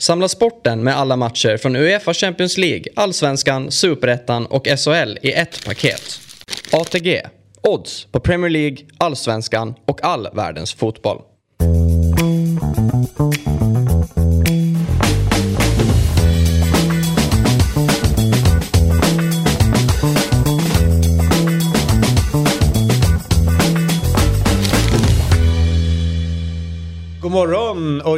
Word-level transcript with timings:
Samla 0.00 0.28
sporten 0.28 0.84
med 0.84 0.96
alla 0.96 1.16
matcher 1.16 1.56
från 1.56 1.76
Uefa 1.76 2.14
Champions 2.14 2.58
League, 2.58 2.84
Allsvenskan, 2.96 3.70
Superettan 3.70 4.46
och 4.46 4.66
SHL 4.66 5.18
i 5.22 5.32
ett 5.32 5.64
paket. 5.64 6.20
ATG. 6.72 7.22
Odds 7.62 8.04
på 8.04 8.20
Premier 8.20 8.50
League, 8.50 8.76
Allsvenskan 8.98 9.74
och 9.86 10.04
all 10.04 10.28
världens 10.32 10.74
fotboll. 10.74 11.22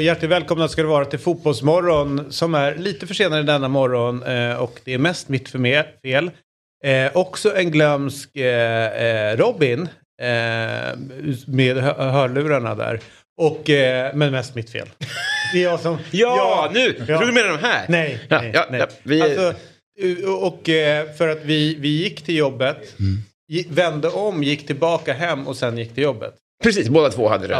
Och 0.00 0.04
hjärtligt 0.04 0.30
välkomna 0.30 0.68
ska 0.68 0.82
det 0.82 0.88
vara 0.88 1.04
till 1.04 1.18
Fotbollsmorgon 1.18 2.32
som 2.32 2.54
är 2.54 2.74
lite 2.74 3.06
försenad 3.06 3.46
denna 3.46 3.68
morgon 3.68 4.22
eh, 4.22 4.54
och 4.56 4.80
det 4.84 4.94
är 4.94 4.98
mest 4.98 5.28
mitt 5.28 5.48
fel. 6.02 6.30
Eh, 6.84 7.16
också 7.16 7.56
en 7.56 7.70
glömsk 7.70 8.36
eh, 8.36 9.36
Robin 9.36 9.80
eh, 10.22 10.26
med 11.46 11.76
hö- 11.76 12.10
hörlurarna 12.10 12.74
där. 12.74 13.00
Och, 13.40 13.70
eh, 13.70 14.14
men 14.14 14.32
mest 14.32 14.54
mitt 14.54 14.70
fel. 14.70 14.88
Det 15.52 15.58
är 15.58 15.62
jag 15.64 15.80
som... 15.80 15.98
Ja, 16.10 16.70
nu! 16.74 16.94
Jag 16.98 17.06
trodde 17.06 17.26
du 17.26 17.32
menade 17.32 17.56
de 17.56 17.66
här. 17.66 17.84
Nej, 17.88 18.18
Ja, 18.28 18.40
nej, 18.40 18.50
ja, 18.54 18.66
nej. 18.70 18.80
ja, 18.80 18.86
vi- 19.02 19.22
Alltså, 19.22 19.54
och 20.40 20.68
eh, 20.68 21.12
för 21.12 21.28
att 21.28 21.44
vi, 21.44 21.74
vi 21.74 21.88
gick 21.88 22.22
till 22.22 22.36
jobbet, 22.36 22.94
Mm. 23.00 23.18
vände 23.74 24.08
om, 24.08 24.42
gick 24.42 24.66
tillbaka 24.66 25.12
hem 25.12 25.46
och 25.48 25.56
sen 25.56 25.78
gick 25.78 25.94
till 25.94 26.02
jobbet. 26.02 26.34
Precis, 26.62 26.88
båda 26.88 27.10
två 27.10 27.28
hade 27.28 27.46
det. 27.46 27.54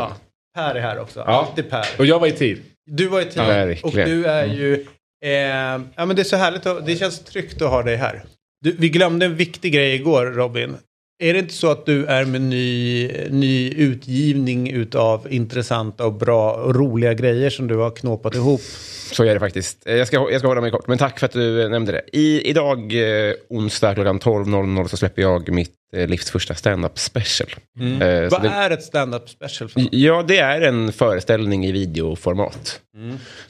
Per 0.60 0.74
är 0.74 0.80
här 0.80 1.00
också. 1.00 1.20
Ja. 1.20 1.24
Alltid 1.26 1.70
Per. 1.70 1.86
Och 1.98 2.06
jag 2.06 2.18
var 2.18 2.26
i 2.26 2.32
tid. 2.32 2.62
Du 2.90 3.06
var 3.06 3.20
i 3.20 3.24
tid 3.24 3.42
Ja, 3.42 3.74
och 3.82 3.92
du 3.92 4.24
är 4.24 4.46
ju... 4.46 4.86
Eh, 5.24 5.30
ja 5.96 6.06
men 6.06 6.16
det 6.16 6.22
är 6.22 6.24
så 6.24 6.36
härligt, 6.36 6.66
att, 6.66 6.86
det 6.86 6.96
känns 6.96 7.20
tryggt 7.20 7.62
att 7.62 7.70
ha 7.70 7.82
dig 7.82 7.96
här. 7.96 8.22
Du, 8.60 8.76
vi 8.78 8.88
glömde 8.88 9.26
en 9.26 9.36
viktig 9.36 9.72
grej 9.72 9.94
igår 9.94 10.26
Robin. 10.26 10.76
Är 11.22 11.32
det 11.32 11.38
inte 11.38 11.54
så 11.54 11.70
att 11.70 11.86
du 11.86 12.06
är 12.06 12.24
med 12.24 12.40
ny, 12.40 13.08
ny 13.30 13.70
utgivning 13.70 14.70
utav 14.70 15.26
intressanta 15.30 16.06
och 16.06 16.12
bra 16.12 16.52
och 16.52 16.74
roliga 16.74 17.14
grejer 17.14 17.50
som 17.50 17.66
du 17.66 17.76
har 17.76 17.90
knåpat 17.90 18.34
ihop? 18.34 18.60
Så 19.12 19.24
är 19.24 19.34
det 19.34 19.40
faktiskt. 19.40 19.86
Eh, 19.86 19.94
Jag 19.96 20.06
ska, 20.06 20.16
jag 20.30 20.40
ska 20.40 20.48
hålla 20.48 20.60
mig 20.60 20.70
kort, 20.70 20.88
men 20.88 20.98
tack 20.98 21.18
för 21.18 21.26
att 21.26 21.32
du 21.32 21.62
eh, 21.62 21.68
nämnde 21.70 21.92
det. 21.92 22.02
I, 22.12 22.50
idag, 22.50 22.78
eh, 22.78 23.34
onsdag 23.48 23.94
klockan 23.94 24.20
12.00, 24.20 24.88
så 24.88 24.96
släpper 24.96 25.22
jag 25.22 25.52
mitt 25.52 25.74
livs 25.92 26.30
första 26.30 26.54
stand-up 26.54 26.98
special. 26.98 27.50
Eh, 27.80 28.28
så 28.28 28.36
Vad 28.36 28.42
det, 28.42 28.48
är 28.48 28.70
ett 28.70 28.82
stand-up 28.82 29.28
special? 29.28 29.70
För? 29.70 29.88
Ja, 29.90 30.24
det 30.28 30.38
är 30.38 30.60
en 30.60 30.92
föreställning 30.92 31.66
i 31.66 31.72
videoformat. 31.72 32.80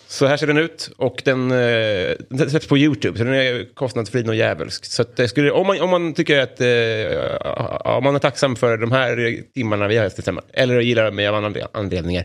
Så 0.06 0.27
här 0.27 0.36
ser 0.36 0.47
den 0.47 0.58
ut 0.58 0.91
och 0.97 1.22
den, 1.24 1.50
eh, 1.50 2.16
den 2.28 2.50
släpps 2.50 2.66
på 2.66 2.78
YouTube. 2.78 3.19
Så 3.19 3.24
den 3.24 3.34
är 3.34 3.74
kostnadsfri 3.74 4.28
och 4.28 4.34
djävulsk. 4.34 4.84
Så 4.84 5.05
det 5.16 5.28
skulle, 5.28 5.50
om, 5.50 5.66
man, 5.66 5.80
om 5.80 5.91
man 5.91 6.14
tycker 6.14 6.38
att... 6.38 6.60
Eh, 6.60 7.97
om 7.97 8.05
man 8.05 8.14
är 8.14 8.19
tacksam 8.19 8.56
för 8.56 8.77
de 8.77 8.92
här 8.92 9.36
timmarna 9.54 9.88
vi 9.88 9.97
har 9.97 10.04
haft 10.04 10.16
tillsammans. 10.16 10.47
Eller 10.52 10.80
gillar 10.80 11.10
mig 11.10 11.28
av 11.28 11.34
andra 11.34 11.60
anledningar. 11.72 12.25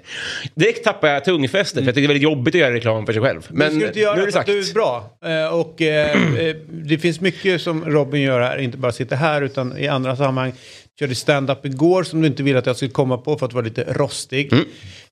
Direkt 0.56 0.84
tappar 0.84 1.08
jag 1.08 1.26
tungfästet. 1.26 1.80
För 1.80 1.86
jag 1.86 1.96
tycker 1.96 2.08
det 2.08 2.14
är 2.14 2.14
väldigt 2.14 2.24
jobbigt 2.24 2.56
att 2.56 2.62
göra 2.62 2.74
reklam 2.74 3.06
för 3.06 3.14
sig 3.14 3.22
själv. 3.22 3.48
Men 3.50 3.74
du 3.74 3.80
ska 3.80 3.88
inte 3.88 4.00
göra 4.00 4.16
nu 4.16 4.22
är 4.22 4.26
det 4.26 4.32
sagt. 4.32 4.48
du 4.48 4.60
är 4.60 4.74
bra. 4.74 5.18
Eh, 5.26 5.54
och 5.54 5.82
eh, 5.82 6.40
eh, 6.40 6.56
det 6.70 6.98
finns 6.98 7.22
mycket 7.22 7.62
som 7.62 7.86
Robin 7.86 8.22
gör 8.22 8.42
här, 8.42 8.58
inte 8.58 8.78
bara 8.78 8.92
sitter 8.92 9.16
här 9.16 9.42
utan 9.42 9.78
i 9.78 9.88
andra 9.88 10.05
sammanhang. 10.16 10.54
Körde 11.00 11.16
stand-up 11.16 11.66
igår 11.66 12.04
som 12.04 12.22
du 12.22 12.28
inte 12.28 12.44
ville 12.44 12.60
att 12.60 12.66
jag 12.66 12.76
skulle 12.76 12.92
komma 12.92 13.18
på 13.18 13.38
för 13.38 13.46
att 13.46 13.54
vara 13.54 13.66
lite 13.66 13.84
rostig. 13.94 14.54
Mm. 14.54 14.66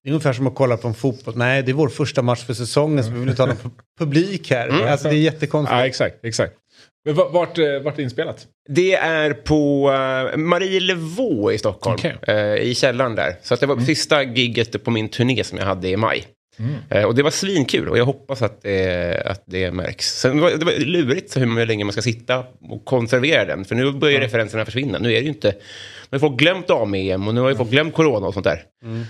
Det 0.03 0.09
är 0.09 0.13
ungefär 0.13 0.33
som 0.33 0.47
att 0.47 0.55
kolla 0.55 0.77
på 0.77 0.87
en 0.87 0.93
fotboll. 0.93 1.37
Nej, 1.37 1.63
det 1.63 1.71
är 1.71 1.73
vår 1.73 1.89
första 1.89 2.21
match 2.21 2.45
för 2.45 2.53
säsongen 2.53 3.03
så 3.03 3.11
vi 3.11 3.19
vill 3.19 3.29
inte 3.29 3.41
ha 3.41 3.47
någon 3.47 3.57
pu- 3.57 3.71
publik 3.99 4.51
här. 4.51 4.67
Mm. 4.69 4.87
Alltså 4.91 5.07
det 5.09 5.15
är 5.15 5.19
jättekonstigt. 5.19 5.77
Ja, 5.79 5.85
exakt. 5.87 6.25
exakt. 6.25 6.53
Men 7.05 7.15
va- 7.15 7.29
vart, 7.31 7.57
eh, 7.57 7.65
vart 7.83 7.93
är 7.93 7.97
det 7.97 8.03
inspelat? 8.03 8.47
Det 8.69 8.93
är 8.95 9.33
på 9.33 9.89
uh, 10.33 10.37
Marielevå 10.37 11.51
i 11.51 11.57
Stockholm. 11.57 11.95
Okej. 11.99 12.15
eh, 12.27 12.55
I 12.55 12.75
källaren 12.75 13.15
där. 13.15 13.35
Så 13.41 13.53
att 13.53 13.59
det 13.59 13.65
var 13.65 13.79
sista 13.79 14.23
gigget 14.23 14.83
på 14.83 14.91
min 14.91 15.09
turné 15.09 15.43
som 15.43 15.57
jag 15.57 15.65
hade 15.65 15.89
i 15.89 15.97
maj. 15.97 16.23
Eh, 16.89 17.03
och 17.03 17.15
det 17.15 17.23
var 17.23 17.31
svinkul 17.31 17.89
och 17.89 17.97
jag 17.97 18.05
hoppas 18.05 18.41
att 18.41 18.61
det, 18.61 19.23
att 19.25 19.43
det 19.45 19.71
märks. 19.71 20.19
Sen 20.19 20.41
var, 20.41 20.51
det 20.51 20.65
var 20.65 20.71
lurigt 20.71 21.37
hur 21.37 21.65
länge 21.65 21.83
man 21.83 21.93
ska 21.93 22.01
sitta 22.01 22.43
och 22.69 22.85
konservera 22.85 23.45
den. 23.45 23.65
För 23.65 23.75
nu 23.75 23.91
börjar 23.91 24.21
referenserna 24.21 24.65
försvinna. 24.65 24.99
Nu 24.99 25.09
är 25.09 25.15
det 25.15 25.21
ju 25.21 25.27
inte... 25.27 25.55
Nu 26.09 26.15
har 26.15 26.19
folk 26.19 26.39
glömt 26.39 26.69
AM 26.69 27.27
och 27.27 27.35
nu 27.35 27.41
har 27.41 27.49
ju 27.49 27.55
folk 27.55 27.69
glömt 27.69 27.93
corona 27.93 28.27
och 28.27 28.33
sånt 28.33 28.43
där. 28.43 28.63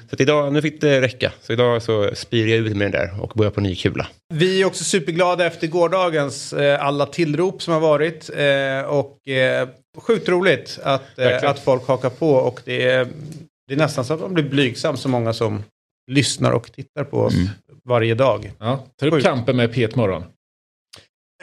Så 0.09 0.13
att 0.15 0.21
idag, 0.21 0.53
nu 0.53 0.61
fick 0.61 0.81
det 0.81 1.01
räcka. 1.01 1.31
Så 1.41 1.53
idag 1.53 1.81
så 1.81 2.09
spyr 2.13 2.47
jag 2.47 2.57
ut 2.57 2.77
med 2.77 2.91
den 2.91 2.91
där 2.91 3.21
och 3.21 3.31
börjar 3.35 3.51
på 3.51 3.61
ny 3.61 3.75
kula. 3.75 4.07
Vi 4.33 4.61
är 4.61 4.65
också 4.65 4.83
superglada 4.83 5.45
efter 5.45 5.67
gårdagens 5.67 6.53
eh, 6.53 6.85
alla 6.85 7.05
tillrop 7.05 7.61
som 7.61 7.73
har 7.73 7.81
varit. 7.81 8.29
Eh, 8.29 8.89
och 8.89 9.27
eh, 9.27 9.67
sjukt 9.97 10.29
roligt 10.29 10.79
att, 10.83 11.19
eh, 11.19 11.49
att 11.49 11.59
folk 11.59 11.87
hakar 11.87 12.09
på. 12.09 12.31
Och 12.31 12.61
det 12.65 12.83
är, 12.83 13.07
det 13.67 13.73
är 13.73 13.77
nästan 13.77 14.05
så 14.05 14.13
att 14.13 14.19
man 14.19 14.33
blir 14.33 14.49
blygsam 14.49 14.97
så 14.97 15.09
många 15.09 15.33
som 15.33 15.63
lyssnar 16.11 16.51
och 16.51 16.71
tittar 16.71 17.03
på 17.03 17.17
oss 17.17 17.33
varje 17.85 18.15
dag. 18.15 18.51
Ja. 18.59 18.85
Tar 18.99 19.07
upp 19.07 19.23
kampen 19.23 19.55
med 19.57 19.73
P1 19.73 19.97
Morgon. 19.97 20.23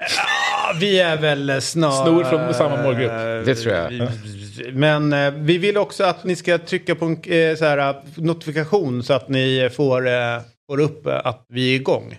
Ja, 0.00 0.76
vi 0.80 1.00
är 1.00 1.16
väl 1.16 1.62
snart... 1.62 2.06
Snor 2.06 2.24
från 2.24 2.54
samma 2.54 2.82
målgrupp. 2.82 3.10
Det 3.46 3.54
tror 3.54 3.74
jag. 3.74 4.08
Men 4.72 5.12
eh, 5.12 5.30
vi 5.30 5.58
vill 5.58 5.76
också 5.76 6.04
att 6.04 6.24
ni 6.24 6.36
ska 6.36 6.58
trycka 6.58 6.94
på 6.94 7.04
en 7.04 7.12
eh, 7.12 7.56
så 7.56 7.64
här, 7.64 7.78
eh, 7.78 7.96
notifikation 8.16 9.02
så 9.02 9.12
att 9.12 9.28
ni 9.28 9.70
får, 9.72 10.08
eh, 10.08 10.40
får 10.70 10.80
upp 10.80 11.06
eh, 11.06 11.20
att 11.24 11.44
vi 11.48 11.72
är 11.72 11.76
igång. 11.76 12.18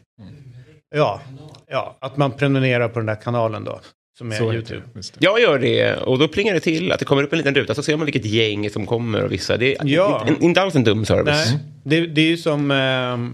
Ja, 0.95 1.21
ja, 1.67 1.97
att 2.01 2.17
man 2.17 2.31
prenumererar 2.31 2.87
på 2.87 2.99
den 2.99 3.05
där 3.05 3.21
kanalen 3.21 3.63
då. 3.63 3.79
Som 4.21 4.31
är 4.31 4.35
Så 4.35 4.53
YouTube. 4.53 4.81
det. 4.93 4.99
Det. 5.01 5.07
Jag 5.19 5.41
gör 5.41 5.59
det 5.59 5.95
och 5.95 6.19
då 6.19 6.27
plingar 6.27 6.53
det 6.53 6.59
till 6.59 6.91
att 6.91 6.99
det 6.99 7.05
kommer 7.05 7.23
upp 7.23 7.31
en 7.33 7.37
liten 7.37 7.55
ruta 7.55 7.75
så 7.75 7.83
ser 7.83 7.97
man 7.97 8.05
vilket 8.05 8.25
gäng 8.25 8.69
som 8.69 8.85
kommer 8.85 9.23
och 9.23 9.31
vissa. 9.31 9.57
Det 9.57 9.75
är 9.75 9.85
Ja. 9.85 10.25
inte, 10.29 10.45
inte 10.45 10.61
alls 10.61 10.75
en 10.75 10.83
dum 10.83 11.05
service. 11.05 11.51
Nej, 11.51 11.59
det, 11.83 12.07
det 12.07 12.21
är 12.21 12.25
ju 12.25 12.37
som... 12.37 12.71
ehm, 12.71 13.33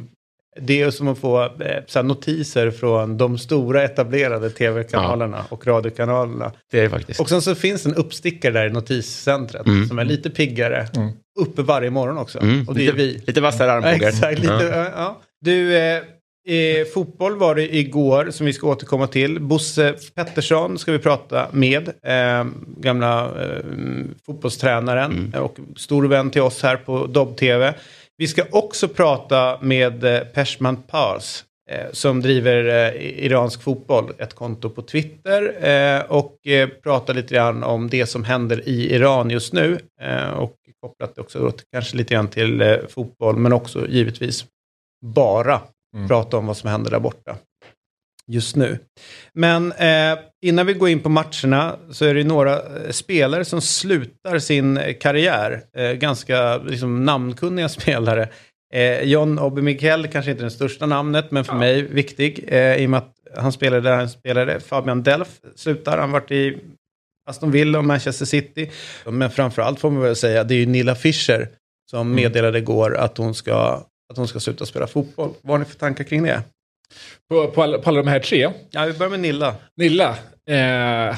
det 0.61 0.81
är 0.81 0.91
som 0.91 1.07
att 1.07 1.17
få 1.17 1.43
eh, 1.43 1.49
så 1.87 1.99
här, 1.99 2.03
notiser 2.03 2.71
från 2.71 3.17
de 3.17 3.37
stora 3.37 3.83
etablerade 3.83 4.49
tv-kanalerna 4.49 5.45
och 5.49 5.67
radiokanalerna. 5.67 6.51
Det 6.71 6.79
är 6.79 6.83
det 6.83 6.89
faktiskt. 6.89 7.19
Och 7.19 7.29
sen 7.29 7.41
så 7.41 7.55
finns 7.55 7.85
en 7.85 7.95
uppstickare 7.95 8.53
där 8.53 8.67
i 8.67 8.69
notiscentret 8.69 9.63
som 9.87 9.99
är 9.99 10.05
lite 10.05 10.29
piggare. 10.29 10.87
Uppe 11.39 11.61
varje 11.61 11.89
morgon 11.89 12.17
också. 12.17 12.39
Mm. 12.41 12.67
Och 12.67 12.75
det 12.75 12.81
är 12.81 12.85
lite, 12.85 12.97
vi. 12.97 13.23
lite 13.27 13.41
vassare 13.41 13.67
Ja, 13.67 13.73
armbågar. 13.73 14.07
Exakt, 14.09 14.39
lite, 14.39 14.53
Ja. 14.53 14.75
ja. 14.75 14.91
Ja. 14.95 15.21
Du, 15.41 15.77
eh, 15.77 16.01
eh, 16.47 16.85
fotboll 16.93 17.35
var 17.35 17.55
det 17.55 17.75
igår 17.75 18.29
som 18.31 18.45
vi 18.45 18.53
ska 18.53 18.67
återkomma 18.67 19.07
till. 19.07 19.39
Bosse 19.39 19.95
Pettersson 20.15 20.77
ska 20.77 20.91
vi 20.91 20.99
prata 20.99 21.47
med. 21.51 21.87
Eh, 21.87 22.45
gamla 22.77 23.25
eh, 23.43 23.63
fotbollstränaren 24.25 25.33
och 25.39 25.57
stor 25.75 26.07
vän 26.07 26.31
till 26.31 26.41
oss 26.41 26.63
här 26.63 26.77
på 26.77 27.07
Dobb-TV. 27.07 27.73
Vi 28.17 28.27
ska 28.27 28.43
också 28.51 28.87
prata 28.87 29.57
med 29.61 30.03
eh, 30.03 30.19
Peshman 30.19 30.83
Pars 30.83 31.43
eh, 31.69 31.91
som 31.91 32.21
driver 32.21 32.65
eh, 32.65 33.25
iransk 33.25 33.63
fotboll, 33.63 34.13
ett 34.17 34.33
konto 34.33 34.69
på 34.69 34.81
Twitter 34.81 35.65
eh, 35.67 36.01
och 36.01 36.37
prata 36.83 37.13
lite 37.13 37.33
grann 37.33 37.63
om 37.63 37.89
det 37.89 38.05
som 38.05 38.23
händer 38.23 38.69
i 38.69 38.93
Iran 38.93 39.29
just 39.29 39.53
nu 39.53 39.79
och 40.35 40.55
kopplat 40.81 41.17
också 41.17 41.51
till, 41.51 41.65
kanske 41.71 41.97
lite 41.97 42.13
grann 42.13 42.27
till 42.27 42.79
fotboll 42.89 43.35
men 43.35 43.53
också 43.53 43.87
givetvis 43.87 44.45
bara 45.05 45.61
prata 46.07 46.37
om 46.37 46.47
vad 46.47 46.57
som 46.57 46.69
händer 46.69 46.91
där 46.91 46.99
borta 46.99 47.37
just 48.27 48.55
nu. 48.55 48.79
Men 49.33 49.71
eh, 49.71 50.19
innan 50.41 50.65
vi 50.65 50.73
går 50.73 50.89
in 50.89 50.99
på 50.99 51.09
matcherna 51.09 51.75
så 51.91 52.05
är 52.05 52.13
det 52.13 52.23
några 52.23 52.53
eh, 52.53 52.91
spelare 52.91 53.45
som 53.45 53.61
slutar 53.61 54.39
sin 54.39 54.77
eh, 54.77 54.93
karriär. 54.93 55.61
Eh, 55.77 55.91
ganska 55.91 56.57
liksom, 56.57 57.05
namnkunniga 57.05 57.69
spelare. 57.79 58.29
Eh, 58.73 59.01
John 59.01 59.39
Obi 59.39 59.61
Miguel 59.61 60.07
kanske 60.07 60.31
inte 60.31 60.43
är 60.43 60.45
det 60.45 60.51
största 60.51 60.85
namnet, 60.85 61.31
men 61.31 61.43
för 61.43 61.55
mig 61.55 61.81
viktig. 61.81 62.45
Eh, 62.47 62.75
I 62.75 62.85
och 62.85 62.89
med 62.89 62.97
att 62.97 63.13
han 63.35 63.51
spelade 63.51 63.81
där 63.89 63.95
han 63.95 64.09
spelade. 64.09 64.59
Fabian 64.59 65.03
Delf 65.03 65.29
slutar. 65.55 65.97
Han 65.97 66.11
varit 66.11 66.31
i 66.31 66.57
Aston 67.29 67.51
Villa 67.51 67.77
och 67.77 67.85
Manchester 67.85 68.25
City. 68.25 68.71
Men 69.05 69.29
framförallt 69.29 69.79
får 69.79 69.91
man 69.91 70.01
väl 70.01 70.15
säga, 70.15 70.43
det 70.43 70.53
är 70.53 70.59
ju 70.59 70.65
Nilla 70.65 70.95
Fischer 70.95 71.49
som 71.91 72.15
meddelade 72.15 72.57
igår 72.57 72.97
att 72.97 73.17
hon 73.17 73.33
ska, 73.33 73.83
att 74.09 74.17
hon 74.17 74.27
ska 74.27 74.39
sluta 74.39 74.65
spela 74.65 74.87
fotboll. 74.87 75.33
Vad 75.41 75.51
har 75.51 75.59
ni 75.59 75.65
för 75.65 75.75
tankar 75.75 76.03
kring 76.03 76.23
det? 76.23 76.43
På, 77.29 77.47
på, 77.47 77.63
alla, 77.63 77.77
på 77.77 77.89
alla 77.89 78.03
de 78.03 78.09
här 78.09 78.19
tre. 78.19 78.49
Ja, 78.69 78.85
vi 78.85 78.93
börjar 78.93 79.09
med 79.09 79.19
Nilla. 79.19 79.55
Nilla. 79.75 80.17
Eh, 80.49 81.15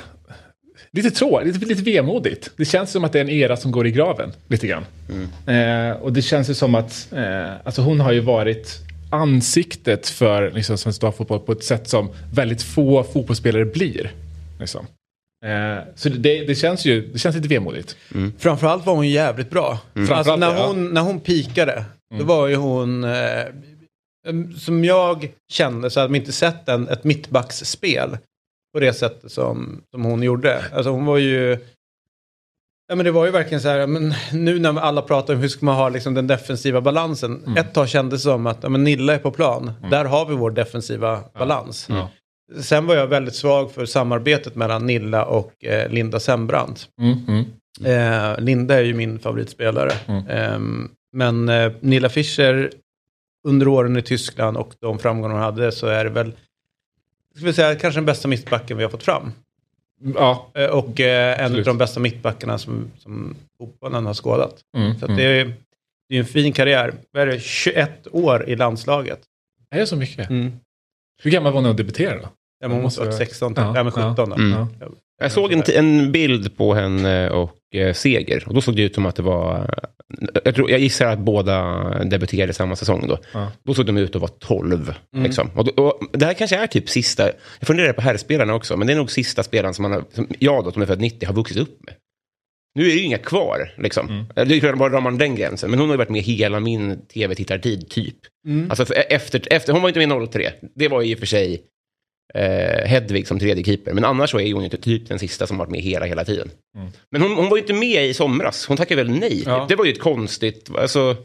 lite 0.92 1.12
tråkigt, 1.12 1.54
lite, 1.54 1.66
lite 1.66 1.84
vemodigt. 1.84 2.52
Det 2.58 2.66
känns 2.66 2.92
som 2.92 3.04
att 3.04 3.14
det 3.14 3.20
är 3.20 3.24
en 3.24 3.30
era 3.30 3.58
som 3.58 3.72
går 3.72 3.88
i 3.88 3.92
graven, 3.92 4.32
lite 4.48 4.68
grann. 4.68 4.86
Eh, 5.48 5.92
och 5.92 6.14
det 6.14 6.22
känns 6.22 6.50
ju 6.50 6.54
som 6.54 6.76
att, 6.76 7.14
eh, 7.14 7.52
alltså 7.64 7.82
hon 7.82 8.00
har 8.00 8.12
ju 8.12 8.20
varit 8.20 8.80
ansiktet 9.12 10.08
för 10.08 10.52
liksom, 10.52 10.78
svensk 10.78 11.02
damfotboll 11.02 11.40
på 11.40 11.52
ett 11.52 11.64
sätt 11.64 11.90
som 11.90 12.10
väldigt 12.34 12.62
få 12.62 13.04
fotbollsspelare 13.04 13.66
blir. 13.66 14.12
Liksom. 14.60 14.88
Eh, 15.46 15.84
så 15.96 16.10
det, 16.10 16.46
det, 16.46 16.56
känns 16.56 16.86
ju 16.86 17.10
det 17.14 17.20
känns 17.20 17.36
lite 17.36 17.48
vemodigt. 17.48 17.96
Framförallt 18.38 18.86
var 18.86 18.96
hon 18.96 19.10
jävligt 19.10 19.50
bra. 19.50 19.80
Alltså, 19.94 20.14
Framförallt, 20.14 20.40
när, 20.40 20.56
ja. 20.56 20.68
hon, 20.68 20.94
när 20.94 21.02
hon 21.02 21.20
pikade, 21.20 21.86
då 22.18 22.24
var 22.24 22.48
ju 22.48 22.56
hon... 22.56 23.04
Eh, 23.04 23.46
som 24.58 24.86
jag 24.86 25.32
kände 25.52 25.90
så 25.90 26.00
hade 26.00 26.10
man 26.10 26.16
inte 26.16 26.32
sett 26.32 26.70
en, 26.70 26.88
ett 26.88 27.04
mittbacksspel 27.04 28.18
på 28.74 28.80
det 28.80 28.94
sättet 28.94 29.32
som, 29.32 29.82
som 29.92 30.04
hon 30.04 30.24
gjorde. 30.24 30.64
Alltså 30.74 30.90
hon 30.90 31.06
var 31.06 31.18
ju... 31.18 31.58
Ja, 32.88 32.96
men 32.96 33.06
det 33.06 33.12
var 33.12 33.26
ju 33.26 33.32
verkligen 33.32 33.62
så 33.62 33.70
här, 33.70 33.88
men 33.88 34.14
nu 34.32 34.60
när 34.60 34.80
alla 34.80 35.02
pratar 35.02 35.34
om 35.34 35.40
hur 35.40 35.48
ska 35.48 35.66
man 35.66 35.76
ha 35.76 35.90
liksom 35.90 36.14
den 36.14 36.28
defensiva 36.28 36.82
balansen. 36.82 37.58
Ett 37.58 37.74
tag 37.74 37.90
kändes 37.90 38.24
det 38.24 38.30
som 38.30 38.48
att 38.48 38.58
ja, 38.64 38.70
men 38.70 38.84
Nilla 38.84 39.14
är 39.14 39.20
på 39.20 39.32
plan, 39.32 39.72
där 39.90 40.06
har 40.06 40.26
vi 40.26 40.36
vår 40.36 40.52
defensiva 40.52 41.24
balans. 41.40 41.88
Ja. 41.90 42.10
Sen 42.62 42.86
var 42.86 42.96
jag 42.96 43.08
väldigt 43.08 43.36
svag 43.36 43.72
för 43.72 43.86
samarbetet 43.86 44.56
mellan 44.56 44.86
Nilla 44.86 45.26
och 45.26 45.66
eh, 45.66 45.90
Linda 45.90 46.20
Sembrant. 46.20 46.88
Mm, 47.02 47.18
mm. 47.28 47.46
Eh, 47.86 48.40
Linda 48.40 48.76
är 48.76 48.84
ju 48.84 48.94
min 48.94 49.20
favoritspelare. 49.20 49.92
Ehm, 50.30 50.90
men 51.12 51.50
eh, 51.50 51.72
Nilla 51.80 52.10
Fischer, 52.10 52.72
under 53.48 53.68
åren 53.68 53.98
i 53.98 54.02
Tyskland 54.02 54.58
och 54.58 54.74
de 54.80 55.00
framgångar 55.00 55.36
hon 55.36 55.44
hade 55.44 55.72
så 55.72 55.88
är 55.88 56.04
det 56.04 56.10
väl, 56.10 56.32
ska 57.36 57.46
vi 57.46 57.54
säga, 57.54 57.76
kanske 57.76 57.98
den 57.98 58.06
bästa 58.06 58.28
mittbacken 58.28 58.78
vi 58.78 58.84
har 58.84 58.90
fått 58.90 59.04
fram. 59.04 59.32
Ja, 60.16 60.52
Eh, 60.54 60.70
och 60.70 61.00
eh, 61.00 61.46
en 61.46 61.56
av 61.56 61.64
de 61.64 61.78
bästa 61.78 62.00
mittbackarna 62.00 62.58
som, 62.58 62.92
som 62.98 63.36
fotbollen 63.58 64.06
har 64.06 64.14
skådat. 64.14 64.56
mm, 64.78 65.00
Så 65.00 65.06
mm. 65.06 65.18
det, 65.18 65.24
är, 65.24 65.54
det 66.10 66.16
är 66.16 66.20
en 66.20 66.26
fin 66.26 66.54
karriär. 66.54 66.94
Vad 67.12 67.24
är 67.24 67.28
det, 67.28 67.40
21 67.40 68.08
år 68.12 68.50
i 68.50 68.56
landslaget. 68.56 69.20
Är 69.70 69.80
det 69.80 69.88
så 69.88 69.96
mycket? 69.96 70.30
Mm. 70.30 70.52
Hur 71.22 71.32
gammal 71.32 71.52
var 71.52 71.58
hon 71.58 71.64
när 71.64 71.70
hon 71.70 71.78
debuterade? 71.78 72.28
Ja, 72.60 72.68
hon 72.68 72.82
måste 72.82 73.02
ha 73.02 73.06
varit 73.06 73.18
16, 73.18 73.54
ja, 73.56 73.84
men 73.84 73.92
17 73.92 74.16
då. 74.16 74.36
Mm. 74.36 74.52
Ja. 74.52 74.88
Jag 75.20 75.32
såg 75.32 75.52
en, 75.54 75.64
en 75.76 76.12
bild 76.12 76.58
på 76.58 76.74
henne 76.74 77.30
och 77.30 77.52
eh, 77.76 77.94
Seger. 77.94 78.44
Och 78.48 78.54
då 78.54 78.62
såg 78.62 78.76
det 78.76 78.82
ut 78.82 78.96
som 78.96 79.06
att 79.06 79.16
det 79.16 79.24
var... 79.24 79.76
Jag, 80.46 80.56
tror, 80.56 80.72
jag 80.72 80.80
gissar 80.80 81.06
att 81.08 81.20
båda 81.20 81.74
debuterade 82.04 82.54
samma 82.54 82.76
säsong 82.76 83.08
då. 83.08 83.18
Ja. 83.34 83.52
Då 83.64 83.74
såg 83.74 83.86
de 83.86 83.98
ut 83.98 84.16
att 84.16 84.22
vara 84.22 84.32
12. 84.40 84.94
Liksom. 85.18 85.50
Och, 85.56 85.66
då- 85.66 85.84
och 85.84 86.00
det 86.14 86.26
här 86.26 86.34
kanske 86.34 86.56
är 86.56 86.68
typ 86.68 86.90
sista... 86.90 87.24
Jag 87.60 87.68
funderar 87.68 87.94
på 87.94 88.02
herrspelarna 88.02 88.54
också, 88.56 88.78
men 88.78 88.88
det 88.88 88.94
är 88.94 88.98
nog 88.98 89.12
sista 89.12 89.44
spelaren 89.44 89.74
som, 89.74 89.84
man 89.84 89.92
har, 89.92 90.04
som 90.14 90.28
jag 90.40 90.64
då, 90.64 90.72
som 90.72 90.82
är 90.82 90.86
född 90.86 91.02
90, 91.02 91.26
har 91.28 91.34
vuxit 91.34 91.58
upp 91.58 91.86
med. 91.86 91.94
Nu 92.76 92.82
är 92.86 92.88
det 92.90 92.94
ju 92.96 93.04
inga 93.04 93.18
kvar, 93.18 93.74
liksom. 93.78 94.26
Det 94.36 94.42
är 94.56 94.60
klart, 94.60 94.78
bara 94.78 94.90
drar 94.90 95.02
man 95.02 95.18
den 95.18 95.36
gränsen. 95.36 95.70
Men 95.70 95.80
hon 95.80 95.90
har 95.90 95.94
ju 95.94 95.98
varit 95.98 96.10
med 96.10 96.22
hela 96.22 96.60
min 96.60 97.06
tv-tittartid, 97.08 97.90
typ. 97.90 98.16
Alltså, 98.70 98.86
för 98.86 98.96
efter, 99.10 99.42
efter, 99.54 99.74
hon 99.74 99.82
var 99.82 99.90
inte 99.90 100.08
med 100.08 100.32
03. 100.32 100.52
Det 100.76 100.88
var 100.88 101.02
i 101.04 101.16
och 101.16 101.20
för 101.20 101.26
sig 101.26 101.62
eh, 102.34 102.88
Hedvig 102.88 103.28
som 103.28 103.40
tredje 103.40 103.64
keeper. 103.64 103.94
Men 103.94 104.06
annars 104.06 104.30
så 104.30 104.40
är 104.40 104.54
hon 104.54 104.64
ju 104.64 104.70
typ 104.70 105.08
den 105.08 105.20
sista 105.20 105.48
som 105.48 105.58
varit 105.58 105.72
med 105.72 105.82
hela, 105.82 106.06
hela 106.06 106.26
tiden. 106.26 106.50
Men 107.12 107.22
hon, 107.22 107.32
hon 107.36 107.50
var 107.50 107.58
ju 107.58 107.62
inte 107.62 107.74
med 107.74 108.06
i 108.08 108.14
somras. 108.14 108.66
Hon 108.68 108.78
tackade 108.78 109.04
väl 109.04 109.12
nej. 109.20 109.44
Ja. 109.46 109.66
Det 109.70 109.76
var 109.76 109.86
ju 109.86 109.92
ett 109.92 110.00
konstigt... 110.02 110.70
Alltså, 110.78 111.16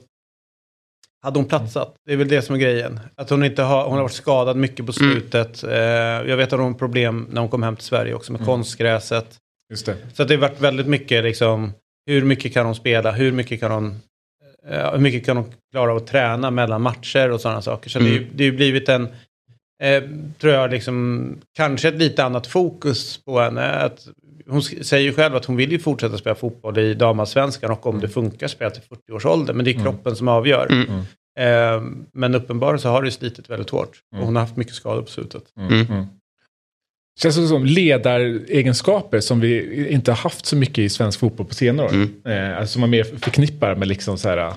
Hade 1.22 1.38
hon 1.38 1.48
platsat? 1.48 1.94
Det 2.06 2.12
är 2.12 2.16
väl 2.16 2.28
det 2.28 2.42
som 2.42 2.54
är 2.54 2.58
grejen. 2.58 3.00
Att 3.16 3.30
hon 3.30 3.44
inte 3.44 3.62
har, 3.62 3.84
hon 3.84 3.94
har 3.94 4.02
varit 4.02 4.12
skadad 4.12 4.56
mycket 4.56 4.86
på 4.86 4.92
slutet. 4.92 5.64
Eh, 5.64 5.72
jag 6.28 6.36
vet 6.36 6.52
att 6.52 6.58
hon 6.60 6.72
har 6.72 6.78
problem 6.78 7.26
när 7.30 7.40
hon 7.40 7.50
kom 7.50 7.62
hem 7.62 7.76
till 7.76 7.84
Sverige 7.84 8.14
också 8.14 8.32
med 8.32 8.44
konstgräset. 8.46 9.26
Just 9.70 9.86
det. 9.86 9.96
Så 10.14 10.22
att 10.22 10.28
det 10.28 10.34
har 10.34 10.40
varit 10.40 10.60
väldigt 10.60 10.86
mycket 10.86 11.24
liksom, 11.24 11.72
hur 12.06 12.22
mycket 12.24 12.54
kan 12.54 12.66
hon 12.66 12.74
spela, 12.74 13.12
hur 13.12 13.32
mycket 13.32 13.60
kan 13.60 13.70
hon, 13.72 14.00
eh, 14.68 14.90
hur 14.92 14.98
mycket 14.98 15.26
kan 15.26 15.36
hon 15.36 15.52
klara 15.72 15.90
av 15.90 15.96
att 15.96 16.06
träna 16.06 16.50
mellan 16.50 16.82
matcher 16.82 17.30
och 17.30 17.40
sådana 17.40 17.62
saker. 17.62 17.90
Så 17.90 17.98
det, 17.98 18.04
är 18.04 18.12
ju- 18.12 18.26
det 18.34 18.44
har 18.44 18.50
ju 18.50 18.56
blivit 18.56 18.88
en, 18.88 19.08
eh, 19.84 20.02
tror 20.40 20.52
jag, 20.52 20.70
liksom, 20.70 21.36
kanske 21.56 21.88
ett 21.88 21.94
lite 21.98 22.24
annat 22.24 22.46
fokus 22.46 23.24
på 23.24 23.40
henne. 23.40 23.62
Att 23.70 24.08
hon 24.48 24.62
säger 24.62 25.04
ju 25.04 25.12
själv 25.14 25.36
att 25.36 25.44
hon 25.44 25.56
vill 25.56 25.72
ju 25.72 25.78
fortsätta 25.78 26.18
spela 26.18 26.34
fotboll 26.34 26.78
i 26.78 26.94
damallsvenskan 26.94 27.70
och 27.70 27.86
om 27.86 28.00
det 28.00 28.08
funkar 28.08 28.48
spela 28.48 28.70
till 28.70 28.82
40 28.82 29.12
års 29.12 29.26
ålder. 29.26 29.54
Men 29.54 29.64
det 29.64 29.70
är 29.70 29.82
kroppen 29.82 30.16
som 30.16 30.28
avgör. 30.28 30.66
Eh, 31.38 31.82
men 32.12 32.34
uppenbarligen 32.34 32.80
så 32.80 32.88
har 32.88 33.02
det 33.02 33.10
slitit 33.10 33.50
väldigt 33.50 33.70
hårt. 33.70 34.00
Och 34.16 34.26
hon 34.26 34.36
har 34.36 34.42
haft 34.42 34.56
mycket 34.56 34.74
skador 34.74 35.02
på 35.02 35.10
slutet. 35.10 35.42
Känns 37.20 37.36
det 37.36 37.46
som 37.46 37.64
ledaregenskaper 37.64 39.20
som 39.20 39.40
vi 39.40 39.88
inte 39.88 40.10
har 40.10 40.16
haft 40.16 40.46
så 40.46 40.56
mycket 40.56 40.78
i 40.78 40.88
svensk 40.88 41.20
fotboll 41.20 41.46
på 41.46 41.54
senare 41.54 41.86
år. 41.86 41.92
Eh, 42.30 42.58
alltså 42.58 42.72
som 42.72 42.80
man 42.80 42.90
mer 42.90 43.04
förknippar 43.04 43.74
med 43.74 43.88
liksom 43.88 44.18
så 44.18 44.28
här, 44.28 44.52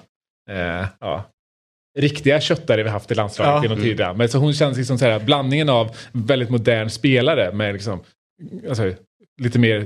eh, 0.50 0.86
ja, 1.00 1.24
riktiga 1.98 2.40
köttare 2.42 2.84
vi 2.84 2.90
haft 2.90 3.12
i 3.12 3.16
landslaget 3.16 3.54
Ja. 3.56 3.64
genom 3.64 3.78
tiderna. 3.84 4.14
Men 4.14 4.30
så 4.30 4.38
hon 4.38 4.54
känns 4.54 4.78
liksom 4.78 4.98
så 4.98 5.06
här, 5.06 5.20
blandningen 5.20 5.70
av 5.70 5.96
väldigt 6.12 6.50
modern 6.50 6.90
spelare 6.90 7.52
med 7.54 7.74
liksom, 7.74 8.00
alltså, 8.70 8.94
lite 9.42 9.60
mer 9.60 9.86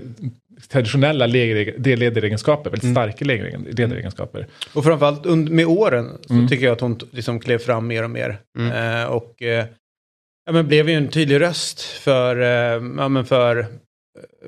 traditionella 0.69 1.27
ledare- 1.27 1.95
ledaregenskaper, 1.95 2.69
väldigt 2.69 2.91
starka 2.91 3.25
ledare- 3.25 3.71
ledaregenskaper. 3.71 4.47
Och 4.73 4.83
framförallt 4.83 5.25
med 5.49 5.65
åren 5.65 6.09
så 6.27 6.33
Mm. 6.33 6.47
tycker 6.47 6.65
jag 6.65 6.73
att 6.73 6.81
hon 6.81 6.99
liksom 7.11 7.39
klev 7.39 7.57
fram 7.57 7.87
mer 7.87 8.03
och 8.03 8.09
mer. 8.09 8.37
Eh, 8.59 9.05
och 9.05 9.41
eh, 9.41 9.65
ja, 10.45 10.51
men 10.51 10.67
blev 10.67 10.89
ju 10.89 10.95
en 10.95 11.07
tydlig 11.07 11.41
röst 11.41 11.81
för, 11.81 12.41
eh, 12.41 12.81
ja, 12.97 13.07
men 13.09 13.25
för, 13.25 13.65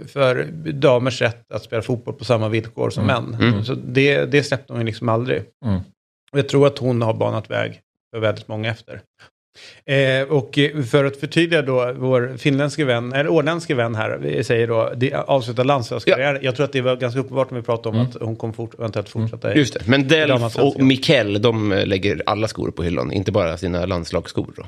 för 0.08 0.48
damers 0.72 1.22
rätt 1.22 1.52
att 1.54 1.64
spela 1.64 1.82
fotboll 1.82 2.14
på 2.14 2.26
samma 2.26 2.50
villkor 2.50 2.90
som 2.90 3.06
män. 3.06 3.64
Så 3.66 3.74
det, 3.76 4.26
det 4.26 4.44
släppte 4.44 4.74
hon 4.74 4.82
ju 4.82 4.86
liksom 4.86 5.10
aldrig. 5.10 5.42
Mm. 6.34 6.40
Och 6.40 6.40
jag 6.40 6.50
tror 6.50 6.68
att 6.68 6.78
hon 6.78 7.02
har 7.02 7.14
banat 7.14 7.52
väg 7.52 7.80
för 8.14 8.20
väldigt 8.20 8.48
många 8.48 8.70
efter. 8.70 9.02
Eh, 9.86 10.28
och 10.30 10.58
eh, 10.58 10.84
för 10.84 11.06
att 11.06 11.18
förtydliga 11.18 11.62
då 11.62 11.94
vår 11.98 12.34
finländske 12.38 12.86
vän, 12.86 13.14
eller 13.14 13.30
åländske 13.30 13.76
vän 13.76 13.96
här, 13.96 14.18
vi 14.18 14.44
säger 14.44 14.68
då, 14.68 14.94
det 14.96 15.14
avslutar 15.14 15.64
landslagskarriär. 15.64 16.40
Jag 16.42 16.56
tror 16.56 16.64
att 16.66 16.74
det 16.74 16.82
var 16.82 16.96
ganska 16.96 17.20
uppenbart 17.20 17.52
när 17.52 17.60
vi 17.60 17.66
pratade 17.66 17.98
om 17.98 18.04
att 18.04 18.22
hon 18.22 18.36
kommer 18.36 18.54
fort, 18.54 18.74
eventuellt 18.80 19.10
fortsätta 19.10 19.48
i 19.48 19.52
Mm. 19.52 19.60
just 19.60 19.74
det. 19.74 19.82
Men 19.86 20.08
Delf 20.08 20.56
och 20.58 20.80
Mikkel, 20.82 21.42
de 21.42 21.72
eh, 21.72 21.86
lägger 21.86 22.24
alla 22.26 22.48
skor 22.48 22.72
på 22.72 22.84
hyllan. 22.84 23.12
Inte 23.12 23.32
bara 23.32 23.58
sina 23.58 23.86
landslagsskor 23.86 24.54
då. 24.58 24.64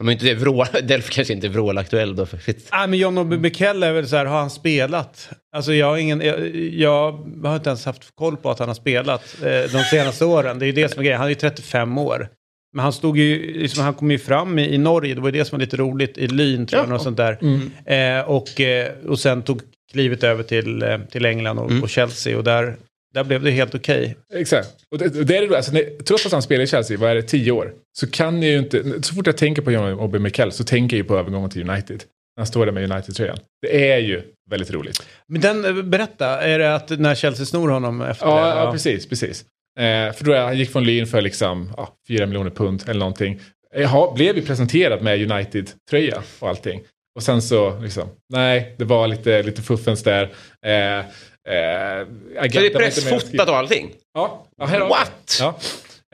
De 0.00 0.08
är 0.08 0.12
inte 0.12 0.34
vrå, 0.34 0.64
Delf 0.82 1.10
kanske 1.10 1.32
inte 1.34 1.46
är 1.46 1.48
vrålaktuell 1.48 2.16
då. 2.16 2.26
Nej, 2.72 2.88
men 2.88 2.98
John 2.98 3.18
Obi 3.18 3.38
Mikel 3.38 3.82
är 3.82 3.92
väl 3.92 4.08
så 4.08 4.16
här, 4.16 4.24
har 4.26 4.38
han 4.38 4.50
spelat? 4.50 5.30
Alltså 5.56 5.72
jag 5.74 5.86
har, 5.86 5.96
ingen, 5.96 6.20
jag, 6.20 6.56
jag 6.56 7.12
har 7.44 7.56
inte 7.56 7.70
ens 7.70 7.84
haft 7.86 8.14
koll 8.14 8.36
på 8.36 8.50
att 8.50 8.58
han 8.58 8.68
har 8.68 8.74
spelat 8.74 9.36
eh, 9.42 9.48
de 9.72 9.84
senaste 9.90 10.24
åren. 10.24 10.58
Det 10.58 10.64
är 10.64 10.66
ju 10.66 10.72
det 10.72 10.88
som 10.88 11.00
är 11.00 11.04
grejen. 11.04 11.18
Han 11.18 11.26
är 11.26 11.30
ju 11.30 11.34
35 11.34 11.98
år. 11.98 12.28
Men 12.72 12.82
han 12.82 12.92
stod 12.92 13.18
ju, 13.18 13.52
liksom, 13.62 13.84
han 13.84 13.94
kom 13.94 14.10
ju 14.10 14.18
fram 14.18 14.58
i, 14.58 14.74
i 14.74 14.78
Norge, 14.78 15.14
det 15.14 15.20
var 15.20 15.28
ju 15.28 15.38
det 15.38 15.44
som 15.44 15.56
var 15.58 15.60
lite 15.64 15.76
roligt, 15.76 16.18
i 16.18 16.26
Lyn 16.26 16.66
tror 16.66 16.82
jag, 16.82 16.90
Ja. 16.90 16.94
och 16.94 17.00
sånt 17.00 17.16
där. 17.16 17.38
Eh, 18.18 18.24
och, 18.28 18.60
eh, 18.60 18.88
och 19.08 19.18
sen 19.18 19.42
tog 19.42 19.60
klivet 19.92 20.24
över 20.24 20.42
till, 20.42 20.82
eh, 20.82 20.98
till 20.98 21.24
England 21.26 21.58
och, 21.58 21.70
och 21.82 21.88
Chelsea 21.88 22.38
och 22.38 22.44
där, 22.44 22.76
där 23.14 23.24
blev 23.24 23.42
det 23.42 23.50
helt 23.50 23.74
okej. 23.74 24.16
Exakt. 24.34 24.68
Och 24.90 24.98
det, 24.98 25.24
det 25.24 25.36
är 25.36 25.48
det, 25.48 25.56
alltså, 25.56 25.72
när, 25.72 26.02
trots 26.02 26.26
att 26.26 26.32
han 26.32 26.42
spelar 26.42 26.64
i 26.64 26.66
Chelsea, 26.66 26.98
vad 26.98 27.10
är 27.10 27.14
det, 27.14 27.22
tio 27.22 27.52
år? 27.52 27.72
Så 27.98 28.10
kan 28.10 28.42
jag 28.42 28.52
ju 28.52 28.58
inte, 28.58 29.02
så 29.02 29.14
fort 29.14 29.26
jag 29.26 29.36
tänker 29.36 29.62
på 29.62 29.72
John 29.72 29.92
Obi 30.00 30.18
Mikel 30.18 30.52
så 30.52 30.64
tänker 30.64 30.96
jag 30.96 31.02
ju 31.02 31.08
på 31.08 31.16
övergången 31.18 31.50
till 31.50 31.70
United. 31.70 31.96
När 32.36 32.40
han 32.40 32.46
står 32.46 32.66
där 32.66 32.72
med 32.72 32.90
United-tröjan. 32.92 33.38
Det 33.62 33.92
är 33.92 33.98
ju 33.98 34.22
väldigt 34.50 34.70
roligt. 34.70 35.02
Men 35.28 35.40
den, 35.40 35.64
eh, 35.64 35.82
berätta, 35.82 36.40
är 36.40 36.58
det 36.58 36.74
att 36.74 36.90
när 36.90 37.14
Chelsea 37.14 37.46
snor 37.46 37.68
honom 37.68 38.00
efter 38.00 38.26
Ja, 38.26 38.34
det? 38.54 38.60
ja 38.60 38.72
precis. 38.72 39.08
precis. 39.08 39.44
Eh, 39.78 40.12
för 40.12 40.24
då 40.24 40.36
han 40.36 40.58
gick 40.58 40.70
från 40.72 40.84
Lyon 40.84 41.06
för 41.06 41.20
liksom, 41.20 41.72
ja, 41.76 41.94
4 42.08 42.26
miljoner 42.26 42.50
pund 42.50 42.84
eller 42.88 43.00
någonting. 43.00 43.40
Jag 43.74 44.14
blev 44.14 44.36
ju 44.36 44.42
presenterad 44.42 45.02
med 45.02 45.30
United-tröja 45.32 46.22
och 46.40 46.48
allting. 46.48 46.80
Och 47.16 47.22
sen 47.22 47.42
så, 47.42 47.80
liksom, 47.80 48.08
nej, 48.32 48.74
det 48.78 48.84
var 48.84 49.08
lite, 49.08 49.42
lite 49.42 49.62
fuffens 49.62 50.02
där. 50.02 50.22
Eh, 50.66 51.04
eh, 51.48 52.06
Så 52.42 52.58
det 52.60 52.66
är 52.66 52.78
pressfotat 52.78 53.48
och 53.48 53.56
allting? 53.56 53.90
Ja, 54.14 54.46
ja 54.56 54.66
här 54.66 54.80
What? 54.80 55.38
Ja. 55.40 55.54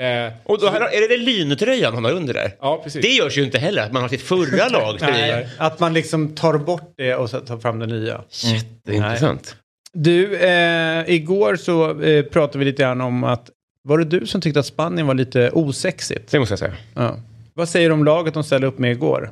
Eh, 0.05 0.33
Och 0.45 0.61
då, 0.61 0.69
här, 0.71 0.81
är 0.81 1.09
det 1.09 1.17
Lyntröjan 1.17 1.95
han 1.95 2.05
har 2.05 2.13
under 2.13 2.35
där? 2.35 2.53
ja, 2.61 2.81
precis. 2.85 3.03
Det 3.03 3.09
görs 3.09 3.39
ju 3.39 3.45
inte 3.45 3.59
heller, 3.59 3.83
att 3.83 3.93
man 3.93 4.03
har 4.03 4.09
sitt 4.09 4.23
förra 4.23 4.69
lag. 4.79 4.97
Nej, 5.01 5.49
att 5.59 5.81
man 5.81 5.95
liksom 5.95 6.35
tar 6.35 6.59
bort 6.59 6.95
det 6.97 7.15
och 7.15 7.31
så 7.31 7.41
tar 7.41 7.59
fram 7.59 7.79
det 7.79 7.87
nya. 7.87 8.21
Jätteintressant. 8.45 9.57
Du, 9.93 10.37
eh, 10.37 11.11
igår 11.11 11.57
så 11.57 12.01
eh, 12.03 12.25
pratade 12.25 12.59
vi 12.59 12.65
lite 12.65 12.83
grann 12.83 13.01
om 13.01 13.25
att 13.25 13.51
var 13.83 13.99
det 13.99 14.05
du 14.05 14.27
som 14.27 14.41
tyckte 14.41 14.61
att 14.61 14.67
Spanien 14.67 15.07
var 15.07 15.15
lite 15.15 15.51
osexigt? 15.51 16.31
Det 16.31 16.39
måste 16.39 16.53
jag 16.53 16.59
säga. 16.59 16.75
Ja. 16.95 17.17
Vad 17.55 17.69
säger 17.69 17.89
du 17.89 17.93
om 17.93 18.05
laget 18.05 18.35
de 18.35 18.45
ställde 18.45 18.67
upp 18.67 18.79
med 18.79 18.91
igår? 18.93 19.31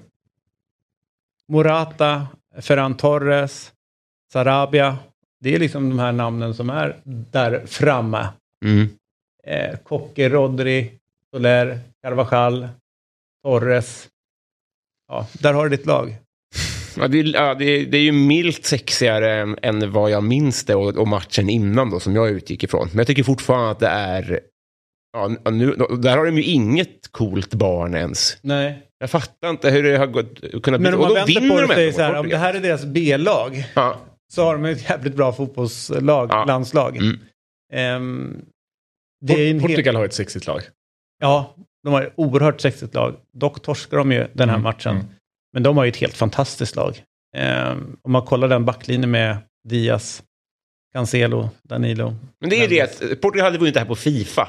Morata, 1.49 2.27
Ferran 2.61 2.97
Torres, 2.97 3.73
Sarabia. 4.33 4.97
Det 5.45 5.55
är 5.55 5.59
liksom 5.59 5.89
de 5.89 5.99
här 5.99 6.13
namnen 6.13 6.55
som 6.55 6.71
är 6.71 6.97
där 7.05 7.63
framme. 7.67 8.29
Mm. 8.65 8.89
Eh, 9.47 9.79
Kocke, 9.79 10.29
Rodri, 10.29 10.91
Soler, 11.31 11.79
Carvajal, 12.03 12.69
Torres. 13.45 14.09
Ja, 15.09 15.27
där 15.33 15.55
har 15.55 15.69
du 15.69 15.77
ditt 15.77 15.87
lag. 15.87 16.17
Ja, 16.97 17.09
det, 17.09 17.21
är, 17.21 17.35
ja, 17.35 17.55
det, 17.55 17.65
är, 17.65 17.87
det 17.87 17.97
är 17.99 18.03
ju 18.03 18.13
milt 18.13 18.65
sexigare 18.65 19.41
än, 19.41 19.57
än 19.63 19.93
vad 19.93 20.11
jag 20.11 20.23
minns 20.23 20.65
det 20.65 20.75
och, 20.75 20.97
och 20.97 21.09
matchen 21.09 21.51
innan 21.51 21.91
då 21.91 22.01
som 22.01 22.17
jag 22.17 22.31
utgick 22.31 22.65
ifrån. 22.65 22.89
Men 22.91 22.99
jag 22.99 23.07
tycker 23.07 23.23
fortfarande 23.23 23.71
att 23.71 23.81
det 23.81 23.89
är... 23.89 24.41
Ja, 25.13 25.51
nu, 25.51 25.75
där 25.99 26.17
har 26.17 26.27
de 26.27 26.37
ju 26.37 26.43
inget 26.43 27.13
coolt 27.13 27.55
barn 27.55 27.95
ens. 27.95 28.37
Nej. 28.43 28.83
Jag 28.99 29.11
fattar 29.11 29.51
inte 29.51 29.71
hur 29.71 29.83
det 29.83 29.97
har 29.99 30.07
gått, 30.07 30.41
kunnat 30.63 30.81
bli. 30.81 30.91
Men 30.91 30.95
om 30.95 31.01
Och 31.01 31.01
man 31.01 31.09
då 31.09 31.15
vänder 31.15 31.41
vinner 31.41 31.49
på 31.49 31.61
det 31.61 31.67
de 31.67 31.69
och 31.69 31.75
säger 31.75 31.93
så 31.93 32.03
här, 32.03 32.15
om 32.15 32.29
det 32.29 32.37
här 32.37 32.55
är 32.55 32.61
deras 32.61 32.85
B-lag 32.85 33.65
Ja. 33.75 34.01
Så 34.33 34.45
har 34.45 34.55
de 34.55 34.65
ett 34.65 34.91
jävligt 34.91 35.15
bra 35.17 35.33
fotbollslag, 35.33 36.29
Ja. 36.31 36.45
landslag. 36.45 36.97
Mm. 36.97 37.19
Det 39.21 39.33
är 39.33 39.51
en 39.51 39.61
hel- 39.61 39.69
Portugal 39.71 39.97
har 39.97 40.05
ett 40.05 40.15
sexigt 40.15 40.47
lag. 40.47 40.61
Ja, 41.21 41.55
de 41.85 41.93
har 41.93 42.03
ett 42.03 42.13
oerhört 42.17 42.61
sexigt 42.61 42.95
lag. 42.95 43.17
Dock 43.39 43.63
torskar 43.63 43.97
de 43.97 44.13
ju 44.13 44.27
den 44.33 44.49
här 44.49 44.57
Mm, 44.57 44.63
matchen. 44.63 44.93
mm. 44.97 45.07
Men 45.53 45.63
de 45.63 45.77
har 45.77 45.85
ju 45.85 45.89
ett 45.89 45.97
helt 45.97 46.17
fantastiskt 46.17 46.77
lag. 46.77 47.03
Ehm, 47.37 47.97
om 48.03 48.13
man 48.13 48.23
kollar 48.23 48.49
den 48.49 48.65
backlinjen 48.65 49.11
med 49.11 49.37
Diaz, 49.69 50.23
Cancelo, 50.95 51.49
Danilo. 51.63 52.15
Men 52.41 52.51
det 52.51 52.57
är 52.57 52.61
ju 52.61 52.67
det 52.69 52.81
att 52.81 53.21
Portugal 53.21 53.45
hade 53.45 53.59
vunnit 53.59 53.75
det 53.75 53.81
här 53.81 53.87
på 53.87 53.95
Fifa. 53.95 54.49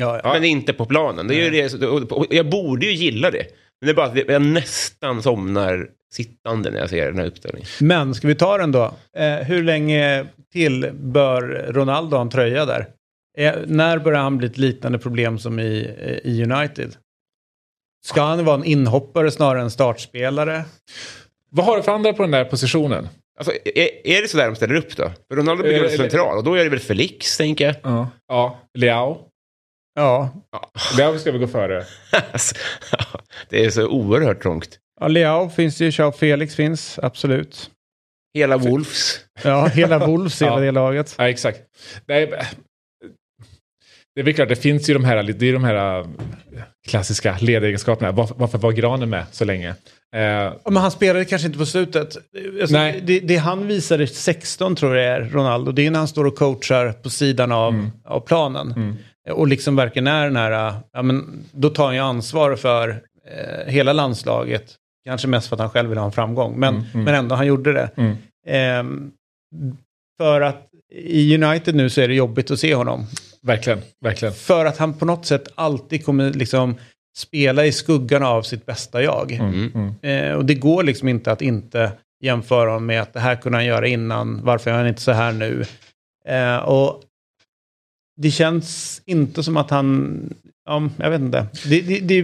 Ja, 0.00 0.20
ja. 0.24 0.32
Men 0.32 0.44
inte 0.44 0.72
på 0.72 0.86
planen. 0.86 1.28
Det 1.28 1.34
är 1.34 1.44
ju 1.44 1.50
det, 1.50 2.34
jag 2.34 2.50
borde 2.50 2.86
ju 2.86 2.92
gilla 2.92 3.30
det. 3.30 3.46
Men 3.80 3.86
det 3.86 3.92
är 3.92 3.94
bara 3.94 4.06
att 4.06 4.28
jag 4.28 4.42
nästan 4.42 5.22
somnar 5.22 5.88
sittande 6.12 6.70
när 6.70 6.78
jag 6.78 6.90
ser 6.90 7.06
den 7.06 7.18
här 7.18 7.26
uppställningen. 7.26 7.68
Men 7.80 8.14
ska 8.14 8.28
vi 8.28 8.34
ta 8.34 8.58
den 8.58 8.72
då? 8.72 8.94
Eh, 9.16 9.34
hur 9.34 9.62
länge 9.62 10.26
till 10.52 10.90
bör 10.94 11.66
Ronaldo 11.68 12.16
ha 12.16 12.22
en 12.22 12.30
tröja 12.30 12.64
där? 12.64 12.86
Eh, 13.38 13.54
när 13.66 13.98
börjar 13.98 14.20
han 14.20 14.38
bli 14.38 14.46
ett 14.46 14.58
liknande 14.58 14.98
problem 14.98 15.38
som 15.38 15.60
i, 15.60 15.94
eh, 15.98 16.30
i 16.32 16.42
United? 16.42 16.96
Ska 18.06 18.22
han 18.22 18.44
vara 18.44 18.56
en 18.56 18.64
inhoppare 18.64 19.30
snarare 19.30 19.62
än 19.62 19.70
startspelare? 19.70 20.64
Vad 21.50 21.66
har 21.66 21.76
du 21.76 21.82
för 21.82 21.92
andra 21.92 22.12
på 22.12 22.22
den 22.22 22.30
där 22.30 22.44
positionen? 22.44 23.08
Alltså, 23.38 23.52
är, 23.64 24.06
är 24.06 24.22
det 24.22 24.28
så 24.28 24.36
där 24.36 24.46
de 24.46 24.56
ställer 24.56 24.74
upp 24.74 24.96
då? 24.96 25.10
För 25.28 25.36
Ronaldo 25.36 25.62
blir 25.62 25.80
väl 25.80 25.90
central 25.90 26.38
och 26.38 26.44
då 26.44 26.54
är 26.54 26.64
det 26.64 26.70
väl 26.70 26.78
Felix, 26.78 27.36
tänker 27.36 27.64
jag. 27.66 27.74
Ja. 27.82 28.08
Ja, 28.28 28.60
Leao. 28.78 29.18
Ja, 29.96 30.30
Leao 30.98 31.18
ska 31.18 31.32
vi 31.32 31.38
gå 31.38 31.46
före. 31.46 31.84
Det 33.48 33.64
är 33.64 33.70
så 33.70 33.86
oerhört 33.88 34.42
trångt. 34.42 34.78
ja 35.00 35.08
Leao 35.08 35.48
finns 35.50 35.80
ju, 35.80 35.88
Joao 35.90 36.12
Felix 36.12 36.54
finns, 36.54 36.98
absolut. 37.02 37.70
Hela 38.34 38.56
Wolves. 38.56 39.20
Ja, 39.44 39.66
hela 39.66 39.98
Wolves, 40.06 40.42
hela 40.42 40.52
Ja. 40.54 40.60
det 40.60 40.70
laget. 40.70 41.14
Ja, 41.18 41.28
exakt. 41.28 41.60
Nej, 42.06 42.26
det 44.14 44.20
är 44.20 44.24
väl 44.24 44.34
klart, 44.34 44.48
det 44.48 44.56
finns 44.56 44.90
ju 44.90 44.94
de 44.94 45.04
här, 45.04 45.22
det 45.22 45.46
är 45.48 45.52
de 45.52 45.64
här 45.64 45.98
äh, 46.00 46.06
klassiska 46.88 47.36
ledaregenskaperna. 47.40 48.12
Varför, 48.12 48.34
varför 48.38 48.58
var 48.58 48.72
Granen 48.72 49.10
med 49.10 49.26
så 49.32 49.44
länge? 49.44 49.68
Eh, 50.16 50.20
Ja, 50.22 50.58
Men 50.64 50.76
han 50.76 50.90
spelade 50.90 51.24
kanske 51.24 51.46
inte 51.46 51.58
på 51.58 51.66
slutet. 51.66 52.16
Alltså, 52.60 52.76
Nej. 52.76 53.02
Det, 53.06 53.20
det 53.20 53.36
han 53.36 53.66
visade 53.66 54.06
16 54.06 54.76
tror 54.76 54.96
jag 54.96 55.06
är, 55.16 55.20
Ronaldo, 55.20 55.72
det 55.72 55.86
är 55.86 55.90
när 55.90 55.98
han 55.98 56.08
står 56.08 56.24
och 56.24 56.36
coachar 56.36 56.92
på 56.92 57.10
sidan 57.10 57.52
av, 57.52 57.72
Mm. 57.74 57.90
av 58.04 58.20
planen. 58.20 58.96
Och 59.30 59.46
liksom 59.46 59.76
verkligen 59.76 60.06
är 60.06 60.24
den 60.24 60.36
här, 60.36 60.72
ja 60.92 61.02
men 61.02 61.44
då 61.52 61.70
tar 61.70 61.84
han 61.84 61.94
ju 61.94 62.00
ansvar 62.00 62.56
för 62.56 63.02
eh, 63.26 63.72
hela 63.72 63.92
landslaget. 63.92 64.74
Kanske 65.04 65.28
mest 65.28 65.48
för 65.48 65.56
att 65.56 65.60
han 65.60 65.70
själv 65.70 65.88
vill 65.88 65.98
ha 65.98 66.06
en 66.06 66.12
framgång, 66.12 66.58
men, 66.58 66.84
men 66.94 67.08
ändå, 67.08 67.34
han 67.34 67.46
gjorde 67.46 67.72
det. 67.72 67.90
Mm. 67.96 68.16
Ehm, 68.46 69.10
för 70.18 70.40
att 70.40 70.68
i 70.94 71.44
United 71.44 71.74
nu 71.74 71.90
så 71.90 72.00
är 72.00 72.08
det 72.08 72.14
jobbigt 72.14 72.50
att 72.50 72.58
se 72.58 72.74
honom. 72.74 73.06
verkligen, 73.42 73.78
verkligen. 74.00 74.34
För 74.34 74.64
att 74.64 74.78
han 74.78 74.94
på 74.94 75.04
något 75.04 75.26
sätt 75.26 75.48
alltid 75.54 76.04
kommer 76.04 76.32
liksom 76.32 76.74
spela 77.16 77.66
i 77.66 77.72
skuggan 77.72 78.22
av 78.22 78.42
sitt 78.42 78.66
bästa 78.66 79.02
jag. 79.02 79.32
Mm. 79.32 79.72
Mm. 79.74 79.94
Eh, 80.02 80.36
och 80.36 80.44
det 80.44 80.54
går 80.54 80.82
liksom 80.82 81.08
inte 81.08 81.32
att 81.32 81.42
inte 81.42 81.92
jämföra 82.22 82.70
honom 82.70 82.86
med 82.86 83.02
att 83.02 83.12
det 83.12 83.20
här 83.20 83.36
kunde 83.36 83.58
han 83.58 83.64
göra 83.64 83.86
innan, 83.86 84.40
varför 84.44 84.70
är 84.70 84.74
han 84.74 84.88
inte 84.88 85.00
så 85.00 85.12
här 85.12 85.32
nu? 85.32 85.64
Eh, 86.28 86.56
och 86.56 87.02
det 88.16 88.30
känns 88.30 89.02
inte 89.06 89.42
som 89.42 89.56
att 89.56 89.70
han, 89.70 90.20
ja, 90.66 90.88
jag 90.98 91.10
vet 91.10 91.20
inte. 91.20 91.46
Det, 91.68 91.80
det, 91.80 92.00
det, 92.00 92.22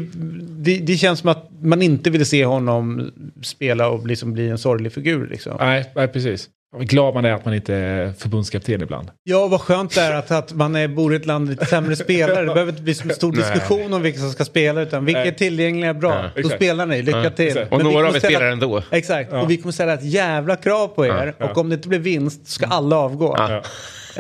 det, 0.65 0.79
det 0.79 0.97
känns 0.97 1.19
som 1.19 1.29
att 1.29 1.51
man 1.63 1.83
inte 1.83 2.11
vill 2.11 2.27
se 2.27 2.45
honom 2.45 3.11
spela 3.43 3.89
och 3.89 4.07
liksom 4.07 4.33
bli 4.33 4.49
en 4.49 4.59
sorglig 4.59 4.93
figur. 4.93 5.27
Liksom. 5.27 5.57
Nej, 5.61 5.93
nej, 5.95 6.09
precis. 6.09 6.49
Vad 6.75 6.89
glad 6.89 7.15
man 7.15 7.25
är 7.25 7.33
att 7.33 7.45
man 7.45 7.55
inte 7.55 7.75
är 7.75 8.13
förbundskapten 8.13 8.83
ibland. 8.83 9.11
Ja, 9.23 9.47
vad 9.49 9.61
skönt 9.61 9.95
det 9.95 10.01
är 10.01 10.15
att, 10.15 10.31
att 10.31 10.53
man 10.53 10.77
är, 10.77 10.89
bor 10.89 11.13
i 11.13 11.17
ett 11.17 11.27
land 11.27 11.45
med 11.45 11.51
lite 11.51 11.67
sämre 11.67 11.97
spelare. 11.97 12.41
Det 12.47 12.47
behöver 12.55 12.73
inte 12.73 12.83
bli 12.83 12.95
så 12.95 13.09
stor 13.09 13.33
Nej. 13.33 13.41
diskussion 13.41 13.93
om 13.93 14.03
vilka 14.03 14.19
som 14.19 14.31
ska 14.31 14.45
spela, 14.45 14.81
utan 14.81 15.05
vilka 15.05 15.25
är 15.25 15.31
tillgängliga 15.31 15.95
bra. 15.95 16.31
Ja, 16.35 16.43
Då 16.43 16.49
spelar 16.49 16.87
ni, 16.87 17.03
lycka 17.03 17.31
till. 17.31 17.47
exakt. 17.49 17.73
Och 17.73 17.79
Men 17.79 17.87
vi 17.87 17.93
några 17.93 17.97
kommer 17.97 18.09
av 18.09 18.15
er 18.17 18.19
ställa- 18.19 18.39
spelar 18.39 18.53
ändå. 18.53 18.83
Exakt, 18.91 19.29
Ja. 19.33 19.43
och 19.43 19.51
vi 19.51 19.57
kommer 19.57 19.73
ställa 19.73 19.95
ett 19.95 20.05
jävla 20.05 20.57
krav 20.57 20.89
på 20.89 21.07
er. 21.07 21.35
Ja. 21.39 21.51
Och 21.51 21.59
om 21.59 21.69
det 21.69 21.75
inte 21.75 21.89
blir 21.89 21.99
vinst 21.99 22.47
ska 22.49 22.67
alla 22.67 22.97
avgå. 22.97 23.35
Ja. 23.39 23.63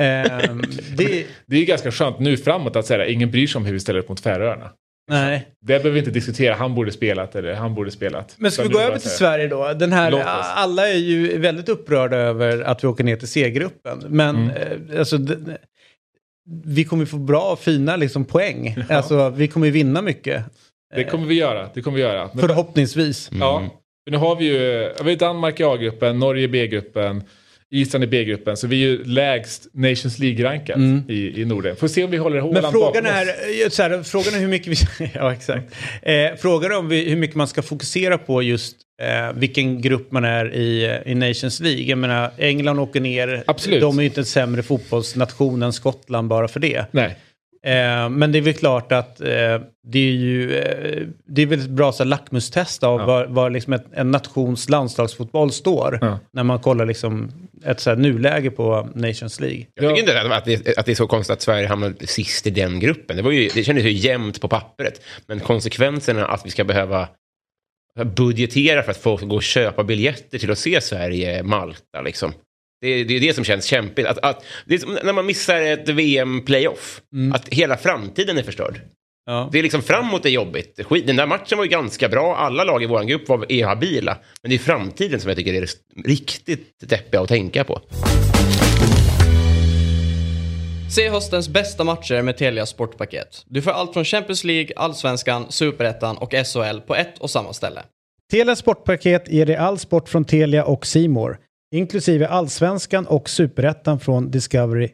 Ehm, 0.02 0.62
det, 0.96 1.24
Det 1.46 1.56
är 1.56 1.60
ju 1.60 1.64
ganska 1.64 1.90
skönt 1.90 2.18
nu 2.18 2.36
framåt 2.36 2.76
att 2.76 2.86
säga 2.86 3.06
ingen 3.06 3.30
bryr 3.30 3.46
sig 3.46 3.58
om 3.58 3.64
hur 3.64 3.72
vi 3.72 3.80
ställer 3.80 3.98
upp 4.00 4.08
mot 4.08 4.20
Färöarna. 4.20 4.70
Nej. 5.12 5.48
Det 5.60 5.66
behöver 5.66 5.90
vi 5.90 5.98
inte 5.98 6.10
diskutera, 6.10 6.54
han 6.54 6.74
borde 6.74 6.92
spelat 6.92 7.34
eller 7.34 7.54
han 7.54 7.74
borde 7.74 7.90
spelat. 7.90 8.34
Men 8.38 8.50
ska 8.50 8.62
vi 8.62 8.68
Utan 8.68 8.80
gå 8.82 8.86
över 8.88 8.98
till 8.98 9.10
Sverige 9.10 9.48
då? 9.48 9.72
Den 9.72 9.92
här, 9.92 10.12
alla 10.54 10.88
är 10.88 10.96
ju 10.96 11.38
väldigt 11.38 11.68
upprörda 11.68 12.16
över 12.16 12.60
att 12.62 12.84
vi 12.84 12.88
åker 12.88 13.04
ner 13.04 13.16
till 13.16 13.28
C-gruppen. 13.28 14.02
Men 14.08 14.36
Mm. 14.36 14.90
eh, 14.90 14.98
alltså, 14.98 15.18
vi 16.64 16.84
kommer 16.84 17.04
få 17.06 17.16
bra, 17.16 17.56
fina 17.60 17.96
liksom, 17.96 18.24
poäng. 18.24 18.76
Alltså, 18.88 19.30
vi 19.30 19.48
kommer 19.48 19.70
vinna 19.70 20.02
mycket. 20.02 20.44
Det 20.94 21.04
kommer 21.04 21.26
vi 21.26 21.34
göra, 21.34 21.68
det 21.74 21.82
kommer 21.82 21.96
vi 21.96 22.02
göra. 22.02 22.30
Men, 22.32 22.48
Förhoppningsvis. 22.48 23.30
Ja, 23.40 23.62
för 24.04 24.10
nu 24.10 24.16
har 24.16 24.36
vi 24.36 24.44
ju 24.44 24.92
har 24.98 25.04
vi 25.04 25.16
Danmark 25.16 25.60
i 25.60 25.64
A-gruppen, 25.64 26.18
Norge 26.18 26.44
i 26.44 26.48
B-gruppen, 26.48 27.22
Island 27.72 28.04
i 28.04 28.06
B-gruppen. 28.06 28.56
Så 28.56 28.66
vi 28.66 28.76
är 28.84 28.88
ju 28.88 29.04
lägst 29.04 29.66
Nations 29.72 30.18
League-rankat 30.18 30.78
i, 31.08 31.40
i 31.42 31.44
Norden. 31.44 31.76
Får 31.76 31.88
se 31.88 32.04
om 32.04 32.10
vi 32.10 32.16
håller 32.16 32.40
Håland 32.40 32.58
Mm. 32.58 32.62
Men 32.62 32.72
frågan 32.72 33.02
bakom 33.04 33.16
är, 33.18 33.22
oss. 33.22 33.64
eh, 33.64 33.68
så 33.70 33.82
här, 33.82 34.02
frågan 34.02 34.34
är 34.34 34.38
hur 34.38 34.48
mycket 34.48 34.68
vi... 35.00 35.10
ja, 35.14 35.32
exakt. 35.32 35.74
Eh, 36.02 36.14
frågan 36.38 36.70
är 36.72 36.76
om 36.78 36.88
vi, 36.88 37.08
hur 37.10 37.16
mycket 37.16 37.36
man 37.36 37.48
ska 37.48 37.62
fokusera 37.62 38.18
på 38.18 38.42
just 38.42 38.76
eh, 39.02 39.32
vilken 39.38 39.80
grupp 39.80 40.12
man 40.12 40.24
är 40.24 40.54
i, 40.54 40.84
eh, 40.84 41.12
i 41.12 41.14
Nations 41.14 41.60
League. 41.60 41.82
Jag 41.82 41.98
menar, 41.98 42.30
England 42.38 42.78
åker 42.80 43.00
ner. 43.00 43.44
Absolut. 43.46 43.80
De 43.80 43.98
är 43.98 44.02
ju 44.02 44.08
inte 44.08 44.20
en 44.20 44.24
sämre 44.24 44.62
fotbollsnation 44.62 45.62
än 45.62 45.72
Skottland 45.72 46.28
bara 46.28 46.48
för 46.48 46.60
det. 46.60 46.84
Nej, 46.90 47.16
Eh, 47.66 48.08
men 48.08 48.32
det 48.32 48.38
är 48.38 48.42
väl 48.42 48.54
klart 48.54 48.92
att 48.92 49.20
eh, 49.20 49.60
det 49.86 49.98
är 49.98 50.12
ju 50.12 50.56
eh, 50.58 51.06
det 51.26 51.42
är 51.42 51.46
väl 51.46 51.60
ett 51.60 51.70
bra 51.70 51.92
så 51.92 52.02
här, 52.02 52.08
lackmustest 52.08 52.82
av 52.82 53.00
Ja. 53.00 53.06
var, 53.06 53.26
var 53.26 53.50
liksom 53.50 53.72
ett, 53.72 53.84
en 53.92 54.10
nations 54.10 54.68
landslagsfotboll 54.68 55.52
står. 55.52 55.98
Ja. 56.00 56.18
När 56.32 56.42
man 56.42 56.58
kollar 56.58 56.86
liksom 56.86 57.32
ett 57.64 57.80
så 57.80 57.90
här, 57.90 57.96
nuläge 57.96 58.50
på 58.50 58.88
Nations 58.94 59.40
League. 59.40 59.66
Jag 59.74 59.96
tycker 59.96 60.10
inte 60.10 60.34
att 60.34 60.44
det, 60.44 60.78
att 60.78 60.86
det 60.86 60.92
är 60.92 60.96
så 60.96 61.06
konstigt 61.06 61.32
att 61.32 61.42
Sverige 61.42 61.66
hamnade 61.66 62.06
sist 62.06 62.46
i 62.46 62.50
den 62.50 62.80
gruppen. 62.80 63.16
Det, 63.16 63.22
var 63.22 63.30
ju, 63.30 63.48
det 63.54 63.64
kändes 63.64 63.84
ju 63.84 63.92
jämnt 63.92 64.40
på 64.40 64.48
pappret. 64.48 65.00
Men 65.26 65.40
konsekvenserna 65.40 66.26
att 66.26 66.46
vi 66.46 66.50
ska 66.50 66.64
behöva 66.64 67.08
budgetera 68.04 68.82
för 68.82 68.90
att 68.90 68.96
folk 68.96 69.20
ska 69.20 69.26
gå 69.26 69.36
och 69.36 69.42
köpa 69.42 69.84
biljetter 69.84 70.38
till 70.38 70.50
att 70.50 70.58
se 70.58 70.80
Sverige-Malta. 70.80 72.02
Liksom. 72.04 72.32
Det, 72.82 73.04
det 73.04 73.16
är 73.16 73.20
det 73.20 73.34
som 73.34 73.44
känns 73.44 73.64
kämpigt. 73.64 74.06
Att, 74.06 74.18
att, 74.18 74.44
det 74.66 74.74
är 74.74 74.78
som 74.78 74.98
när 75.04 75.12
man 75.12 75.26
missar 75.26 75.60
ett 75.60 75.88
VM-playoff. 75.88 77.00
Att 77.34 77.48
hela 77.48 77.76
framtiden 77.76 78.38
är 78.38 78.42
förstörd. 78.42 78.80
Ja. 79.26 79.48
Det 79.52 79.58
är 79.58 79.62
liksom 79.62 79.82
framåt 79.82 80.26
är 80.26 80.30
jobbigt. 80.30 80.80
Skit, 80.86 81.06
den 81.06 81.16
där 81.16 81.26
matchen 81.26 81.58
var 81.58 81.64
ju 81.64 81.70
ganska 81.70 82.08
bra. 82.08 82.36
Alla 82.36 82.64
lag 82.64 82.82
i 82.82 82.86
vår 82.86 83.02
grupp 83.02 83.28
var 83.28 83.52
är 83.52 83.64
habila. 83.64 84.18
Men 84.42 84.50
det 84.50 84.56
är 84.56 84.58
framtiden 84.58 85.20
som 85.20 85.28
jag 85.28 85.36
tycker 85.36 85.54
är 85.54 85.68
riktigt 86.04 86.88
deppiga 86.88 87.20
att 87.20 87.28
tänka 87.28 87.64
på. 87.64 87.80
Se 90.94 91.08
höstens 91.08 91.48
bästa 91.48 91.84
matcher 91.84 92.22
med 92.22 92.36
Telia 92.36 92.66
Sportpaket. 92.66 93.44
Du 93.46 93.62
får 93.62 93.70
allt 93.70 93.92
från 93.92 94.04
Champions 94.04 94.44
League, 94.44 94.72
Allsvenskan, 94.76 95.46
Superettan 95.48 96.16
och 96.16 96.32
SHL 96.32 96.80
på 96.86 96.94
ett 96.94 97.18
och 97.18 97.30
samma 97.30 97.52
ställe. 97.52 97.82
Telia 98.30 98.56
Sportpaket 98.56 99.32
ger 99.32 99.46
dig 99.46 99.56
all 99.56 99.78
sport 99.78 100.08
från 100.08 100.24
Telia 100.24 100.64
och 100.64 100.86
Simor, 100.86 101.38
inklusive 101.72 102.26
allsvenskan 102.26 103.06
och 103.06 103.28
superettan 103.28 104.00
från 104.00 104.30
Discovery+. 104.30 104.88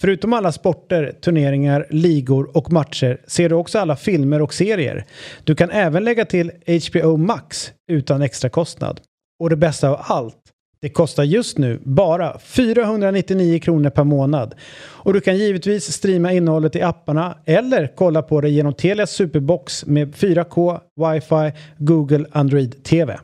Förutom 0.00 0.32
alla 0.32 0.52
sporter, 0.52 1.12
turneringar, 1.20 1.86
ligor 1.90 2.56
och 2.56 2.72
matcher 2.72 3.20
ser 3.26 3.48
du 3.48 3.54
också 3.54 3.78
alla 3.78 3.96
filmer 3.96 4.42
och 4.42 4.54
serier. 4.54 5.04
Du 5.44 5.54
kan 5.54 5.70
även 5.70 6.04
lägga 6.04 6.24
till 6.24 6.52
HBO 6.66 7.16
Max 7.16 7.72
utan 7.92 8.22
extra 8.22 8.50
kostnad. 8.50 9.00
Och 9.40 9.50
det 9.50 9.56
bästa 9.56 9.88
av 9.88 9.96
allt, 10.00 10.42
det 10.80 10.88
kostar 10.88 11.24
just 11.24 11.58
nu 11.58 11.80
bara 11.84 12.38
499 12.38 13.58
kronor 13.58 13.90
per 13.90 14.04
månad. 14.04 14.54
Och 14.78 15.12
du 15.12 15.20
kan 15.20 15.36
givetvis 15.36 15.92
streama 15.92 16.32
innehållet 16.32 16.76
i 16.76 16.82
apparna 16.82 17.38
eller 17.44 17.92
kolla 17.96 18.22
på 18.22 18.40
det 18.40 18.50
genom 18.50 18.74
Telias 18.74 19.10
Superbox 19.10 19.86
med 19.86 20.14
4K, 20.14 20.80
wifi, 20.96 21.58
Google 21.78 22.26
Android 22.32 22.84
TV. 22.84 23.18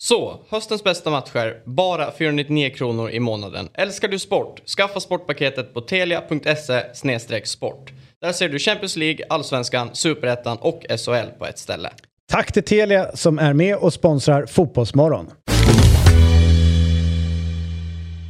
Så, 0.00 0.40
höstens 0.48 0.84
bästa 0.84 1.10
matcher, 1.10 1.62
bara 1.64 2.12
499 2.12 2.70
kronor 2.70 3.10
i 3.10 3.20
månaden. 3.20 3.68
Älskar 3.74 4.08
du 4.08 4.18
sport? 4.18 4.68
Skaffa 4.68 5.00
sportpaketet 5.00 5.74
på 5.74 5.80
telia.se 5.80 7.44
sport. 7.44 7.92
Där 8.20 8.32
ser 8.32 8.48
du 8.48 8.58
Champions 8.58 8.96
League, 8.96 9.26
Allsvenskan, 9.28 9.90
Superettan 9.92 10.58
och 10.60 10.84
SHL 10.88 11.38
på 11.38 11.46
ett 11.46 11.58
ställe. 11.58 11.90
Tack 12.32 12.52
till 12.52 12.62
Telia 12.62 13.16
som 13.16 13.38
är 13.38 13.52
med 13.52 13.76
och 13.76 13.92
sponsrar 13.92 14.46
Fotbollsmorgon. 14.46 15.30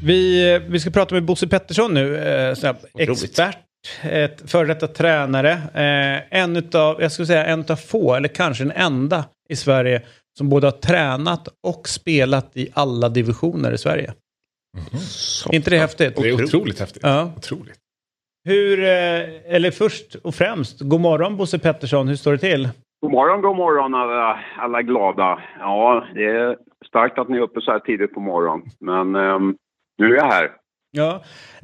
Vi, 0.04 0.60
vi 0.68 0.80
ska 0.80 0.90
prata 0.90 1.14
med 1.14 1.24
Bosse 1.24 1.46
Pettersson 1.46 1.94
nu, 1.94 2.16
eh, 2.16 2.70
expert, 2.98 3.58
ett 4.02 4.50
före 4.50 4.66
detta 4.66 4.88
tränare. 4.88 5.52
Eh, 5.52 6.40
en 6.40 6.56
utav, 6.56 7.02
jag 7.02 7.12
skulle 7.12 7.26
säga 7.26 7.46
en 7.46 7.60
utav 7.60 7.76
få, 7.76 8.14
eller 8.14 8.28
kanske 8.28 8.64
den 8.64 8.72
enda 8.76 9.24
i 9.48 9.56
Sverige 9.56 10.02
som 10.38 10.48
både 10.48 10.66
har 10.66 10.72
tränat 10.72 11.48
och 11.62 11.88
spelat 11.88 12.56
i 12.56 12.68
alla 12.74 13.08
divisioner 13.08 13.72
i 13.72 13.78
Sverige. 13.78 14.14
Är 15.50 15.54
inte 15.54 15.70
det 15.70 15.78
häftigt? 15.78 16.16
Det 16.16 16.28
är 16.28 16.44
otroligt 16.44 16.80
häftigt. 16.80 17.02
Ja. 17.02 17.32
Otroligt. 17.36 17.78
Hur, 18.44 18.78
eh, 18.80 19.54
eller 19.54 19.70
först 19.70 20.14
och 20.14 20.34
främst, 20.34 20.80
god 20.80 21.00
morgon 21.00 21.36
Bosse 21.36 21.58
Pettersson, 21.58 22.08
hur 22.08 22.16
står 22.16 22.32
det 22.32 22.38
till? 22.38 22.68
God 23.00 23.12
morgon, 23.12 23.42
god 23.42 23.56
morgon 23.56 23.94
alla, 23.94 24.40
alla 24.58 24.82
glada. 24.82 25.42
Ja, 25.58 26.06
det 26.14 26.24
är 26.24 26.56
starkt 26.86 27.18
att 27.18 27.28
ni 27.28 27.36
är 27.36 27.42
uppe 27.42 27.60
så 27.60 27.70
här 27.70 27.78
tidigt 27.78 28.14
på 28.14 28.20
morgonen. 28.20 28.70
Men 28.80 29.16
ehm, 29.16 29.56
nu 29.98 30.06
är 30.06 30.16
jag 30.16 30.32
här. 30.32 30.50
Ja, 30.90 31.22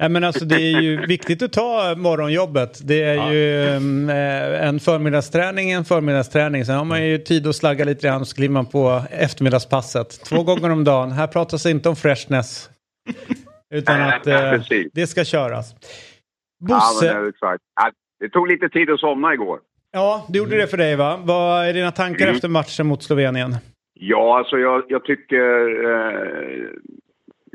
men 0.09 0.23
alltså 0.23 0.45
det 0.45 0.55
är 0.61 0.81
ju 0.81 1.05
viktigt 1.07 1.41
att 1.43 1.53
ta 1.53 1.93
morgonjobbet. 1.97 2.79
Det 2.87 3.01
är 3.03 3.31
ju 3.31 3.67
mm, 3.67 4.09
eh, 4.09 4.67
en 4.67 4.79
förmiddagsträning, 4.79 5.71
en 5.71 5.85
förmiddagsträning. 5.85 6.65
Sen 6.65 6.75
har 6.77 6.85
man 6.85 7.05
ju 7.07 7.17
tid 7.17 7.47
att 7.47 7.55
slagga 7.55 7.85
lite 7.85 8.07
grann 8.07 8.21
och 8.21 8.27
så 8.27 8.35
kliver 8.35 8.53
man 8.53 8.65
på 8.65 9.01
eftermiddagspasset. 9.11 10.09
Två 10.25 10.43
gånger 10.49 10.69
om 10.69 10.83
dagen. 10.83 11.11
Här 11.11 11.27
pratas 11.27 11.63
det 11.63 11.71
inte 11.71 11.89
om 11.89 11.95
freshness. 11.95 12.69
Utan 13.73 14.01
att 14.01 14.27
eh, 14.27 14.53
det 14.93 15.07
ska 15.07 15.23
köras. 15.23 15.75
Ja, 16.59 16.75
Bosse, 16.75 17.13
men 17.13 17.23
det. 17.25 17.31
Ja, 17.75 17.91
det 18.19 18.29
tog 18.29 18.47
lite 18.47 18.69
tid 18.69 18.89
att 18.89 18.99
somna 18.99 19.33
igår. 19.33 19.59
ja, 19.91 20.25
det 20.29 20.37
gjorde 20.37 20.57
det 20.57 20.67
för 20.67 20.77
dig 20.77 20.95
va? 20.95 21.19
Vad 21.23 21.65
är 21.67 21.73
dina 21.73 21.91
tankar 21.91 22.25
Mm. 22.25 22.35
efter 22.35 22.47
matchen 22.47 22.87
mot 22.87 23.03
Slovenien? 23.03 23.55
Ja, 23.99 24.37
alltså 24.37 24.57
jag, 24.57 24.83
jag 24.89 25.03
tycker... 25.05 25.83
Eh, 25.91 26.67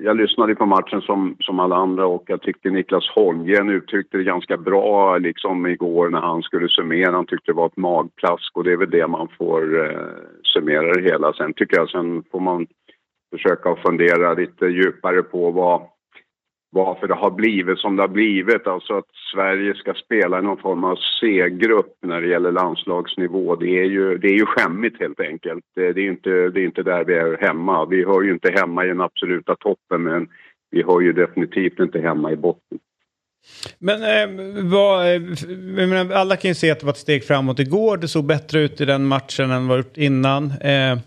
jag 0.02 0.16
lyssnade 0.16 0.54
på 0.54 0.66
matchen 0.66 1.00
som, 1.00 1.36
som 1.40 1.60
alla 1.60 1.76
andra 1.76 2.06
och 2.06 2.24
jag 2.26 2.42
tyckte 2.42 2.70
Niklas 2.70 3.08
Holmgren 3.14 3.68
uttryckte 3.68 4.16
det 4.16 4.24
ganska 4.24 4.56
bra 4.56 5.18
liksom 5.18 5.66
igår 5.66 6.08
när 6.08 6.20
han 6.20 6.42
skulle 6.42 6.68
summera. 6.68 7.12
Han 7.12 7.26
tyckte 7.26 7.52
det 7.52 7.56
var 7.56 7.66
ett 7.66 7.76
magplask 7.76 8.56
och 8.56 8.64
det 8.64 8.72
är 8.72 8.76
väl 8.76 8.90
det 8.90 9.06
man 9.06 9.28
får 9.38 9.86
eh, 9.86 10.00
summera 10.42 10.92
det 10.92 11.02
hela. 11.02 11.32
Sen 11.32 11.52
tycker 11.52 11.76
jag 11.76 11.90
sen 11.90 12.24
får 12.30 12.40
man 12.40 12.66
försöka 13.32 13.76
fundera 13.76 14.34
lite 14.34 14.66
djupare 14.66 15.22
på 15.22 15.50
vad, 15.50 15.82
varför 16.70 17.08
det 17.08 17.14
har 17.14 17.30
blivit 17.30 17.78
som 17.78 17.96
det 17.96 18.02
har 18.02 18.08
blivit. 18.08 18.66
Alltså 18.66 18.98
att 18.98 19.10
Sverige 19.34 19.74
ska 19.74 19.94
spela 19.94 20.38
i 20.38 20.42
någon 20.42 20.62
form 20.62 20.84
av 20.84 20.98
C-grupp 21.20 21.96
när 22.02 22.20
det 22.20 22.28
gäller 22.28 22.52
landslagsnivå. 22.52 23.56
Det 23.56 23.78
är 23.78 23.84
ju, 23.84 24.18
det 24.18 24.28
är 24.28 24.38
ju 24.38 24.46
skämmigt 24.46 25.00
helt 25.00 25.20
enkelt. 25.20 25.64
Det, 25.74 25.86
är 25.86 25.94
ju 25.94 26.10
inte, 26.10 26.30
det 26.30 26.60
är 26.60 26.64
inte 26.64 26.82
där 26.82 27.04
vi 27.04 27.14
är 27.14 27.38
hemma. 27.40 27.84
Vi 27.84 28.04
hör 28.04 28.22
ju 28.22 28.32
inte 28.32 28.52
hemma 28.52 28.84
i 28.84 28.88
den 28.88 29.00
absoluta 29.00 29.56
toppen 29.56 30.02
men 30.02 30.28
vi 30.70 30.82
hör 30.82 31.00
ju 31.00 31.12
definitivt 31.12 31.80
inte 31.80 32.00
hemma 32.00 32.32
i 32.32 32.36
botten. 32.36 32.78
Men 33.78 34.02
eh, 34.02 34.64
vad, 34.64 35.06
eh, 35.06 35.22
jag 35.76 35.88
menar, 35.88 36.14
alla 36.14 36.36
kan 36.36 36.48
ju 36.48 36.54
se 36.54 36.70
att 36.70 36.80
det 36.80 36.86
var 36.86 36.92
ett 36.92 36.98
steg 36.98 37.24
framåt 37.24 37.58
igår. 37.58 37.96
Det 37.96 38.08
såg 38.08 38.24
bättre 38.24 38.60
ut 38.60 38.80
i 38.80 38.84
den 38.84 39.04
matchen 39.04 39.50
än 39.50 39.68
vad 39.68 39.78
det 39.78 39.80
gjort 39.80 39.96
innan. 39.96 40.44
Eh, 40.60 40.98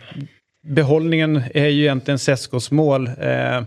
behållningen 0.68 1.42
är 1.54 1.68
ju 1.68 1.82
egentligen 1.82 2.20
Seskos 2.20 2.72
mål. 2.72 3.08
Eh, 3.08 3.62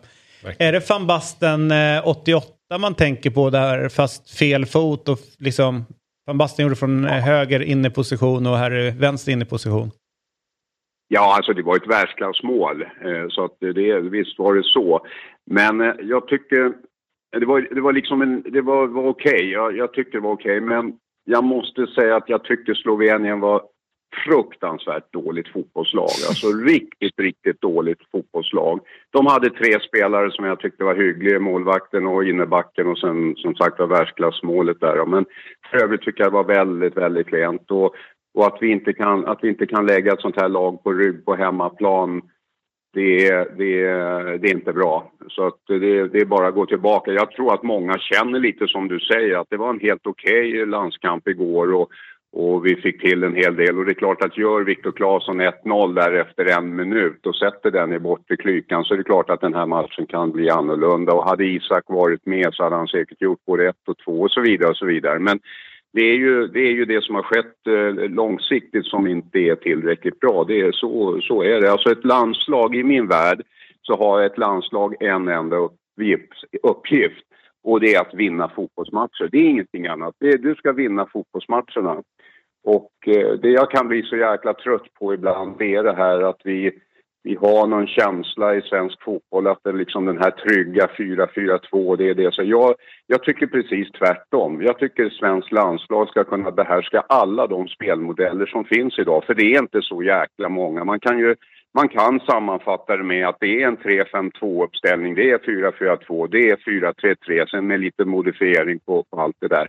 är 0.58 0.72
det 0.72 0.90
van 0.90 1.06
Basten 1.06 1.70
eh, 1.70 2.08
88 2.08 2.78
man 2.78 2.94
tänker 2.94 3.30
på 3.30 3.50
där, 3.50 3.88
fast 3.88 4.38
fel 4.38 4.66
fot 4.66 5.08
och 5.08 5.18
liksom 5.38 5.84
van 6.26 6.38
Basten 6.38 6.62
gjorde 6.62 6.76
från 6.76 7.04
eh, 7.04 7.10
höger 7.10 7.62
inneposition 7.62 8.46
och 8.46 8.56
här 8.56 8.70
är 8.70 8.90
vänster 8.90 9.32
inneposition. 9.32 9.90
Ja, 11.08 11.36
alltså 11.36 11.52
det 11.52 11.62
var 11.62 11.76
ett 11.76 11.86
världsklassmål. 11.86 12.82
Eh, 12.82 13.28
så 13.28 13.44
att 13.44 13.56
det, 13.60 14.00
visst 14.00 14.38
var 14.38 14.54
det 14.54 14.62
så. 14.64 15.06
Men 15.50 15.80
eh, 15.80 15.94
jag 16.00 16.28
tycker... 16.28 16.72
Det 17.40 17.46
var, 17.46 17.68
det 17.74 17.80
var 17.80 17.92
liksom 17.92 18.22
en... 18.22 18.42
Det 18.42 18.60
var, 18.60 18.86
var 18.86 19.06
okej. 19.06 19.50
Jag, 19.50 19.76
jag 19.76 19.92
tyckte 19.92 20.16
det 20.16 20.22
var 20.22 20.32
okej. 20.32 20.60
Men 20.60 20.92
jag 21.24 21.44
måste 21.44 21.86
säga 21.86 22.16
att 22.16 22.28
jag 22.28 22.44
tyckte 22.44 22.74
Slovenien 22.74 23.40
var 23.40 23.62
fruktansvärt 24.24 25.12
dåligt 25.12 25.48
fotbollslag. 25.48 26.10
Alltså 26.28 26.46
riktigt, 26.52 27.18
riktigt 27.18 27.60
dåligt 27.60 27.98
fotbollslag. 28.12 28.80
De 29.10 29.26
hade 29.26 29.50
tre 29.50 29.80
spelare 29.80 30.30
som 30.30 30.44
jag 30.44 30.60
tyckte 30.60 30.84
var 30.84 30.94
hyggliga. 30.94 31.40
Målvakten 31.40 32.06
och 32.06 32.24
innebacken 32.24 32.86
och 32.86 32.98
sen 32.98 33.34
som 33.36 33.54
sagt 33.54 33.78
var 33.78 33.86
världsklassmålet 33.86 34.80
där. 34.80 35.06
Men 35.06 35.24
för 35.70 35.82
övrigt 35.82 36.02
tycker 36.02 36.22
jag 36.22 36.32
det 36.32 36.36
var 36.36 36.44
väldigt, 36.44 36.96
väldigt 36.96 37.26
klent. 37.26 37.70
Och, 37.70 37.94
och 38.34 38.46
att 38.46 38.58
vi, 38.60 38.70
inte 38.70 38.92
kan, 38.92 39.26
att 39.26 39.38
vi 39.42 39.48
inte 39.48 39.66
kan 39.66 39.86
lägga 39.86 40.12
ett 40.12 40.20
sånt 40.20 40.40
här 40.40 40.48
lag 40.48 40.82
på 40.82 40.92
rygg 40.92 41.24
på 41.24 41.34
hemmaplan 41.34 42.22
det 42.96 43.26
är, 43.26 43.48
det, 43.58 43.84
är, 43.84 44.38
det 44.38 44.48
är 44.48 44.54
inte 44.54 44.72
bra. 44.72 45.12
Så 45.28 45.46
att 45.46 45.60
det, 45.66 46.08
det 46.08 46.20
är 46.20 46.24
bara 46.24 46.48
att 46.48 46.54
gå 46.54 46.66
tillbaka. 46.66 47.12
Jag 47.12 47.30
tror 47.30 47.54
att 47.54 47.62
många 47.62 47.98
känner 47.98 48.40
lite 48.40 48.68
som 48.68 48.88
du 48.88 49.00
säger 49.00 49.38
att 49.38 49.50
det 49.50 49.56
var 49.56 49.70
en 49.70 49.80
helt 49.80 50.06
okej 50.06 50.66
landskamp 50.66 51.28
igår 51.28 51.74
och, 51.74 51.90
och 52.38 52.66
vi 52.66 52.76
fick 52.76 53.00
till 53.00 53.24
en 53.24 53.34
hel 53.34 53.56
del. 53.56 53.78
Och 53.78 53.84
det 53.84 53.92
är 53.92 53.94
klart 53.94 54.22
att 54.22 54.38
gör 54.38 54.60
Viktor 54.60 54.92
Claesson 54.92 55.40
1-0 55.40 55.94
där 55.94 56.12
efter 56.12 56.44
en 56.44 56.76
minut 56.76 57.26
och 57.26 57.36
sätter 57.36 57.70
den 57.70 57.92
i 57.92 57.98
bortre 57.98 58.36
klykan 58.36 58.84
så 58.84 58.94
är 58.94 58.98
det 58.98 59.04
klart 59.04 59.30
att 59.30 59.40
den 59.40 59.54
här 59.54 59.66
matchen 59.66 60.06
kan 60.06 60.32
bli 60.32 60.50
annorlunda. 60.50 61.12
Och 61.12 61.28
hade 61.28 61.44
Isak 61.44 61.84
varit 61.86 62.26
med 62.26 62.48
så 62.52 62.62
hade 62.62 62.76
han 62.76 62.88
säkert 62.88 63.22
gjort 63.22 63.44
både 63.46 63.68
1 63.68 63.76
och 63.86 63.98
2 63.98 64.20
och 64.20 64.30
så 64.30 64.40
vidare 64.40 64.70
och 64.70 64.76
så 64.76 64.86
vidare. 64.86 65.18
Men 65.18 65.40
det 65.92 66.02
är 66.02 66.14
ju 66.14 66.46
det, 66.46 66.60
är 66.60 66.72
ju 66.72 66.84
det 66.84 67.04
som 67.04 67.14
har 67.14 67.22
skett 67.22 67.66
eh, 67.66 68.10
långsiktigt 68.10 68.86
som 68.86 69.06
inte 69.06 69.38
är 69.38 69.54
tillräckligt 69.54 70.20
bra. 70.20 70.44
Det 70.44 70.60
är 70.60 70.72
så, 70.72 71.20
så 71.22 71.42
är 71.42 71.60
det. 71.60 71.72
Alltså 71.72 71.92
ett 71.92 72.04
landslag 72.04 72.76
i 72.76 72.82
min 72.84 73.08
värld 73.08 73.42
så 73.82 73.96
har 73.96 74.22
ett 74.22 74.38
landslag 74.38 74.94
en 75.00 75.28
enda 75.28 75.56
uppgift, 75.56 76.32
uppgift 76.62 77.25
och 77.66 77.80
det 77.80 77.94
är 77.94 78.00
att 78.00 78.14
vinna 78.14 78.48
fotbollsmatcher. 78.48 79.28
Det 79.32 79.38
är 79.38 79.50
ingenting 79.50 79.86
annat. 79.86 80.14
Det 80.20 80.28
är, 80.28 80.38
du 80.38 80.54
ska 80.54 80.72
vinna 80.72 81.06
fotbollsmatcherna. 81.12 82.02
Och 82.64 82.92
eh, 83.06 83.32
det 83.32 83.50
jag 83.50 83.70
kan 83.70 83.88
bli 83.88 84.02
så 84.02 84.16
jäkla 84.16 84.54
trött 84.54 84.94
på 84.98 85.14
ibland 85.14 85.54
det 85.58 85.74
är 85.74 85.82
det 85.82 85.96
här 85.96 86.22
att 86.22 86.40
vi, 86.44 86.72
vi 87.22 87.34
har 87.34 87.66
någon 87.66 87.86
känsla 87.86 88.54
i 88.54 88.62
svensk 88.62 89.02
fotboll 89.02 89.46
att 89.46 89.58
det 89.64 89.70
är 89.70 89.74
liksom 89.74 90.06
den 90.06 90.18
här 90.18 90.30
trygga 90.30 90.86
4-4-2, 90.86 91.96
det 91.96 92.10
är 92.10 92.14
det. 92.14 92.34
Så 92.34 92.42
jag, 92.42 92.74
jag 93.06 93.22
tycker 93.22 93.46
precis 93.46 93.92
tvärtom. 93.92 94.62
Jag 94.62 94.78
tycker 94.78 95.10
svensk 95.10 95.52
landslag 95.52 96.08
ska 96.08 96.24
kunna 96.24 96.50
behärska 96.50 97.00
alla 97.00 97.46
de 97.46 97.68
spelmodeller 97.68 98.46
som 98.46 98.64
finns 98.64 98.98
idag. 98.98 99.24
För 99.24 99.34
det 99.34 99.54
är 99.54 99.58
inte 99.58 99.82
så 99.82 100.02
jäkla 100.02 100.48
många. 100.48 100.84
Man 100.84 101.00
kan 101.00 101.18
ju 101.18 101.36
man 101.76 101.88
kan 101.88 102.20
sammanfatta 102.20 102.96
det 102.96 103.04
med 103.04 103.28
att 103.28 103.36
det 103.40 103.62
är 103.62 103.68
en 103.68 103.76
3-5-2 103.76 104.64
uppställning, 104.64 105.14
det 105.14 105.30
är 105.30 105.38
4-4-2, 105.38 106.28
det 106.30 106.50
är 106.50 106.56
4-3-3, 106.56 107.46
sen 107.50 107.66
med 107.66 107.80
lite 107.80 108.04
modifiering 108.04 108.78
på, 108.78 109.04
på 109.10 109.20
allt 109.20 109.36
det 109.40 109.48
där. 109.48 109.68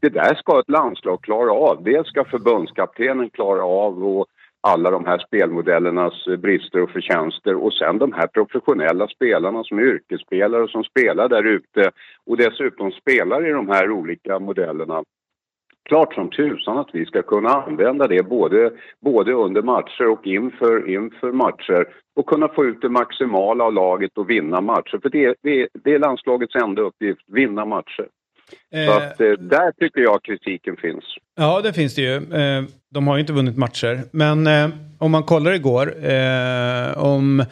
Det 0.00 0.08
där 0.08 0.34
ska 0.34 0.60
ett 0.60 0.70
landslag 0.70 1.22
klara 1.22 1.52
av. 1.52 1.82
Det 1.84 2.06
ska 2.06 2.24
förbundskaptenen 2.24 3.30
klara 3.30 3.64
av 3.64 4.04
och 4.04 4.26
alla 4.60 4.90
de 4.90 5.04
här 5.04 5.18
spelmodellernas 5.18 6.24
brister 6.38 6.82
och 6.82 6.90
förtjänster 6.90 7.54
och 7.54 7.72
sen 7.72 7.98
de 7.98 8.12
här 8.12 8.26
professionella 8.26 9.08
spelarna 9.08 9.64
som 9.64 9.78
är 9.78 9.82
yrkesspelare 9.82 10.62
och 10.62 10.70
som 10.70 10.84
spelar 10.84 11.28
där 11.28 11.46
ute 11.46 11.90
och 12.26 12.36
dessutom 12.36 12.90
spelar 12.90 13.48
i 13.48 13.50
de 13.50 13.68
här 13.68 13.90
olika 13.90 14.38
modellerna 14.38 15.02
klart 15.84 16.14
som 16.14 16.30
tusan 16.30 16.78
att 16.78 16.88
vi 16.92 17.06
ska 17.06 17.22
kunna 17.22 17.48
använda 17.48 18.06
det 18.06 18.22
både, 18.22 18.70
både 19.00 19.32
under 19.32 19.62
matcher 19.62 20.08
och 20.08 20.26
inför, 20.26 20.90
inför 20.90 21.32
matcher 21.32 21.86
och 22.16 22.26
kunna 22.26 22.48
få 22.48 22.64
ut 22.64 22.80
det 22.82 22.88
maximala 22.88 23.64
av 23.64 23.72
laget 23.72 24.18
och 24.18 24.30
vinna 24.30 24.60
matcher. 24.60 24.98
För 25.02 25.08
det, 25.08 25.34
det, 25.42 25.68
det 25.84 25.94
är 25.94 25.98
landslagets 25.98 26.54
enda 26.54 26.82
uppgift, 26.82 27.20
vinna 27.26 27.64
matcher. 27.64 28.08
Så 28.86 28.92
att, 28.92 29.20
eh, 29.20 29.30
där 29.30 29.72
tycker 29.72 30.00
jag 30.00 30.22
kritiken 30.22 30.76
finns. 30.76 31.04
Ja, 31.36 31.60
det 31.60 31.72
finns 31.72 31.94
det 31.94 32.02
ju. 32.02 32.16
Eh, 32.16 32.64
de 32.90 33.06
har 33.06 33.16
ju 33.16 33.20
inte 33.20 33.32
vunnit 33.32 33.56
matcher. 33.56 34.00
Men 34.10 34.46
eh, 34.46 34.68
om 34.98 35.10
man 35.10 35.22
kollar 35.22 35.52
igår, 35.52 35.94
eh, 36.06 37.04
om... 37.04 37.44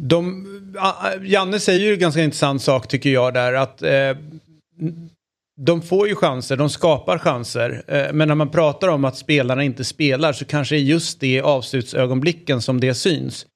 De, 0.00 0.46
ah, 0.78 1.14
Janne 1.22 1.58
säger 1.58 1.86
ju 1.86 1.92
en 1.92 1.98
ganska 1.98 2.22
intressant 2.22 2.62
sak 2.62 2.88
tycker 2.88 3.10
jag 3.10 3.34
där, 3.34 3.54
att 3.54 3.82
eh, 3.82 3.90
de 5.60 5.82
får 5.82 6.08
ju 6.08 6.14
chanser, 6.14 6.56
de 6.56 6.70
skapar 6.70 7.18
chanser. 7.18 7.82
Eh, 7.88 8.12
men 8.12 8.28
när 8.28 8.34
man 8.34 8.50
pratar 8.50 8.88
om 8.88 9.04
att 9.04 9.16
spelarna 9.16 9.64
inte 9.64 9.84
spelar 9.84 10.32
så 10.32 10.44
kanske 10.44 10.74
det 10.74 10.78
är 10.78 10.82
just 10.82 11.20
det 11.20 11.40
avslutsögonblicken 11.40 12.62
som 12.62 12.80
det 12.80 12.94
syns. 12.94 13.46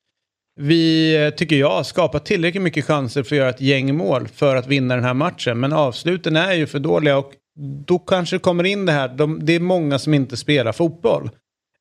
Vi, 0.61 1.17
eh, 1.17 1.31
tycker 1.31 1.57
jag, 1.57 1.87
skapar 1.87 2.19
tillräckligt 2.19 2.62
mycket 2.62 2.85
chanser 2.85 3.23
för 3.23 3.35
att 3.35 3.38
göra 3.38 3.51
ett 3.51 3.61
gäng 3.61 3.97
mål 3.97 4.29
för 4.29 4.57
att 4.57 4.67
vinna 4.67 4.95
den 4.95 5.05
här 5.05 5.15
matchen. 5.15 5.61
Men 5.61 5.73
avsluten 5.73 6.37
är 6.37 6.53
ju 6.53 6.67
för 6.67 6.79
dåliga 6.79 7.19
och 7.19 7.33
då 7.87 7.99
kanske 7.99 8.37
det 8.37 8.41
kommer 8.41 8.65
in 8.65 8.87
det 8.87 8.93
här, 8.93 9.09
de, 9.09 9.45
det 9.45 9.53
är 9.53 9.61
många 9.61 9.99
som 9.99 10.15
inte 10.15 10.37
spelar 10.37 10.73
fotboll. 10.73 11.31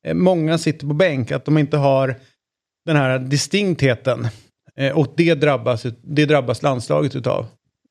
Eh, 0.06 0.14
många 0.14 0.58
sitter 0.58 0.86
på 0.86 0.94
bänk, 0.94 1.32
att 1.32 1.44
de 1.44 1.58
inte 1.58 1.76
har 1.76 2.16
den 2.86 2.96
här 2.96 3.18
distinktheten. 3.18 4.28
Och 4.94 5.12
det 5.16 5.34
drabbas, 5.34 5.86
det 6.02 6.26
drabbas 6.26 6.62
landslaget 6.62 7.16
utav. 7.16 7.46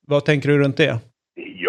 Vad 0.08 0.26
tänker 0.26 0.50
du 0.50 0.58
runt 0.58 0.78
det? 0.78 1.00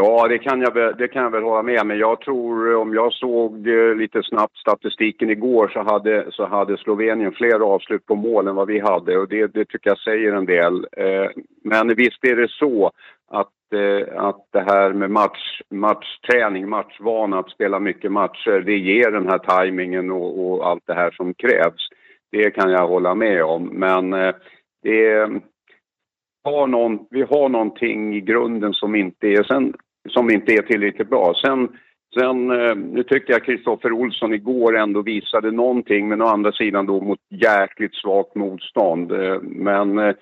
Ja, 0.05 0.29
det 0.29 0.39
kan, 0.39 0.61
jag, 0.61 0.75
väl- 0.75 0.95
det 0.99 1.09
kan 1.09 1.23
jag 1.23 1.31
väl 1.31 1.43
hålla 1.43 1.63
med 1.63 1.87
Men 1.87 1.99
jag 1.99 2.21
tror, 2.21 2.75
om 2.77 2.95
jag 2.95 3.13
såg 3.13 3.69
eh, 3.69 3.95
lite 3.95 4.23
snabbt 4.23 4.57
statistiken 4.57 5.31
igår 5.31 5.69
så 5.69 5.83
hade, 5.83 6.27
så 6.31 6.47
hade 6.47 6.77
Slovenien 6.77 7.33
fler 7.33 7.61
avslut 7.61 8.07
på 8.07 8.15
mål 8.15 8.49
än 8.49 8.55
vad 8.55 8.69
vi 8.69 8.79
hade. 8.81 9.19
Och 9.19 9.29
det, 9.29 9.47
det 9.47 9.65
tycker 9.65 9.91
jag 9.91 9.99
säger 9.99 10.33
en 10.33 10.47
del. 10.47 10.87
Eh, 10.97 11.31
men 11.65 11.95
visst 11.95 12.25
är 12.25 12.37
det 12.37 12.51
så 12.51 12.91
att, 13.31 13.73
eh, 13.75 14.23
att 14.25 14.47
det 14.53 14.61
här 14.61 14.93
med 14.93 15.11
match, 15.11 15.61
matchträning, 15.71 16.69
matchvana, 16.69 17.39
att 17.39 17.51
spela 17.51 17.79
mycket 17.81 18.13
matcher, 18.13 18.61
det 18.67 18.77
ger 18.79 19.11
den 19.11 19.29
här 19.29 19.39
tajmingen 19.39 20.11
och, 20.11 20.47
och 20.47 20.67
allt 20.69 20.83
det 20.87 20.95
här 20.95 21.11
som 21.11 21.35
krävs. 21.35 21.89
Det 22.33 22.51
kan 22.51 22.71
jag 22.71 22.89
hålla 22.89 23.15
med 23.15 23.45
om. 23.45 23.65
Men 23.73 24.11
det 24.83 25.29
har 26.45 26.67
någon, 26.67 27.07
vi 27.11 27.23
har 27.23 27.49
någonting 27.49 28.17
i 28.17 28.21
grunden 28.21 28.75
som 28.75 28.95
inte 28.95 29.27
är, 29.27 29.43
sen, 29.43 29.75
som 30.09 30.31
inte 30.31 30.53
är 30.53 30.63
tillräckligt 30.63 31.11
bra. 31.11 31.35
Sen, 31.45 31.69
sen 32.19 32.51
eh, 32.51 32.77
nu 32.77 33.03
tycker 33.03 33.33
jag 33.33 33.45
Kristoffer 33.45 33.93
Olsson 33.93 34.35
igår 34.35 34.79
ändå 34.79 35.03
visade 35.03 35.51
någonting, 35.51 36.09
men 36.09 36.23
å 36.23 36.27
andra 36.27 36.53
sidan 36.53 36.87
då 36.87 37.01
mot 37.01 37.19
jäkligt 37.31 37.95
svagt 37.95 38.35
motstånd. 38.35 39.13
Eh, 39.13 39.41
Men 39.43 39.99
eh, 39.99 40.15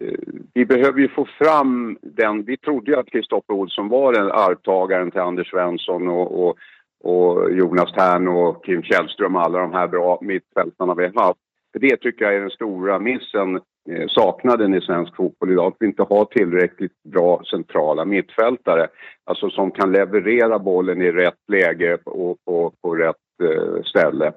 eh 0.00 0.18
vi 0.54 0.66
behöver 0.66 1.00
ju 1.00 1.08
få 1.08 1.28
fram 1.38 1.98
den, 2.02 2.44
vi 2.44 2.56
trodde 2.56 2.90
ju 2.90 2.98
att 2.98 3.10
Kristoffer 3.10 3.54
Olsson 3.54 3.88
var 3.88 4.12
den 4.12 4.30
arvtagaren 4.32 5.10
till 5.10 5.20
Anders 5.20 5.50
Svensson 5.50 6.08
och, 6.08 6.48
och, 6.48 6.56
och 7.04 7.52
Jonas 7.52 7.92
Tern 7.92 8.28
och 8.28 8.64
Kim 8.64 8.82
Källström 8.82 9.36
och 9.36 9.42
alla 9.42 9.58
de 9.58 9.72
här 9.72 9.88
bra 9.88 10.18
mittfältarna 10.22 10.94
vi 10.94 11.06
har 11.06 11.26
haft. 11.26 11.40
För 11.72 11.78
det 11.78 11.96
tycker 11.96 12.24
jag 12.24 12.34
är 12.34 12.40
den 12.40 12.50
stora 12.50 12.98
missen, 12.98 13.60
Eh, 13.90 14.08
saknaden 14.08 14.74
i 14.74 14.80
svensk 14.80 15.16
fotboll 15.16 15.52
idag. 15.52 15.66
Att 15.66 15.76
vi 15.80 15.86
inte 15.86 16.02
har 16.02 16.24
tillräckligt 16.24 17.02
bra 17.02 17.42
centrala 17.50 18.04
mittfältare. 18.04 18.88
Alltså 19.24 19.50
som 19.50 19.70
kan 19.70 19.92
leverera 19.92 20.58
bollen 20.58 21.02
i 21.02 21.12
rätt 21.12 21.48
läge 21.48 21.98
och 22.04 22.38
på, 22.44 22.72
på 22.82 22.94
rätt 22.94 23.16
eh, 23.42 23.82
ställe. 23.82 24.32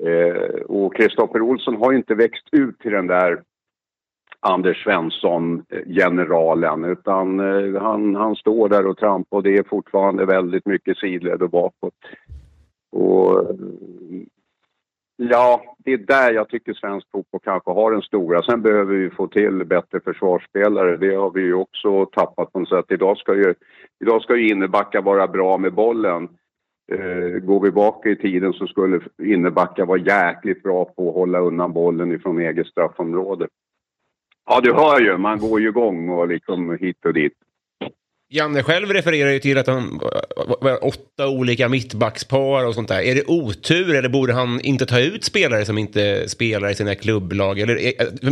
Eh, 0.00 0.60
och 0.66 0.96
Kristoffer 0.96 1.42
Olsson 1.42 1.76
har 1.76 1.92
ju 1.92 1.98
inte 1.98 2.14
växt 2.14 2.48
ut 2.52 2.78
till 2.78 2.92
den 2.92 3.06
där 3.06 3.42
Anders 4.40 4.84
Svensson-generalen 4.84 6.84
eh, 6.84 6.90
utan 6.90 7.40
eh, 7.40 7.82
han, 7.82 8.14
han 8.14 8.36
står 8.36 8.68
där 8.68 8.86
och 8.86 8.98
trampar 8.98 9.36
och 9.36 9.42
det 9.42 9.56
är 9.56 9.62
fortfarande 9.62 10.26
väldigt 10.26 10.66
mycket 10.66 10.98
sidled 10.98 11.42
och 11.42 11.50
bakåt. 11.50 11.94
Och 12.92 13.46
Ja, 15.22 15.62
det 15.78 15.92
är 15.92 15.98
där 15.98 16.32
jag 16.32 16.48
tycker 16.48 16.74
svensk 16.74 17.06
fotboll 17.12 17.40
kanske 17.44 17.70
har 17.70 17.92
den 17.92 18.02
stora. 18.02 18.42
Sen 18.42 18.62
behöver 18.62 18.94
vi 18.94 19.10
få 19.10 19.26
till 19.26 19.64
bättre 19.64 20.00
försvarsspelare. 20.00 20.96
Det 20.96 21.14
har 21.14 21.30
vi 21.30 21.40
ju 21.40 21.54
också 21.54 22.06
tappat 22.06 22.52
på 22.52 22.58
något 22.58 22.68
sätt. 22.68 22.84
Idag 22.88 23.18
ska 23.18 23.34
ju, 23.34 23.54
idag 24.00 24.22
ska 24.22 24.36
ju 24.36 24.48
innebacka 24.48 25.00
vara 25.00 25.26
bra 25.28 25.58
med 25.58 25.72
bollen. 25.72 26.28
Eh, 26.92 27.38
går 27.38 27.60
vi 27.60 27.70
bak 27.70 28.06
i 28.06 28.16
tiden 28.16 28.52
så 28.52 28.66
skulle 28.66 29.00
innebacka 29.22 29.84
vara 29.84 29.98
jäkligt 29.98 30.62
bra 30.62 30.84
på 30.84 31.08
att 31.08 31.14
hålla 31.14 31.38
undan 31.38 31.72
bollen 31.72 32.12
ifrån 32.12 32.40
eget 32.40 32.66
straffområde. 32.66 33.48
Ja, 34.46 34.60
du 34.60 34.72
hör 34.72 35.00
ju. 35.00 35.18
Man 35.18 35.38
går 35.38 35.60
ju 35.60 35.68
igång 35.68 36.08
och 36.08 36.28
liksom 36.28 36.78
hit 36.80 37.04
och 37.04 37.14
dit. 37.14 37.34
Janne 38.32 38.62
själv 38.62 38.90
refererar 38.90 39.30
ju 39.30 39.38
till 39.38 39.58
att 39.58 39.66
han 39.66 40.00
var 40.60 40.84
åtta 40.84 41.28
olika 41.28 41.68
mittbackspar 41.68 42.66
och 42.66 42.74
sånt 42.74 42.88
där. 42.88 43.02
Är 43.02 43.14
det 43.14 43.24
otur 43.26 43.94
eller 43.94 44.08
borde 44.08 44.32
han 44.32 44.60
inte 44.60 44.86
ta 44.86 45.00
ut 45.00 45.24
spelare 45.24 45.64
som 45.64 45.78
inte 45.78 46.28
spelar 46.28 46.70
i 46.70 46.74
sina 46.74 46.94
klubblag? 46.94 47.58
Eller, 47.58 47.76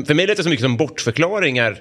för 0.05 0.15
mig 0.15 0.27
lät 0.27 0.37
det 0.37 0.43
så 0.43 0.49
mycket 0.49 0.65
som 0.65 0.77
bortförklaringar 0.77 1.79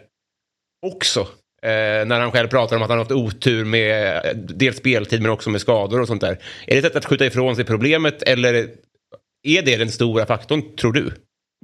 också. 0.86 1.19
Eh, 1.62 2.06
när 2.08 2.19
han 2.19 2.32
själv 2.32 2.47
pratar 2.47 2.75
om 2.75 2.82
att 2.82 2.89
han 2.89 2.97
har 2.97 3.06
haft 3.06 3.12
otur 3.12 3.65
med 3.65 4.15
eh, 4.15 4.36
dels 4.36 4.77
speltid 4.77 5.21
men 5.21 5.32
också 5.32 5.49
med 5.49 5.62
skador 5.62 6.01
och 6.01 6.08
sånt 6.08 6.21
där. 6.21 6.38
Är 6.67 6.71
det 6.73 6.77
ett 6.77 6.86
sätt 6.86 6.95
att 6.95 7.06
skjuta 7.06 7.25
ifrån 7.25 7.56
sig 7.56 7.65
problemet 7.65 8.23
eller 8.23 8.53
är 9.43 9.62
det 9.62 9.77
den 9.77 9.89
stora 9.89 10.25
faktorn, 10.25 10.75
tror 10.75 10.93
du? 10.93 11.12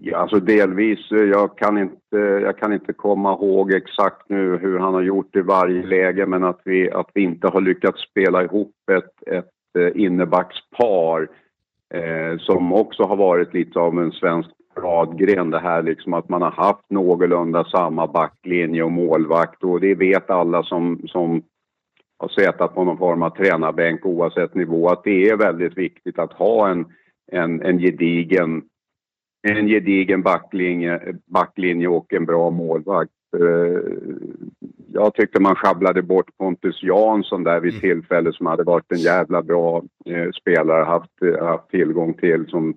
Ja, 0.01 0.17
alltså 0.17 0.39
delvis. 0.39 0.99
Eh, 1.11 1.17
jag 1.17 1.57
kan, 1.57 1.77
inte, 1.77 1.95
Eh, 2.13 2.19
jag 2.19 2.57
kan 2.57 2.73
inte 2.73 2.93
komma 2.93 3.33
ihåg 3.33 3.73
exakt 3.73 4.29
nu 4.29 4.57
hur 4.57 4.79
han 4.79 4.93
har 4.93 5.01
gjort 5.01 5.35
i 5.35 5.41
varje 5.41 5.83
läge 5.83 6.25
men 6.25 6.43
att 6.43 6.61
vi, 6.65 6.91
att 6.91 7.09
vi 7.13 7.21
inte 7.21 7.47
har 7.47 7.61
lyckats 7.61 8.01
spela 8.01 8.43
ihop 8.43 8.75
ett, 8.91 9.27
ett 9.35 9.79
eh, 9.79 10.01
innebackspar 10.03 11.27
eh, 11.93 12.37
som 12.39 12.73
också 12.73 13.03
har 13.03 13.15
varit 13.15 13.53
lite 13.53 13.79
av 13.79 13.99
en 13.99 14.11
svensk 14.11 14.49
paradgren. 14.75 15.49
Det 15.49 15.59
här 15.59 15.83
liksom 15.83 16.13
att 16.13 16.29
man 16.29 16.41
har 16.41 16.51
haft 16.51 16.89
någorlunda 16.89 17.63
samma 17.63 18.07
backlinje 18.07 18.83
och 18.83 18.91
målvakt 18.91 19.63
och 19.63 19.79
det 19.79 19.95
vet 19.95 20.29
alla 20.29 20.63
som, 20.63 21.01
som 21.07 21.41
har 22.17 22.27
suttit 22.27 22.73
på 22.75 22.83
någon 22.83 22.97
form 22.97 23.23
av 23.23 23.29
tränarbänk 23.29 24.05
oavsett 24.05 24.55
nivå 24.55 24.89
att 24.89 25.03
det 25.03 25.29
är 25.29 25.37
väldigt 25.37 25.77
viktigt 25.77 26.19
att 26.19 26.33
ha 26.33 26.69
en, 26.69 26.85
en, 27.31 27.61
en 27.61 27.79
gedigen 27.79 28.61
en 29.43 29.67
gedigen 29.67 30.21
backlinje, 30.21 31.15
backlinje 31.25 31.87
och 31.87 32.13
en 32.13 32.25
bra 32.25 32.49
målvakt. 32.49 33.11
Eh, 33.37 33.93
Jag 34.93 35.13
tyckte 35.13 35.39
man 35.39 35.55
sjabblade 35.55 36.01
bort 36.01 36.37
Pontus 36.37 36.83
Jansson 36.83 37.43
där 37.43 37.59
vid 37.59 37.81
tillfälle 37.81 38.33
som 38.33 38.45
hade 38.45 38.63
varit 38.63 38.91
en 38.91 38.97
jävla 38.97 39.41
bra 39.41 39.83
eh, 40.05 40.31
spelare, 40.31 40.83
haft, 40.83 41.11
haft 41.39 41.69
tillgång 41.69 42.13
till 42.13 42.45
som, 42.47 42.73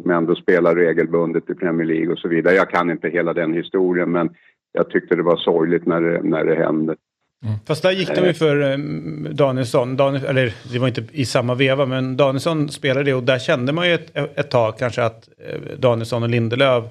som 0.00 0.10
ändå 0.10 0.34
spelar 0.34 0.74
regelbundet 0.74 1.50
i 1.50 1.54
Premier 1.54 1.86
League 1.86 2.12
och 2.12 2.18
så 2.18 2.28
vidare. 2.28 2.54
Jag 2.54 2.70
kan 2.70 2.90
inte 2.90 3.08
hela 3.08 3.32
den 3.32 3.54
historien 3.54 4.12
men 4.12 4.30
jag 4.72 4.90
tyckte 4.90 5.16
det 5.16 5.22
var 5.22 5.36
sorgligt 5.36 5.86
när 5.86 6.00
det, 6.00 6.22
när 6.22 6.44
det 6.44 6.54
hände. 6.54 6.96
Fast 7.66 7.82
där 7.82 7.90
gick 7.90 8.08
de 8.14 8.24
ju 8.24 8.34
för 8.34 8.72
eh, 8.72 8.78
Danielsson. 9.30 9.96
Daniel, 9.96 10.24
eller 10.24 10.54
det 10.72 10.78
var 10.78 10.88
inte 10.88 11.04
i 11.12 11.24
samma 11.24 11.54
veva, 11.54 11.86
men 11.86 12.16
Danielsson 12.16 12.68
spelade 12.68 13.04
det 13.04 13.14
och 13.14 13.22
där 13.22 13.38
kände 13.38 13.72
man 13.72 13.88
ju 13.88 13.94
ett, 13.94 14.16
ett 14.16 14.50
tag 14.50 14.78
kanske 14.78 15.04
att 15.04 15.28
eh, 15.48 15.78
Danielsson 15.78 16.22
och 16.22 16.28
Lindelöf 16.28 16.84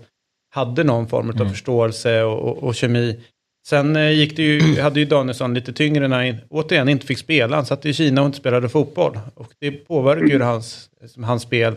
hade 0.54 0.84
någon 0.84 1.08
form 1.08 1.30
av 1.30 1.50
förståelse 1.50 2.24
och, 2.24 2.39
och, 2.39 2.63
och 2.63 2.76
kemi. 2.76 3.20
Sen 3.68 3.96
eh, 3.96 4.12
gick 4.12 4.36
det 4.36 4.44
ju, 4.44 4.82
hade 4.82 5.00
ju 5.00 5.06
Danielsson 5.06 5.54
lite 5.54 5.74
tyngre 5.74 6.08
när 6.08 6.26
han 6.26 6.38
återigen 6.50 6.89
inte 6.89 7.06
fick 7.06 7.18
spela. 7.18 7.56
Han 7.56 7.66
satt 7.66 7.86
i 7.86 7.94
Kina 7.94 8.22
och 8.22 8.26
inte 8.26 8.38
spelade 8.38 8.70
fotboll. 8.70 9.20
Och 9.36 9.52
det 9.60 9.72
påverkade 9.72 10.32
ju 10.32 10.42
hans, 10.42 10.89
liksom, 11.02 11.24
hans 11.24 11.44
spel. 11.44 11.76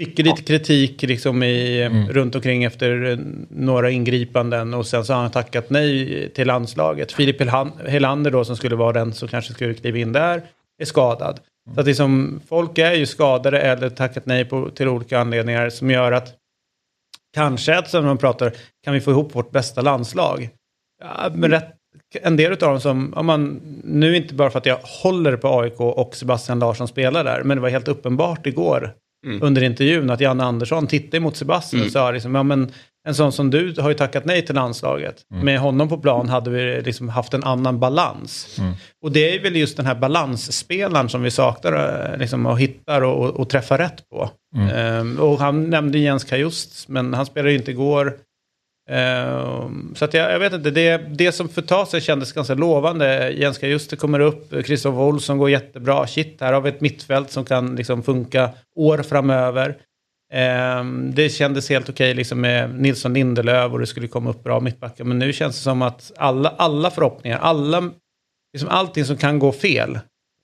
Fick 0.00 0.18
ju 0.18 0.24
lite 0.24 0.42
kritik 0.42 1.02
liksom 1.02 1.42
i, 1.42 1.88
runt 2.10 2.34
omkring 2.34 2.64
efter 2.64 3.10
eh, 3.10 3.18
några 3.48 3.90
ingripanden 3.90 4.74
och 4.74 4.86
sen 4.86 5.04
så 5.04 5.12
har 5.12 5.20
han 5.22 5.30
tackat 5.30 5.70
nej 5.70 6.28
till 6.34 6.46
landslaget. 6.46 7.12
Filip 7.12 7.40
Helander 7.86 8.30
då 8.30 8.44
som 8.44 8.56
skulle 8.56 8.76
vara 8.76 8.92
den 8.92 9.12
som 9.12 9.28
kanske 9.28 9.52
skulle 9.52 9.74
kliva 9.74 9.98
in 9.98 10.12
där 10.12 10.42
är 10.82 10.84
skadad. 10.84 11.40
Så 11.74 11.80
att 11.80 11.86
liksom, 11.86 12.40
folk 12.48 12.78
är 12.78 12.92
ju 12.92 13.06
skadade 13.06 13.60
eller 13.60 13.90
tackat 13.90 14.26
nej 14.26 14.44
på, 14.44 14.70
till 14.70 14.88
olika 14.88 15.18
anledningar 15.18 15.70
som 15.70 15.90
gör 15.90 16.12
att 16.12 16.34
kanske 17.34 17.78
att 17.78 17.90
som 17.90 18.04
man 18.04 18.18
pratar, 18.18 18.52
kan 18.84 18.94
vi 18.94 19.00
få 19.00 19.10
ihop 19.10 19.34
vårt 19.34 19.50
bästa 19.50 19.80
landslag? 19.80 20.48
Ja, 21.02 21.30
men 21.34 21.50
rätt, 21.50 21.74
en 22.22 22.36
del 22.36 22.52
av 22.52 22.58
dem 22.58 22.80
som, 22.80 23.14
om 23.14 23.26
man, 23.26 23.60
nu 23.84 24.16
inte 24.16 24.34
bara 24.34 24.50
för 24.50 24.58
att 24.58 24.66
jag 24.66 24.78
håller 24.82 25.36
på 25.36 25.60
AIK 25.60 25.80
och 25.80 26.16
Sebastian 26.16 26.58
Larsson 26.58 26.88
spelar 26.88 27.24
där, 27.24 27.42
men 27.42 27.56
det 27.56 27.60
var 27.60 27.68
helt 27.68 27.88
uppenbart 27.88 28.46
igår 28.46 28.94
under 29.42 29.62
intervjun 29.62 30.10
att 30.10 30.20
Janne 30.20 30.44
Andersson 30.44 30.86
tittade 30.86 31.20
mot 31.20 31.36
Sebastian 31.36 31.84
och 31.84 31.92
sa 31.92 32.10
liksom, 32.10 32.34
ja 32.34 32.42
men 32.42 32.72
en 33.08 33.14
sån 33.14 33.32
som 33.32 33.50
du 33.50 33.74
har 33.78 33.88
ju 33.88 33.94
tackat 33.94 34.24
nej 34.24 34.46
till 34.46 34.54
landslaget. 34.54 35.16
Med 35.28 35.60
honom 35.60 35.88
på 35.88 35.98
plan 35.98 36.28
hade 36.28 36.50
vi 36.50 36.82
liksom 36.82 37.08
haft 37.08 37.34
en 37.34 37.44
annan 37.44 37.80
balans. 37.80 38.60
Och 39.02 39.12
det 39.12 39.34
är 39.34 39.42
väl 39.42 39.56
just 39.56 39.76
den 39.76 39.86
här 39.86 39.94
balansspelaren 39.94 41.08
som 41.08 41.22
vi 41.22 41.30
saknar 41.30 42.12
eh, 42.12 42.18
liksom, 42.18 42.46
och 42.46 42.60
hittar 42.60 43.02
och, 43.02 43.30
och, 43.30 43.50
träffar 43.50 43.78
rätt 43.78 44.08
på. 44.08 44.30
Ehm, 44.74 45.18
och 45.18 45.38
han 45.38 45.70
nämnde 45.70 45.98
Jens 45.98 46.24
Kajust, 46.24 46.88
men 46.88 47.14
han 47.14 47.26
spelade 47.26 47.50
ju 47.52 47.58
inte 47.58 47.70
igår. 47.70 48.16
Eh, 48.90 49.68
så 49.94 50.04
att 50.04 50.14
jag, 50.14 50.32
jag 50.32 50.38
vet 50.38 50.52
inte, 50.52 50.70
det, 50.70 50.96
det 50.96 51.32
som 51.32 51.48
för 51.48 51.62
tag 51.62 51.88
sig 51.88 52.00
kändes 52.00 52.32
ganska 52.32 52.54
lovande. 52.54 53.30
Jens 53.30 53.58
Kajuste 53.58 53.96
kommer 53.96 54.20
upp, 54.20 54.64
Kristoffer 54.64 55.00
Olsson 55.00 55.38
går 55.38 55.50
jättebra. 55.50 56.06
Shit, 56.06 56.40
här 56.40 56.52
har 56.52 56.60
vi 56.60 56.68
ett 56.68 56.80
mittfält 56.80 57.30
som 57.30 57.44
kan 57.44 57.76
liksom 57.76 58.02
funka 58.02 58.50
år 58.76 58.98
framöver. 58.98 59.76
Eh, 60.32 60.84
det 60.84 61.28
kändes 61.28 61.70
helt 61.70 61.88
okej 61.88 62.14
liksom 62.14 62.40
med 62.40 62.80
Nilsson 62.80 63.14
Lindelöf 63.14 63.72
och 63.72 63.78
det 63.78 63.86
skulle 63.86 64.08
komma 64.08 64.30
upp 64.30 64.44
bra 64.44 64.60
mittbackar. 64.60 65.04
Men 65.04 65.18
nu 65.18 65.32
känns 65.32 65.56
det 65.56 65.62
som 65.62 65.82
att 65.82 66.12
alla, 66.16 66.48
alla 66.48 66.90
förhoppningar, 66.90 67.38
alla, 67.38 67.90
liksom 68.52 68.68
allting 68.68 69.04
som 69.04 69.16
kan 69.16 69.38
gå 69.38 69.52
fel. 69.52 69.98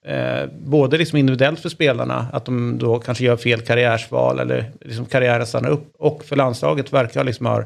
Eh, 0.07 0.47
både 0.59 0.99
liksom 0.99 1.19
individuellt 1.19 1.61
för 1.61 1.69
spelarna, 1.69 2.27
att 2.33 2.45
de 2.45 2.79
då 2.79 2.99
kanske 2.99 3.25
gör 3.25 3.37
fel 3.37 3.61
karriärsval 3.61 4.39
eller 4.39 4.71
liksom 4.81 5.07
karriären 5.07 5.47
stannar 5.47 5.71
upp. 5.71 5.95
Och 5.99 6.25
för 6.25 6.37
landslaget 6.37 6.93
verkar 6.93 7.25
liksom 7.25 7.47
ha 7.47 7.65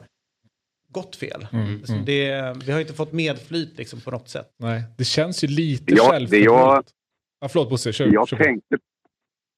gått 0.92 1.16
fel. 1.16 1.46
Liksom 1.79 2.05
Det, 2.07 2.57
vi 2.66 2.72
har 2.72 2.81
inte 2.81 2.92
fått 2.92 3.12
medflyt 3.12 3.79
liksom 3.79 4.00
på 4.00 4.11
något 4.11 4.29
sätt. 4.29 4.55
Nej, 4.59 4.83
det 4.98 5.05
känns 5.05 5.44
ju 5.44 5.48
lite 5.48 5.94
Ja, 5.94 6.11
självförtroende. 6.12 6.61
jag- 6.74 6.85
Ja, 7.40 7.48
förlåt 7.48 7.70
Bosse, 7.70 7.92
kör, 7.92 8.07
Jag 8.12 8.29
kör 8.29 8.37
på. 8.37 8.44
tänkte, 8.44 8.76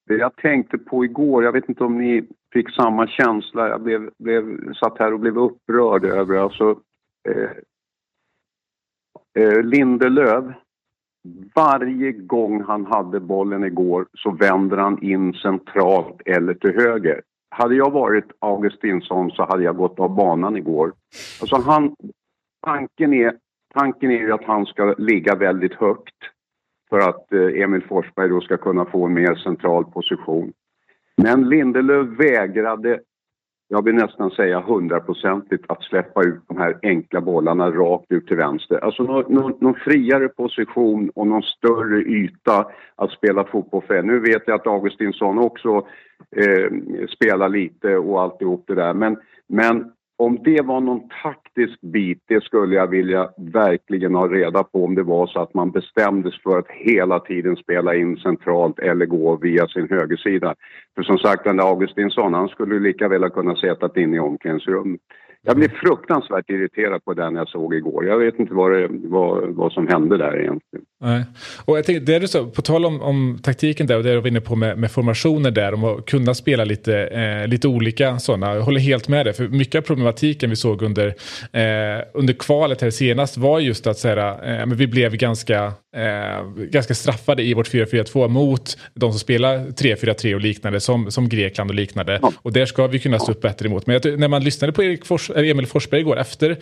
det 0.07 0.15
jag 0.15 0.35
tänkte 0.35 0.77
på 0.77 1.05
igår, 1.05 1.43
jag 1.43 1.51
vet 1.51 1.69
inte 1.69 1.83
om 1.83 1.97
ni 1.97 2.27
fick 2.53 2.69
samma 2.75 3.07
känsla. 3.07 3.69
Jag 3.69 3.81
blev, 3.81 4.09
blev, 4.19 4.73
satt 4.73 4.99
här 4.99 5.13
och 5.13 5.19
blev 5.19 5.37
upprörd 5.37 6.05
över 6.05 6.35
alltså, 6.37 6.79
eh, 7.29 7.49
eh, 9.43 9.63
Lindelöf 9.63 10.45
varje 11.55 12.11
gång 12.11 12.63
han 12.63 12.85
hade 12.85 13.19
bollen 13.19 13.63
igår 13.63 14.07
så 14.13 14.31
vänder 14.31 14.77
han 14.77 15.03
in 15.03 15.33
centralt 15.33 16.21
eller 16.25 16.53
till 16.53 16.73
höger. 16.75 17.21
Hade 17.55 17.75
jag 17.75 17.91
varit 17.91 18.25
Augustinsson 18.39 19.31
så 19.31 19.45
hade 19.45 19.63
jag 19.63 19.77
gått 19.77 19.99
av 19.99 20.15
banan 20.15 20.57
igår. 20.57 20.93
Alltså 21.41 21.55
han, 21.55 21.95
tanken, 22.65 23.13
är, 23.13 23.37
tanken 23.73 24.11
är 24.11 24.19
ju 24.19 24.31
att 24.31 24.43
han 24.43 24.65
ska 24.65 24.95
ligga 24.97 25.35
väldigt 25.35 25.73
högt 25.73 26.15
för 26.89 26.99
att 26.99 27.33
eh, 27.33 27.63
Emil 27.63 27.83
Forsberg 27.83 28.29
då 28.29 28.41
ska 28.41 28.57
kunna 28.57 28.85
få 28.85 29.05
en 29.05 29.13
mer 29.13 29.35
central 29.35 29.85
position. 29.85 30.53
Men 31.17 31.49
Lindelöf 31.49 32.07
vägrade 32.19 32.99
jag 33.73 33.83
vill 33.83 33.95
nästan 33.95 34.31
säga 34.31 34.59
hundraprocentigt 34.59 35.63
att 35.67 35.83
släppa 35.83 36.23
ut 36.23 36.41
de 36.47 36.57
här 36.57 36.79
enkla 36.81 37.21
bollarna 37.21 37.71
rakt 37.71 38.11
ut 38.11 38.27
till 38.27 38.37
vänster. 38.37 38.77
Alltså 38.77 39.03
någon, 39.03 39.33
någon, 39.33 39.53
någon 39.59 39.75
friare 39.75 40.27
position 40.27 41.09
och 41.15 41.27
någon 41.27 41.41
större 41.41 42.01
yta 42.01 42.65
att 42.95 43.11
spela 43.11 43.43
fotboll 43.43 43.81
för. 43.87 44.03
Nu 44.03 44.19
vet 44.19 44.43
jag 44.45 44.55
att 44.55 44.67
Augustinsson 44.67 45.37
också 45.39 45.87
eh, 46.35 46.71
spelar 47.09 47.49
lite 47.49 47.97
och 47.97 48.21
alltihop 48.21 48.63
det 48.67 48.75
där. 48.75 48.93
Men, 48.93 49.17
men 49.47 49.91
om 50.25 50.39
det 50.43 50.61
var 50.61 50.81
någon 50.81 51.09
taktisk 51.23 51.81
bit, 51.81 52.23
det 52.27 52.43
skulle 52.43 52.75
jag 52.75 52.87
vilja 52.87 53.29
verkligen 53.37 54.15
ha 54.15 54.27
reda 54.27 54.63
på 54.63 54.85
om 54.85 54.95
det 54.95 55.03
var 55.03 55.27
så 55.27 55.39
att 55.39 55.53
man 55.53 55.71
bestämdes 55.71 56.41
för 56.43 56.59
att 56.59 56.67
hela 56.69 57.19
tiden 57.19 57.55
spela 57.55 57.95
in 57.95 58.17
centralt 58.17 58.79
eller 58.79 59.05
gå 59.05 59.35
via 59.35 59.67
sin 59.67 59.89
högersida. 59.89 60.55
För 60.95 61.03
som 61.03 61.17
sagt, 61.17 61.43
den 61.43 61.57
där 61.57 61.69
Augustinsson, 61.69 62.33
han 62.33 62.47
skulle 62.47 62.79
lika 62.79 63.07
väl 63.07 63.23
ha 63.23 63.29
kunnat 63.29 63.57
sätta 63.57 64.01
in 64.01 64.13
i 64.13 64.19
omklädningsrummet. 64.19 65.01
Jag 65.45 65.55
blev 65.55 65.69
fruktansvärt 65.69 66.49
irriterad 66.49 67.05
på 67.05 67.13
den 67.13 67.35
jag 67.35 67.49
såg 67.49 67.75
igår. 67.75 68.05
Jag 68.05 68.17
vet 68.17 68.39
inte 68.39 68.53
vad, 68.53 68.71
det, 68.71 68.87
vad, 68.91 69.55
vad 69.55 69.71
som 69.71 69.87
hände 69.87 70.17
där 70.17 70.39
egentligen. 70.39 70.85
Nej. 71.01 71.23
Och 71.65 71.77
jag 71.77 71.85
tänkte, 71.85 72.11
det 72.11 72.15
är 72.15 72.19
det 72.19 72.27
så, 72.27 72.47
på 72.47 72.61
tal 72.61 72.85
om, 72.85 73.01
om 73.01 73.39
taktiken 73.43 73.87
där 73.87 73.97
och 73.97 74.03
det 74.03 74.13
du 74.13 74.19
var 74.19 74.27
inne 74.27 74.41
på 74.41 74.55
med, 74.55 74.77
med 74.77 74.91
formationer 74.91 75.51
där, 75.51 75.73
om 75.73 75.83
att 75.83 76.05
kunna 76.05 76.33
spela 76.33 76.63
lite, 76.63 77.07
eh, 77.07 77.47
lite 77.47 77.67
olika 77.67 78.19
sådana. 78.19 78.55
Jag 78.55 78.61
håller 78.61 78.79
helt 78.79 79.07
med 79.07 79.25
dig, 79.25 79.33
för 79.33 79.47
mycket 79.47 79.75
av 79.75 79.81
problematiken 79.81 80.49
vi 80.49 80.55
såg 80.55 80.81
under, 80.81 81.07
eh, 81.51 82.03
under 82.13 82.33
kvalet 82.33 82.81
här 82.81 82.89
senast 82.89 83.37
var 83.37 83.59
just 83.59 83.87
att 83.87 83.97
så 83.97 84.07
här, 84.07 84.17
eh, 84.17 84.65
men 84.65 84.77
vi 84.77 84.87
blev 84.87 85.15
ganska, 85.15 85.73
eh, 85.95 86.45
ganska 86.55 86.95
straffade 86.95 87.43
i 87.43 87.53
vårt 87.53 87.69
4-4-2 87.69 88.27
mot 88.27 88.77
de 88.93 89.11
som 89.11 89.19
spelar 89.19 89.57
3-4-3 89.57 90.33
och 90.33 90.41
liknande, 90.41 90.79
som, 90.79 91.11
som 91.11 91.29
Grekland 91.29 91.69
och 91.69 91.75
liknande. 91.75 92.19
Ja. 92.21 92.31
Och 92.35 92.53
där 92.53 92.65
ska 92.65 92.87
vi 92.87 92.99
kunna 92.99 93.19
stå 93.19 93.31
upp 93.31 93.41
bättre 93.41 93.67
emot. 93.67 93.87
Men 93.87 93.99
jag, 94.03 94.19
när 94.19 94.27
man 94.27 94.43
lyssnade 94.43 94.73
på 94.73 94.97
Fors, 95.05 95.29
Emil 95.29 95.67
Forsberg 95.67 95.99
igår 95.99 96.19
efter 96.19 96.57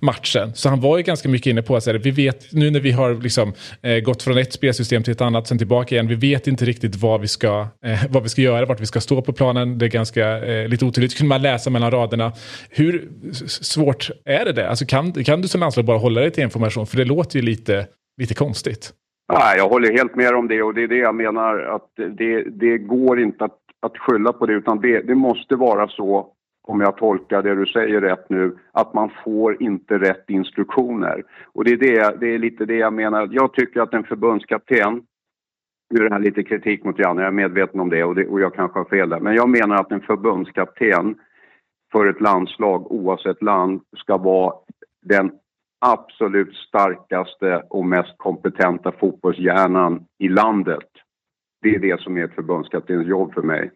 matchen, 0.00 0.52
så 0.54 0.68
han 0.68 0.80
var 0.80 0.96
ju 0.96 1.02
ganska 1.02 1.28
mycket 1.28 1.50
inne 1.50 1.62
på 1.62 1.76
att 1.76 1.86
vi 1.86 2.10
vet 2.10 2.52
nu 2.52 2.70
när 2.70 2.80
vi 2.80 2.90
har 2.90 3.22
liksom, 3.22 3.52
eh, 3.82 3.98
gått 3.98 4.22
från 4.22 4.38
ett 4.38 4.52
spelsystem 4.52 5.02
till 5.02 5.12
ett 5.12 5.20
annat, 5.20 5.46
sen 5.46 5.58
tillbaka 5.58 5.94
igen. 5.94 6.08
Vi 6.08 6.14
vet 6.14 6.46
inte 6.46 6.64
riktigt 6.64 6.96
vad 6.96 7.20
vi 7.20 7.28
ska, 7.28 7.68
eh, 7.84 8.04
vad 8.10 8.22
vi 8.22 8.28
ska 8.28 8.42
göra, 8.42 8.66
vart 8.66 8.80
vi 8.80 8.86
ska 8.86 9.00
stå 9.00 9.22
på 9.22 9.32
planen. 9.32 9.78
Det 9.78 9.86
är 9.86 9.90
ganska 9.90 10.46
eh, 10.46 10.68
lite 10.68 10.84
otydligt. 10.84 11.16
kunde 11.16 11.28
man 11.28 11.42
läsa 11.42 11.70
mellan 11.70 11.90
raderna. 11.90 12.32
Hur 12.70 13.08
svårt 13.46 14.10
är 14.24 14.44
det 14.44 14.52
där? 14.52 14.66
Alltså 14.66 14.86
kan, 14.86 15.24
kan 15.24 15.42
du 15.42 15.48
som 15.48 15.60
landslag 15.60 15.84
bara 15.84 15.98
hålla 15.98 16.20
dig 16.20 16.30
till 16.30 16.42
information? 16.42 16.86
För 16.86 16.96
det 16.96 17.04
låter 17.04 17.36
ju 17.36 17.42
lite, 17.42 17.86
lite 18.16 18.34
konstigt. 18.34 18.92
Nej, 19.32 19.58
jag 19.58 19.68
håller 19.68 19.92
helt 19.92 20.14
med 20.14 20.34
om 20.34 20.48
det 20.48 20.62
och 20.62 20.74
det 20.74 20.82
är 20.82 20.88
det 20.88 20.96
jag 20.96 21.14
menar 21.14 21.58
att 21.58 21.90
det, 21.96 22.42
det 22.42 22.78
går 22.78 23.20
inte 23.20 23.44
att, 23.44 23.58
att 23.80 23.98
skylla 23.98 24.32
på 24.32 24.46
det 24.46 24.52
utan 24.52 24.80
det, 24.80 25.00
det 25.00 25.14
måste 25.14 25.56
vara 25.56 25.88
så 25.88 26.32
om 26.66 26.80
jag 26.80 26.96
tolkar 26.96 27.42
det 27.42 27.54
du 27.54 27.66
säger 27.66 28.00
rätt 28.00 28.30
nu, 28.30 28.58
att 28.72 28.94
man 28.94 29.10
får 29.24 29.62
inte 29.62 29.98
rätt 29.98 30.30
instruktioner. 30.30 31.22
Och 31.52 31.64
det 31.64 31.70
är, 31.70 31.76
det, 31.76 32.16
det 32.20 32.34
är 32.34 32.38
lite 32.38 32.64
det 32.64 32.76
jag 32.76 32.92
menar. 32.92 33.28
Jag 33.32 33.52
tycker 33.52 33.80
att 33.80 33.94
en 33.94 34.04
förbundskapten, 34.04 35.02
nu 35.90 36.00
är 36.00 36.08
det 36.08 36.14
här 36.14 36.22
lite 36.22 36.42
kritik 36.42 36.84
mot 36.84 36.98
Janne, 36.98 37.22
jag 37.22 37.28
är 37.28 37.32
medveten 37.32 37.80
om 37.80 37.90
det 37.90 38.04
och, 38.04 38.14
det 38.14 38.26
och 38.26 38.40
jag 38.40 38.54
kanske 38.54 38.78
har 38.78 38.84
fel 38.84 39.08
där, 39.08 39.20
men 39.20 39.34
jag 39.34 39.48
menar 39.48 39.76
att 39.76 39.92
en 39.92 40.00
förbundskapten 40.00 41.14
för 41.92 42.06
ett 42.06 42.20
landslag, 42.20 42.92
oavsett 42.92 43.42
land, 43.42 43.80
ska 43.96 44.16
vara 44.16 44.54
den 45.02 45.30
absolut 45.78 46.54
starkaste 46.54 47.62
och 47.70 47.86
mest 47.86 48.14
kompetenta 48.16 48.92
fotbollshjärnan 48.92 50.04
i 50.18 50.28
landet. 50.28 50.88
Det 51.62 51.74
är 51.74 51.78
det 51.78 52.00
som 52.00 52.16
är 52.16 52.24
ett 52.24 52.34
förbundskaptens 52.34 53.06
jobb 53.06 53.34
för 53.34 53.42
mig. 53.42 53.70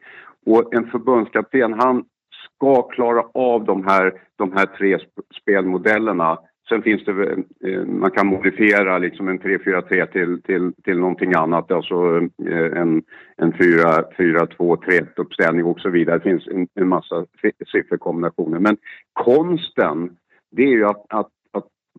Och 0.47 0.75
en 0.75 0.91
förbundskapten, 0.91 1.73
han 1.73 2.05
ska 2.45 2.83
klara 2.83 3.25
av 3.35 3.65
de 3.65 3.87
här, 3.87 4.13
de 4.37 4.53
här 4.53 4.67
tre 4.67 4.99
spelmodellerna. 5.43 6.39
Sen 6.69 6.83
finns 6.83 7.05
det, 7.05 7.33
eh, 7.65 7.85
man 7.87 8.11
kan 8.11 8.27
modifiera 8.27 8.99
liksom 8.99 9.29
en 9.29 9.41
3-4-3 9.41 10.07
till, 10.07 10.43
till, 10.43 10.73
till 10.85 10.99
någonting 10.99 11.35
annat, 11.35 11.71
alltså 11.71 12.17
eh, 12.47 12.81
en, 12.81 13.03
en 13.37 13.53
4-2-3 13.53 15.07
uppställning 15.17 15.65
och 15.65 15.81
så 15.81 15.91
vidare. 15.91 16.19
Det 16.19 16.31
finns 16.31 16.47
en, 16.47 16.69
en 16.75 16.89
massa 16.89 17.27
sifferkombinationer. 17.73 18.59
Men 18.59 18.77
konsten, 19.13 20.17
det 20.51 20.63
är 20.63 20.71
ju 20.71 20.87
att, 20.87 21.05
att 21.09 21.29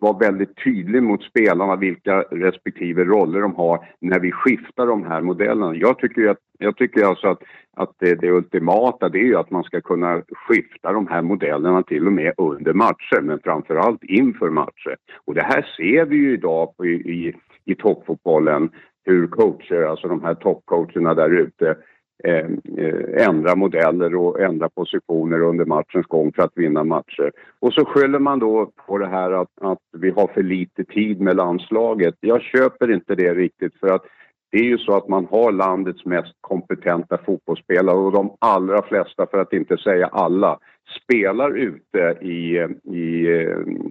vara 0.02 0.18
väldigt 0.18 0.64
tydlig 0.64 1.04
mot 1.04 1.24
spelarna 1.24 1.76
vilka 1.76 2.22
respektive 2.22 3.04
roller 3.04 3.42
de 3.42 3.56
har 3.56 3.88
när 4.00 4.20
vi 4.20 4.32
skiftar 4.32 4.88
de 4.88 5.04
här 5.04 5.22
modellerna. 5.22 5.76
Jag 5.76 6.00
tycker, 6.00 6.28
att, 6.28 6.38
jag 6.60 6.78
tycker 6.78 7.06
alltså 7.06 7.28
att, 7.28 7.44
att 7.76 7.92
det, 8.00 8.16
det 8.16 8.32
ultimata 8.32 9.10
det 9.10 9.20
är 9.20 9.24
ju 9.24 9.36
att 9.36 9.52
man 9.52 9.64
ska 9.64 9.82
kunna 9.82 10.22
skifta 10.48 10.94
de 10.94 11.08
här 11.08 11.22
modellerna 11.22 11.84
till 11.84 12.08
och 12.08 12.14
med 12.14 12.34
under 12.38 12.74
matcher 12.74 13.22
men 13.22 13.40
framförallt 13.44 14.04
inför 14.04 14.50
matcher. 14.50 14.96
Och 15.26 15.34
det 15.34 15.44
här 15.44 15.68
ser 15.78 16.06
vi 16.06 16.16
ju 16.16 16.34
idag 16.34 16.78
på, 16.78 16.86
i, 16.86 16.94
i, 16.94 17.36
i 17.66 17.76
toppfotbollen 17.76 18.70
hur 19.04 19.28
coacher, 19.28 19.84
alltså 19.84 20.08
de 20.08 20.24
här 20.24 20.36
toppcoacherna 20.36 21.14
där 21.14 21.30
ute 21.30 21.78
Eh, 22.24 22.46
eh, 22.78 23.28
ändra 23.28 23.56
modeller 23.56 24.16
och 24.16 24.40
ändra 24.40 24.70
positioner 24.70 25.42
under 25.42 25.66
matchens 25.66 26.06
gång 26.06 26.32
för 26.34 26.44
att 26.44 26.52
vinna 26.56 26.84
matcher. 26.84 27.32
Och 27.60 27.74
så 27.74 27.86
skyller 27.86 28.20
man 28.20 28.40
då 28.40 28.72
på 28.88 28.98
det 28.98 29.08
här 29.08 29.32
att, 29.32 29.50
att 29.62 29.80
vi 29.98 30.10
har 30.10 30.28
för 30.28 30.44
lite 30.44 30.84
tid 30.84 31.22
med 31.22 31.36
landslaget. 31.36 32.16
Jag 32.20 32.42
köper 32.42 32.92
inte 32.94 33.16
det 33.16 33.34
riktigt 33.34 33.80
för 33.80 33.88
att 33.88 34.06
det 34.52 34.58
är 34.58 34.64
ju 34.64 34.78
så 34.78 34.98
att 34.98 35.08
man 35.08 35.26
har 35.32 35.52
landets 35.52 36.06
mest 36.06 36.34
kompetenta 36.42 37.18
fotbollsspelare 37.18 37.98
och 37.98 38.12
de 38.12 38.38
allra 38.40 38.82
flesta, 38.82 39.28
för 39.32 39.38
att 39.38 39.54
inte 39.54 39.78
säga 39.78 40.08
alla, 40.08 40.60
spelar 41.04 41.58
ute 41.58 42.18
i, 42.22 42.58
i, 42.98 43.28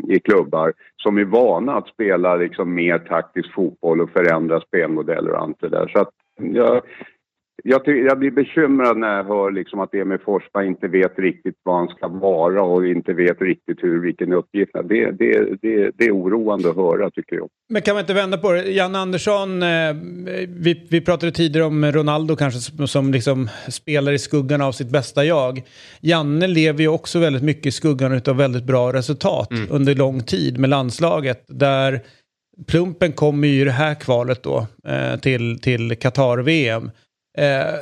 i 0.08 0.20
klubbar 0.24 0.72
som 0.96 1.18
är 1.18 1.24
vana 1.24 1.74
att 1.74 1.88
spela 1.88 2.36
liksom 2.36 2.74
mer 2.74 2.98
taktisk 2.98 3.54
fotboll 3.54 4.00
och 4.00 4.10
förändra 4.10 4.60
spelmodeller 4.60 5.30
och 5.30 5.42
allt 5.42 5.60
det 5.60 5.68
där. 5.68 5.88
Så 5.88 6.00
att 6.00 6.10
jag, 6.36 6.82
jag, 7.64 7.88
jag, 8.06 8.18
blir 8.18 8.30
bekymrad 8.30 8.96
när 8.96 9.16
jag 9.16 9.24
hör 9.24 9.50
liksom 9.50 9.80
att 9.80 9.94
Emil 9.94 10.18
Forsberg 10.24 10.66
inte 10.66 10.88
vet 10.88 11.18
riktigt 11.18 11.54
vad 11.62 11.76
han 11.76 11.88
ska 11.88 12.08
vara 12.08 12.62
och 12.62 12.86
inte 12.86 13.12
vet 13.12 13.42
riktigt 13.42 13.82
hur, 13.82 14.00
vilken 14.00 14.32
uppgift. 14.32 14.72
Det, 14.72 15.10
det, 15.10 15.48
det, 15.62 15.90
det 15.94 16.04
är 16.04 16.16
oroande 16.16 16.70
att 16.70 16.76
höra 16.76 17.10
tycker 17.10 17.36
jag. 17.36 17.48
Men 17.68 17.82
kan 17.82 17.94
man 17.94 18.00
inte 18.00 18.14
vända 18.14 18.38
på 18.38 18.52
det? 18.52 18.70
Jan 18.70 18.94
Andersson, 18.94 19.62
eh, 19.62 19.68
vi, 20.48 20.86
vi 20.90 21.00
pratade 21.00 21.32
tidigare 21.32 21.66
om 21.66 21.84
Ronaldo 21.84 22.36
kanske 22.36 22.86
som 22.86 23.12
liksom 23.12 23.48
spelar 23.68 24.12
i 24.12 24.18
skuggan 24.18 24.62
av 24.62 24.72
sitt 24.72 24.90
bästa 24.90 25.24
jag. 25.24 25.62
Janne 26.00 26.46
lever 26.46 26.80
ju 26.80 26.88
också 26.88 27.18
väldigt 27.18 27.42
mycket 27.42 27.66
i 27.66 27.70
skuggan 27.70 28.20
av 28.28 28.36
väldigt 28.36 28.64
bra 28.64 28.92
resultat 28.92 29.50
mm. 29.50 29.66
under 29.70 29.94
lång 29.94 30.20
tid 30.20 30.58
med 30.58 30.70
landslaget. 30.70 31.44
Där 31.48 32.00
plumpen 32.66 33.12
kommer 33.12 33.48
ju 33.48 33.60
i 33.60 33.64
det 33.64 33.70
här 33.70 33.94
kvalet 33.94 34.42
då 34.42 34.66
eh, 34.88 35.20
till, 35.20 35.60
till 35.60 35.96
Qatar-VM. 35.96 36.90
Eh, 37.38 37.74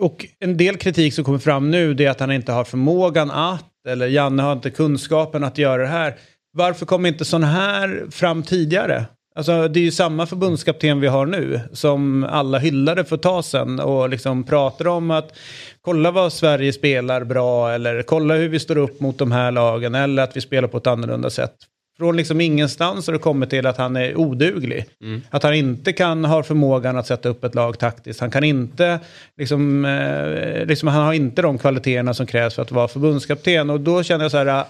och 0.00 0.26
en 0.38 0.56
del 0.56 0.76
kritik 0.76 1.14
som 1.14 1.24
kommer 1.24 1.38
fram 1.38 1.70
nu 1.70 1.94
det 1.94 2.04
är 2.04 2.10
att 2.10 2.20
han 2.20 2.32
inte 2.32 2.52
har 2.52 2.64
förmågan 2.64 3.30
att, 3.30 3.86
eller 3.88 4.06
Janne 4.06 4.42
har 4.42 4.52
inte 4.52 4.70
kunskapen 4.70 5.44
att 5.44 5.58
göra 5.58 5.82
det 5.82 5.88
här. 5.88 6.14
Varför 6.52 6.86
kom 6.86 7.06
inte 7.06 7.24
sån 7.24 7.42
här 7.42 8.06
fram 8.10 8.42
tidigare? 8.42 9.06
Alltså 9.34 9.68
det 9.68 9.80
är 9.80 9.84
ju 9.84 9.90
samma 9.90 10.26
förbundskapten 10.26 11.00
vi 11.00 11.06
har 11.06 11.26
nu 11.26 11.60
som 11.72 12.24
alla 12.24 12.58
hyllade 12.58 13.04
för 13.04 13.16
ett 13.16 13.22
tag 13.22 13.44
sedan 13.44 13.80
och 13.80 14.08
liksom 14.08 14.44
pratar 14.44 14.88
om 14.88 15.10
att 15.10 15.36
kolla 15.80 16.10
vad 16.10 16.32
Sverige 16.32 16.72
spelar 16.72 17.24
bra 17.24 17.72
eller 17.72 18.02
kolla 18.02 18.34
hur 18.34 18.48
vi 18.48 18.58
står 18.58 18.78
upp 18.78 19.00
mot 19.00 19.18
de 19.18 19.32
här 19.32 19.50
lagen 19.50 19.94
eller 19.94 20.22
att 20.22 20.36
vi 20.36 20.40
spelar 20.40 20.68
på 20.68 20.76
ett 20.76 20.86
annorlunda 20.86 21.30
sätt. 21.30 21.54
Från 21.98 22.16
liksom 22.16 22.40
ingenstans 22.40 23.06
har 23.06 23.12
det 23.12 23.18
kommit 23.18 23.50
till 23.50 23.66
att 23.66 23.76
han 23.76 23.96
är 23.96 24.16
oduglig. 24.16 24.84
Mm. 25.02 25.22
Att 25.30 25.42
han 25.42 25.54
inte 25.54 25.92
kan 25.92 26.24
ha 26.24 26.42
förmågan 26.42 26.96
att 26.96 27.06
sätta 27.06 27.28
upp 27.28 27.44
ett 27.44 27.54
lag 27.54 27.78
taktiskt. 27.78 28.20
Han 28.20 28.30
kan 28.30 28.44
inte, 28.44 29.00
liksom, 29.36 29.84
eh, 29.84 30.66
liksom, 30.66 30.88
han 30.88 31.02
har 31.02 31.12
inte 31.12 31.42
de 31.42 31.58
kvaliteterna 31.58 32.14
som 32.14 32.26
krävs 32.26 32.54
för 32.54 32.62
att 32.62 32.70
vara 32.70 32.88
förbundskapten. 32.88 33.70
Och 33.70 33.80
då 33.80 34.02
känner 34.02 34.24
jag 34.24 34.30
så 34.30 34.36
här, 34.38 34.64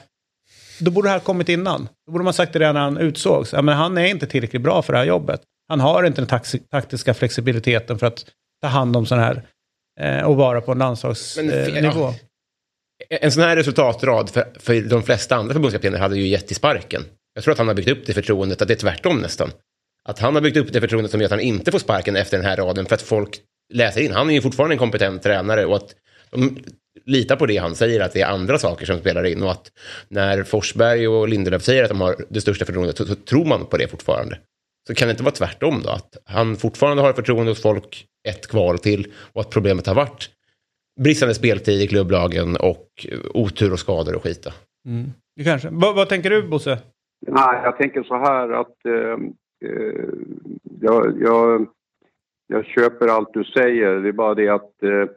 då 0.81 0.91
borde 0.91 1.09
det 1.09 1.13
här 1.13 1.19
kommit 1.19 1.49
innan. 1.49 1.89
Då 2.07 2.13
borde 2.13 2.25
man 2.25 2.33
sagt 2.33 2.53
det 2.53 2.59
redan 2.59 2.75
när 2.75 2.83
han 2.83 2.99
utsågs. 2.99 3.53
Ja, 3.53 3.63
men 3.63 3.77
han 3.77 3.99
är 3.99 4.07
inte 4.07 4.27
tillräckligt 4.27 4.63
bra 4.63 4.83
för 4.83 4.93
det 4.93 4.99
här 4.99 5.07
jobbet. 5.07 5.41
Han 5.69 5.81
har 5.81 6.05
inte 6.05 6.25
den 6.25 6.41
taktiska 6.71 7.15
flexibiliteten 7.15 7.99
för 7.99 8.07
att 8.07 8.25
ta 8.63 8.69
hand 8.69 8.97
om 8.97 9.07
sådana 9.07 9.27
här 9.27 9.43
eh, 10.01 10.25
och 10.25 10.37
vara 10.37 10.61
på 10.61 10.73
en 10.73 10.79
landslagsnivå. 10.79 12.09
Eh. 12.09 12.15
En 13.21 13.33
sån 13.33 13.43
här 13.43 13.57
resultatrad 13.57 14.31
för, 14.31 14.45
för 14.59 14.81
de 14.81 15.03
flesta 15.03 15.37
andra 15.37 15.53
förbundskaptener 15.53 15.99
hade 15.99 16.17
ju 16.17 16.27
gett 16.27 16.51
i 16.51 16.55
sparken. 16.55 17.03
Jag 17.37 17.45
tror 17.45 17.53
att 17.53 17.59
han 17.59 17.69
har 17.69 17.75
byggt 17.75 17.89
upp 17.89 18.07
det 18.07 18.15
förtroendet, 18.15 18.63
att 18.63 18.69
det 18.69 18.75
är 18.75 18.79
tvärtom 18.79 19.21
nästan. 19.21 19.51
Att 20.09 20.19
han 20.19 20.35
har 20.35 20.43
byggt 20.43 20.57
upp 20.57 20.73
det 20.73 20.81
förtroendet 20.81 21.11
som 21.11 21.21
gör 21.21 21.27
att 21.27 21.31
han 21.31 21.41
inte 21.41 21.73
får 21.73 21.79
sparken 21.79 22.17
efter 22.17 22.37
den 22.37 22.47
här 22.47 22.57
raden 22.57 22.87
för 22.87 22.95
att 22.95 23.03
folk 23.03 23.39
läser 23.75 24.01
in. 24.01 24.13
Han 24.13 24.31
är 24.31 24.35
ju 24.35 24.41
fortfarande 24.41 24.75
en 24.75 24.79
kompetent 24.79 25.23
tränare 25.23 25.67
och 25.67 25.77
att 25.77 25.95
de 26.31 26.59
litar 27.05 27.37
på 27.37 27.47
det 27.47 27.57
han 27.57 27.75
säger, 27.75 28.01
att 28.01 28.13
det 28.13 28.21
är 28.21 28.27
andra 28.27 28.59
saker 28.59 28.87
som 28.87 28.99
spelar 28.99 29.25
in 29.27 29.43
och 29.43 29.51
att 29.51 29.73
när 30.09 30.43
Forsberg 30.43 31.09
och 31.09 31.29
Lindelöf 31.29 31.63
säger 31.63 31.83
att 31.83 31.89
de 31.89 32.01
har 32.01 32.17
det 32.29 32.41
största 32.41 32.65
förtroendet 32.65 32.97
så, 32.97 33.07
så 33.07 33.15
tror 33.15 33.45
man 33.45 33.67
på 33.67 33.77
det 33.77 33.89
fortfarande. 33.89 34.39
Så 34.87 34.95
kan 34.95 35.09
det 35.09 35.13
inte 35.13 35.23
vara 35.23 35.35
tvärtom 35.35 35.83
då, 35.83 35.91
att 35.91 36.17
han 36.25 36.57
fortfarande 36.57 37.03
har 37.03 37.13
förtroende 37.13 37.51
hos 37.51 37.63
folk 37.63 38.07
ett 38.29 38.47
kval 38.47 38.79
till 38.79 39.13
och 39.17 39.41
att 39.41 39.51
problemet 39.51 39.87
har 39.87 39.95
varit 39.95 40.31
bristande 41.01 41.35
speltid 41.35 41.81
i 41.81 41.89
klubblagen 41.89 42.57
och 42.57 43.07
otur 43.35 43.73
och 43.73 43.81
skador 43.81 44.15
och 44.15 44.23
skita. 44.23 44.53
Mm. 44.87 45.13
Det 45.37 45.45
kanske. 45.45 45.69
Vad, 45.73 45.95
vad 45.95 46.09
tänker 46.09 46.31
du 46.31 46.43
Bosse? 46.43 46.79
Nej, 47.27 47.61
jag 47.65 47.79
tänker 47.79 48.03
så 48.03 48.17
här 48.17 48.49
att 48.49 48.87
eh, 48.87 49.19
eh, 49.71 50.09
jag, 50.81 51.21
jag, 51.21 51.67
jag 52.47 52.65
köper 52.65 53.09
allt 53.09 53.33
du 53.33 53.45
säger. 53.45 53.95
Det 53.95 54.09
är 54.09 54.13
bara 54.13 54.35
det 54.35 54.49
att 54.49 54.83
eh, 54.83 55.09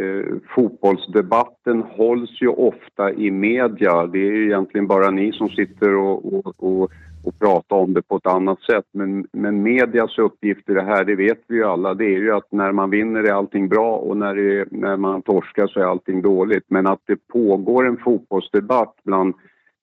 eh, 0.00 0.24
fotbollsdebatten 0.54 1.82
hålls 1.82 2.42
ju 2.42 2.48
ofta 2.48 3.12
i 3.12 3.30
media. 3.30 4.06
Det 4.06 4.18
är 4.18 4.32
ju 4.32 4.44
egentligen 4.44 4.86
bara 4.86 5.10
ni 5.10 5.32
som 5.32 5.48
sitter 5.48 5.94
och, 5.94 6.34
och, 6.34 6.54
och, 6.56 6.90
och 7.24 7.38
pratar 7.38 7.76
om 7.76 7.94
det 7.94 8.02
på 8.02 8.16
ett 8.16 8.26
annat 8.26 8.60
sätt. 8.60 8.86
Men, 8.92 9.26
men 9.32 9.62
medias 9.62 10.18
uppgift 10.18 10.70
i 10.70 10.74
det 10.74 10.82
här, 10.82 11.04
det 11.04 11.14
vet 11.14 11.40
vi 11.48 11.56
ju 11.56 11.64
alla, 11.64 11.94
det 11.94 12.04
är 12.04 12.18
ju 12.18 12.32
att 12.32 12.52
när 12.52 12.72
man 12.72 12.90
vinner 12.90 13.24
är 13.24 13.32
allting 13.32 13.68
bra 13.68 13.96
och 13.96 14.16
när, 14.16 14.34
det, 14.34 14.68
när 14.70 14.96
man 14.96 15.22
torskar 15.22 15.66
så 15.66 15.80
är 15.80 15.84
allting 15.84 16.22
dåligt. 16.22 16.64
Men 16.68 16.86
att 16.86 17.02
det 17.06 17.28
pågår 17.32 17.86
en 17.86 17.96
fotbollsdebatt 17.96 18.94
bland 19.04 19.34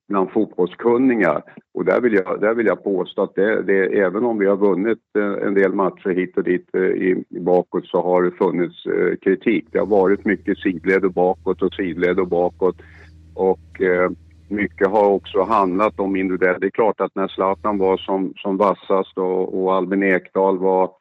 bland 0.08 0.32
fotbollskunniga. 0.32 1.42
Och 1.74 1.86
där 1.86 2.02
vill 2.02 2.14
jag, 2.14 2.42
där 2.42 2.54
vill 2.54 2.66
jag 2.66 2.84
påstå 2.84 3.24
att 3.24 3.36
det, 3.36 3.62
det, 3.62 4.00
även 4.00 4.24
om 4.24 4.38
vi 4.38 4.46
har 4.46 4.58
vunnit 4.58 5.00
eh, 5.18 5.48
en 5.48 5.54
del 5.54 5.74
matcher 5.74 6.10
hit 6.10 6.38
och 6.38 6.44
dit 6.44 6.70
eh, 6.74 6.82
i, 6.82 7.24
i 7.30 7.40
bakåt 7.40 7.86
så 7.86 8.02
har 8.02 8.24
det 8.24 8.32
funnits 8.32 8.86
eh, 8.86 9.16
kritik. 9.22 9.66
Det 9.72 9.80
har 9.80 9.86
varit 9.86 10.26
mycket 10.26 10.58
sidled 10.58 11.06
och 11.06 11.14
bakåt 11.14 11.62
och 11.62 11.74
sidled 11.74 12.20
och 12.20 12.28
bakåt. 12.28 12.76
Och 13.34 13.82
eh, 13.82 14.10
mycket 14.48 14.88
har 14.88 15.06
också 15.06 15.44
handlat 15.44 16.00
om 16.00 16.16
individuellt. 16.16 16.62
Det 16.62 16.68
är 16.68 16.72
klart 16.72 17.02
att 17.02 17.16
när 17.16 17.28
Zlatan 17.28 17.78
var 17.78 17.98
som, 17.98 18.34
som 18.38 18.58
vassast 18.58 19.18
och, 19.18 19.64
och 19.64 19.74
Albin 19.74 20.04
Ekdal 20.04 20.58
var 20.58 20.92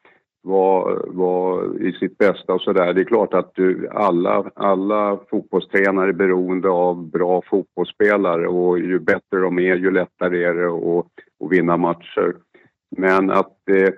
var, 0.45 1.05
var 1.07 1.77
i 1.83 1.93
sitt 1.93 2.19
bästa 2.19 2.55
och 2.55 2.61
sådär. 2.61 2.93
Det 2.93 3.01
är 3.01 3.05
klart 3.05 3.35
att 3.35 3.55
du, 3.55 3.89
alla, 3.89 4.51
alla 4.55 5.19
fotbollstränare 5.31 6.09
är 6.09 6.13
beroende 6.13 6.69
av 6.69 7.11
bra 7.11 7.43
fotbollsspelare 7.47 8.49
och 8.49 8.79
ju 8.79 8.99
bättre 8.99 9.39
de 9.41 9.59
är 9.59 9.77
ju 9.77 9.91
lättare 9.91 10.45
är 10.45 10.55
det 10.55 10.67
att, 10.67 11.07
att 11.45 11.53
vinna 11.53 11.77
matcher. 11.77 12.35
Men 12.97 13.31
att 13.31 13.53
det, 13.67 13.95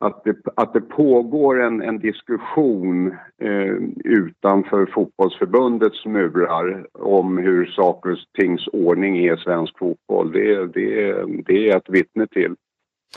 att 0.00 0.24
det, 0.24 0.36
att 0.56 0.72
det 0.72 0.80
pågår 0.80 1.62
en, 1.62 1.82
en 1.82 1.98
diskussion 1.98 3.06
eh, 3.42 3.74
utanför 4.04 4.86
fotbollsförbundets 4.86 6.06
murar 6.06 6.86
om 6.92 7.38
hur 7.38 7.66
saker 7.66 8.10
och 8.10 8.18
tings 8.38 8.68
ordning 8.72 9.18
är 9.18 9.34
i 9.34 9.40
svensk 9.40 9.78
fotboll, 9.78 10.32
det, 10.32 10.66
det, 10.66 11.24
det 11.46 11.70
är 11.70 11.76
ett 11.76 11.88
vittne 11.90 12.26
till. 12.26 12.54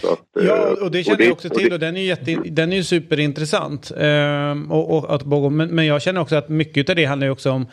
Att, 0.03 0.43
ja, 0.45 0.75
och 0.81 0.91
det 0.91 1.03
känner 1.03 1.17
och 1.17 1.25
jag 1.25 1.31
också 1.31 1.49
till 1.49 1.73
och 1.73 1.79
den 1.79 1.97
är, 1.97 2.01
jätte, 2.01 2.35
den 2.45 2.71
är 2.71 2.77
ju 2.77 2.83
superintressant. 2.83 3.91
Ehm, 3.97 4.71
och, 4.71 4.97
och, 4.97 5.15
att, 5.15 5.25
men, 5.51 5.69
men 5.69 5.85
jag 5.85 6.01
känner 6.01 6.21
också 6.21 6.35
att 6.35 6.49
mycket 6.49 6.89
av 6.89 6.95
det 6.95 7.05
handlar 7.05 7.27
ju 7.27 7.31
också 7.31 7.51
om 7.51 7.61
Eh, 7.61 7.67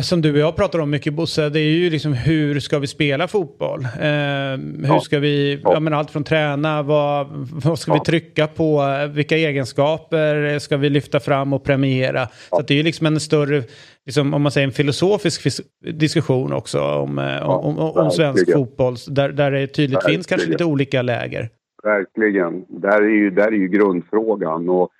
som 0.00 0.22
du 0.22 0.32
och 0.32 0.38
jag 0.38 0.56
pratar 0.56 0.78
om 0.78 0.90
mycket 0.90 1.14
Bosse, 1.14 1.48
det 1.48 1.60
är 1.60 1.70
ju 1.70 1.90
liksom 1.90 2.12
hur 2.12 2.60
ska 2.60 2.78
vi 2.78 2.86
spela 2.86 3.28
fotboll? 3.28 3.80
Eh, 3.80 3.88
hur 4.00 4.86
ja. 4.86 5.00
ska 5.00 5.18
vi, 5.18 5.60
ja. 5.64 5.80
menar, 5.80 5.98
allt 5.98 6.10
från 6.10 6.24
träna, 6.24 6.82
vad, 6.82 7.26
vad 7.64 7.78
ska 7.78 7.90
ja. 7.90 7.94
vi 7.94 8.00
trycka 8.00 8.46
på, 8.46 8.82
vilka 9.14 9.36
egenskaper 9.36 10.58
ska 10.58 10.76
vi 10.76 10.90
lyfta 10.90 11.20
fram 11.20 11.52
och 11.52 11.64
premiera? 11.64 12.28
Så 12.50 12.62
det 12.62 12.74
är 12.74 12.76
ju 12.76 12.82
liksom 12.82 13.06
en 13.06 13.20
större, 13.20 13.62
liksom, 14.06 14.34
om 14.34 14.42
man 14.42 14.52
säger 14.52 14.66
en 14.66 14.72
filosofisk 14.72 15.64
diskussion 15.80 16.52
också 16.52 16.80
om, 16.80 17.18
eh, 17.18 17.48
om, 17.50 17.78
om, 17.78 17.90
om 17.90 18.10
svensk 18.10 18.52
fotboll, 18.52 18.96
där, 19.08 19.28
där 19.28 19.50
det 19.50 19.66
tydligt 19.66 19.96
Verkligen. 19.96 20.18
finns 20.18 20.26
kanske 20.26 20.50
lite 20.50 20.64
olika 20.64 21.02
läger. 21.02 21.50
Verkligen, 21.82 22.64
där 22.68 23.02
är 23.02 23.14
ju, 23.16 23.30
där 23.30 23.46
är 23.46 23.56
ju 23.56 23.68
grundfrågan 23.68 24.68
och, 24.68 24.90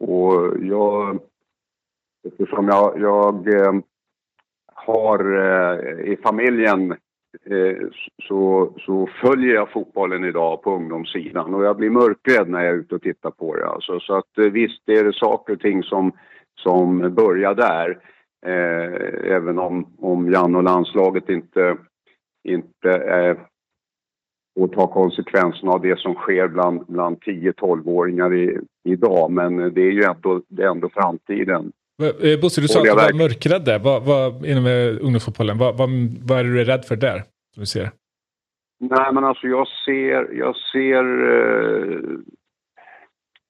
och 0.00 0.56
jag, 0.62 1.18
eftersom 2.28 2.68
jag, 2.68 3.00
jag 3.00 3.54
eh, 3.54 3.72
har 4.88 5.18
eh, 5.36 6.12
i 6.12 6.16
familjen 6.22 6.90
eh, 7.50 7.86
så, 8.22 8.72
så 8.78 9.08
följer 9.20 9.54
jag 9.54 9.70
fotbollen 9.70 10.24
idag 10.24 10.62
på 10.62 10.74
ungdomssidan 10.74 11.54
och 11.54 11.64
jag 11.64 11.76
blir 11.76 11.90
mörkrädd 11.90 12.48
när 12.48 12.64
jag 12.64 12.74
är 12.74 12.78
ute 12.78 12.94
och 12.94 13.02
tittar 13.02 13.30
på 13.30 13.56
det. 13.56 13.66
Alltså, 13.66 14.00
så 14.00 14.14
att 14.14 14.38
eh, 14.38 14.44
visst 14.44 14.88
är 14.88 15.04
det 15.04 15.12
saker 15.12 15.52
och 15.52 15.60
ting 15.60 15.82
som, 15.82 16.12
som 16.60 17.14
börjar 17.14 17.54
där. 17.54 17.98
Eh, 18.46 19.32
även 19.32 19.58
om, 19.58 19.86
om 19.98 20.32
Jan 20.32 20.54
och 20.54 20.62
landslaget 20.62 21.28
inte, 21.28 21.76
inte 22.48 22.90
eh, 22.90 23.36
och 24.60 24.72
ta 24.72 24.86
konsekvenserna 24.86 25.72
av 25.72 25.80
det 25.80 25.98
som 25.98 26.14
sker 26.14 26.48
bland, 26.48 26.86
bland 26.86 27.16
10-12-åringar 27.18 28.60
idag. 28.84 29.30
Men 29.30 29.58
eh, 29.58 29.66
det 29.66 29.80
är 29.80 29.90
ju 29.90 30.02
ändå, 30.02 30.42
det 30.48 30.62
är 30.62 30.70
ändå 30.70 30.88
framtiden. 30.88 31.72
Eh, 32.02 32.40
Bosse, 32.40 32.60
du 32.60 32.68
sa 32.68 32.78
att 32.78 32.84
du 32.84 32.90
var 32.90 33.12
mörkrädd 33.12 33.64
där 33.64 33.78
vad, 33.78 34.02
vad, 34.02 34.46
inom 34.46 34.66
eh, 34.66 35.04
ungdomsfotbollen. 35.04 35.58
Vad, 35.58 35.76
vad, 35.76 35.90
vad 36.28 36.38
är 36.38 36.44
du 36.44 36.64
rädd 36.64 36.84
för 36.84 36.96
där? 36.96 37.22
Som 37.54 37.60
du 37.60 37.66
ser? 37.66 37.90
Nej, 38.80 39.12
men 39.12 39.24
alltså 39.24 39.46
jag 39.46 39.68
ser, 39.84 40.32
jag 40.32 40.56
ser 40.56 41.04
eh, 41.34 42.00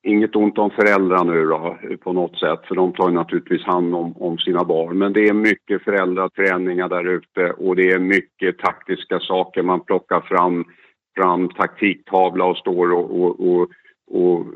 inget 0.03 0.37
ont 0.37 0.59
om 0.59 0.71
föräldrar 0.71 1.25
nu 1.25 1.45
då, 1.45 1.79
på 2.01 2.13
något 2.13 2.39
sätt, 2.39 2.61
för 2.69 2.75
de 2.75 2.93
tar 2.93 3.09
ju 3.09 3.15
naturligtvis 3.15 3.65
hand 3.65 3.95
om, 3.95 4.17
om 4.17 4.39
sina 4.39 4.65
barn. 4.65 4.99
Men 4.99 5.13
det 5.13 5.29
är 5.29 5.33
mycket 5.33 5.83
föräldraträningar 5.83 6.89
där 6.89 7.05
ute 7.05 7.53
och 7.53 7.77
det 7.77 7.91
är 7.91 7.99
mycket 7.99 8.59
taktiska 8.59 9.21
saker. 9.21 9.63
Man 9.63 9.81
plockar 9.81 10.21
fram, 10.21 10.65
fram 11.17 11.49
taktiktavla 11.49 12.45
och 12.45 12.57
står 12.57 12.93
och, 12.93 13.21
och, 13.21 13.41
och, 13.41 13.69
och 14.11 14.47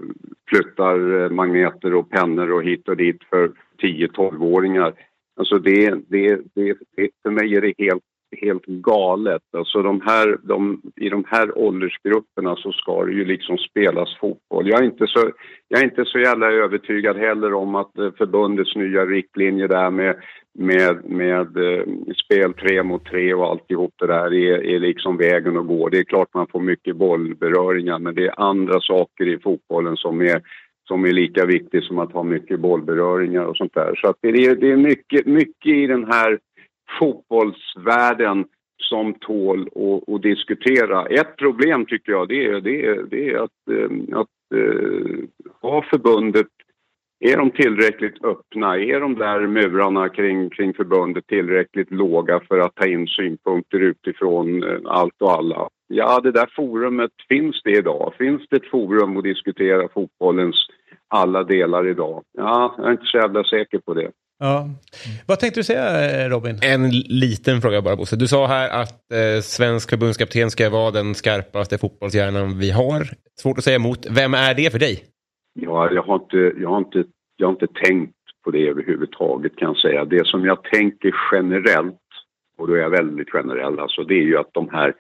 flyttar 0.48 1.28
magneter 1.28 1.94
och 1.94 2.10
pennor 2.10 2.52
och 2.52 2.62
hit 2.62 2.88
och 2.88 2.96
dit 2.96 3.24
för 3.30 3.50
10-12-åringar. 3.82 4.92
Alltså 5.36 5.58
det, 5.58 5.90
det, 6.08 6.40
det, 6.54 6.76
det, 6.96 7.10
för 7.22 7.30
mig 7.30 7.56
är 7.56 7.60
det 7.60 7.74
helt, 7.78 8.02
helt 8.40 8.66
galet. 8.66 9.42
Alltså 9.56 9.82
de 9.82 10.00
här, 10.00 10.38
de, 10.42 10.82
I 10.96 11.08
de 11.08 11.24
här 11.28 11.58
åldersgrupperna 11.58 12.56
så 12.56 12.72
ska 12.72 13.04
det 13.04 13.12
ju 13.12 13.24
liksom 13.24 13.58
spelas 13.58 14.16
fotboll. 14.20 14.68
Jag 14.68 14.80
är 14.80 14.84
inte 14.84 15.06
så, 15.06 15.30
jag 15.68 15.80
är 15.80 15.84
inte 15.84 16.04
så 16.04 16.18
jävla 16.18 16.52
övertygad 16.52 17.16
heller 17.16 17.54
om 17.54 17.74
att 17.74 17.98
eh, 17.98 18.10
förbundets 18.18 18.76
nya 18.76 19.06
riktlinjer 19.06 19.68
där 19.68 19.90
med, 19.90 20.16
med, 20.58 21.04
med 21.04 21.56
eh, 21.56 21.84
spel 22.24 22.52
tre 22.54 22.82
mot 22.82 23.04
tre 23.04 23.34
och 23.34 23.46
alltihop 23.46 23.94
det 23.98 24.06
där 24.06 24.34
är, 24.34 24.64
är 24.64 24.78
liksom 24.80 25.16
vägen 25.16 25.56
att 25.56 25.66
gå. 25.66 25.88
Det 25.88 25.98
är 25.98 26.04
klart 26.04 26.34
man 26.34 26.46
får 26.46 26.60
mycket 26.60 26.96
bollberöringar 26.96 27.98
men 27.98 28.14
det 28.14 28.26
är 28.26 28.40
andra 28.40 28.80
saker 28.80 29.28
i 29.28 29.38
fotbollen 29.38 29.96
som 29.96 30.20
är 30.20 30.42
som 30.92 31.04
är 31.04 31.12
lika 31.12 31.46
viktig 31.46 31.82
som 31.82 31.98
att 31.98 32.12
ha 32.12 32.22
mycket 32.22 32.60
bollberöringar 32.60 33.44
och 33.44 33.56
sånt 33.56 33.74
där. 33.74 33.94
Så 33.94 34.08
att 34.08 34.16
det 34.20 34.28
är, 34.28 34.56
det 34.56 34.70
är 34.70 34.76
mycket, 34.76 35.26
mycket 35.26 35.72
i 35.72 35.86
den 35.86 36.04
här 36.04 36.38
fotbollsvärlden 36.98 38.44
som 38.76 39.14
tål 39.14 39.60
att, 39.60 40.14
att 40.14 40.22
diskutera. 40.22 41.06
Ett 41.06 41.36
problem 41.36 41.86
tycker 41.86 42.12
jag 42.12 42.28
det 42.28 42.46
är, 42.46 42.60
det 42.60 42.86
är, 42.86 43.02
det 43.10 43.30
är 43.30 43.38
att, 43.38 43.68
ehm, 43.70 44.06
att, 44.12 44.28
eh, 44.54 45.16
ha 45.60 45.82
förbundet 45.90 46.46
är 47.20 47.36
de 47.36 47.50
tillräckligt 47.50 48.24
öppna? 48.24 48.78
Är 48.78 49.00
de 49.00 49.14
där 49.14 49.46
murarna 49.46 50.08
kring, 50.08 50.50
kring 50.50 50.74
förbundet 50.74 51.26
tillräckligt 51.26 51.90
låga 51.90 52.40
för 52.48 52.58
att 52.58 52.74
ta 52.74 52.86
in 52.86 53.06
synpunkter 53.06 53.80
utifrån 53.80 54.62
eh, 54.62 54.78
allt 54.84 55.22
och 55.22 55.32
alla? 55.32 55.68
Ja, 55.88 56.20
det 56.20 56.32
där 56.32 56.50
forumet, 56.56 57.10
finns 57.28 57.62
det 57.64 57.70
idag? 57.70 58.14
Finns 58.18 58.42
det 58.50 58.56
ett 58.56 58.70
forum 58.70 59.16
att 59.16 59.24
diskutera 59.24 59.88
fotbollens 59.88 60.66
alla 61.12 61.44
delar 61.44 61.88
idag? 61.88 62.22
Ja, 62.38 62.74
jag 62.78 62.86
är 62.86 62.92
inte 62.92 63.06
så 63.06 63.16
jävla 63.16 63.44
säker 63.44 63.78
på 63.78 63.94
det. 63.94 64.10
Ja. 64.38 64.68
Vad 65.26 65.40
tänkte 65.40 65.60
du 65.60 65.64
säga 65.64 66.28
Robin? 66.28 66.58
En 66.62 66.90
liten 67.08 67.60
fråga 67.60 67.82
bara 67.82 67.96
Bosse. 67.96 68.16
Du 68.16 68.28
sa 68.28 68.46
här 68.46 68.82
att 68.82 69.12
eh, 69.12 69.40
svensk 69.42 69.90
förbundskapten 69.90 70.50
ska 70.50 70.70
vara 70.70 70.90
den 70.90 71.14
skarpaste 71.14 71.78
fotbollshjärnan 71.78 72.58
vi 72.58 72.70
har. 72.70 73.02
Svårt 73.40 73.58
att 73.58 73.64
säga 73.64 73.76
emot. 73.76 74.06
Vem 74.10 74.34
är 74.34 74.54
det 74.54 74.72
för 74.72 74.78
dig? 74.78 75.04
Ja, 75.60 75.92
jag 75.92 76.02
har 76.02 76.14
inte, 76.14 76.52
jag 76.62 76.68
har 76.68 76.78
inte, 76.78 77.04
jag 77.36 77.46
har 77.46 77.52
inte 77.52 77.66
tänkt 77.66 78.14
på 78.44 78.50
det 78.50 78.68
överhuvudtaget 78.68 79.56
kan 79.56 79.68
jag 79.68 79.76
säga. 79.76 80.04
Det 80.04 80.26
som 80.26 80.44
jag 80.44 80.64
tänker 80.64 81.14
generellt, 81.32 81.96
och 82.58 82.68
då 82.68 82.74
är 82.74 82.78
jag 82.78 82.90
väldigt 82.90 83.30
generell, 83.30 83.78
alltså 83.78 84.04
det 84.04 84.14
är 84.14 84.24
ju 84.24 84.38
att 84.38 84.50
de 84.52 84.68
här, 84.68 84.94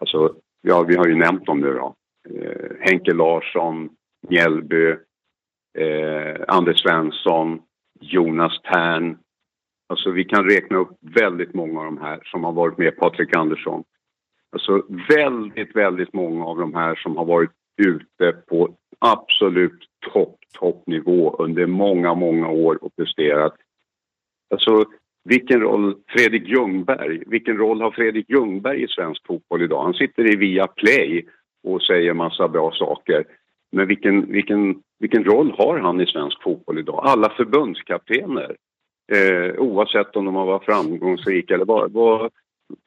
alltså 0.00 0.34
ja, 0.62 0.82
vi 0.82 0.96
har 0.96 1.06
ju 1.06 1.14
nämnt 1.14 1.46
dem 1.46 1.60
nu 1.60 1.72
då. 1.72 1.94
Eh, 2.30 2.70
Henke 2.80 3.12
Larsson, 3.12 3.88
Mjällby, 4.28 4.94
eh, 5.78 6.36
Anders 6.48 6.82
Svensson, 6.82 7.60
Jonas 8.00 8.60
Tern. 8.62 9.18
Alltså 9.88 10.10
vi 10.10 10.24
kan 10.24 10.44
räkna 10.44 10.78
upp 10.78 10.98
väldigt 11.00 11.54
många 11.54 11.80
av 11.80 11.84
de 11.84 11.98
här 11.98 12.20
som 12.24 12.44
har 12.44 12.52
varit 12.52 12.78
med, 12.78 12.96
Patrik 12.96 13.36
Andersson. 13.36 13.84
Alltså 14.52 14.82
väldigt, 15.08 15.76
väldigt 15.76 16.12
många 16.12 16.44
av 16.44 16.58
de 16.58 16.74
här 16.74 16.94
som 16.94 17.16
har 17.16 17.24
varit 17.24 17.50
ute 17.76 18.32
på 18.32 18.74
absolut 18.98 19.78
topp, 20.12 20.36
toppnivå 20.58 21.36
under 21.38 21.66
många, 21.66 22.14
många 22.14 22.48
år 22.48 22.84
och 22.84 22.96
presterat. 22.96 23.54
Alltså 24.50 24.84
vilken 25.24 25.60
roll 25.60 25.96
Fredrik 26.08 26.48
Ljungberg, 26.48 27.22
vilken 27.26 27.56
roll 27.56 27.80
har 27.80 27.90
Fredrik 27.90 28.30
Ljungberg 28.30 28.82
i 28.82 28.88
svensk 28.88 29.26
fotboll 29.26 29.62
idag? 29.62 29.82
Han 29.82 29.94
sitter 29.94 30.32
i 30.32 30.36
Viaplay 30.36 31.26
och 31.62 31.82
säger 31.82 32.14
massa 32.14 32.48
bra 32.48 32.72
saker. 32.72 33.24
Men 33.72 33.86
vilken, 33.86 34.32
vilken, 34.32 34.82
vilken 34.98 35.24
roll 35.24 35.54
har 35.58 35.78
han 35.78 36.00
i 36.00 36.06
svensk 36.06 36.42
fotboll 36.42 36.78
idag? 36.78 37.00
Alla 37.04 37.28
förbundskaptener, 37.28 38.56
eh, 39.12 39.60
oavsett 39.60 40.16
om 40.16 40.24
de 40.24 40.34
har 40.34 40.46
varit 40.46 40.64
framgångsrika 40.64 41.54
eller 41.54 41.64
vad, 41.64 41.92
vad, 41.92 42.30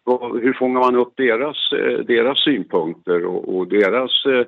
vad, 0.03 0.41
hur 0.41 0.53
fångar 0.53 0.79
man 0.79 0.95
upp 0.95 1.13
deras, 1.15 1.71
eh, 1.71 1.99
deras 1.99 2.43
synpunkter 2.43 3.25
och, 3.25 3.55
och 3.55 3.67
deras 3.67 4.25
eh, 4.25 4.45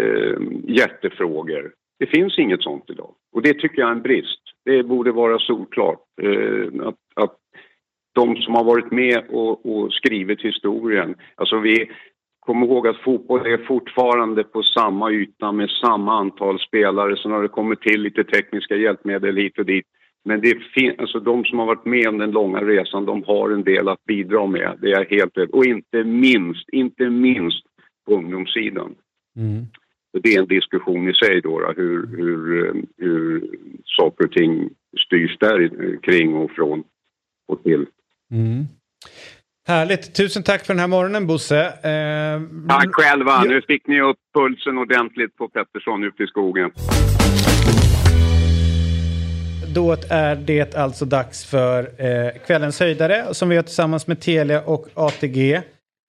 eh, 0.00 0.38
hjärtefrågor? 0.66 1.72
Det 1.98 2.06
finns 2.06 2.38
inget 2.38 2.62
sånt 2.62 2.90
idag 2.90 3.14
och 3.32 3.42
det 3.42 3.54
tycker 3.54 3.80
jag 3.80 3.88
är 3.88 3.94
en 3.94 4.02
brist. 4.02 4.42
Det 4.64 4.82
borde 4.82 5.12
vara 5.12 5.38
solklart 5.38 6.04
eh, 6.22 6.86
att, 6.88 6.98
att 7.14 7.36
de 8.14 8.36
som 8.36 8.54
har 8.54 8.64
varit 8.64 8.90
med 8.90 9.24
och, 9.28 9.66
och 9.66 9.92
skrivit 9.92 10.40
historien, 10.40 11.14
alltså 11.34 11.58
vi, 11.58 11.90
Kom 12.46 12.62
ihåg 12.62 12.86
att 12.86 13.02
fotboll 13.02 13.46
är 13.46 13.58
fortfarande 13.66 14.44
på 14.44 14.62
samma 14.62 15.10
yta 15.10 15.52
med 15.52 15.70
samma 15.70 16.18
antal 16.18 16.58
spelare. 16.60 17.16
Sen 17.16 17.32
har 17.32 17.42
det 17.42 17.48
kommit 17.48 17.80
till 17.80 18.02
lite 18.02 18.24
tekniska 18.24 18.76
hjälpmedel 18.76 19.36
hit 19.36 19.58
och 19.58 19.64
dit. 19.66 19.86
Men 20.24 20.40
det 20.40 20.62
fin- 20.74 20.94
alltså 20.98 21.20
de 21.20 21.44
som 21.44 21.58
har 21.58 21.66
varit 21.66 21.84
med 21.84 22.08
om 22.08 22.18
den 22.18 22.30
långa 22.30 22.60
resan, 22.60 23.04
de 23.06 23.24
har 23.24 23.50
en 23.50 23.64
del 23.64 23.88
att 23.88 24.04
bidra 24.04 24.46
med. 24.46 24.78
Det 24.80 24.92
är 24.92 25.06
helt 25.10 25.38
rätt. 25.38 25.50
Och 25.50 25.64
inte 25.64 26.04
minst, 26.04 26.68
inte 26.68 27.10
minst 27.10 27.64
på 28.06 28.14
ungdomssidan. 28.14 28.94
Så 30.12 30.18
Det 30.18 30.34
är 30.34 30.40
en 30.40 30.48
diskussion 30.48 31.08
i 31.08 31.14
sig 31.14 31.40
då, 31.40 31.60
då 31.60 31.72
hur, 31.76 32.06
hur, 32.06 32.66
eh, 32.66 32.82
hur 32.96 33.42
saker 33.84 34.24
och 34.24 34.32
ting 34.32 34.70
styrs 35.06 35.38
där 35.38 35.70
kring 36.02 36.34
och 36.34 36.50
från 36.50 36.84
och 37.48 37.62
till. 37.62 37.86
Härligt. 39.68 40.14
Tusen 40.14 40.42
tack 40.42 40.66
för 40.66 40.74
den 40.74 40.80
här 40.80 40.86
morgonen 40.88 41.26
Bosse. 41.26 41.66
Eh, 41.66 42.40
Tack 42.68 42.88
själva. 42.92 43.42
Nu 43.44 43.62
fick 43.62 43.86
ni 43.86 44.00
upp 44.00 44.16
pulsen 44.34 44.78
ordentligt 44.78 45.36
på 45.36 45.48
Pettersson 45.48 46.04
ute 46.04 46.22
i 46.22 46.26
skogen. 46.26 46.70
Då 49.74 49.96
är 50.10 50.36
det 50.36 50.74
alltså 50.76 51.04
dags 51.04 51.44
för 51.44 51.78
eh, 51.82 52.30
kvällens 52.46 52.80
höjdare 52.80 53.34
som 53.34 53.48
vi 53.48 53.54
gör 53.54 53.62
tillsammans 53.62 54.06
med 54.06 54.20
Telia 54.20 54.62
och 54.62 54.88
ATG. 54.94 55.60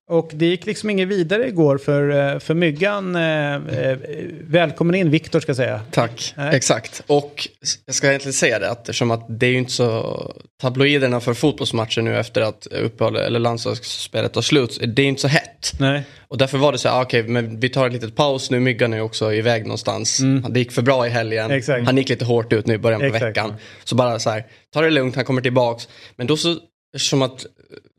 Och 0.10 0.32
det 0.34 0.46
gick 0.46 0.66
liksom 0.66 0.90
inget 0.90 1.08
vidare 1.08 1.48
igår 1.48 1.78
för, 1.78 2.34
eh, 2.34 2.40
för 2.40 2.54
Myggan. 2.54 3.16
Eh, 3.16 3.54
eh, 3.56 3.98
välkommen 4.42 4.96
in 4.96 5.10
Viktor 5.10 5.40
ska 5.40 5.50
jag 5.50 5.58
säga. 5.58 5.82
Tack, 5.92 6.34
Nej. 6.38 6.56
exakt. 6.56 7.04
Och 7.08 7.48
jag 7.86 7.96
ska 7.96 8.08
egentligen 8.08 8.34
säga 8.34 8.60
det, 8.60 8.70
att 8.70 8.80
eftersom 8.80 9.12
att 9.12 9.26
det 9.30 9.46
är 9.46 9.50
ju 9.52 9.58
inte 9.58 9.72
så 9.72 10.32
tabloiderna 10.62 11.20
för 11.20 11.34
fotbollsmatcher 11.34 12.02
nu 12.02 12.18
efter 12.18 12.42
att 12.42 12.68
uppehåll 12.68 13.16
eller 13.16 13.40
landslagsspelet 13.40 14.34
tar 14.34 14.42
slut, 14.42 14.80
det 14.96 15.02
är 15.02 15.06
inte 15.06 15.22
så 15.22 15.28
hett. 15.28 15.74
Nej. 15.80 16.04
Och 16.28 16.38
därför 16.38 16.58
var 16.58 16.72
det 16.72 16.78
så 16.78 16.90
här, 16.90 17.00
ah, 17.00 17.02
okej, 17.02 17.24
men 17.24 17.60
vi 17.60 17.70
tar 17.70 17.86
en 17.86 17.94
litet 17.94 18.16
paus 18.16 18.52
nu, 18.52 18.60
Myggan 18.60 18.94
är 18.94 18.98
ju 18.98 19.04
också 19.04 19.34
iväg 19.34 19.64
någonstans. 19.64 20.22
Det 20.50 20.60
gick 20.60 20.72
för 20.72 20.82
bra 20.82 21.08
i 21.08 21.10
helgen, 21.10 21.46
Mm. 21.46 21.58
Exakt. 21.58 21.86
han 21.86 21.98
gick 21.98 22.10
lite 22.10 22.26
hårt 22.26 22.54
ut 22.54 22.68
nu 22.68 22.74
i 22.74 22.78
början 22.78 23.00
på 23.00 23.06
Exakt. 23.06 23.24
veckan. 23.24 23.54
Så 23.84 23.96
bara 23.96 24.20
så 24.20 24.30
här, 24.30 24.46
ta 24.74 24.82
det 24.82 24.90
lugnt, 24.90 25.16
han 25.16 25.26
kommer 25.26 25.42
tillbaks. 25.42 25.88
Men 26.16 26.28
då 26.28 26.38
så, 26.38 26.56
som 26.98 27.22
att 27.22 27.46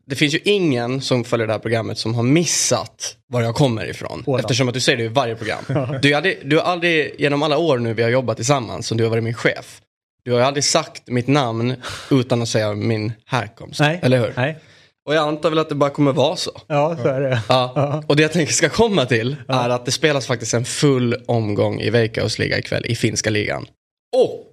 det 0.07 0.17
finns 0.17 0.35
ju 0.35 0.39
ingen 0.45 1.01
som 1.01 1.25
följer 1.25 1.47
det 1.47 1.53
här 1.53 1.61
programmet 1.61 1.99
som 1.99 2.15
har 2.15 2.23
missat 2.23 3.17
var 3.27 3.43
jag 3.43 3.55
kommer 3.55 3.91
ifrån. 3.91 4.23
Åland. 4.27 4.45
Eftersom 4.45 4.69
att 4.69 4.75
du 4.75 4.81
säger 4.81 4.99
det 4.99 5.05
i 5.05 5.09
varje 5.09 5.37
program. 5.37 5.65
Du 6.03 6.09
har, 6.11 6.17
aldrig, 6.17 6.39
du 6.45 6.57
har 6.57 6.65
aldrig, 6.65 7.15
genom 7.19 7.43
alla 7.43 7.59
år 7.59 7.79
nu 7.79 7.95
vi 7.95 8.03
har 8.03 8.11
jobbat 8.11 8.37
tillsammans, 8.37 8.87
som 8.87 8.99
du 8.99 9.05
har 9.05 9.11
varit 9.11 9.25
min 9.25 9.35
chef. 9.35 9.81
Du 10.25 10.33
har 10.33 10.39
ju 10.39 10.45
aldrig 10.45 10.65
sagt 10.65 11.03
mitt 11.09 11.27
namn 11.27 11.75
utan 12.11 12.43
att 12.43 12.49
säga 12.49 12.75
min 12.75 13.13
härkomst. 13.27 13.81
Nej. 13.81 14.01
Eller 14.03 14.19
hur? 14.19 14.33
Nej. 14.37 14.59
Och 15.07 15.15
jag 15.15 15.29
antar 15.29 15.51
väl 15.51 15.59
att 15.59 15.69
det 15.69 15.75
bara 15.75 15.91
kommer 15.91 16.13
vara 16.13 16.37
så. 16.37 16.51
Ja, 16.67 16.97
så 17.03 17.09
är 17.09 17.21
det. 17.21 17.41
Ja. 17.49 18.03
Och 18.07 18.17
det 18.17 18.23
jag 18.23 18.33
tänker 18.33 18.53
ska 18.53 18.69
komma 18.69 19.07
till 19.07 19.37
är 19.49 19.69
att 19.71 19.85
det 19.85 19.93
spelas 19.93 20.27
faktiskt 20.27 20.55
en 20.55 20.65
full 20.65 21.17
omgång 21.27 21.81
i 21.81 21.91
Veikkausliga 21.91 22.59
ikväll 22.59 22.87
i 22.87 22.95
finska 22.95 23.31
ligan. 23.31 23.67
Och, 24.17 24.51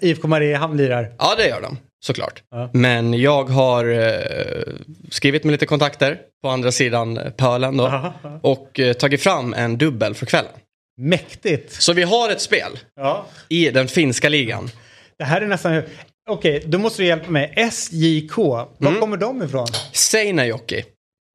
IFK 0.00 0.28
Mariehamn 0.28 0.76
lirar. 0.76 1.12
ja 1.18 1.34
det 1.36 1.48
gör 1.48 1.60
de 1.60 1.76
såklart. 2.04 2.42
Ja. 2.50 2.70
Men 2.72 3.14
jag 3.14 3.44
har 3.44 3.84
eh, 3.84 4.74
skrivit 5.10 5.44
med 5.44 5.52
lite 5.52 5.66
kontakter 5.66 6.18
på 6.42 6.48
andra 6.48 6.72
sidan 6.72 7.20
pölen 7.36 7.76
då. 7.76 7.84
Aha. 7.86 8.14
Och 8.42 8.80
eh, 8.80 8.92
tagit 8.92 9.22
fram 9.22 9.54
en 9.54 9.78
dubbel 9.78 10.14
för 10.14 10.26
kvällen. 10.26 10.52
Mäktigt. 11.00 11.72
Så 11.82 11.92
vi 11.92 12.02
har 12.02 12.30
ett 12.30 12.40
spel 12.40 12.78
Ja. 12.96 13.26
i 13.48 13.70
den 13.70 13.88
finska 13.88 14.28
ligan. 14.28 14.70
Det 15.18 15.24
här 15.24 15.40
är 15.40 15.46
nästan... 15.46 15.82
Okej, 16.30 16.62
då 16.66 16.78
måste 16.78 17.02
du 17.02 17.06
hjälpa 17.06 17.30
mig. 17.30 17.54
SJK, 17.72 18.36
var 18.36 18.68
Mm. 18.80 19.00
kommer 19.00 19.16
de 19.16 19.42
ifrån? 19.42 19.66
Seinäjoki. 19.92 20.84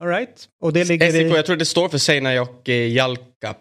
All 0.04 0.10
right. 0.10 0.30
Och 0.64 0.74
det 0.74 0.84
ligger 0.84 1.08
SJK, 1.12 1.22
i... 1.22 1.30
jag 1.30 1.46
tror 1.46 1.56
det 1.56 1.66
står 1.66 1.90
för 1.90 1.98
Seinäjoki 1.98 2.88
Jalka. 2.94 3.56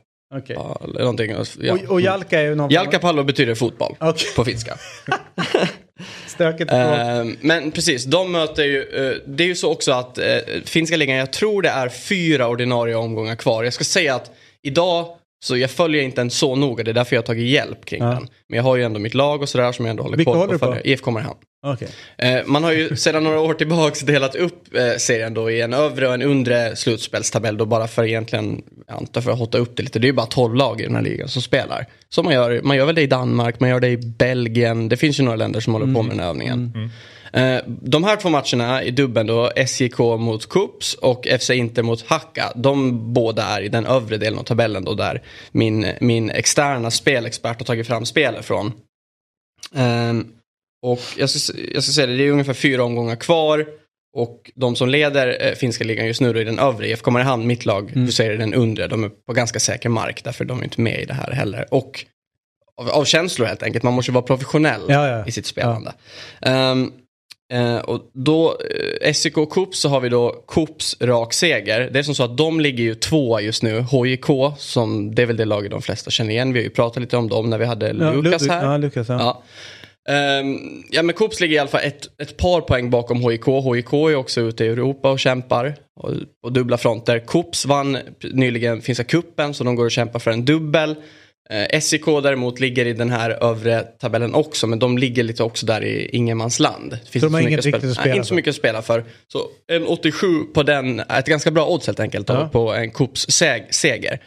Någonting. 0.99 1.35
Ja. 1.61 1.73
Och, 1.73 1.79
och 1.91 2.01
Jalka 2.01 2.41
är 2.41 2.45
ju 2.45 2.55
någon... 2.55 2.71
Jalkapallo 2.71 3.25
betyder 3.25 3.55
fotboll 3.55 3.97
Okej. 4.01 4.29
på 4.37 4.45
finska. 4.45 4.79
Stökigt. 6.27 6.73
uh, 6.73 6.79
eh, 6.79 7.25
men 7.41 7.71
precis, 7.71 8.05
de 8.05 8.33
möter 8.33 8.65
ju, 8.65 8.81
uh, 8.81 9.17
det 9.27 9.45
är 9.45 9.49
ju 9.49 9.55
så 9.55 9.73
också 9.73 9.93
att 9.93 10.19
uh, 10.19 10.25
finska 10.65 10.97
ligan, 10.97 11.17
jag 11.17 11.33
tror 11.33 11.63
det 11.63 11.69
är 11.69 11.89
fyra 11.89 12.49
ordinarie 12.49 12.95
omgångar 12.95 13.37
kvar. 13.37 13.65
Jag 13.65 13.73
ska 13.73 13.85
säga 13.85 14.15
att 14.15 14.31
idag, 14.63 15.17
så 15.45 15.57
jag 15.57 15.71
följer 15.71 16.03
inte 16.03 16.21
den 16.21 16.31
så 16.31 16.57
noga, 16.57 16.85
det 16.85 16.91
är 16.91 16.93
därför 16.93 17.17
jag 17.17 17.23
har 17.23 17.27
tagit 17.27 17.49
hjälp 17.51 17.85
kring 17.85 18.03
Ja. 18.03 18.09
den. 18.11 18.29
Men 18.49 18.57
jag 18.57 18.63
har 18.65 18.77
ju 18.77 18.83
ändå 18.83 19.01
mitt 19.01 19.15
lag 19.15 19.43
och 19.43 19.49
sådär 19.49 19.73
som 19.73 19.85
jag 19.85 19.91
ändå 19.91 20.03
håller 20.03 20.17
Vilka 20.17 20.33
koll 20.33 20.41
håller 20.41 20.53
du 20.53 20.59
på? 20.59 20.77
IFK 20.85 21.11
Mariehamn. 21.11 21.39
Okej. 21.67 21.89
Eh, 22.19 22.41
man 22.47 22.65
har 22.65 22.73
ju 22.73 22.97
sedan 22.97 23.25
några 23.25 23.41
år 23.41 23.55
tillbaks 23.55 24.01
delat 24.01 24.35
upp 24.35 24.75
eh, 24.77 24.97
serien 24.99 25.35
då 25.35 25.51
i 25.51 25.61
en 25.61 25.73
övre 25.75 26.09
och 26.09 26.15
en 26.15 26.23
undre 26.23 26.77
slutspelstabell 26.77 27.57
då 27.57 27.67
bara 27.67 27.87
för 27.87 28.05
egentligen, 28.05 28.63
jag 28.89 28.97
antar 28.97 29.21
för 29.21 29.31
att 29.31 29.39
hotta 29.39 29.59
upp 29.59 29.77
det 29.77 29.83
lite, 29.83 29.99
det 29.99 30.05
är 30.05 30.09
ju 30.09 30.13
bara 30.13 30.27
12 30.27 30.55
lag 30.55 30.81
i 30.81 30.85
den 30.85 30.95
här 30.95 31.03
ligan 31.03 31.29
som 31.29 31.43
spelar. 31.43 31.87
Så 32.09 32.23
man 32.23 32.35
gör, 32.35 32.61
man 32.63 32.77
gör 32.77 32.87
väl 32.87 32.95
det 32.95 33.03
i 33.03 33.07
Danmark, 33.07 33.61
man 33.61 33.69
gör 33.71 33.81
det 33.81 33.89
i 33.89 33.97
Belgien, 33.97 34.89
det 34.89 34.97
finns 34.97 35.21
ju 35.21 35.25
några 35.25 35.37
länder 35.37 35.61
som 35.61 35.73
håller 35.73 35.95
på 35.95 36.03
med 36.03 36.11
den 36.17 36.21
här 36.21 36.29
övningen. 36.29 36.73
Eh, 36.77 36.91
de 37.67 38.05
här 38.05 38.17
två 38.17 38.29
matcherna 38.29 38.83
i 38.83 38.91
dubben 38.91 39.27
då, 39.27 39.51
SJK 39.57 39.99
mot 39.99 40.49
Kups 40.49 40.95
och 40.95 41.27
FC 41.41 41.51
Inter 41.51 41.83
mot 41.83 42.07
Hacka, 42.07 42.53
de 42.57 43.13
båda 43.13 43.43
är 43.43 43.63
i 43.63 43.69
den 43.69 43.87
övre 43.87 44.17
delen 44.17 44.39
av 44.39 44.43
tabellen 44.43 44.85
då 44.85 44.95
där 44.95 45.23
min, 45.53 45.87
min 46.01 46.31
externa 46.31 46.91
spelexpert 46.91 47.59
har 47.59 47.65
tagit 47.65 47.87
fram 47.87 48.07
spelet 48.07 48.45
från. 48.45 48.73
Ehm, 49.75 50.27
och 50.83 51.01
jag 51.17 51.31
ska, 51.31 51.59
jag 51.75 51.83
ska 51.83 51.93
säga 51.93 52.07
det, 52.07 52.17
det 52.17 52.27
är 52.27 52.31
ungefär 52.31 52.55
fyra 52.55 52.85
omgångar 52.85 53.17
kvar. 53.17 53.67
Och 54.17 54.51
de 54.55 54.77
som 54.77 54.89
leder 54.89 55.47
eh, 55.47 55.55
finska 55.55 55.85
ligan 55.85 56.07
just 56.07 56.21
nu 56.21 56.33
då 56.33 56.41
är 56.41 56.45
den 56.45 56.59
övre, 56.59 56.89
IFK 56.89 57.11
Mariehamn, 57.11 57.47
mitt 57.47 57.67
lag, 57.67 57.91
du 57.95 58.13
säger 58.13 58.39
den 58.39 58.55
undre, 58.55 58.87
de 58.87 59.05
är 59.05 59.09
på 59.09 59.33
ganska 59.33 59.61
säker 59.61 59.89
mark, 59.89 60.25
därför 60.25 60.45
de 60.45 60.61
är 60.61 60.65
inte 60.65 60.81
med 60.81 61.01
i 61.01 61.05
det 61.05 61.15
här 61.15 61.33
heller. 61.33 61.67
Och 61.71 62.05
av, 62.81 62.89
av 62.89 63.05
känslor 63.05 63.47
helt 63.47 63.63
enkelt, 63.63 63.85
man 63.85 63.95
måste 63.95 64.13
vara 64.13 64.23
professionell 64.23 64.83
Ja, 64.89 65.09
ja. 65.09 65.27
i 65.27 65.33
sitt 65.33 65.47
spelande. 65.47 65.93
Ehm, 66.41 66.93
eh, 67.53 67.77
och 67.77 68.11
då, 68.15 68.57
eh, 69.03 69.13
SJK 69.13 69.39
och 69.39 69.53
Kups 69.53 69.79
så 69.79 69.89
har 69.89 70.01
vi 70.01 70.09
då 70.09 70.45
Kups 70.49 70.97
rak 71.01 71.33
seger. 71.33 71.91
Det 71.93 71.99
är 71.99 72.03
som 72.03 72.15
så 72.15 72.25
att 72.25 72.37
de 72.37 72.61
ligger 72.61 72.85
ju 72.85 72.95
tvåa 72.95 73.41
just 73.41 73.63
nu. 73.63 73.81
HJK, 73.81 74.27
som 74.59 75.15
det 75.15 75.23
är 75.23 75.27
väl 75.27 75.37
det 75.37 75.45
laget 75.45 75.71
de 75.71 75.83
flesta 75.83 76.11
känner 76.11 76.31
igen. 76.31 76.53
Vi 76.53 76.59
har 76.59 76.65
ju 76.65 76.71
pratat 76.71 77.01
lite 77.01 77.17
om 77.17 77.29
dem 77.29 77.51
när 77.51 77.59
vi 77.59 77.65
hade 77.65 77.87
Ja, 77.87 78.13
Lukas 78.13 78.49
här. 78.49 78.65
Ja, 78.65 78.77
Lukas. 78.77 79.09
Ja. 79.09 79.19
Ja. 79.19 79.43
Ehm, 80.09 80.59
ja 80.91 81.03
men 81.03 81.15
Kups 81.15 81.41
ligger 81.41 81.57
i 81.57 81.59
alla 81.59 81.69
fall 81.69 81.81
ett, 81.85 82.21
ett 82.23 82.37
par 82.37 82.61
poäng 82.61 82.91
bakom 82.91 83.21
HIK. 83.31 83.45
HIK 83.47 83.93
är 83.93 84.15
också 84.15 84.41
ute 84.41 84.65
i 84.65 84.69
Europa 84.69 85.11
och 85.11 85.19
kämpar 85.19 85.75
och, 86.01 86.11
på 86.43 86.51
dubbla 86.51 86.79
fronter. 86.79 87.19
Kups 87.19 87.67
vann 87.67 87.99
nyligen 88.33 88.83
finska 88.83 89.05
kuppen 89.05 89.55
så 89.55 89.65
de 89.65 89.77
går 89.77 89.85
och 89.85 89.91
kämpar 89.91 90.19
för 90.19 90.31
en 90.31 90.45
dubbel. 90.45 90.97
Eh, 91.51 91.81
SIK 91.81 92.05
däremot 92.23 92.61
ligger 92.61 92.87
i 92.87 92.93
den 92.93 93.11
här 93.11 93.31
övre 93.31 93.83
tabellen 93.83 94.35
också 94.35 94.67
men 94.67 94.79
de 94.79 94.99
ligger 94.99 95.23
lite 95.23 95.43
också 95.43 95.67
där 95.67 95.85
i 95.85 96.09
ingenmansland. 96.13 96.91
Det 96.91 97.11
finns 97.11 97.23
Så 97.23 97.27
de 97.29 97.35
har 97.35 97.41
inget 97.41 97.65
riktigt 97.65 97.75
att 97.75 97.83
nej, 97.83 97.95
spela 97.95 98.15
Inte 98.17 98.29
så 98.29 98.35
mycket 98.35 98.51
att 98.51 98.57
spela 98.57 98.83
för. 98.83 99.05
Så 99.33 99.39
en 99.73 99.87
87 99.87 100.27
på 100.55 100.63
den, 100.63 101.01
ett 101.01 101.27
ganska 101.27 101.51
bra 101.51 101.67
odds 101.69 101.87
helt 101.87 102.01
enkelt 102.01 102.27
då, 102.27 102.35
Ja. 102.35 102.49
på 102.49 102.75
en 102.75 102.91
Kups 102.91 103.27
seg- 103.29 103.67
seger. 103.71 104.21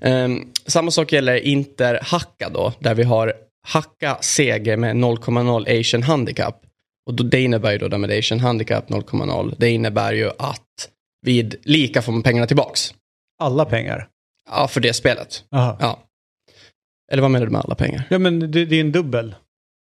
Ehm, 0.00 0.44
samma 0.66 0.90
sak 0.90 1.12
gäller 1.12 1.36
Inter 1.36 1.98
Hacka 2.02 2.48
då, 2.48 2.72
där 2.78 2.94
vi 2.94 3.02
har 3.02 3.32
Hacka 3.66 4.18
seger 4.20 4.76
med 4.76 4.96
0,0 4.96 5.80
Asian 5.80 6.02
handicap. 6.02 6.62
Och 7.06 7.14
då, 7.14 7.24
det 7.24 7.40
innebär 7.40 7.72
ju 7.72 7.78
då, 7.78 7.98
med 7.98 8.18
Asian 8.18 8.40
handicap 8.40 8.90
0,0, 8.90 9.54
det 9.58 9.70
innebär 9.70 10.12
ju 10.12 10.30
att 10.38 10.88
vid 11.26 11.56
lika 11.64 12.02
får 12.02 12.12
man 12.12 12.22
pengarna 12.22 12.46
tillbaks. 12.46 12.94
Alla 13.42 13.64
pengar. 13.64 14.06
Ja, 14.50 14.68
för 14.68 14.80
det 14.80 14.92
spelet. 14.92 15.44
Aha. 15.54 15.76
Ja. 15.80 15.98
Eller 17.12 17.22
vad 17.22 17.30
menar 17.30 17.46
du 17.46 17.52
med 17.52 17.60
alla 17.60 17.74
pengar? 17.74 18.02
Ja, 18.10 18.18
men 18.18 18.40
det, 18.40 18.64
det 18.64 18.76
är 18.76 18.80
en 18.80 18.92
dubbel. 18.92 19.34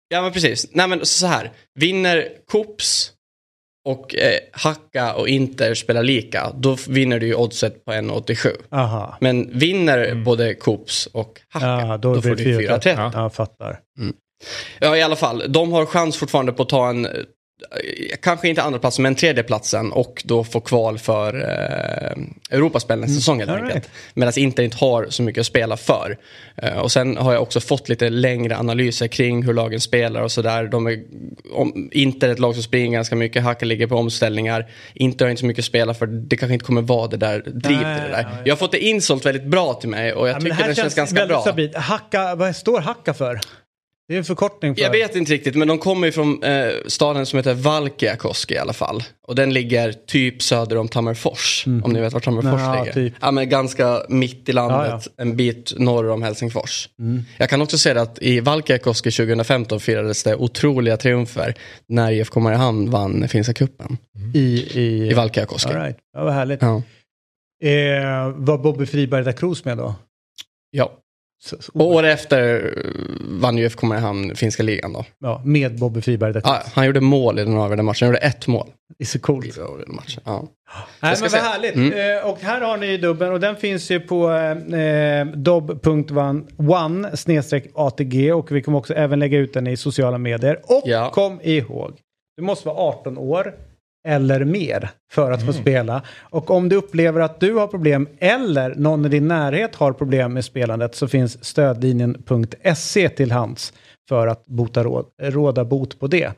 Ja, 0.08 0.22
men 0.22 0.32
precis. 0.32 0.66
Nej, 0.72 0.88
men 0.88 1.06
så 1.06 1.26
här. 1.26 1.50
Vinner 1.74 2.28
Kops 2.46 3.12
och 3.84 4.14
eh, 4.14 4.38
Hacka 4.52 5.14
och 5.14 5.28
Inter 5.28 5.74
spelar 5.74 6.02
lika, 6.02 6.52
då 6.56 6.76
vinner 6.88 7.20
du 7.20 7.26
ju 7.26 7.34
oddset 7.34 7.84
på 7.84 7.92
1,87. 7.92 8.48
Aha. 8.70 9.16
Men 9.20 9.58
vinner 9.58 10.14
både 10.14 10.54
Coops 10.54 11.06
och 11.06 11.40
Hacka, 11.48 11.66
Ja, 11.66 11.96
då, 11.96 12.14
då, 12.14 12.22
får 12.22 12.28
du 12.28 12.34
det 12.34 12.68
4,30. 12.68 12.80
4,30. 12.80 13.10
Ja, 13.14 13.30
fattar. 13.30 13.80
Ja, 14.78 14.96
i 14.96 15.02
alla 15.02 15.16
fall. 15.16 15.44
De 15.48 15.72
har 15.72 15.86
chans 15.86 16.16
fortfarande 16.16 16.52
på 16.52 16.62
att 16.62 16.68
ta 16.68 16.88
en, 16.88 17.06
eh, 17.06 17.12
kanske 18.22 18.48
inte 18.48 18.62
andra 18.62 18.78
platsen 18.78 19.02
men 19.02 19.14
tredje 19.14 19.42
platsen 19.42 19.92
och 19.92 20.22
då 20.24 20.44
få 20.44 20.60
kval 20.60 20.98
för 20.98 21.34
eh, 21.40 22.56
Europaspel 22.56 22.98
nästa 23.00 23.14
säsong 23.14 23.38
helt 23.38 23.50
enkelt. 23.50 23.72
right. 23.74 23.90
Medan 24.14 24.32
Inter 24.36 24.62
inte 24.62 24.76
har 24.76 25.06
så 25.08 25.22
mycket 25.22 25.40
att 25.40 25.46
spela 25.46 25.76
för. 25.76 26.18
Eh, 26.56 26.78
och 26.78 26.92
sen 26.92 27.16
har 27.16 27.32
jag 27.32 27.42
också 27.42 27.60
fått 27.60 27.88
lite 27.88 28.10
längre 28.10 28.56
analyser 28.58 29.06
kring 29.06 29.42
hur 29.42 29.54
lagen 29.54 29.80
spelar 29.80 30.22
och 30.22 30.32
sådär. 30.32 30.70
Inter 31.92 32.28
är 32.28 32.32
ett 32.32 32.38
lag 32.38 32.54
som 32.54 32.62
springer 32.62 32.90
ganska 32.92 33.16
mycket, 33.16 33.42
Hacka 33.42 33.66
ligger 33.66 33.86
på 33.86 33.96
omställningar. 33.96 34.70
Inter 34.94 35.24
har 35.24 35.30
inte 35.30 35.40
så 35.40 35.46
mycket 35.46 35.62
att 35.62 35.66
spela 35.66 35.94
för, 35.94 36.06
det 36.06 36.36
kanske 36.36 36.52
inte 36.54 36.64
kommer 36.64 36.82
vara 36.82 37.06
det 37.08 37.16
där 37.16 37.38
drivet 37.46 37.98
i 37.98 38.00
det 38.00 38.08
där. 38.10 38.42
Jag 38.44 38.52
har 38.52 38.58
fått 38.58 38.72
det 38.72 38.78
insålt 38.78 39.26
väldigt 39.26 39.44
bra 39.46 39.74
till 39.74 39.88
mig 39.88 40.12
och 40.12 40.28
jag 40.28 40.36
Ja, 40.36 40.40
tycker 40.40 40.52
här 40.54 40.68
det 40.68 40.74
känns 40.74 40.94
ganska 40.94 41.14
väldigt 41.14 41.28
bra. 41.34 41.40
stabilt. 41.42 41.76
Hacka, 41.76 42.34
vad 42.34 42.56
står 42.56 42.80
Hacka 42.80 43.14
för? 43.14 43.40
Det 44.10 44.14
är 44.14 44.18
en 44.18 44.24
förkortning 44.24 44.74
för... 44.74 44.82
Jag 44.82 44.90
vet 44.90 45.16
inte 45.16 45.32
riktigt, 45.32 45.54
men 45.56 45.68
de 45.68 45.78
kommer 45.78 46.06
ju 46.06 46.12
från 46.12 46.42
eh, 46.42 46.68
staden 46.86 47.26
som 47.26 47.36
heter 47.36 47.54
Valkeakoski 47.54 48.54
i 48.54 48.58
alla 48.58 48.72
fall. 48.72 49.02
Och 49.26 49.34
den 49.34 49.52
ligger 49.52 49.92
typ 49.92 50.42
söder 50.42 50.76
om 50.76 50.88
Tammerfors, 50.88 51.64
om 51.84 51.92
ni 51.92 52.00
vet 52.00 52.12
var 52.12 52.20
Tammerfors 52.20 52.60
Ja, 52.60 52.78
ligger. 52.80 52.92
typ. 52.92 53.14
Ja, 53.20 53.30
men 53.30 53.48
ganska 53.48 54.02
mitt 54.08 54.48
i 54.48 54.52
landet, 54.52 54.78
Ja, 54.88 55.22
Mm. 55.22 55.30
en 55.30 55.36
bit 55.36 55.72
norr 55.78 56.10
om 56.10 56.22
Helsingfors. 56.22 56.88
Jag 57.38 57.50
kan 57.50 57.62
också 57.62 57.78
säga 57.78 58.02
att 58.02 58.18
i 58.22 58.40
Valkeakoski 58.40 59.10
2015 59.10 59.80
firades 59.80 60.22
det 60.22 60.36
otroliga 60.36 60.96
triumfer 60.96 61.54
när 61.88 62.12
IFK 62.12 62.40
Mariehamn 62.40 62.90
vann 62.90 63.28
Finska 63.28 63.52
cupen. 63.54 63.96
I, 64.34 64.38
i, 64.80 65.08
I 65.10 65.14
Valkeakoski. 65.14 65.68
All 65.72 65.80
right. 65.82 65.96
Ja, 66.12 66.24
vad 66.24 66.32
härligt. 66.34 66.62
Ja. 66.62 66.82
Eh, 67.64 68.28
var 68.36 68.58
Bobby 68.58 68.86
Friberg 68.86 69.24
da 69.24 69.32
Cruz 69.32 69.64
med 69.64 69.78
då? 69.78 69.94
ja. 70.70 70.92
Så, 71.42 71.56
så, 71.62 71.72
Och 71.74 71.86
året 71.86 72.14
efter 72.20 72.72
eh, 72.76 72.92
vann 73.40 73.58
ju 73.58 73.64
IFK 73.64 73.86
Mariehamn 73.86 74.34
finska 74.36 74.62
ligan 74.62 74.92
då. 74.92 75.04
ja, 75.20 75.42
med 75.44 75.78
Bobby 75.78 76.00
Friberg. 76.00 76.40
Ja, 76.44 76.62
han 76.74 76.86
gjorde 76.86 77.00
mål 77.00 77.38
i 77.38 77.44
den 77.44 77.52
avgörande 77.56 77.82
matchen, 77.82 78.06
han 78.06 78.14
gjorde 78.14 78.26
ett 78.26 78.46
mål 78.46 78.66
Det 78.98 79.04
är 79.04 79.06
så 79.06 79.18
i 79.18 79.20
coolt. 79.20 79.54
den 79.54 79.64
avgörande 79.64 79.92
matchen. 79.94 80.22
Ja. 80.26 80.48
Nej, 81.00 81.16
ska 81.16 81.24
men 81.24 81.32
vad 81.32 81.40
härligt. 81.52 81.74
Mm. 81.74 82.18
Eh, 82.18 82.30
och 82.30 82.38
här 82.40 82.60
har 82.60 82.76
ni 82.76 82.96
dubben 82.96 83.32
och 83.32 83.40
den 83.40 83.56
finns 83.56 83.90
ju 83.90 84.00
på 84.00 84.30
eh, 84.30 85.26
dob.one 85.26 87.16
snedstreck 87.16 87.64
ATG 87.74 88.32
och 88.32 88.52
vi 88.52 88.62
kommer 88.62 88.78
också 88.78 88.94
även 88.94 89.18
lägga 89.18 89.38
ut 89.38 89.52
den 89.54 89.66
i 89.66 89.76
sociala 89.76 90.18
medier. 90.18 90.60
Och 90.64 90.82
Ja. 90.84 91.10
kom 91.10 91.40
ihåg, 91.42 91.92
du 92.36 92.42
måste 92.42 92.68
vara 92.68 92.76
18 92.78 93.18
år 93.18 93.54
eller 94.08 94.44
mer 94.44 94.90
för 95.12 95.32
att 95.32 95.46
få 95.46 95.52
spela. 95.52 96.02
Och 96.20 96.50
om 96.50 96.68
du 96.68 96.76
upplever 96.76 97.20
att 97.20 97.40
du 97.40 97.54
har 97.54 97.66
problem 97.66 98.08
eller 98.18 98.74
någon 98.74 99.06
i 99.06 99.08
din 99.08 99.28
närhet 99.28 99.74
har 99.74 99.92
problem 99.92 100.32
med 100.32 100.44
spelandet 100.44 100.94
så 100.94 101.08
finns 101.08 101.44
stödlinjen.se 101.44 103.08
till 103.08 103.32
hands 103.32 103.72
för 104.08 104.26
att 104.26 104.46
bota 104.46 104.84
råd, 104.84 105.06
råda 105.22 105.64
bot 105.64 106.00
på 106.00 106.06
det. 106.06 106.32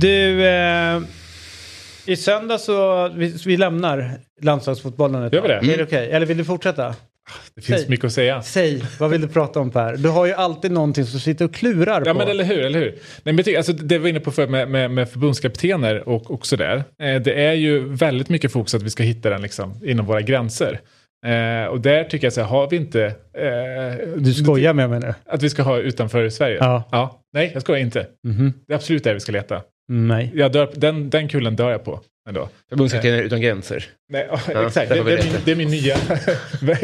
Du, 0.00 0.46
eh, 0.48 1.00
i 2.06 2.16
söndag 2.16 2.58
så 2.58 3.08
vi, 3.08 3.36
vi 3.46 3.56
lämnar 3.56 4.10
landslagsfotbollen 4.42 5.22
ett 5.22 5.32
Gör 5.32 5.42
vi 5.42 5.48
det? 5.48 5.74
Är 5.74 5.76
det 5.76 5.82
okej? 5.84 6.10
Eller 6.10 6.26
vill 6.26 6.36
du 6.36 6.44
fortsätta? 6.44 6.94
Det 7.54 7.62
finns 7.62 7.80
Säg. 7.80 7.90
mycket 7.90 8.04
att 8.04 8.12
säga. 8.12 8.42
Säg, 8.42 8.82
vad 8.98 9.10
vill 9.10 9.20
du 9.20 9.28
prata 9.28 9.60
om 9.60 9.70
Per? 9.70 9.96
Du 9.96 10.08
har 10.08 10.26
ju 10.26 10.32
alltid 10.32 10.70
någonting 10.72 11.04
som 11.04 11.20
sitter 11.20 11.44
och 11.44 11.54
klurar 11.54 12.02
Ja 12.06 12.12
på. 12.12 12.18
men 12.18 12.28
eller 12.28 12.44
hur, 12.44 12.58
eller 12.64 12.78
hur. 12.78 12.94
Nej, 13.22 13.34
men 13.34 13.56
alltså, 13.56 13.72
det 13.72 13.98
vi 13.98 14.02
var 14.02 14.08
inne 14.08 14.20
på 14.20 14.30
förut 14.30 14.50
med, 14.50 14.68
med, 14.70 14.90
med 14.90 15.08
förbundskaptener 15.08 16.08
och, 16.08 16.30
och 16.30 16.46
sådär. 16.46 16.76
Eh, 17.02 17.20
det 17.22 17.32
är 17.46 17.52
ju 17.52 17.88
väldigt 17.88 18.28
mycket 18.28 18.52
fokus 18.52 18.74
att 18.74 18.82
vi 18.82 18.90
ska 18.90 19.02
hitta 19.02 19.30
den 19.30 19.42
liksom, 19.42 19.74
inom 19.84 20.06
våra 20.06 20.20
gränser. 20.20 20.80
Eh, 21.26 21.66
och 21.68 21.80
där 21.80 22.04
tycker 22.04 22.26
jag 22.26 22.32
så 22.32 22.40
här, 22.40 22.48
har 22.48 22.70
vi 22.70 22.76
inte... 22.76 23.04
Eh, 23.38 24.08
Du 24.16 24.34
skojar 24.34 24.74
med 24.74 24.90
mig 24.90 25.00
nu? 25.00 25.14
Att 25.26 25.42
vi 25.42 25.50
ska 25.50 25.62
ha 25.62 25.78
utanför 25.78 26.28
Sverige? 26.28 26.56
Ja. 26.60 27.20
Nej, 27.32 27.50
jag 27.52 27.62
skojar 27.62 27.80
inte. 27.80 28.06
Mhm. 28.26 28.52
Det 28.66 28.72
är 28.72 28.76
absolut 28.76 29.04
där 29.04 29.14
vi 29.14 29.20
ska 29.20 29.32
leta. 29.32 29.62
Nej. 29.88 30.32
Jag 30.34 30.52
dör, 30.52 30.70
den, 30.74 31.10
den 31.10 31.28
kullen 31.28 31.56
dör 31.56 31.70
jag 31.70 31.84
på 31.84 32.00
ändå. 32.28 32.48
Förbundskaptener 32.68 33.22
utan 33.22 33.40
gränser. 33.40 33.84
Nej, 34.08 34.26
ja, 34.30 34.40
Ja, 34.52 34.66
exakt. 34.66 34.88
Det, 34.88 35.02
det, 35.02 35.12
är 35.12 35.24
min, 35.24 35.32
det 35.44 35.52
är 35.52 35.56
min 35.56 35.68
nya 35.68 35.96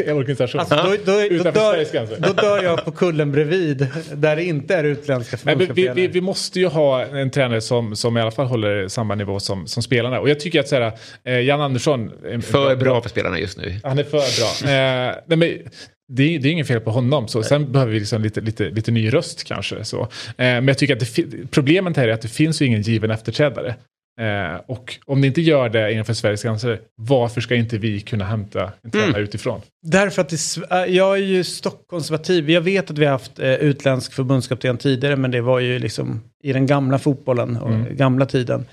organisation. 0.15 0.59
Alltså, 0.59 0.75
då, 0.75 0.89
då, 1.05 1.43
då, 1.43 1.51
dör, 1.51 2.19
då 2.19 2.33
dör 2.33 2.63
jag 2.63 2.85
på 2.85 2.91
kullen 2.91 3.31
bredvid 3.31 3.87
där 4.13 4.35
det 4.35 4.43
inte 4.43 4.75
är 4.75 4.83
utländska 4.83 5.37
men 5.43 5.57
vi, 5.57 5.65
vi, 5.65 5.67
förbundskaptener. 5.67 6.07
vi 6.07 6.21
måste 6.21 6.59
ju 6.59 6.67
ha 6.67 7.05
en 7.05 7.31
tränare 7.31 7.61
som, 7.61 7.95
som 7.95 8.17
i 8.17 8.21
alla 8.21 8.31
fall 8.31 8.45
håller 8.45 8.87
samma 8.87 9.15
nivå 9.15 9.39
som, 9.39 9.67
som 9.67 9.83
spelarna. 9.83 10.19
Och 10.19 10.29
jag 10.29 10.39
tycker 10.39 10.59
att 10.59 10.67
så 10.67 10.75
här, 10.75 10.91
eh, 11.23 11.39
Jan 11.39 11.61
Andersson... 11.61 12.11
För 12.41 12.75
bra 12.75 13.01
för 13.01 13.09
spelarna 13.09 13.39
just 13.39 13.57
nu. 13.57 13.79
Han 13.83 13.99
är 13.99 14.03
för 14.03 14.11
bra. 14.11 14.71
Eh, 14.71 15.15
nej, 15.27 15.37
men, 15.37 15.57
det, 16.13 16.23
är, 16.23 16.39
det 16.39 16.47
är 16.47 16.51
ingen 16.51 16.65
fel 16.65 16.79
på 16.79 16.91
honom. 16.91 17.27
Så. 17.27 17.43
Sen 17.43 17.71
behöver 17.71 17.93
vi 17.93 17.99
liksom 17.99 18.21
lite, 18.21 18.41
lite, 18.41 18.69
lite 18.69 18.91
ny 18.91 19.13
röst 19.13 19.43
kanske. 19.43 19.83
Så. 19.83 20.01
Eh, 20.01 20.07
men 20.37 20.67
jag 20.67 20.77
tycker 20.77 20.93
att 20.93 21.15
det, 21.15 21.51
problemet 21.51 21.97
här 21.97 22.07
är 22.07 22.13
att 22.13 22.21
det 22.21 22.27
finns 22.27 22.61
ju 22.61 22.65
ingen 22.65 22.81
given 22.81 23.11
efterträdare. 23.11 23.75
Eh, 24.19 24.61
och 24.67 24.99
om 25.05 25.21
det 25.21 25.27
inte 25.27 25.41
gör 25.41 25.69
det 25.69 25.93
innanför 25.93 26.13
Sveriges 26.13 26.43
gränser, 26.43 26.79
varför 26.95 27.41
ska 27.41 27.55
inte 27.55 27.77
vi 27.77 28.01
kunna 28.01 28.25
hämta 28.25 28.71
en 28.81 28.91
tränare 28.91 29.21
utifrån? 29.21 29.61
Därför 29.83 30.21
att 30.21 30.29
det, 30.29 30.37
äh, 30.71 30.95
jag 30.95 31.13
är 31.17 31.21
ju 31.21 31.43
stockkonservativ. 31.43 32.49
Jag 32.49 32.61
vet 32.61 32.91
att 32.91 32.97
vi 32.97 33.05
har 33.05 33.11
haft 33.11 33.39
eh, 33.39 33.53
utländsk 33.53 34.13
förbundskapten 34.13 34.77
tidigare, 34.77 35.15
men 35.15 35.31
det 35.31 35.41
var 35.41 35.59
ju 35.59 35.79
liksom 35.79 36.21
i 36.43 36.53
den 36.53 36.65
gamla 36.65 36.99
fotbollen 36.99 37.57
och 37.57 37.69
Mm. 37.69 37.95
gamla 37.95 38.25
tiden. 38.25 38.65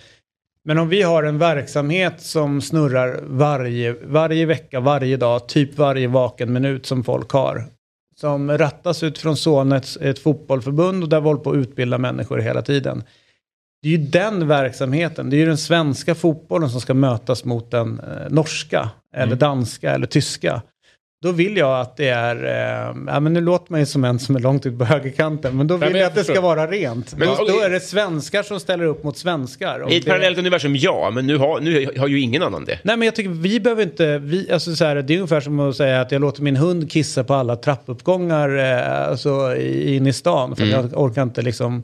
Men 0.65 0.79
om 0.79 0.89
vi 0.89 1.03
har 1.03 1.23
en 1.23 1.39
verksamhet 1.39 2.15
som 2.21 2.61
snurrar 2.61 3.21
varje, 3.23 3.95
varje 4.05 4.47
vecka, 4.47 4.81
varje 4.81 5.17
dag, 5.17 5.49
typ 5.49 5.79
varje 5.79 6.09
vaken 6.09 6.53
minut 6.53 6.87
som 6.87 7.05
folk 7.05 7.31
har. 7.31 7.65
Som 8.17 8.59
rattas 8.59 9.03
utifrån 9.03 9.37
Sonets 9.37 9.99
ett 10.01 10.19
fotbollförbund 10.19 11.03
och 11.03 11.09
där 11.09 11.21
vi 11.21 11.27
håller 11.27 11.41
på 11.41 11.51
att 11.51 11.57
utbilda 11.57 11.99
människor 11.99 12.39
hela 12.39 12.63
tiden. 12.63 13.03
Det 13.83 13.89
är 13.89 13.93
ju 13.93 13.99
den 13.99 14.49
verksamheten, 14.49 15.31
det 15.31 15.37
är 15.37 15.39
ju 15.39 15.47
den 15.47 15.59
svenska 15.59 16.15
fotbollen 16.15 16.71
som 16.71 16.81
ska 16.81 16.95
mötas 16.95 17.45
mot 17.45 17.71
den 17.71 18.01
eh, 18.01 18.31
norska, 18.31 18.91
eller 19.17 19.37
danska 19.37 19.91
eller 19.91 20.07
tyska. 20.07 20.63
Då 21.23 21.33
vill 21.33 21.57
jag 21.57 21.81
att 21.81 21.97
det 21.97 22.09
är, 22.09 22.37
eh, 22.45 22.97
ja 23.07 23.21
men 23.21 23.33
nu 23.33 23.41
låter 23.41 23.73
man 23.73 23.81
ju 23.81 23.87
som 23.87 24.05
en 24.05 24.19
som 24.19 24.37
är 24.37 24.41
långt 24.41 24.67
ut 24.67 24.79
på 24.79 24.85
högerkanten, 24.95 25.57
men 25.57 25.67
då 25.67 25.77
vill 25.77 25.81
men 25.89 26.01
jag 26.01 26.01
jag 26.05 26.09
att 26.09 26.15
det 26.15 26.25
ska 26.25 26.41
vara 26.41 26.67
rent. 26.67 27.15
Men- 27.17 27.29
då, 27.29 27.35
då 27.49 27.61
är 27.61 27.71
det 27.71 27.81
svenskar 27.81 28.43
som 28.43 28.61
ställer 28.61 28.85
upp 28.85 29.05
mot 29.05 29.19
svenskar. 29.19 29.93
I 29.93 29.97
ett 29.97 30.05
det- 30.05 30.11
parallellt 30.11 30.39
universum, 30.39 30.77
ja. 30.77 31.11
Men 31.15 31.27
nu 31.27 31.37
har, 31.37 31.61
nu 31.61 31.89
har 31.99 32.09
ju 32.09 32.21
ingen 32.21 32.43
annan 32.43 32.65
det. 32.65 32.79
Nej 32.83 32.97
men 32.97 33.07
jag 33.07 33.15
tycker 33.15 33.31
vi 33.31 33.61
behöver 33.61 33.83
inte, 33.83 34.19
vi, 34.19 34.53
alltså 34.53 34.77
så 34.77 34.85
här, 34.85 34.97
det 35.03 35.13
är 35.15 35.19
ungefär 35.19 35.41
som 35.41 35.61
att 35.61 35.77
säga 35.77 36.01
att 36.01 36.13
jag 36.13 36.21
låter 36.21 36.43
min 36.43 36.57
hund 36.57 36.91
kissa 36.91 37.25
på 37.25 37.35
alla 37.35 37.57
trappuppgångar 37.57 38.59
eh, 38.59 39.09
alltså, 39.09 39.57
i- 39.57 39.97
in 39.97 40.07
i 40.07 40.13
stan. 40.13 40.57
För 40.57 40.63
Mm. 40.65 40.75
jag 40.81 41.03
orkar 41.03 41.23
inte 41.23 41.43
liksom. 41.43 41.83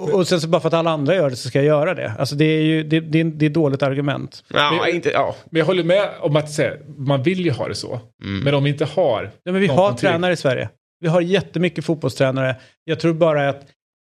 Och, 0.00 0.14
och 0.14 0.28
sen 0.28 0.40
så 0.40 0.48
bara 0.48 0.60
för 0.60 0.68
att 0.68 0.74
alla 0.74 0.90
andra 0.90 1.14
gör 1.14 1.30
det 1.30 1.36
så 1.36 1.48
ska 1.48 1.58
jag 1.58 1.66
göra 1.66 1.94
det. 1.94 2.12
Alltså 2.18 2.34
det 2.34 2.44
är 2.44 2.62
ju, 2.62 2.82
det, 2.82 3.00
det, 3.00 3.20
är- 3.20 3.24
det 3.24 3.44
är 3.46 3.50
ett 3.50 3.54
dåligt 3.54 3.82
argument. 3.82 4.44
Ja, 4.54 4.78
Men- 4.84 4.94
inte, 4.94 5.10
ja. 5.10 5.36
Men 5.50 5.58
jag 5.58 5.66
håller 5.66 5.84
med 5.84 6.08
om 6.20 6.36
att 6.36 6.50
säga, 6.52 6.72
man 6.98 7.22
vill 7.22 7.40
ju 7.44 7.50
ha 7.50 7.68
det 7.68 7.74
så. 7.74 8.00
Men 8.44 8.54
om 8.54 8.64
vi 8.64 8.70
inte 8.70 8.84
har... 8.84 9.30
Ja, 9.44 9.52
men 9.52 9.60
vi 9.60 9.66
har 9.66 9.92
tränare 9.92 10.32
i 10.32 10.36
Sverige. 10.36 10.68
Vi 11.00 11.08
har 11.08 11.20
jättemycket 11.20 11.84
fotbollstränare. 11.84 12.56
Jag 12.84 13.00
tror 13.00 13.14
bara 13.14 13.48
att 13.48 13.66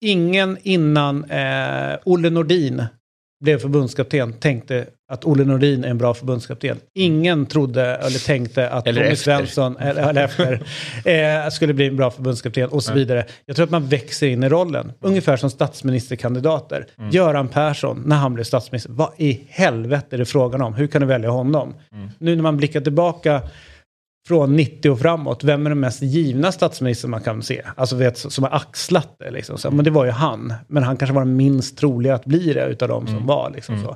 ingen 0.05 0.57
innan 0.63 1.23
eh, 1.23 1.97
Olle 2.05 2.29
Nordin 2.29 2.83
blev 3.39 3.59
förbundskapten 3.59 4.33
tänkte 4.33 4.85
att 5.09 5.25
Olle 5.25 5.45
Nordin 5.45 5.83
är 5.83 5.89
en 5.89 5.97
bra 5.97 6.13
förbundskapten. 6.13 6.77
Ingen 6.93 7.45
trodde 7.45 7.95
eller 7.95 8.25
tänkte 8.25 8.69
att 8.69 8.87
Eller 8.87 9.01
Tommy 9.01 9.13
efter. 9.13 9.37
Svensson 9.37 9.77
eller, 9.77 10.09
eller 10.09 10.23
efter 11.03 11.43
eh, 11.45 11.49
skulle 11.49 11.73
bli 11.73 11.87
en 11.87 11.95
bra 11.95 12.11
förbundskapten 12.11 12.69
och 12.69 12.83
så 12.83 12.93
vidare. 12.93 13.25
Jag 13.45 13.55
tror 13.55 13.63
att 13.63 13.69
man 13.69 13.87
växer 13.87 14.27
in 14.27 14.43
i 14.43 14.49
rollen. 14.49 14.91
Ungefär 15.01 15.37
som 15.37 15.49
statsministerkandidater. 15.49 16.85
Mm. 16.97 17.09
Göran 17.09 17.47
Persson, 17.47 18.03
när 18.05 18.15
han 18.15 18.33
blev 18.33 18.43
statsminister, 18.43 18.91
vad 18.91 19.11
i 19.17 19.41
helvete 19.49 20.15
är 20.15 20.17
det 20.17 20.25
frågan 20.25 20.61
om? 20.61 20.73
Hur 20.73 20.87
kan 20.87 21.01
du 21.01 21.07
välja 21.07 21.29
honom? 21.29 21.73
Mm. 21.93 22.09
Nu 22.19 22.35
när 22.35 22.43
man 22.43 22.57
blickar 22.57 22.81
tillbaka 22.81 23.41
från 24.27 24.55
90 24.55 24.89
och 24.89 24.99
framåt, 24.99 25.43
vem 25.43 25.65
är 25.65 25.69
den 25.69 25.79
mest 25.79 26.01
givna 26.01 26.51
statsministern 26.51 27.11
man 27.11 27.21
kan 27.21 27.43
se? 27.43 27.61
Alltså 27.75 27.95
vet, 27.95 28.17
som 28.17 28.43
har 28.43 28.51
axlat 28.51 29.15
det 29.19 29.31
liksom. 29.31 29.57
Så, 29.57 29.71
men 29.71 29.85
det 29.85 29.91
var 29.91 30.05
ju 30.05 30.11
han. 30.11 30.53
Men 30.67 30.83
han 30.83 30.97
kanske 30.97 31.13
var 31.13 31.25
den 31.25 31.35
minst 31.35 31.77
troliga 31.77 32.15
att 32.15 32.25
bli 32.25 32.53
det 32.53 32.65
utav 32.65 32.87
de 32.87 33.07
som 33.07 33.25
var. 33.25 33.51
Liksom, 33.55 33.83
så 33.83 33.95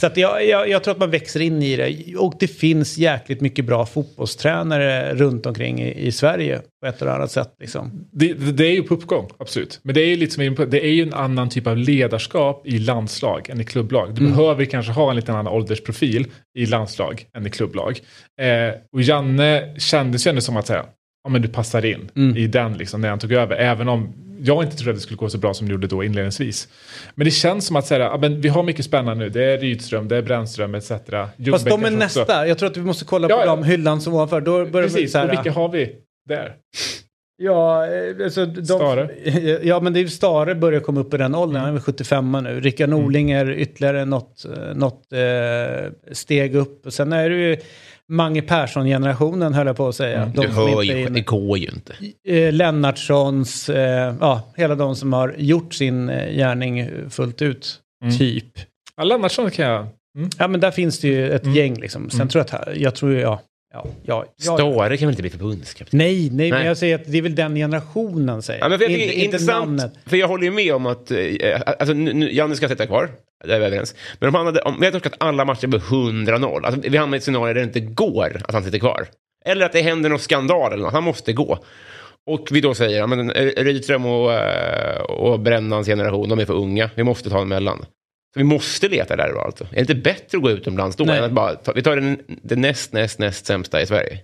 så 0.00 0.06
att 0.06 0.16
jag, 0.16 0.46
jag, 0.46 0.68
jag 0.68 0.84
tror 0.84 0.92
att 0.92 1.00
man 1.00 1.10
växer 1.10 1.40
in 1.40 1.62
i 1.62 1.76
det. 1.76 2.16
Och 2.16 2.34
det 2.38 2.48
finns 2.48 2.98
jäkligt 2.98 3.40
mycket 3.40 3.64
bra 3.64 3.86
fotbollstränare 3.86 5.14
runt 5.14 5.46
omkring 5.46 5.82
i, 5.82 6.06
i 6.06 6.12
Sverige 6.12 6.60
på 6.86 6.94
ett 6.96 7.02
eller 7.02 7.12
annat 7.12 7.30
sätt. 7.30 7.54
Liksom. 7.60 8.06
Det, 8.12 8.32
det 8.34 8.66
är 8.66 8.72
ju 8.74 8.82
på 8.82 8.94
uppgång, 8.94 9.28
absolut. 9.38 9.80
Men 9.82 9.94
det 9.94 10.00
är 10.00 10.06
ju 10.06 10.16
lite 10.16 10.34
som 10.34 10.42
jag 10.42 10.46
är 10.46 10.50
inne 10.50 10.56
på, 10.56 10.70
det 10.70 10.86
är 10.86 10.90
ju 10.92 11.02
en 11.02 11.14
annan 11.14 11.48
typ 11.48 11.66
av 11.66 11.76
ledarskap 11.76 12.66
i 12.66 12.78
landslag 12.78 13.50
än 13.50 13.60
i 13.60 13.64
klubblag. 13.64 14.14
Du 14.14 14.26
behöver 14.26 14.64
kanske 14.64 14.92
ha 14.92 15.10
en 15.10 15.16
liten 15.16 15.34
annan 15.34 15.52
åldersprofil 15.52 16.26
i 16.58 16.66
landslag 16.66 17.26
än 17.36 17.46
i 17.46 17.50
klubblag. 17.50 18.00
Eh, 18.40 18.74
och 18.92 19.02
Janne 19.02 19.74
kändes 19.78 20.26
ju 20.26 20.28
ändå 20.28 20.40
som 20.40 20.56
att 20.56 20.66
säga, 20.66 20.84
ja 21.24 21.30
men 21.30 21.42
du 21.42 21.48
passar 21.48 21.84
in 21.84 22.34
i 22.36 22.46
den 22.46 22.72
liksom 22.74 23.00
när 23.00 23.08
han 23.08 23.18
tog 23.18 23.32
över. 23.32 23.56
Även 23.56 23.88
om 23.88 24.12
jag 24.40 24.64
inte 24.64 24.76
trodde 24.76 24.90
att 24.90 24.96
det 24.96 25.00
skulle 25.02 25.16
gå 25.16 25.28
så 25.28 25.38
bra 25.38 25.54
som 25.54 25.66
det 25.68 25.72
gjorde 25.72 25.86
då 25.86 26.04
inledningsvis. 26.04 26.68
Men 27.14 27.24
det 27.24 27.30
känns 27.30 27.66
som 27.66 27.76
att 27.76 27.90
här, 27.90 28.00
ja, 28.00 28.18
men 28.20 28.40
vi 28.40 28.48
har 28.48 28.62
mycket 28.62 28.84
spännande 28.84 29.24
nu. 29.24 29.30
Det 29.30 29.44
är 29.44 29.58
Rydström, 29.58 30.08
det 30.08 30.16
är 30.16 30.22
Brännström 30.22 30.74
etc. 30.74 30.88
Fast 30.88 31.10
Ljungberg 31.36 31.70
de 31.70 31.84
är 31.84 31.90
nästa. 31.90 32.22
också. 32.22 32.46
Jag 32.46 32.58
tror 32.58 32.70
att 32.70 32.76
vi 32.76 32.82
måste 32.82 33.04
kolla 33.04 33.28
på 33.28 33.32
Ja, 33.34 33.40
ja. 33.40 33.46
dem, 33.46 33.64
hyllan 33.64 34.00
som 34.00 34.14
ovanför. 34.14 34.40
Då 34.40 34.52
börjar 34.52 34.88
vi 34.88 34.94
Precis, 34.94 35.12
så 35.12 35.18
här, 35.18 35.24
och 35.24 35.32
vilka 35.32 35.52
har 35.52 35.68
vi 35.68 35.92
där? 36.28 36.54
Ja, 37.42 37.86
eh, 37.86 38.24
alltså 38.24 38.46
de, 38.46 38.64
Stare. 38.64 39.10
Ja, 39.62 39.80
men 39.80 39.92
det 39.92 39.98
är 39.98 40.02
ju 40.02 40.08
Stare 40.08 40.54
börjar 40.54 40.80
komma 40.80 41.00
upp 41.00 41.14
i 41.14 41.16
den 41.16 41.34
åldern. 41.34 41.56
Han 41.60 41.68
är 41.68 41.72
väl 41.72 41.82
75 41.82 42.32
nu. 42.32 42.60
Rickard 42.60 42.88
Norling 42.88 43.30
är 43.30 43.50
ytterligare 43.50 44.04
något, 44.04 44.44
eh, 44.44 44.74
något 44.74 45.12
eh, 45.12 45.92
steg 46.12 46.54
upp. 46.54 46.86
Och 46.86 46.92
sen 46.92 47.12
är 47.12 47.30
det 47.30 47.36
ju 47.36 47.56
Mange 48.08 48.42
Persson-generationen 48.42 49.54
höll 49.54 49.66
jag 49.66 49.76
på 49.76 49.88
att 49.88 49.94
säga. 49.94 50.32
De 50.34 50.40
Du 50.40 50.48
hör 50.48 50.82
ju, 50.82 51.08
det 51.08 51.20
går 51.20 51.58
ju 51.58 51.66
inte. 51.66 51.94
Eh, 52.28 52.52
Lennartssons, 52.52 53.68
eh, 53.68 54.14
ja, 54.20 54.42
hela 54.56 54.74
de 54.74 54.96
som 54.96 55.12
har 55.12 55.34
gjort 55.38 55.74
sin 55.74 56.08
eh, 56.08 56.34
gärning 56.36 56.88
fullt 57.10 57.42
ut. 57.42 57.80
Mm. 58.04 58.18
Typ. 58.18 58.46
Ja, 58.96 59.04
Lennartsson 59.04 59.50
kan 59.50 59.64
jag... 59.66 59.86
Ja, 60.38 60.48
men 60.48 60.60
där 60.60 60.70
finns 60.70 61.00
det 61.00 61.08
ju 61.08 61.30
ett 61.30 61.42
Mm. 61.44 61.54
gäng 61.56 61.74
liksom. 61.80 62.10
Sen 62.10 62.28
tror 62.28 62.44
jag 62.50 62.60
att, 62.60 62.76
jag 62.76 62.94
tror 62.94 63.12
ju, 63.12 63.20
ja. 63.20 63.40
Ja, 63.84 63.86
ja, 64.02 64.24
ja. 64.36 64.54
Stare 64.56 64.96
kan 64.96 65.06
väl 65.06 65.12
inte 65.12 65.22
bli 65.22 65.30
förbundskapten? 65.30 65.98
Nej, 65.98 66.30
nej, 66.32 66.50
men 66.50 66.58
Nej. 66.58 66.66
jag 66.68 66.76
säger 66.76 66.94
att 66.94 67.02
det 67.06 67.18
är 67.18 67.22
väl 67.22 67.34
den 67.34 67.54
generationen 67.54 68.42
säger 68.42 68.60
Ja, 68.60 68.68
men 68.68 68.78
för 68.78 68.84
jag 68.84 69.00
Inte- 69.00 69.14
intressant, 69.20 69.66
namnet. 69.66 69.92
för 70.06 70.16
jag 70.16 70.28
håller 70.28 70.44
ju 70.44 70.50
med 70.50 70.74
om 70.74 70.86
att, 70.86 71.10
eh, 71.10 71.16
alltså, 71.66 71.92
nu, 71.94 72.12
nu, 72.12 72.32
Janne 72.34 72.56
ska 72.56 72.68
sätta 72.68 72.86
kvar, 72.86 73.10
där 73.44 73.54
är 73.54 73.58
vi 73.60 73.66
överens. 73.66 73.94
Men 74.20 74.28
om 74.28 74.34
han 74.34 74.46
hade, 74.46 74.60
om 74.60 74.76
vi 74.80 74.86
hade 74.86 75.00
torskat 75.00 75.14
alla 75.18 75.44
matcher 75.44 75.66
med 75.66 75.80
100-0, 75.80 76.64
alltså, 76.66 76.80
vi 76.90 76.96
hamnar 76.96 77.16
i 77.16 77.18
ett 77.18 77.24
scenario 77.24 77.46
där 77.54 77.60
det 77.60 77.62
inte 77.62 77.80
går 77.80 78.40
att 78.44 78.54
han 78.54 78.64
sitter 78.64 78.78
kvar. 78.78 79.06
Eller 79.44 79.66
att 79.66 79.72
det 79.72 79.80
händer 79.80 80.08
någon 80.10 80.18
skandal 80.18 80.72
eller 80.72 80.82
något, 80.82 80.92
han 80.92 81.04
måste 81.04 81.32
gå. 81.32 81.58
Och 82.26 82.48
vi 82.50 82.60
då 82.60 82.74
säger, 82.74 82.98
ja, 82.98 83.06
men 83.06 83.30
eh, 83.30 83.44
Rydström 83.64 84.06
och, 84.06 84.32
eh, 84.32 85.00
och 85.00 85.40
Brännans 85.40 85.86
generation, 85.86 86.28
de 86.28 86.38
är 86.38 86.44
för 86.44 86.54
unga, 86.54 86.90
vi 86.94 87.02
måste 87.02 87.30
ta 87.30 87.40
en 87.40 87.48
mellan. 87.48 87.84
Så 88.36 88.40
vi 88.40 88.44
måste 88.44 88.88
leta 88.88 89.16
där 89.16 89.32
då 89.34 89.40
alltså. 89.40 89.64
Är 89.64 89.68
det 89.74 89.80
inte 89.80 89.94
bättre 89.94 90.38
att 90.38 90.42
gå 90.42 90.50
utomlands 90.50 90.96
då 90.96 91.04
Nej. 91.04 91.18
än 91.18 91.24
att 91.24 91.32
bara 91.32 91.54
ta, 91.54 91.72
vi 91.72 91.82
tar 91.82 91.96
den, 91.96 92.18
det 92.42 92.56
näst, 92.56 92.92
näst, 92.92 93.18
näst 93.18 93.46
sämsta 93.46 93.82
i 93.82 93.86
Sverige? 93.86 94.18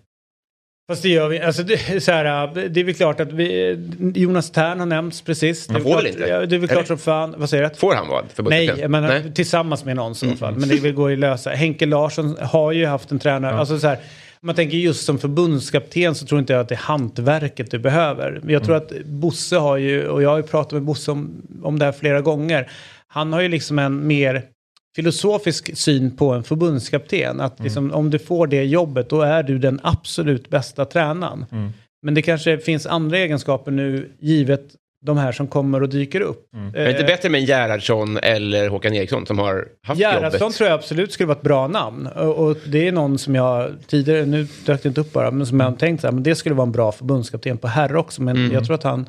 Fast 0.90 1.02
det 1.02 1.08
gör 1.08 1.28
vi. 1.28 1.40
Alltså 1.40 1.62
det, 1.62 1.74
är 1.90 2.00
så 2.00 2.12
här, 2.12 2.68
det 2.68 2.80
är 2.80 2.84
väl 2.84 2.94
klart 2.94 3.20
att 3.20 3.32
vi, 3.32 3.78
Jonas 4.14 4.50
Tern 4.50 4.78
har 4.78 4.86
nämnts 4.86 5.22
precis. 5.22 5.68
Han 5.68 5.82
får 5.82 5.90
klart, 5.90 5.98
väl 5.98 6.06
inte? 6.06 6.26
Det 6.26 6.32
är 6.32 6.38
väl 6.46 6.54
Eller? 6.54 6.66
klart 6.68 6.86
som 6.86 6.98
fan. 6.98 7.34
Vad 7.38 7.50
säger 7.50 7.68
du? 7.68 7.74
Får 7.74 7.94
han 7.94 8.08
vara 8.08 8.24
Nej, 8.38 8.88
menar, 8.88 9.08
Nej. 9.08 9.20
Mm. 9.20 9.32
tillsammans 9.32 9.84
med 9.84 9.96
någon 9.96 10.12
i 10.12 10.14
så 10.14 10.36
fall. 10.36 10.56
Men 10.56 10.68
det 10.68 10.74
vill 10.76 10.94
gå 10.94 11.08
att 11.08 11.18
lösa. 11.18 11.50
Henke 11.50 11.86
Larsson 11.86 12.36
har 12.40 12.72
ju 12.72 12.86
haft 12.86 13.10
en 13.10 13.18
tränare. 13.18 13.54
Alltså 13.54 13.78
så 13.78 13.86
här, 13.86 13.98
man 14.40 14.54
tänker 14.54 14.76
just 14.76 15.04
som 15.04 15.18
förbundskapten 15.18 16.14
så 16.14 16.26
tror 16.26 16.40
inte 16.40 16.52
jag 16.52 16.60
att 16.60 16.68
det 16.68 16.74
är 16.74 16.78
hantverket 16.78 17.70
du 17.70 17.78
behöver. 17.78 18.40
Men 18.42 18.52
jag 18.52 18.64
tror 18.64 18.76
Mm. 18.76 18.86
att 18.86 19.06
Bosse 19.06 19.56
har 19.56 19.76
ju, 19.76 20.06
och 20.08 20.22
jag 20.22 20.30
har 20.30 20.36
ju 20.36 20.42
pratat 20.42 20.72
med 20.72 20.82
Bosse 20.82 21.10
om, 21.10 21.42
om 21.62 21.78
det 21.78 21.84
här 21.84 21.92
flera 21.92 22.20
gånger. 22.20 22.70
Han 23.12 23.32
har 23.32 23.40
ju 23.40 23.48
liksom 23.48 23.78
en 23.78 24.06
mer 24.06 24.42
filosofisk 24.96 25.76
syn 25.76 26.16
på 26.16 26.32
en 26.32 26.42
förbundskapten. 26.44 27.40
Att 27.40 27.58
Mm. 27.58 27.64
liksom, 27.64 27.92
om 27.92 28.10
du 28.10 28.18
får 28.18 28.46
det 28.46 28.64
jobbet 28.64 29.10
då 29.10 29.20
är 29.22 29.42
du 29.42 29.58
den 29.58 29.80
absolut 29.82 30.50
bästa 30.50 30.84
tränaren. 30.84 31.44
Mm. 31.52 31.70
Men 32.02 32.14
det 32.14 32.22
kanske 32.22 32.58
finns 32.58 32.86
andra 32.86 33.18
egenskaper 33.18 33.70
nu 33.70 34.08
givet 34.20 34.62
de 35.04 35.18
här 35.18 35.32
som 35.32 35.46
kommer 35.46 35.82
och 35.82 35.88
dyker 35.88 36.20
upp. 36.20 36.46
Är 36.74 36.84
det 36.84 36.90
inte 36.90 37.02
Eh, 37.02 37.06
bättre 37.06 37.28
med 37.28 37.40
en 37.40 37.46
Gerhardsson 37.46 38.16
eller 38.18 38.68
Håkan 38.68 38.94
Eriksson 38.94 39.26
som 39.26 39.38
har 39.38 39.64
haft 39.82 40.00
Gerhardsson 40.00 40.40
jobbet? 40.40 40.56
tror 40.56 40.68
jag 40.70 40.74
absolut 40.78 41.12
skulle 41.12 41.26
vara 41.26 41.36
ett 41.38 41.42
bra 41.44 41.68
namn. 41.68 42.06
Och, 42.06 42.46
och 42.46 42.56
det 42.66 42.88
är 42.88 42.92
någon 42.92 43.18
som 43.18 43.34
jag 43.34 43.70
tidigare, 43.86 44.26
nu 44.26 44.46
dök 44.66 44.82
det 44.82 44.88
inte 44.88 45.00
upp 45.00 45.12
bara, 45.12 45.30
men 45.30 45.46
som 45.46 45.60
jag 45.60 45.70
har 45.70 45.76
tänkt 45.76 46.00
så 46.00 46.06
här, 46.06 46.12
men 46.12 46.22
det 46.22 46.34
skulle 46.34 46.54
vara 46.54 46.66
en 46.66 46.72
bra 46.72 46.92
förbundskapten 46.92 47.58
på 47.58 47.68
herr 47.68 47.96
också. 47.96 48.22
Men 48.22 48.36
Mm. 48.36 48.52
jag 48.52 48.64
tror 48.64 48.74
att 48.74 48.82
han 48.82 49.08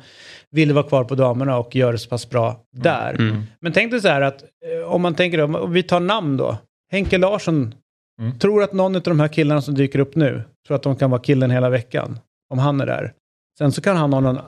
ville 0.54 0.72
vara 0.74 0.84
kvar 0.88 1.04
på 1.04 1.14
damerna 1.14 1.58
och 1.58 1.76
göra 1.76 1.92
det 1.92 1.98
så 1.98 2.08
pass 2.08 2.30
bra 2.30 2.60
där. 2.76 3.14
Mm. 3.14 3.42
Men 3.60 3.72
tänk 3.72 3.90
dig 3.90 4.00
så 4.00 4.08
här 4.08 4.20
att 4.20 4.42
eh, 4.42 4.92
om 4.92 5.02
man 5.02 5.14
tänker, 5.14 5.40
om 5.40 5.72
vi 5.72 5.82
tar 5.82 6.00
namn 6.00 6.36
då. 6.36 6.58
Henke 6.92 7.18
Larsson, 7.18 7.74
Mm. 8.20 8.38
tror 8.38 8.62
att 8.62 8.72
någon 8.72 8.96
av 8.96 9.02
de 9.02 9.20
här 9.20 9.28
killarna 9.28 9.62
som 9.62 9.74
dyker 9.74 9.98
upp 9.98 10.16
nu, 10.16 10.42
tror 10.66 10.74
att 10.74 10.82
de 10.82 10.96
kan 10.96 11.10
vara 11.10 11.20
killen 11.20 11.50
hela 11.50 11.70
veckan. 11.70 12.18
Om 12.52 12.58
han 12.58 12.80
är 12.80 12.86
där. 12.86 13.12
Sen 13.58 13.72
så 13.72 13.80
kan 13.80 13.96
han 13.96 14.12
ha 14.12 14.20
någon 14.20 14.38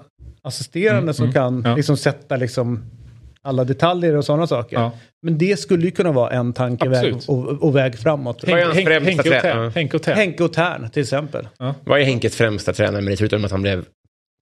assisterande 0.42 1.02
Mm, 1.02 1.14
som 1.14 1.24
mm, 1.24 1.32
kan 1.34 1.62
ja. 1.64 1.76
liksom 1.76 1.96
sätta 1.96 2.36
liksom 2.36 2.82
alla 3.42 3.64
detaljer 3.64 4.16
och 4.16 4.24
sådana 4.24 4.46
saker. 4.46 4.76
Ja. 4.76 4.92
Men 5.22 5.38
det 5.38 5.58
skulle 5.60 5.84
ju 5.84 5.90
kunna 5.90 6.12
vara 6.12 6.30
en 6.30 6.52
tankeväg 6.52 7.16
och, 7.28 7.62
och 7.62 7.76
väg 7.76 7.98
framåt. 7.98 8.44
Henke, 8.48 9.18
och 9.18 9.24
Tern. 9.24 9.62
ja. 9.62 10.14
Henke 10.14 10.44
och 10.44 10.52
till 10.92 11.02
exempel. 11.02 11.48
Vad 11.84 12.00
är 12.00 12.04
Henkes 12.04 12.36
främsta 12.36 12.72
tränare 12.72 13.02
med 13.02 13.12
det, 13.12 13.16
förutom 13.16 13.44
att 13.44 13.50
han 13.50 13.62
blev 13.62 13.84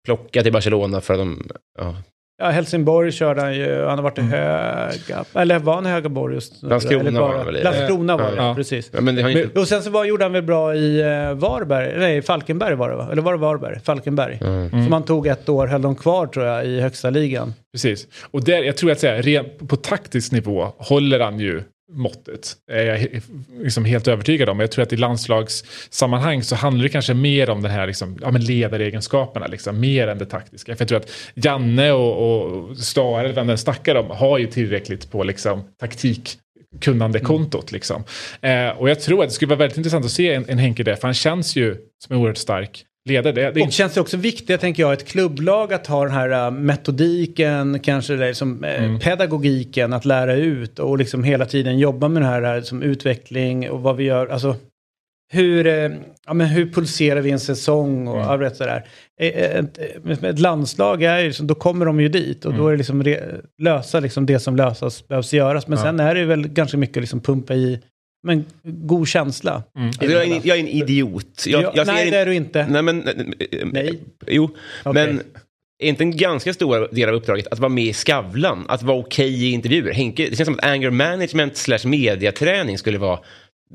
plockad 0.04 0.42
till 0.44 0.52
Barcelona 0.52 1.00
för 1.00 1.14
att 1.14 1.20
de... 1.20 1.48
Ja. 1.78 1.96
Ja, 2.38 2.50
Helsingborg 2.50 3.12
körde 3.12 3.40
han 3.40 3.54
ju, 3.56 3.84
han 3.84 3.98
har 3.98 4.02
varit 4.02 4.18
i 4.18 4.22
Höga, 4.22 5.24
eller 5.34 5.58
var 5.58 5.74
han 5.74 5.86
i 5.86 5.90
Högaborg 5.90 6.34
just 6.34 6.62
nu? 6.62 6.68
Landskrona 6.68 7.20
var 7.20 7.36
han 7.36 7.46
väl 7.46 7.56
i? 7.56 7.62
Landskrona 7.62 8.16
var 8.16 8.30
det, 8.30 8.36
Ja. 8.36 8.54
precis. 8.54 8.90
Ja, 8.94 9.00
men 9.00 9.14
det 9.14 9.32
inte... 9.32 9.60
Och 9.60 9.68
sen 9.68 9.82
så 9.82 9.90
var, 9.90 10.04
gjorde 10.04 10.24
han 10.24 10.32
väl 10.32 10.42
bra 10.42 10.74
i 10.74 11.00
eh, 11.00 11.34
Varberg, 11.34 11.98
nej 11.98 12.22
Falkenberg 12.22 12.74
var 12.74 12.88
det 12.88 12.96
va? 12.96 13.08
Eller 13.12 13.22
var 13.22 13.32
det 13.32 13.38
Varberg? 13.38 13.80
Falkenberg. 13.80 14.38
Mm. 14.42 14.70
Som 14.70 14.92
han 14.92 15.02
tog 15.04 15.26
ett 15.26 15.48
år, 15.48 15.66
höll 15.66 15.82
de 15.82 15.94
kvar 15.96 16.26
tror 16.26 16.46
jag 16.46 16.66
i 16.66 16.80
högsta 16.80 17.10
ligan. 17.10 17.54
Precis. 17.72 18.06
Och 18.30 18.44
där, 18.44 18.62
jag 18.62 18.76
tror 18.76 18.90
att 18.90 19.00
säga, 19.00 19.44
på 19.68 19.76
taktisk 19.76 20.32
nivå 20.32 20.72
håller 20.78 21.20
han 21.20 21.40
ju 21.40 21.62
måttet. 21.92 22.56
Är 22.72 22.84
jag 22.84 23.20
liksom 23.62 23.84
helt 23.84 24.08
övertygad 24.08 24.48
om. 24.48 24.60
Jag 24.60 24.70
tror 24.70 24.82
att 24.82 24.92
i 24.92 24.96
landslagssammanhang 24.96 26.42
så 26.42 26.56
handlar 26.56 26.82
det 26.82 26.88
kanske 26.88 27.14
mer 27.14 27.50
om 27.50 27.62
den 27.62 27.70
här 27.70 27.86
liksom, 27.86 28.18
ja, 28.22 28.30
men 28.30 28.44
ledaregenskaperna. 28.44 29.46
Liksom, 29.46 29.80
mer 29.80 30.08
än 30.08 30.18
det 30.18 30.26
taktiska. 30.26 30.76
För 30.76 30.82
jag 30.82 30.88
tror 30.88 30.98
att 30.98 31.12
Janne 31.34 31.92
och, 31.92 32.68
och 32.68 32.78
Stare, 32.78 33.32
vem 33.32 33.46
den 33.46 33.58
snackar 33.58 33.94
om, 33.94 34.10
har 34.10 34.38
ju 34.38 34.46
tillräckligt 34.46 35.10
på 35.10 35.24
liksom, 35.24 35.64
taktik 35.80 36.38
kunnande 36.80 37.20
kontot. 37.20 37.72
Liksom. 37.72 38.04
Eh, 38.40 38.68
och 38.68 38.90
jag 38.90 39.00
tror 39.00 39.22
att 39.22 39.28
det 39.28 39.34
skulle 39.34 39.48
vara 39.48 39.58
väldigt 39.58 39.76
intressant 39.76 40.04
att 40.04 40.10
se 40.10 40.34
en, 40.34 40.44
en 40.48 40.58
Henke 40.58 40.82
där, 40.82 40.94
för 40.94 41.08
han 41.08 41.14
känns 41.14 41.56
ju 41.56 41.76
som 42.04 42.16
en 42.16 42.22
oerhört 42.22 42.36
stark 42.36 42.84
ledare. 43.08 43.32
Det, 43.32 43.50
det, 43.50 43.62
Och 43.62 43.72
känns 43.72 43.94
det 43.94 44.00
också 44.00 44.16
viktigt, 44.16 44.60
tänker 44.60 44.82
jag, 44.82 44.92
ett 44.92 45.08
klubblag 45.08 45.72
att 45.72 45.86
ha 45.86 46.04
den 46.04 46.12
här 46.14 46.46
äh, 46.46 46.50
metodiken, 46.50 47.80
kanske 47.80 48.16
det 48.16 48.34
som, 48.34 48.64
äh, 48.64 48.84
Mm. 48.84 48.98
pedagogiken, 49.00 49.92
att 49.92 50.04
lära 50.04 50.34
ut 50.34 50.78
och 50.78 50.98
liksom 50.98 51.24
hela 51.24 51.46
tiden 51.46 51.78
jobba 51.78 52.08
med 52.08 52.22
det 52.22 52.26
här 52.26 52.56
äh, 52.56 52.62
som 52.62 52.82
utveckling 52.82 53.70
och 53.70 53.80
vad 53.82 53.96
vi 53.96 54.04
gör. 54.04 54.26
Alltså, 54.26 54.56
hur, 55.32 55.64
ja, 56.26 56.34
men 56.34 56.46
hur 56.46 56.72
pulserar 56.72 57.20
vi 57.20 57.30
en 57.30 57.40
säsong 57.40 58.08
och 58.08 58.14
Mm. 58.16 58.28
mm. 58.28 58.40
rätt 58.40 58.56
sådär. 58.56 58.84
Ett, 59.20 59.78
ett, 60.24 60.38
landslag, 60.38 61.02
är 61.02 61.18
ju, 61.18 61.26
liksom- 61.26 61.46
då 61.46 61.54
kommer 61.54 61.86
de 61.86 62.00
ju 62.00 62.08
dit 62.08 62.44
och 62.44 62.54
då 62.54 62.66
är 62.68 62.70
det 62.70 62.76
liksom 62.76 63.02
re, 63.02 63.20
lösa 63.62 64.00
liksom 64.00 64.26
det 64.26 64.38
som 64.38 64.56
lösas 64.56 65.08
behövs 65.08 65.32
göras. 65.32 65.68
Men 65.68 65.78
Mm. 65.78 65.86
Ja. 65.86 65.92
sen 66.04 66.08
är 66.08 66.14
det 66.14 66.24
väl 66.24 66.48
ganska 66.48 66.76
mycket 66.76 66.96
liksom 67.02 67.20
pumpa 67.20 67.54
i 67.54 67.80
men, 68.24 68.44
god 68.62 69.08
känsla. 69.08 69.62
Mm. 69.76 69.88
Alltså, 69.88 70.04
jag, 70.04 70.22
är 70.22 70.34
en, 70.36 70.40
jag 70.44 70.56
är 70.56 70.60
en 70.60 70.68
idiot. 70.68 71.44
Jag, 71.46 71.62
Ja, 71.62 71.72
jag 71.74 71.86
ser 71.86 71.92
nej, 71.94 72.06
in- 72.06 72.12
det 72.12 72.18
är 72.18 72.26
du 72.26 72.34
inte. 72.34 72.66
Nej, 72.66 72.82
men... 72.82 73.08
Nej. 73.64 74.00
Jo, 74.26 74.50
Okej. 74.84 75.06
men... 75.06 75.22
Är 75.78 75.88
inte 75.88 76.04
en 76.04 76.16
ganska 76.16 76.54
stor 76.54 76.88
del 76.94 77.08
av 77.08 77.14
uppdraget 77.14 77.46
att 77.46 77.58
vara 77.58 77.68
med 77.68 77.84
i 77.84 77.92
Skavlan? 77.92 78.64
Att 78.68 78.82
vara 78.82 78.98
okej 78.98 79.44
i 79.44 79.50
intervjuer? 79.52 79.92
Henke, 79.92 80.28
det 80.30 80.36
känns 80.36 80.46
som 80.46 80.54
att 80.54 80.64
anger 80.64 80.90
management 80.90 81.56
slash 81.56 81.78
mediaträning 81.84 82.78
skulle 82.78 82.98
vara 82.98 83.18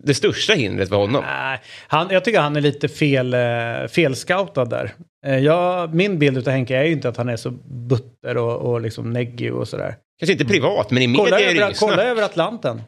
det 0.03 0.13
största 0.13 0.53
hindret 0.53 0.89
för 0.89 0.95
honom. 0.95 1.23
Nej, 1.27 1.59
han, 1.87 2.07
jag 2.09 2.23
tycker 2.25 2.39
han 2.39 2.55
är 2.55 2.61
lite 2.61 2.87
fel, 2.87 3.33
eh, 3.33 3.87
felscoutad 3.89 4.65
där. 4.65 4.93
Eh, 5.25 5.37
jag, 5.39 5.93
min 5.95 6.19
bild 6.19 6.37
av 6.37 6.51
Henke 6.53 6.75
är 6.77 6.83
ju 6.83 6.91
inte 6.91 7.09
att 7.09 7.17
han 7.17 7.29
är 7.29 7.35
så 7.37 7.51
butter 7.89 8.37
och, 8.37 8.71
och 8.71 8.81
liksom 8.81 9.13
neggig 9.13 9.53
och 9.53 9.67
sådär. 9.67 9.95
Kanske 10.19 10.31
inte 10.33 10.45
privat, 10.45 10.91
men 10.91 11.03
i 11.03 11.07
media 11.07 11.23
Kolla 11.25 11.39
är 11.39 11.43
det 11.43 11.59
över, 11.61 11.69
ju 11.69 11.75
kolla 11.79 11.93
snack. 11.93 12.05
över 12.05 12.23
Atlanten. 12.23 12.81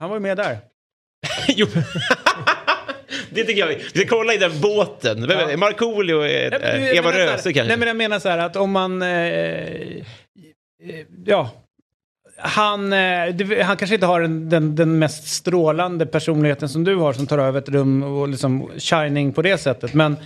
Han 0.00 0.08
var 0.10 0.16
ju 0.16 0.20
med 0.20 0.36
där. 0.36 0.58
Jo. 1.48 1.66
det 3.30 3.44
tycker 3.44 3.60
jag. 3.60 3.68
Vi 3.68 4.00
ska 4.00 4.08
kolla 4.08 4.34
i 4.34 4.38
den 4.38 4.60
båten. 4.60 5.26
Vem 5.26 5.48
det? 5.48 5.56
Markoolio 5.56 6.24
eh, 6.24 6.96
Eva 6.96 7.12
Röse 7.12 7.52
kanske? 7.52 7.68
Nej 7.68 7.76
men 7.76 7.88
jag 7.88 7.96
menar 7.96 8.18
så 8.18 8.28
här 8.28 8.38
att 8.38 8.56
om 8.56 8.70
man... 8.70 9.02
Eh, 9.02 9.08
eh, 9.08 10.02
ja. 11.24 11.50
Han, 12.44 12.92
eh, 12.92 13.64
han 13.64 13.76
kanske 13.76 13.94
inte 13.94 14.06
har 14.06 14.20
den, 14.20 14.48
den, 14.48 14.76
den 14.76 14.98
mest 14.98 15.28
strålande 15.28 16.06
personligheten 16.06 16.68
som 16.68 16.84
du 16.84 16.96
har 16.96 17.12
som 17.12 17.26
tar 17.26 17.38
över 17.38 17.58
ett 17.58 17.68
rum 17.68 18.02
och 18.02 18.28
liksom 18.28 18.70
shining 18.78 19.32
på 19.32 19.42
det 19.42 19.58
sättet. 19.58 19.94
Men 19.94 20.16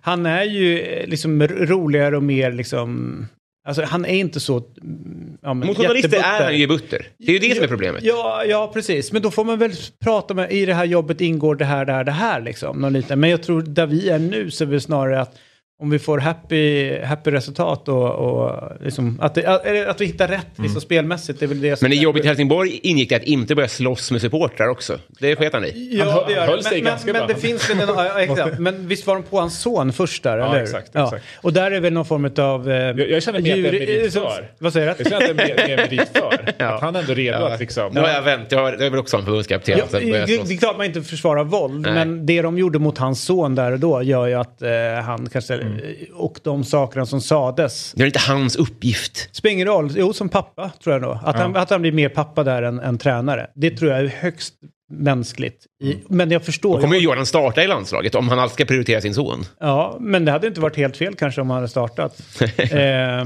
han 0.00 0.26
är 0.26 0.44
ju 0.44 0.80
eh, 0.80 1.06
liksom 1.06 1.42
roligare 1.48 2.16
och 2.16 2.22
mer 2.22 2.52
liksom... 2.52 3.26
Alltså 3.66 3.82
han 3.84 4.04
är 4.04 4.14
inte 4.14 4.40
så... 4.40 4.56
mm, 4.56 5.38
Ja, 5.42 5.54
men 5.54 5.68
Mot 5.68 5.76
journalister 5.76 6.18
är 6.18 6.44
han 6.44 6.58
ju 6.58 6.66
butter. 6.66 7.06
Det 7.18 7.28
är 7.28 7.32
ju 7.32 7.48
det 7.48 7.54
som 7.54 7.64
är 7.64 7.68
problemet. 7.68 8.02
Ja, 8.04 8.44
ja, 8.44 8.70
precis. 8.74 9.12
Men 9.12 9.22
då 9.22 9.30
får 9.30 9.44
man 9.44 9.58
väl 9.58 9.72
prata 10.00 10.34
med, 10.34 10.52
i 10.52 10.66
det 10.66 10.74
här 10.74 10.84
jobbet 10.84 11.20
ingår 11.20 11.54
det 11.54 11.64
här, 11.64 11.84
det 11.84 11.92
här, 11.92 12.04
det 12.04 12.12
här 12.12 12.40
liksom. 12.40 12.80
Någon 12.80 12.92
liten. 12.92 13.20
Men 13.20 13.30
jag 13.30 13.42
tror 13.42 13.62
där 13.62 13.86
vi 13.86 14.08
är 14.08 14.18
nu 14.18 14.50
så 14.50 14.64
är 14.64 14.68
det 14.68 14.80
snarare 14.80 15.20
att 15.20 15.36
om 15.82 15.90
vi 15.90 15.98
får 15.98 16.18
happy, 16.18 16.98
happy 17.02 17.30
resultat 17.30 17.88
och, 17.88 18.10
och 18.10 18.60
liksom, 18.80 19.18
att, 19.20 19.34
det, 19.34 19.46
att, 19.46 19.66
att 19.88 20.00
vi 20.00 20.04
hittar 20.06 20.28
rätt 20.28 20.46
liksom, 20.56 20.80
spelmässigt. 20.80 21.40
Det 21.40 21.46
är 21.46 21.48
väl 21.48 21.60
det 21.60 21.82
Men 21.82 21.92
i 21.92 21.96
jobbet 22.02 22.24
i 22.24 22.28
Helsingborg 22.28 22.80
ingick 22.82 23.08
det 23.08 23.16
att 23.16 23.22
inte 23.22 23.54
börja 23.54 23.68
slåss 23.68 24.10
med 24.10 24.20
supportrar 24.20 24.68
också. 24.68 24.98
Det 25.20 25.36
sket 25.36 25.52
han 25.52 25.64
i. 25.64 25.98
Han 25.98 26.08
Ja, 26.08 26.14
hö- 26.14 26.20
det 26.26 26.32
gör 26.32 26.46
höll 26.46 26.56
det. 26.56 26.62
sig 26.64 26.82
men, 26.82 26.90
ganska 26.90 27.12
men 27.12 27.26
bra. 27.26 27.34
det 27.34 27.40
finns 27.40 27.70
väl 27.70 27.80
en, 27.80 27.88
ja, 27.88 28.20
exakt. 28.20 28.58
Men 28.58 28.88
visst 28.88 29.06
var 29.06 29.14
de 29.14 29.22
på 29.22 29.40
hans 29.40 29.60
son 29.60 29.92
först 29.92 30.22
där, 30.22 30.38
eller 30.38 30.48
hur? 30.54 30.62
exakt, 30.62 30.88
exakt. 30.96 31.24
Och 31.42 31.52
där 31.52 31.70
är 31.70 31.80
väl 31.80 31.92
någon 31.92 32.04
form 32.04 32.30
av... 32.38 32.70
Eh, 32.70 32.76
Jag, 32.76 33.10
jag 33.10 33.22
känner 33.22 33.40
mer 33.40 33.56
att 33.56 33.62
det 33.62 33.68
är 33.68 33.72
djur- 33.86 33.98
merit 33.98 34.12
för. 34.12 34.50
Vad 34.58 34.72
säger 34.72 34.86
Jag 34.86 34.96
du? 34.98 35.04
känner 35.04 35.16
att 35.30 35.36
det 35.36 35.42
är 35.42 35.48
mer, 35.48 35.68
mer 35.68 35.76
merit 35.76 36.08
för. 36.12 36.52
Ja. 36.58 36.66
Att 36.74 36.80
han 36.80 36.96
är 36.96 37.00
ändå 37.00 37.14
redo 37.14 37.38
Ja. 37.38 37.48
att 37.52 37.60
liksom... 37.60 37.92
Nu 37.92 38.00
har 38.00 38.08
jag 38.08 38.22
vänt, 38.22 38.52
jag, 38.52 38.58
har, 38.58 38.72
jag 38.72 38.82
är 38.82 38.90
väl 38.90 38.98
också 39.00 39.16
en 39.16 39.24
förbundskapten. 39.24 39.78
Ja, 39.78 39.84
det, 39.90 39.98
det 40.00 40.32
är 40.54 40.58
klart 40.58 40.76
man 40.76 40.86
inte 40.86 41.02
försvarar 41.02 41.44
våld, 41.44 41.80
Nej. 41.80 41.92
men 41.94 42.26
det 42.26 42.42
de 42.42 42.58
gjorde 42.58 42.78
mot 42.78 42.98
hans 42.98 43.24
son 43.24 43.54
där 43.54 43.72
och 43.72 43.78
då 43.80 44.02
gör 44.02 44.26
ju 44.26 44.34
att 44.34 44.62
eh, 44.62 44.70
han 45.04 45.28
kanske... 45.32 45.65
Mm. 45.66 45.96
Och 46.12 46.40
de 46.44 46.64
sakerna 46.64 47.06
som 47.06 47.20
sades. 47.20 47.92
Det 47.96 48.02
är 48.02 48.06
inte 48.06 48.18
hans 48.18 48.56
uppgift. 48.56 49.36
Spelar 49.36 49.52
ingen 49.52 49.66
roll, 49.66 49.92
jo 49.96 50.12
som 50.12 50.28
pappa 50.28 50.70
tror 50.82 50.94
jag 50.94 51.02
nog. 51.02 51.18
Att, 51.24 51.36
han, 51.36 51.56
att 51.56 51.70
han 51.70 51.82
blir 51.82 51.92
mer 51.92 52.08
pappa 52.08 52.44
där 52.44 52.62
än, 52.62 52.80
än 52.80 52.98
tränare. 52.98 53.50
Det 53.54 53.70
tror 53.70 53.90
jag 53.90 54.00
är 54.00 54.06
högst 54.06 54.54
mänskligt. 54.90 55.66
I, 55.84 55.96
men 56.08 56.30
jag 56.30 56.44
förstår. 56.44 56.74
Då 56.74 56.80
kommer 56.80 56.96
ju 56.96 57.02
Jordan 57.02 57.26
starta 57.26 57.62
i 57.62 57.66
landslaget 57.66 58.14
om 58.14 58.28
han 58.28 58.38
alltid 58.38 58.54
ska 58.54 58.64
prioritera 58.64 59.00
sin 59.00 59.14
son. 59.14 59.44
Ja, 59.60 59.96
men 60.00 60.24
det 60.24 60.32
hade 60.32 60.46
inte 60.46 60.60
varit 60.60 60.76
helt 60.76 60.96
fel 60.96 61.14
kanske 61.14 61.40
om 61.40 61.50
han 61.50 61.56
hade 61.56 61.68
startat. 61.68 62.22
eh, 62.56 63.24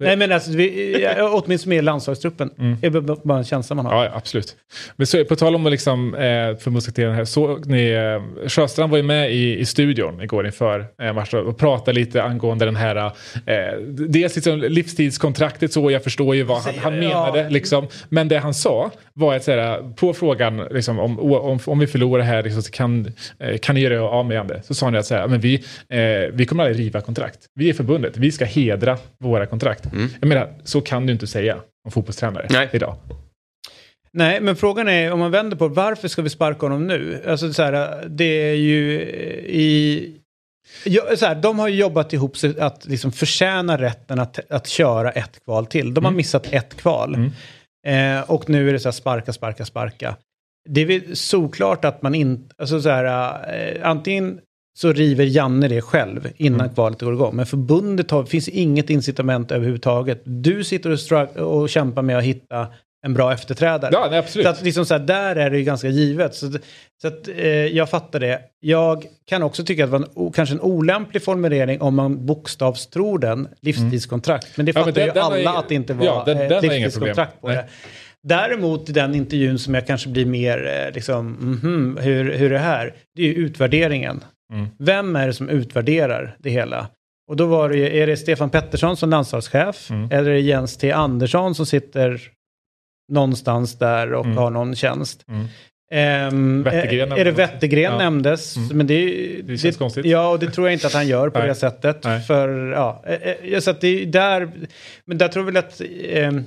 nej, 0.00 0.16
men 0.16 0.32
alltså, 0.32 0.50
vi, 0.50 1.02
ja, 1.02 1.42
åtminstone 1.44 1.74
med 1.74 1.84
landslagstruppen. 1.84 2.50
Det 2.80 2.86
är 2.86 3.24
bara- 3.26 3.38
en 3.38 3.44
känsla 3.44 3.76
man 3.76 3.86
har. 3.86 3.92
Mm. 3.92 4.04
Ja, 4.04 4.10
ja, 4.10 4.16
absolut. 4.16 4.56
Men 4.96 5.06
så, 5.06 5.24
på 5.24 5.36
tal 5.36 5.54
om 5.54 5.66
liksom, 5.66 6.14
eh, 6.14 6.20
förbundskaptenen 6.56 7.14
här, 7.14 7.24
såg 7.24 7.66
ni, 7.66 7.90
eh, 7.90 8.48
Sjöstrand 8.48 8.90
var 8.90 8.96
ju 8.96 9.02
med 9.02 9.32
i, 9.32 9.58
i 9.58 9.64
studion 9.66 10.20
igår 10.22 10.46
inför 10.46 10.84
eh, 11.02 11.12
matchen 11.12 11.38
och 11.46 11.58
pratade 11.58 11.92
lite 12.00 12.22
angående 12.22 12.64
den 12.64 12.76
här, 12.76 12.96
eh, 12.96 13.78
dels 13.88 14.34
liksom 14.36 14.58
livstidskontraktet 14.60 15.72
så, 15.72 15.90
jag 15.90 16.04
förstår 16.04 16.36
ju 16.36 16.42
vad 16.42 16.58
han, 16.62 16.74
han 16.78 16.94
Ja. 16.94 17.00
menade 17.08 17.50
liksom, 17.50 17.86
men 18.08 18.28
det 18.28 18.38
han 18.38 18.54
sa 18.54 18.90
var 19.14 19.34
att 19.36 19.46
här, 19.46 19.92
på 19.96 20.14
frågan 20.14 20.62
liksom, 20.70 20.98
om, 20.98 21.18
om, 21.32 21.58
om 21.66 21.78
vi 21.78 21.86
förlorar 21.86 22.22
här 22.22 22.42
liksom, 22.42 22.62
så 22.62 22.70
kan, 22.70 23.12
eh, 23.38 23.58
kan 23.58 23.74
ni 23.74 23.80
göra 23.80 24.02
av 24.10 24.26
med 24.26 24.46
det? 24.46 24.62
Så 24.64 24.74
sa 24.74 24.86
han 24.86 24.94
att 24.96 25.10
här, 25.10 25.28
men 25.28 25.40
vi, 25.40 25.54
eh, 25.88 25.98
vi 26.32 26.46
kommer 26.46 26.64
aldrig 26.64 26.86
riva 26.86 27.00
kontrakt. 27.00 27.38
Vi 27.54 27.68
är 27.70 27.74
förbundet, 27.74 28.16
vi 28.16 28.32
ska 28.32 28.44
hedra 28.44 28.98
våra 29.18 29.46
kontrakt. 29.46 29.85
Jag 30.20 30.28
menar, 30.28 30.54
så 30.64 30.80
kan 30.80 31.06
du 31.06 31.12
inte 31.12 31.26
säga 31.26 31.56
om 31.84 31.90
fotbollstränare 31.90 32.46
Nej. 32.50 32.68
idag. 32.72 32.96
Nej, 34.12 34.40
men 34.40 34.56
frågan 34.56 34.88
är 34.88 35.12
om 35.12 35.18
man 35.18 35.30
vänder 35.30 35.56
på 35.56 35.68
varför 35.68 36.08
ska 36.08 36.22
vi 36.22 36.30
sparka 36.30 36.66
honom 36.66 36.86
nu? 36.86 37.22
Alltså 37.28 37.52
så 37.52 37.62
här, 37.62 38.04
det 38.08 38.50
är 38.50 38.54
ju 38.54 39.02
eh, 39.02 39.44
i... 39.44 40.12
Ja, 40.84 41.16
så 41.16 41.26
här, 41.26 41.34
de 41.34 41.58
har 41.58 41.68
ju 41.68 41.76
jobbat 41.76 42.12
ihop 42.12 42.36
sig 42.36 42.60
att 42.60 42.86
liksom 42.86 43.12
förtjäna 43.12 43.78
rätten 43.78 44.18
att, 44.18 44.50
att 44.50 44.66
köra 44.66 45.10
ett 45.10 45.44
kval 45.44 45.66
till. 45.66 45.94
De 45.94 46.04
har 46.04 46.12
missat 46.12 46.52
ett 46.52 46.76
kval. 46.76 47.30
Eh, 47.86 48.20
och 48.30 48.48
nu 48.48 48.68
är 48.68 48.72
det 48.72 48.78
så 48.78 48.88
här 48.88 48.92
sparka, 48.92 49.32
sparka, 49.32 49.64
sparka. 49.64 50.16
Det 50.68 50.80
är 50.80 50.86
väl 50.86 51.16
såklart 51.16 51.84
att 51.84 52.02
man 52.02 52.14
inte... 52.14 52.54
Alltså 52.58 52.80
så 52.80 52.88
här, 52.88 53.38
eh, 53.54 53.88
antingen 53.88 54.40
så 54.76 54.92
river 54.92 55.24
Janne 55.24 55.68
det 55.68 55.82
själv 55.82 56.28
innan 56.36 56.68
kvalet 56.68 57.00
går 57.02 57.12
igång. 57.14 57.36
Men 57.36 57.46
förbundet 57.46 58.10
har, 58.10 58.24
finns 58.24 58.48
inget 58.48 58.90
incitament 58.90 59.52
överhuvudtaget. 59.52 60.22
Du 60.24 60.64
sitter 60.64 60.90
och, 60.90 60.98
strug- 60.98 61.36
och 61.36 61.68
kämpar 61.68 62.02
med 62.02 62.18
att 62.18 62.24
hitta 62.24 62.66
en 63.06 63.14
bra 63.14 63.32
efterträdare. 63.32 63.90
Ja, 63.92 64.06
nej, 64.10 64.18
absolut. 64.18 64.44
Så 64.46 64.50
att 64.50 64.62
liksom 64.62 64.86
så 64.86 64.94
här, 64.94 64.98
där 64.98 65.36
är 65.36 65.50
det 65.50 65.58
ju 65.58 65.64
ganska 65.64 65.88
givet. 65.88 66.34
Så, 66.34 66.52
så 67.02 67.08
att 67.08 67.28
eh, 67.28 67.46
jag 67.48 67.90
fattar 67.90 68.20
det. 68.20 68.40
Jag 68.60 69.06
kan 69.26 69.42
också 69.42 69.64
tycka 69.64 69.84
att 69.84 69.90
det 69.90 69.98
var 69.98 70.24
en, 70.26 70.32
kanske 70.32 70.54
en 70.54 70.60
olämplig 70.60 71.22
formulering 71.22 71.80
om 71.80 71.94
man 71.94 72.26
bokstavstror 72.26 73.18
den, 73.18 73.48
livstidskontrakt. 73.60 74.56
Men 74.56 74.66
det 74.66 74.72
Ja, 74.74 74.80
fattar 74.80 74.92
den- 74.92 75.06
ju 75.06 75.12
den 75.12 75.22
alla 75.22 75.38
ju- 75.38 75.46
att 75.46 75.68
det 75.68 75.74
inte 75.74 75.94
var 75.94 76.04
ja, 76.06 76.22
den- 76.26 76.38
eh, 76.52 76.60
livstidskontrakt 76.62 77.32
på 77.40 77.46
problem. 77.46 77.56
det. 77.56 77.66
Däremot 78.28 78.88
i 78.88 78.92
den 78.92 79.14
intervjun 79.14 79.58
som 79.58 79.74
jag 79.74 79.86
kanske 79.86 80.08
blir 80.08 80.26
mer 80.26 80.66
eh, 80.88 80.94
liksom, 80.94 81.26
mhm, 81.32 81.98
hur, 82.00 82.32
hur 82.32 82.46
är 82.46 82.50
det 82.54 82.58
här? 82.58 82.94
Det 83.16 83.22
är 83.22 83.26
ju 83.26 83.34
utvärderingen. 83.34 84.24
Mm. 84.52 84.66
Vem 84.78 85.16
är 85.16 85.26
det 85.26 85.32
som 85.34 85.48
utvärderar 85.48 86.36
det 86.38 86.50
hela? 86.50 86.88
Och 87.28 87.36
då 87.36 87.46
var 87.46 87.68
det 87.68 87.76
ju, 87.76 87.98
är 87.98 88.06
det 88.06 88.16
Stefan 88.16 88.50
Pettersson 88.50 88.96
som 88.96 89.10
landslagschef? 89.10 89.90
Mm. 89.90 90.10
Eller 90.12 90.30
är 90.30 90.34
det 90.34 90.40
Jens 90.40 90.76
T. 90.76 90.92
Andersson 90.92 91.54
som 91.54 91.66
sitter 91.66 92.20
någonstans 93.12 93.78
där 93.78 94.12
och 94.14 94.24
Mm. 94.24 94.36
har 94.36 94.50
någon 94.50 94.74
tjänst? 94.76 95.24
Ehm, 95.92 96.62
Wettergren 96.62 97.12
är, 97.12 97.16
är 97.16 97.24
det. 97.24 97.30
Wettergren 97.30 97.82
Ja. 97.92 97.98
nämndes? 97.98 98.56
Mm. 98.56 98.76
Men 98.76 98.86
det, 98.86 99.04
Det 99.42 99.58
känns 99.58 99.76
konstigt. 99.76 100.06
Ja, 100.06 100.28
och 100.30 100.38
det 100.38 100.50
tror 100.50 100.66
jag 100.66 100.72
inte 100.74 100.86
att 100.86 100.92
han 100.94 101.08
gör 101.08 101.30
på 101.30 101.38
det 101.38 101.54
sättet. 101.54 102.04
Nej. 102.04 102.20
För, 102.20 102.72
ja, 102.72 103.02
eh, 103.06 103.52
eh, 103.52 103.60
så 103.60 103.70
att 103.70 103.80
det 103.80 104.02
är 104.02 104.06
där, 104.06 104.50
men 105.04 105.18
där 105.18 105.28
tror 105.28 105.40
jag 105.46 105.52
väl 105.52 105.56
att 105.64 105.80
ehm, 106.04 106.44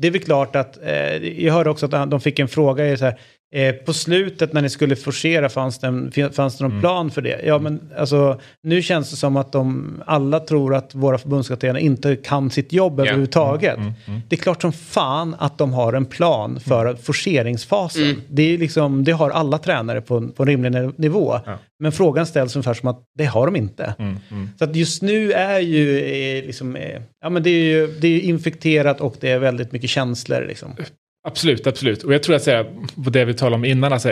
det 0.00 0.08
är 0.08 0.12
väl 0.12 0.20
klart 0.22 0.56
att, 0.56 0.78
eh, 0.82 1.16
jag 1.44 1.52
hörde 1.54 1.70
också 1.70 1.86
att 1.96 2.10
de 2.10 2.20
fick 2.20 2.38
en 2.38 2.48
fråga, 2.48 2.96
så 2.96 3.04
här, 3.04 3.18
eh, 3.52 3.74
på 3.74 3.92
slutet 3.92 4.52
när 4.52 4.62
ni 4.62 4.68
skulle 4.70 4.96
forcera, 4.96 5.48
fanns 5.48 5.78
det, 5.78 5.86
en, 5.86 6.12
fanns 6.32 6.58
det 6.58 6.64
någon 6.64 6.70
Mm. 6.70 6.80
plan 6.80 7.10
för 7.10 7.22
det? 7.22 7.40
Ja, 7.44 7.58
men 7.58 7.80
alltså, 7.98 8.40
nu 8.62 8.82
känns 8.82 9.10
det 9.10 9.16
som 9.16 9.36
att 9.36 9.52
de 9.52 9.88
alla 10.06 10.40
tror 10.40 10.74
att 10.74 10.94
våra 10.94 11.18
förbundskaptener 11.18 11.80
inte 11.80 12.16
kan 12.16 12.50
sitt 12.50 12.72
jobb 12.72 13.00
överhuvudtaget. 13.00 13.76
Mm, 13.76 13.92
mm. 14.06 14.20
Det 14.28 14.36
är 14.36 14.40
klart 14.40 14.62
som 14.62 14.72
fan 14.72 15.36
att 15.38 15.58
de 15.58 15.72
har 15.72 15.92
en 15.92 16.04
plan 16.04 16.60
för 16.60 16.94
forceringsfasen. 16.94 18.02
Mm. 18.04 18.20
Det, 18.30 18.42
är 18.54 18.58
liksom, 18.58 19.04
det 19.04 19.12
har 19.12 19.30
alla 19.30 19.58
tränare 19.58 20.00
på, 20.00 20.16
en- 20.16 20.32
på 20.32 20.42
en 20.42 20.48
rimlig 20.48 20.72
ni- 20.72 20.92
nivå. 20.96 21.40
Ja. 21.46 21.58
Men 21.78 21.92
frågan 21.92 22.26
ställs 22.26 22.56
ungefär 22.56 22.74
som 22.74 22.88
att 22.88 23.02
det 23.18 23.24
har 23.24 23.46
de 23.46 23.56
inte. 23.56 23.94
Mm, 23.98 24.16
mm. 24.30 24.48
Så 24.58 24.64
att 24.64 24.76
just 24.76 25.02
nu 25.02 25.32
är 25.32 25.60
ju 25.60 25.98
eh, 26.00 26.44
liksom, 26.46 26.76
eh, 26.76 27.00
ja 27.22 27.30
men 27.30 27.42
det 27.42 27.50
är 27.50 27.64
ju 27.64 27.86
det 28.00 28.08
är 28.08 28.20
infekterat 28.20 29.00
och 29.00 29.16
det 29.20 29.30
är 29.30 29.38
väldigt 29.38 29.72
mycket 29.72 29.90
känslor 29.90 30.44
liksom. 30.48 30.74
Absolut, 31.24 31.66
absolut. 31.66 32.02
Och 32.02 32.14
jag 32.14 32.22
tror 32.22 32.36
att 32.36 32.42
säga, 32.42 32.64
på 33.04 33.10
det 33.10 33.24
vi 33.24 33.34
talade 33.34 33.56
om 33.56 33.64
innan, 33.64 33.92
alltså, 33.92 34.08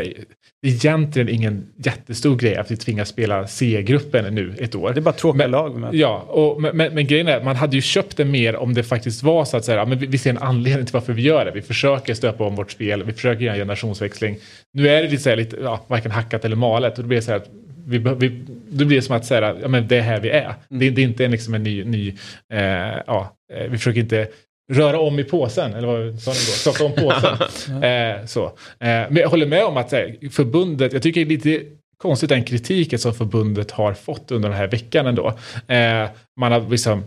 det 0.62 0.68
är 0.68 0.72
egentligen 0.72 1.28
ingen 1.28 1.66
jättestor 1.76 2.36
grej 2.36 2.56
att 2.56 2.70
vi 2.70 2.76
tvingas 2.76 3.08
spela 3.08 3.46
C-gruppen 3.46 4.34
nu 4.34 4.54
ett 4.58 4.74
år. 4.74 4.92
Det 4.92 5.00
är 5.00 5.02
bara 5.02 5.14
tråkiga 5.14 5.42
Men- 5.44 5.50
lag. 5.50 5.78
Med. 5.78 5.94
Ja, 5.94 6.18
och, 6.28 6.62
men, 6.62 6.76
men, 6.76 6.94
men 6.94 7.06
grejen 7.06 7.28
är, 7.28 7.44
man 7.44 7.56
hade 7.56 7.76
ju 7.76 7.82
köpt 7.82 8.16
det 8.16 8.24
mer 8.24 8.56
om 8.56 8.74
det 8.74 8.82
faktiskt 8.82 9.22
var 9.22 9.44
så 9.44 9.56
att 9.56 9.64
säga, 9.64 9.84
men 9.84 9.98
vi, 9.98 10.06
vi 10.06 10.18
ser 10.18 10.30
en 10.30 10.38
anledning 10.38 10.86
till 10.86 10.92
varför 10.92 11.12
vi 11.12 11.22
gör 11.22 11.44
det. 11.44 11.50
Vi 11.50 11.62
försöker 11.62 12.14
stöpa 12.14 12.44
om 12.44 12.56
vårt 12.56 12.70
spel, 12.70 13.04
vi 13.04 13.12
försöker 13.12 13.44
göra 13.44 13.54
en 13.54 13.60
generationsväxling. 13.60 14.36
Nu 14.72 14.88
är 14.88 15.02
det 15.02 15.08
lite, 15.08 15.22
så 15.22 15.30
här, 15.30 15.36
lite 15.36 15.56
ja, 15.62 15.84
varken 15.86 16.10
hackat 16.10 16.44
eller 16.44 16.56
malet. 16.56 16.98
Och 16.98 17.04
då 17.04 17.08
blir 17.08 17.18
det 17.18 17.22
så 17.22 17.30
här 17.30 17.38
att 17.38 17.50
vi, 17.86 17.98
vi, 17.98 18.42
då 18.70 18.84
blir 18.84 18.96
det 18.96 19.02
som 19.02 19.16
att 19.16 19.24
säga, 19.24 19.56
ja, 19.62 19.68
men 19.68 19.88
det 19.88 19.96
är 19.96 20.02
här 20.02 20.20
vi 20.20 20.30
är. 20.30 20.54
Det, 20.68 20.90
det 20.90 21.02
är 21.02 21.04
inte 21.04 21.24
en, 21.24 21.30
liksom 21.30 21.54
en 21.54 21.62
ny, 21.62 21.84
ny 21.84 22.08
eh, 22.52 22.96
ja, 23.06 23.36
eh, 23.52 23.70
vi 23.70 23.78
försöker 23.78 24.00
inte 24.00 24.28
röra 24.70 25.00
om 25.00 25.18
i 25.18 25.24
påsen, 25.24 25.74
eller 25.74 25.86
vad 25.88 26.20
sa 26.20 26.30
ni 26.30 26.36
då? 26.36 26.72
Stoppa 26.72 26.84
om 26.84 26.92
påsen. 26.92 27.82
eh, 27.82 28.26
så. 28.26 28.44
Eh, 28.44 28.52
men 28.78 29.16
jag 29.16 29.28
håller 29.28 29.46
med 29.46 29.64
om 29.64 29.76
att 29.76 29.92
eh, 29.92 30.00
förbundet, 30.30 30.92
jag 30.92 31.02
tycker 31.02 31.24
det 31.24 31.34
är 31.34 31.38
lite 31.38 31.64
konstigt 32.02 32.28
den 32.28 32.44
kritiken 32.44 32.98
som 32.98 33.14
förbundet 33.14 33.70
har 33.70 33.94
fått 33.94 34.30
under 34.30 34.48
den 34.48 34.58
här 34.58 34.66
veckan 34.66 35.06
ändå. 35.06 35.28
Eh, 35.66 36.08
man 36.40 36.52
har 36.52 36.70
liksom, 36.70 37.04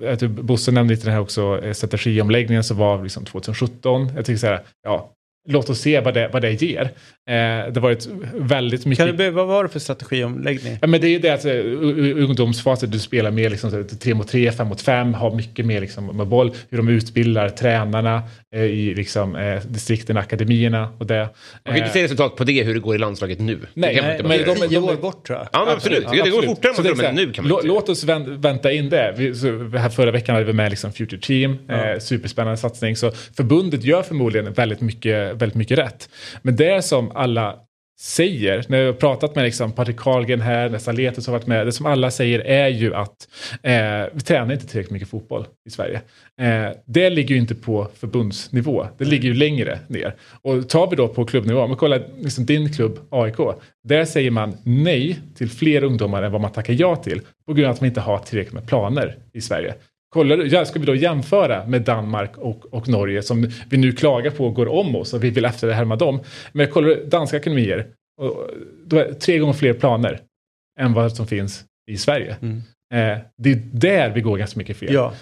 eh, 0.00 0.28
Bosse 0.28 0.72
nämnde 0.72 0.94
lite 0.94 1.06
den 1.06 1.14
här 1.14 1.20
också, 1.20 1.60
eh, 1.64 1.72
strategiomläggningen 1.72 2.64
som 2.64 2.76
var 2.76 3.02
liksom 3.02 3.24
2017. 3.24 4.10
Jag 4.16 4.26
tycker 4.26 4.38
så 4.38 4.46
här, 4.46 4.60
ja, 4.84 5.12
låt 5.46 5.70
oss 5.70 5.80
se 5.80 6.00
vad 6.00 6.14
det, 6.14 6.30
vad 6.32 6.42
det 6.42 6.62
ger. 6.62 6.82
Eh, 7.28 7.72
det 7.72 7.80
var 7.80 7.90
ett 7.90 8.08
väldigt 8.34 8.86
mycket... 8.86 8.98
Kan 9.06 9.06
du, 9.06 9.12
be- 9.16 9.30
vad 9.30 9.46
var 9.46 9.62
det 9.64 9.68
för 9.68 9.78
strategiomläggning? 9.78 10.78
Ja, 10.80 10.86
men 10.86 11.00
det 11.00 11.06
är 11.06 11.10
ju 11.10 11.18
det 11.18 11.30
att 11.30 11.44
eh, 11.44 11.52
u- 11.52 11.94
u- 11.96 12.22
ungdomsfasen, 12.24 12.90
du 12.90 12.98
spelar 12.98 13.30
mer 13.30 13.50
liksom, 13.50 13.84
tre 14.00 14.14
mot 14.14 14.28
tre, 14.28 14.52
fem 14.52 14.66
mot 14.68 14.80
fem, 14.80 15.14
har 15.14 15.34
mycket 15.34 15.66
mer 15.66 15.80
liksom, 15.80 16.06
med 16.16 16.26
boll, 16.26 16.52
hur 16.70 16.76
de 16.78 16.88
utbildar 16.88 17.48
tränarna 17.48 18.22
eh, 18.54 18.62
i 18.62 18.94
liksom, 18.94 19.36
eh, 19.36 19.62
distrikten, 19.68 20.16
akademierna 20.16 20.88
och 20.98 21.06
det. 21.06 21.18
Man 21.18 21.28
kan 21.64 21.74
ju 21.74 21.80
Eh, 21.80 21.86
inte 21.86 21.92
se 21.98 22.04
resultat 22.04 22.36
på 22.36 22.44
det 22.44 22.62
hur 22.62 22.74
det 22.74 22.80
går 22.80 22.94
i 22.94 22.98
landslaget 22.98 23.38
nu. 23.40 23.58
Nej, 23.74 23.96
man 23.96 24.04
nej, 24.04 24.12
inte 24.16 24.28
men 24.28 24.38
de- 24.60 24.68
Tio 24.68 24.80
de- 24.80 24.84
år 24.88 24.96
bort 24.96 25.26
tror 25.26 25.38
jag. 25.38 25.48
Ja, 25.52 25.64
men 25.64 25.74
absolut. 25.74 26.04
Ja, 26.04 26.10
det 26.10 26.16
går 26.18 26.24
absolut. 26.38 26.44
fortare 26.46 26.72
än 26.76 26.82
det 26.82 26.90
är 26.90 27.12
men 27.12 27.14
nu 27.14 27.32
kan 27.32 27.44
man 27.44 27.52
lå- 27.52 27.56
inte. 27.56 27.66
Låt 27.68 27.88
oss 27.88 28.04
vän- 28.04 28.40
vänta 28.40 28.72
in 28.72 28.88
det. 28.88 29.14
Vi, 29.16 29.34
så, 29.34 29.46
här 29.76 29.88
förra 29.88 30.10
veckan 30.10 30.34
hade 30.34 30.46
vi 30.46 30.52
med 30.52 30.70
liksom 30.70 30.92
Future 30.92 31.20
Team, 31.20 31.58
eh, 31.68 31.98
superspännande 32.00 32.56
satsning. 32.56 32.96
Så 32.96 33.10
förbundet 33.36 33.84
gör 33.84 34.02
förmodligen 34.02 34.52
väldigt 34.52 34.80
mycket, 34.80 35.35
väldigt 35.38 35.56
mycket 35.56 35.78
rätt. 35.78 36.08
Men 36.42 36.56
det 36.56 36.84
som 36.84 37.10
alla 37.14 37.66
säger, 37.98 38.64
när 38.68 38.78
jag 38.78 38.86
har 38.86 38.92
pratat 38.92 39.34
med 39.34 39.44
liksom 39.44 39.72
Patrik 39.72 39.96
Karlgren 39.96 40.40
här, 40.40 40.68
när 40.68 40.78
Saletus 40.78 41.26
har 41.26 41.32
varit 41.32 41.46
med, 41.46 41.66
det 41.66 41.72
som 41.72 41.86
alla 41.86 42.10
säger 42.10 42.38
är 42.40 42.68
ju 42.68 42.94
att 42.94 43.28
eh, 43.62 44.04
vi 44.12 44.20
tränar 44.20 44.52
inte 44.52 44.66
tillräckligt 44.66 44.92
mycket 44.92 45.08
fotboll 45.08 45.46
i 45.66 45.70
Sverige. 45.70 46.00
Eh, 46.40 46.76
det 46.86 47.10
ligger 47.10 47.34
ju 47.34 47.40
inte 47.40 47.54
på 47.54 47.88
förbundsnivå, 47.94 48.86
det 48.98 49.04
ligger 49.04 49.28
ju 49.28 49.34
längre 49.34 49.78
ner. 49.88 50.14
Och 50.42 50.68
tar 50.68 50.90
vi 50.90 50.96
då 50.96 51.08
på 51.08 51.24
klubbnivå, 51.24 51.60
om 51.60 51.70
vi 51.70 51.76
kollar 51.76 52.02
liksom 52.18 52.46
din 52.46 52.72
klubb 52.72 52.98
AIK, 53.10 53.36
där 53.84 54.04
säger 54.04 54.30
man 54.30 54.56
nej 54.64 55.20
till 55.36 55.50
fler 55.50 55.84
ungdomar 55.84 56.22
än 56.22 56.32
vad 56.32 56.40
man 56.40 56.52
tackar 56.52 56.76
ja 56.78 56.96
till 56.96 57.20
på 57.46 57.52
grund 57.52 57.66
av 57.66 57.72
att 57.72 57.80
man 57.80 57.88
inte 57.88 58.00
har 58.00 58.18
tillräckligt 58.18 58.54
med 58.54 58.66
planer 58.66 59.16
i 59.32 59.40
Sverige. 59.40 59.74
Kollar, 60.16 60.44
ja, 60.44 60.64
ska 60.64 60.78
vi 60.78 60.86
då 60.86 60.94
jämföra 60.94 61.66
med 61.66 61.82
Danmark 61.82 62.38
och, 62.38 62.74
och 62.74 62.88
Norge 62.88 63.22
som 63.22 63.50
vi 63.68 63.76
nu 63.76 63.92
klagar 63.92 64.30
på 64.30 64.50
går 64.50 64.68
om 64.68 64.96
oss 64.96 65.14
och 65.14 65.24
vi 65.24 65.30
vill 65.30 65.44
efterhärma 65.44 65.96
dem. 65.96 66.20
Men 66.52 66.70
kollar 66.70 66.88
du 66.88 67.04
danska 67.04 67.36
ekonomier, 67.36 67.86
och 68.22 68.50
då 68.86 68.98
är 68.98 69.12
tre 69.12 69.38
gånger 69.38 69.52
fler 69.52 69.72
planer 69.72 70.20
än 70.80 70.92
vad 70.92 71.16
som 71.16 71.26
finns 71.26 71.64
i 71.90 71.96
Sverige. 71.96 72.36
Mm. 72.42 72.56
Eh, 72.94 73.18
det 73.36 73.50
är 73.52 73.60
där 73.72 74.10
vi 74.10 74.20
går 74.20 74.36
ganska 74.36 74.58
mycket 74.58 74.76
fel. 74.76 74.94
Ja. 74.94 75.12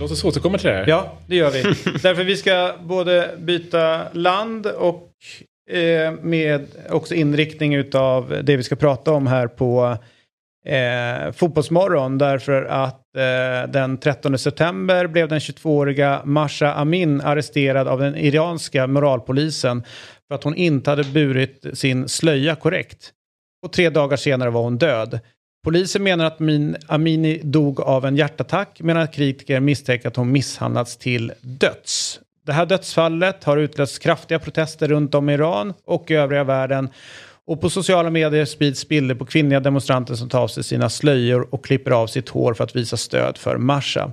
Låt 0.00 0.10
oss 0.10 0.24
återkomma 0.24 0.58
till 0.58 0.68
det 0.68 0.74
här. 0.74 0.84
Ja, 0.88 1.18
det 1.26 1.36
gör 1.36 1.50
vi. 1.50 1.62
Därför 2.02 2.24
vi 2.24 2.36
ska 2.36 2.74
både 2.82 3.30
byta 3.38 4.12
land 4.12 4.66
och 4.66 5.08
eh, 5.70 6.12
med 6.22 6.66
också 6.90 7.14
inriktning 7.14 7.74
utav 7.74 8.40
det 8.42 8.56
vi 8.56 8.62
ska 8.62 8.76
prata 8.76 9.12
om 9.12 9.26
här 9.26 9.46
på 9.46 9.96
eh, 10.64 11.32
Fotbollsmorgon. 11.32 12.18
Därför 12.18 12.64
att 12.64 13.16
eh, 13.16 13.70
den 13.70 13.98
13 13.98 14.38
september 14.38 15.06
blev 15.06 15.28
den 15.28 15.38
22-åriga 15.38 16.22
Masha 16.24 16.72
Amin 16.74 17.20
arresterad 17.20 17.88
av 17.88 18.00
den 18.00 18.16
iranska 18.16 18.86
moralpolisen 18.86 19.84
för 20.28 20.34
att 20.34 20.44
hon 20.44 20.54
inte 20.54 20.90
hade 20.90 21.04
burit 21.04 21.66
sin 21.74 22.08
slöja 22.08 22.54
korrekt. 22.54 23.12
Och 23.62 23.72
tre 23.72 23.90
dagar 23.90 24.16
senare 24.16 24.50
var 24.50 24.62
hon 24.62 24.78
död. 24.78 25.20
Polisen 25.64 26.02
menar 26.02 26.24
att 26.24 26.40
Min 26.40 26.76
Amini 26.86 27.40
dog 27.44 27.80
av 27.80 28.06
en 28.06 28.16
hjärtattack 28.16 28.80
medan 28.80 29.08
kritiker 29.08 29.60
misstänker 29.60 30.08
att 30.08 30.16
hon 30.16 30.32
misshandlats 30.32 30.96
till 30.96 31.32
döds. 31.40 32.20
Det 32.46 32.52
här 32.52 32.66
dödsfallet 32.66 33.44
har 33.44 33.56
utlöst 33.56 34.02
kraftiga 34.02 34.38
protester 34.38 34.88
runt 34.88 35.14
om 35.14 35.28
i 35.30 35.34
Iran 35.34 35.74
och 35.84 36.10
i 36.10 36.14
övriga 36.14 36.44
världen. 36.44 36.88
Och 37.50 37.60
på 37.60 37.70
sociala 37.70 38.10
medier 38.10 38.44
sprids 38.44 38.88
bilder 38.88 39.14
på 39.14 39.26
kvinnliga 39.26 39.60
demonstranter 39.60 40.14
som 40.14 40.28
tar 40.28 40.40
av 40.40 40.48
sig 40.48 40.64
sina 40.64 40.88
slöjor 40.90 41.54
och 41.54 41.64
klipper 41.64 41.90
av 41.90 42.06
sitt 42.06 42.28
hår 42.28 42.54
för 42.54 42.64
att 42.64 42.76
visa 42.76 42.96
stöd 42.96 43.38
för 43.38 43.56
Masha. 43.56 44.12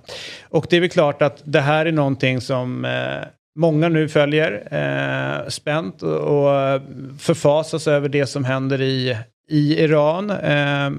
Och 0.49 0.67
det 0.69 0.77
är 0.77 0.81
väl 0.81 0.89
klart 0.89 1.21
att 1.21 1.41
det 1.43 1.59
här 1.59 1.85
är 1.85 1.91
någonting 1.91 2.41
som 2.41 2.85
eh, 2.85 3.27
många 3.59 3.89
nu 3.89 4.09
följer 4.09 4.67
eh, 4.71 5.49
spänt 5.49 6.03
och, 6.03 6.19
och 6.19 6.81
förfasas 7.19 7.87
över 7.87 8.09
det 8.09 8.25
som 8.25 8.45
händer 8.45 8.81
i, 8.81 9.17
i 9.49 9.79
Iran. 9.83 10.29
Eh, 10.29 10.89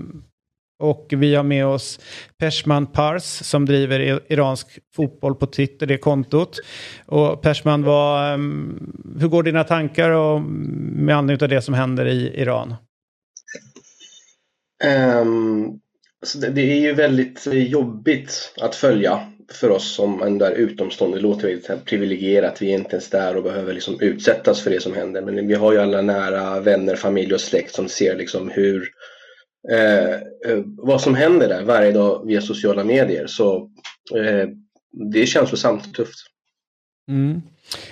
och 0.79 1.07
vi 1.11 1.35
har 1.35 1.43
med 1.43 1.67
oss 1.67 2.01
Peshman 2.39 2.87
Pars 2.87 3.23
som 3.23 3.67
driver 3.67 4.21
iransk 4.33 4.79
fotboll 4.97 5.35
på 5.35 5.47
Twitter, 5.47 5.87
det 5.87 5.99
kontot. 5.99 6.59
Och 7.07 7.43
Peshman, 7.43 7.83
vad, 7.83 8.35
ehm, 8.35 8.93
hur 9.21 9.29
går 9.29 9.43
dina 9.43 9.65
tankar 9.65 10.11
och, 10.11 10.37
mm, 10.37 11.07
med 11.07 11.17
anledning 11.17 11.45
av 11.45 11.49
det 11.49 11.63
som 11.63 11.75
händer 11.75 12.07
i 12.07 12.41
Iran? 12.41 12.75
Um, 15.21 15.81
så 16.23 16.39
det, 16.39 16.51
det 16.51 16.73
är 16.73 16.81
ju 16.81 16.95
väldigt 16.95 17.47
eh, 17.47 17.63
jobbigt 17.63 18.55
att 18.61 18.75
följa 18.75 19.21
för 19.53 19.71
oss 19.71 19.95
som 19.95 20.23
ändå 20.23 20.45
är 20.45 20.53
utomstående. 20.53 21.17
Det 21.17 21.23
låter 21.23 21.49
väldigt 21.49 21.85
privilegierat. 21.85 22.63
Vi 22.63 22.71
är 22.71 22.79
inte 22.79 22.91
ens 22.91 23.11
där 23.11 23.37
och 23.37 23.43
behöver 23.43 23.73
liksom 23.73 24.01
utsättas 24.01 24.61
för 24.61 24.71
det 24.71 24.83
som 24.83 24.95
händer. 24.95 25.23
Men 25.23 25.47
vi 25.47 25.55
har 25.55 25.73
ju 25.73 25.79
alla 25.79 26.03
nära 26.03 26.61
vänner, 26.61 26.97
familj 26.97 27.35
och 27.35 27.41
släkt 27.41 27.75
som 27.75 27.89
ser 27.89 28.17
liksom 28.17 28.49
hur 28.49 28.89
Eh, 29.71 30.15
eh, 30.53 30.63
vad 30.65 31.01
som 31.01 31.15
händer 31.15 31.49
där 31.49 31.65
varje 31.65 31.93
dag 31.93 32.27
via 32.27 32.41
sociala 32.41 32.85
medier. 32.85 33.27
Så 33.27 33.71
eh, 34.17 34.49
det 35.11 35.23
är 35.23 35.27
känslosamt 35.27 35.87
och 35.87 35.95
tufft. 35.95 36.19
Mm. 37.09 37.43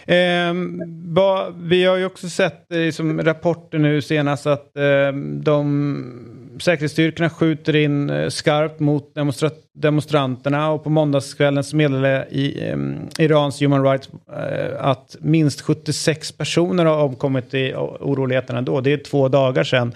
Eh, 0.06 0.54
ba, 0.88 1.50
vi 1.50 1.84
har 1.84 1.96
ju 1.96 2.04
också 2.04 2.28
sett 2.28 2.72
eh, 2.72 2.90
som 2.90 3.22
rapporter 3.22 3.78
nu 3.78 4.02
senast 4.02 4.46
att 4.46 4.76
eh, 4.76 5.12
de 5.42 6.45
säkerhetsstyrkorna 6.58 7.30
skjuter 7.30 7.76
in 7.76 8.10
eh, 8.10 8.28
skarpt 8.28 8.80
mot 8.80 9.14
demonstra- 9.14 9.50
demonstranterna 9.74 10.70
och 10.70 10.84
på 10.84 10.90
måndagskvällen 10.90 11.64
så 11.64 11.76
meddelade 11.76 12.26
i, 12.30 12.68
ehm, 12.68 13.08
Irans 13.18 13.62
Human 13.62 13.84
Rights 13.84 14.08
eh, 14.32 14.84
att 14.84 15.16
minst 15.20 15.60
76 15.60 16.32
personer 16.32 16.84
har 16.84 17.04
omkommit 17.04 17.54
i 17.54 17.74
oroligheterna 17.74 18.62
då. 18.62 18.80
Det 18.80 18.92
är 18.92 18.98
två 18.98 19.28
dagar 19.28 19.64
sedan. 19.64 19.92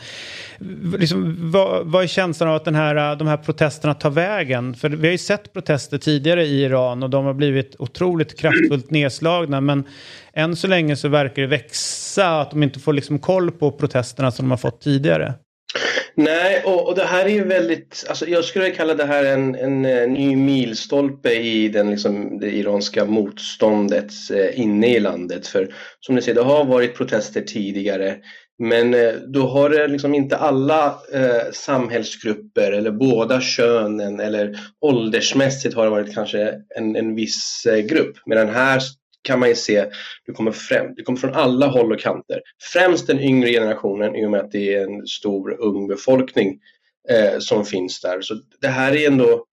Liksom, 0.99 1.51
vad, 1.51 1.87
vad 1.87 2.03
är 2.03 2.07
känslan 2.07 2.49
av 2.49 2.57
att 2.57 2.65
den 2.65 2.75
här, 2.75 3.17
de 3.17 3.29
här 3.29 3.37
protesterna 3.37 3.95
tar 3.95 4.11
vägen? 4.11 4.75
För 4.75 4.89
vi 4.89 5.07
har 5.07 5.13
ju 5.13 5.19
sett 5.19 5.53
protester 5.53 5.99
tidigare 5.99 6.45
i 6.45 6.63
Iran 6.63 7.03
och 7.03 7.11
de 7.11 7.25
har 7.25 7.35
blivit 7.35 7.77
otroligt 7.79 8.39
kraftfullt 8.39 8.91
nedslagna. 8.91 9.61
Men 9.61 9.85
än 10.33 10.57
så 10.57 10.67
länge 10.67 10.97
så 10.97 11.09
verkar 11.09 11.43
det 11.43 11.49
växa, 11.49 12.41
att 12.41 12.51
de 12.51 12.63
inte 12.63 12.81
får 12.81 12.93
liksom 12.93 13.19
koll 13.19 13.51
på 13.51 13.71
protesterna 13.71 14.31
som 14.31 14.45
de 14.45 14.51
har 14.51 14.59
fått 14.59 14.81
tidigare. 14.81 15.35
Nej, 16.15 16.63
och, 16.65 16.89
och 16.89 16.95
det 16.95 17.05
här 17.05 17.25
är 17.25 17.31
ju 17.31 17.45
väldigt, 17.45 18.05
alltså 18.09 18.29
jag 18.29 18.45
skulle 18.45 18.71
kalla 18.71 18.95
det 18.95 19.05
här 19.05 19.25
en, 19.25 19.55
en, 19.55 19.85
en 19.85 20.13
ny 20.13 20.37
milstolpe 20.37 21.33
i 21.33 21.69
den, 21.69 21.91
liksom, 21.91 22.39
det 22.39 22.51
iranska 22.51 23.05
motståndet 23.05 24.13
eh, 24.35 24.61
inne 24.61 24.97
i 24.97 25.01
landet. 25.01 25.47
För 25.47 25.75
som 26.01 26.15
ni 26.15 26.23
ser, 26.23 26.35
det 26.35 26.43
har 26.43 26.65
varit 26.65 26.97
protester 26.97 27.41
tidigare. 27.41 28.17
Men 28.59 28.95
eh, 28.95 29.13
då 29.13 29.47
har 29.47 29.71
det 29.71 29.89
liksom 29.89 30.15
inte 30.15 30.37
alla 30.37 30.87
eh, 31.13 31.53
samhällsgrupper 31.53 32.73
eller 32.73 32.91
båda 32.91 33.41
könen 33.41 34.21
eller 34.21 34.57
åldersmässigt 34.81 35.75
har 35.75 35.85
det 35.85 35.91
varit 35.91 36.15
kanske 36.15 36.55
en, 36.77 36.97
en 36.97 37.15
viss 37.15 37.67
eh, 37.69 37.79
grupp. 37.79 38.17
Medan 38.27 38.49
här 38.49 38.81
kan 39.23 39.41
man 39.41 39.49
ju 39.49 39.55
se, 39.55 39.87
du 40.27 40.33
kommer, 40.33 40.53
främ, 40.53 40.95
du 40.95 41.03
kommer 41.03 41.19
från 41.19 41.35
alla 41.35 41.67
håll 41.67 41.93
och 41.93 42.01
kanter. 42.01 42.41
Främst 42.73 43.07
den 43.07 43.21
yngre 43.21 43.51
generationen 43.51 44.17
i 44.17 44.27
och 44.27 44.31
med 44.31 44.41
att 44.41 44.53
det 44.53 44.75
är 44.75 44.83
en 44.87 45.07
stor 45.07 45.61
ung 45.61 45.89
befolkning 45.89 46.61
eh, 47.09 47.39
som 47.39 47.65
finns 47.65 48.01
där. 48.01 48.21
Så 48.21 48.35
det 48.61 48.69
här 48.69 48.97
är 48.97 49.07
ändå, 49.07 49.47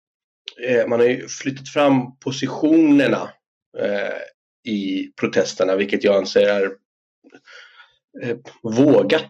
eh, 0.67 0.87
man 0.87 0.99
har 0.99 1.07
ju 1.07 1.27
flyttat 1.27 1.69
fram 1.69 2.17
positionerna 2.19 3.29
eh, 3.79 4.71
i 4.73 5.11
protesterna 5.19 5.75
vilket 5.75 6.03
jag 6.03 6.15
anser 6.15 6.47
är 6.47 6.71
eh, 8.23 8.37
vågat, 8.63 9.29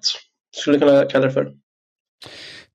skulle 0.56 0.78
jag 0.78 0.88
kunna 0.88 1.06
kalla 1.06 1.26
det 1.26 1.32
för. 1.32 1.54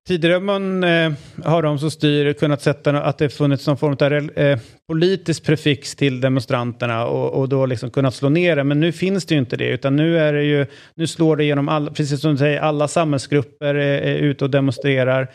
Tidigare 0.07 0.39
man, 0.39 0.83
eh, 0.83 1.13
har 1.43 1.61
de 1.61 1.79
som 1.79 1.91
styr 1.91 2.33
kunnat 2.33 2.61
sätta 2.61 3.01
att 3.01 3.17
det 3.17 3.29
funnits 3.29 3.67
någon 3.67 3.77
form 3.77 3.97
av 3.99 4.37
eh, 4.39 4.59
politisk 4.87 5.45
prefix 5.45 5.95
till 5.95 6.21
demonstranterna 6.21 7.05
och, 7.05 7.41
och 7.41 7.49
då 7.49 7.65
liksom 7.65 7.91
kunnat 7.91 8.15
slå 8.15 8.29
ner 8.29 8.55
det. 8.55 8.63
Men 8.63 8.79
nu 8.79 8.91
finns 8.91 9.25
det 9.25 9.35
ju 9.35 9.39
inte 9.39 9.57
det, 9.57 9.69
utan 9.69 9.95
nu 9.95 10.19
är 10.19 10.33
det 10.33 10.43
ju, 10.43 10.65
nu 10.95 11.07
slår 11.07 11.35
det 11.35 11.43
genom 11.43 11.69
alla, 11.69 11.91
precis 11.91 12.21
som 12.21 12.31
du 12.31 12.37
säger, 12.37 12.59
alla 12.59 12.87
samhällsgrupper 12.87 13.75
är, 13.75 14.01
är 14.01 14.15
ute 14.15 14.45
och 14.45 14.51
demonstrerar. 14.51 15.31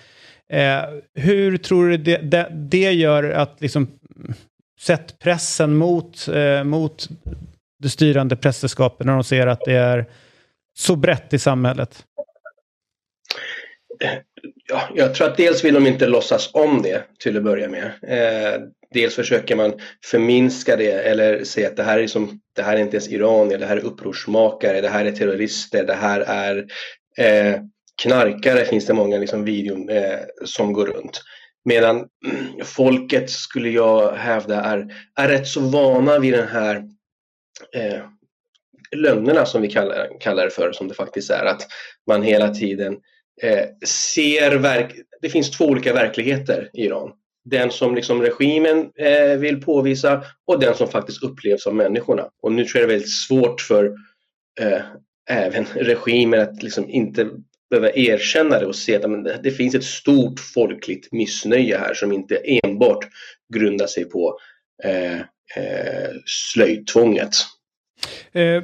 Eh, 0.52 0.80
hur 1.14 1.56
tror 1.56 1.88
du 1.88 1.96
det, 1.96 2.16
det, 2.16 2.48
det 2.52 2.92
gör 2.92 3.30
att 3.30 3.60
liksom 3.60 3.88
sätt 4.80 5.18
pressen 5.18 5.76
mot, 5.76 6.28
eh, 6.28 6.64
mot 6.64 7.08
det 7.82 7.88
styrande 7.88 8.36
prästerskapet 8.36 9.06
när 9.06 9.14
de 9.14 9.24
ser 9.24 9.46
att 9.46 9.64
det 9.64 9.76
är 9.76 10.06
så 10.78 10.96
brett 10.96 11.34
i 11.34 11.38
samhället? 11.38 12.04
Ja, 14.68 14.88
jag 14.94 15.14
tror 15.14 15.26
att 15.26 15.36
dels 15.36 15.64
vill 15.64 15.74
de 15.74 15.86
inte 15.86 16.06
låtsas 16.06 16.50
om 16.52 16.82
det 16.82 17.02
till 17.18 17.36
att 17.36 17.42
börja 17.42 17.68
med. 17.68 17.84
Eh, 18.02 18.60
dels 18.94 19.14
försöker 19.14 19.56
man 19.56 19.80
förminska 20.04 20.76
det 20.76 20.92
eller 20.92 21.44
säga 21.44 21.68
att 21.68 21.76
det 21.76 21.82
här 21.82 21.98
är, 21.98 22.06
som, 22.06 22.40
det 22.56 22.62
här 22.62 22.76
är 22.76 22.80
inte 22.80 22.96
ens 22.96 23.08
iranier, 23.08 23.58
det 23.58 23.66
här 23.66 23.76
är 23.76 23.84
upprorsmakare, 23.84 24.80
det 24.80 24.88
här 24.88 25.04
är 25.04 25.12
terrorister, 25.12 25.84
det 25.84 25.94
här 25.94 26.20
är 26.20 26.66
eh, 27.18 27.60
knarkare 28.02 28.64
finns 28.64 28.86
det 28.86 28.94
många 28.94 29.18
liksom, 29.18 29.44
videon 29.44 29.88
eh, 29.88 30.18
som 30.44 30.72
går 30.72 30.86
runt. 30.86 31.22
Medan 31.64 32.06
folket 32.64 33.30
skulle 33.30 33.70
jag 33.70 34.12
hävda 34.12 34.60
är, 34.60 34.94
är 35.16 35.28
rätt 35.28 35.46
så 35.46 35.60
vana 35.60 36.18
vid 36.18 36.32
den 36.32 36.48
här 36.48 36.76
eh, 37.74 38.02
lögnerna 38.96 39.46
som 39.46 39.62
vi 39.62 39.70
kallar, 39.70 40.20
kallar 40.20 40.44
det 40.44 40.50
för, 40.50 40.72
som 40.72 40.88
det 40.88 40.94
faktiskt 40.94 41.30
är. 41.30 41.44
Att 41.44 41.66
man 42.06 42.22
hela 42.22 42.54
tiden 42.54 42.96
Eh, 43.42 43.64
ser 43.86 44.58
verk 44.58 44.94
det 45.20 45.28
finns 45.28 45.50
två 45.50 45.64
olika 45.64 45.92
verkligheter 45.92 46.70
i 46.74 46.84
Iran. 46.84 47.12
Den 47.44 47.70
som 47.70 47.94
liksom 47.94 48.22
regimen 48.22 48.90
eh, 48.96 49.38
vill 49.38 49.60
påvisa 49.60 50.24
och 50.46 50.60
den 50.60 50.74
som 50.74 50.88
faktiskt 50.88 51.22
upplevs 51.22 51.66
av 51.66 51.74
människorna. 51.74 52.28
Och 52.42 52.52
nu 52.52 52.64
tror 52.64 52.80
jag 52.80 52.88
det 52.88 52.92
är 52.92 52.96
väldigt 52.96 53.12
svårt 53.12 53.60
för 53.60 53.84
eh, 54.60 54.80
även 55.30 55.64
regimen 55.74 56.40
att 56.40 56.62
liksom 56.62 56.88
inte 56.88 57.30
behöva 57.70 57.92
erkänna 57.92 58.58
det 58.58 58.66
och 58.66 58.76
se 58.76 58.96
att 58.96 59.10
men, 59.10 59.22
det, 59.22 59.40
det 59.42 59.50
finns 59.50 59.74
ett 59.74 59.84
stort 59.84 60.40
folkligt 60.40 61.12
missnöje 61.12 61.78
här 61.78 61.94
som 61.94 62.12
inte 62.12 62.36
enbart 62.36 63.08
grundar 63.54 63.86
sig 63.86 64.04
på 64.04 64.38
eh, 64.84 65.18
eh, 65.56 66.10
slöjtvånget. 66.26 67.34
Eh, 68.32 68.62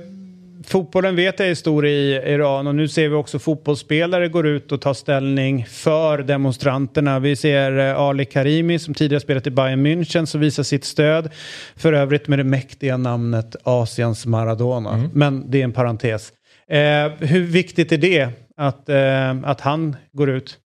fotbollen 0.67 1.17
vet 1.17 1.39
jag 1.39 1.49
är 1.49 1.55
stor 1.55 1.87
i 1.87 2.15
Iran 2.15 2.67
och 2.67 2.75
nu 2.75 2.89
ser 2.89 3.09
vi 3.09 3.15
också 3.15 3.39
fotbollsspelare 3.39 4.29
går 4.29 4.47
ut 4.47 4.73
och 4.73 4.81
tar 4.81 4.95
ställning 4.95 5.67
för 5.67 6.19
demonstranterna. 6.19 7.19
Vi 7.19 7.37
ser 7.37 7.79
eh, 7.79 7.99
Ali 7.99 8.25
Karimi 8.25 8.79
som 8.79 8.95
tidigare 8.95 9.21
spelat 9.21 9.47
i 9.47 9.51
Bayern 9.51 9.87
München 9.87 10.25
som 10.27 10.41
visar 10.41 10.63
sitt 10.63 10.85
stöd. 10.85 11.31
För 11.77 11.93
övrigt 11.93 12.29
med 12.29 12.39
det 12.39 12.45
mäktiga 12.45 12.97
namnet 12.97 13.57
Asiens 13.63 14.27
Maradona. 14.27 15.11
Men 15.13 15.51
det 15.51 15.61
är 15.61 15.65
en 15.65 15.73
parentes. 15.73 16.33
Eh, 16.69 17.29
hur 17.29 17.45
viktigt 17.45 17.93
är 17.93 17.99
det 17.99 18.29
att, 18.57 18.89
eh, 18.89 19.31
att 19.45 19.61
han 19.61 19.97
går 20.13 20.31
ut? 20.31 20.59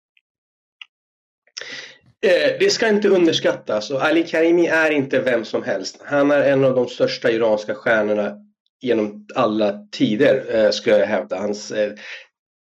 Eh, 2.26 2.58
det 2.60 2.70
ska 2.70 2.88
inte 2.88 3.08
underskattas 3.08 3.90
och 3.90 4.04
Ali 4.04 4.22
Karimi 4.22 4.66
är 4.66 4.90
inte 4.90 5.20
vem 5.20 5.44
som 5.44 5.62
helst. 5.62 6.00
Han 6.04 6.30
är 6.30 6.42
en 6.42 6.64
av 6.64 6.74
de 6.74 6.86
största 6.88 7.30
iranska 7.30 7.74
stjärnorna 7.74 8.45
genom 8.82 9.26
alla 9.34 9.78
tider, 9.92 10.44
eh, 10.54 10.70
ska 10.70 10.98
jag 10.98 11.06
hävda. 11.06 11.36
Hans, 11.36 11.70
eh, 11.70 11.92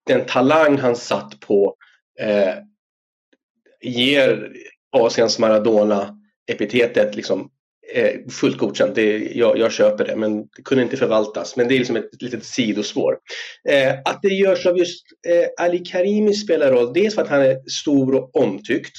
den 0.07 0.26
talang 0.26 0.78
han 0.78 0.95
satt 0.95 1.39
på 1.39 1.76
eh, 2.20 2.55
ger 3.82 4.51
Asiens 4.91 5.39
Maradona 5.39 6.18
epitetet 6.51 7.16
liksom 7.16 7.49
eh, 7.93 8.20
fullt 8.30 8.57
godkänt. 8.57 8.95
Det, 8.95 9.18
jag, 9.18 9.57
jag 9.57 9.72
köper 9.72 10.05
det, 10.05 10.16
men 10.16 10.38
det 10.38 10.61
kunde 10.66 10.84
inte 10.84 10.97
förvaltas. 10.97 11.55
Men 11.55 11.68
det 11.68 11.76
är 11.76 11.78
liksom 11.80 11.95
ett, 11.95 12.14
ett 12.14 12.22
litet 12.22 12.45
sidospår. 12.45 13.18
Eh, 13.70 13.93
att 14.05 14.20
det 14.22 14.28
görs 14.28 14.66
av 14.66 14.78
just 14.78 15.05
eh, 15.28 15.66
Ali 15.66 15.80
Karimi 15.80 16.34
spelar 16.34 16.72
roll. 16.72 16.93
Dels 16.93 17.16
för 17.16 17.22
att 17.22 17.30
han 17.30 17.41
är 17.41 17.70
stor 17.70 18.16
och 18.16 18.36
omtyckt. 18.36 18.93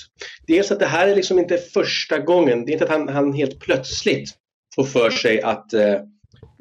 Dels 0.47 0.73
att 0.73 0.81
det 0.81 0.87
här 0.87 1.09
är 1.09 1.17
liksom 1.17 1.39
inte 1.39 1.59
första 1.59 2.19
gången. 2.19 2.65
Det 2.65 2.71
är 2.71 2.73
inte 2.73 2.85
att 2.85 2.91
han, 2.91 3.09
han 3.09 3.33
helt 3.33 3.61
plötsligt 3.61 4.31
får 4.75 4.85
för 4.85 5.11
sig 5.11 5.43
att 5.43 5.73
eh, 5.73 6.01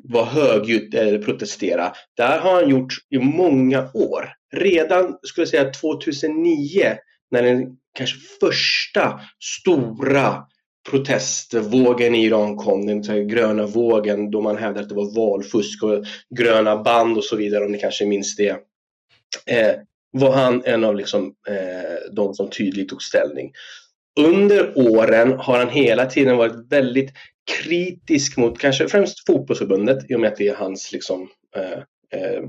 vara 0.03 0.25
högljudd 0.25 0.95
eller 0.95 1.19
protestera. 1.19 1.93
Det 2.17 2.23
här 2.23 2.39
har 2.39 2.53
han 2.53 2.69
gjort 2.69 2.93
i 3.09 3.19
många 3.19 3.89
år. 3.93 4.29
Redan, 4.55 5.17
skulle 5.21 5.41
jag 5.41 5.49
säga, 5.49 5.71
2009 5.71 6.97
när 7.31 7.43
den 7.43 7.77
kanske 7.97 8.17
första 8.39 9.19
stora 9.43 10.43
protestvågen 10.89 12.15
i 12.15 12.25
Iran 12.25 12.57
kom, 12.57 12.85
den 12.85 13.03
så 13.03 13.11
här 13.11 13.19
gröna 13.19 13.65
vågen 13.65 14.31
då 14.31 14.41
man 14.41 14.57
hävdade 14.57 14.79
att 14.79 14.89
det 14.89 14.95
var 14.95 15.15
valfusk 15.15 15.83
och 15.83 16.05
gröna 16.37 16.83
band 16.83 17.17
och 17.17 17.23
så 17.23 17.35
vidare 17.35 17.65
om 17.65 17.71
ni 17.71 17.79
kanske 17.79 18.05
minns 18.05 18.35
det. 18.35 18.49
Eh, 19.45 19.75
var 20.11 20.31
han 20.31 20.63
en 20.65 20.83
av 20.83 20.95
liksom, 20.95 21.33
eh, 21.47 22.11
de 22.11 22.33
som 22.33 22.49
tydligt 22.49 22.89
tog 22.89 23.01
ställning. 23.01 23.51
Under 24.19 24.77
åren 24.77 25.33
har 25.39 25.59
han 25.59 25.69
hela 25.69 26.05
tiden 26.05 26.37
varit 26.37 26.71
väldigt 26.71 27.13
kritisk 27.45 28.37
mot 28.37 28.59
kanske 28.59 28.87
främst 28.87 29.25
fotbollsförbundet 29.25 30.11
i 30.11 30.15
och 30.15 30.19
med 30.19 30.31
att 30.31 30.37
det 30.37 30.47
är 30.47 30.55
hans 30.55 30.91
liksom, 30.91 31.29
eh, 31.55 31.79
eh, 32.19 32.43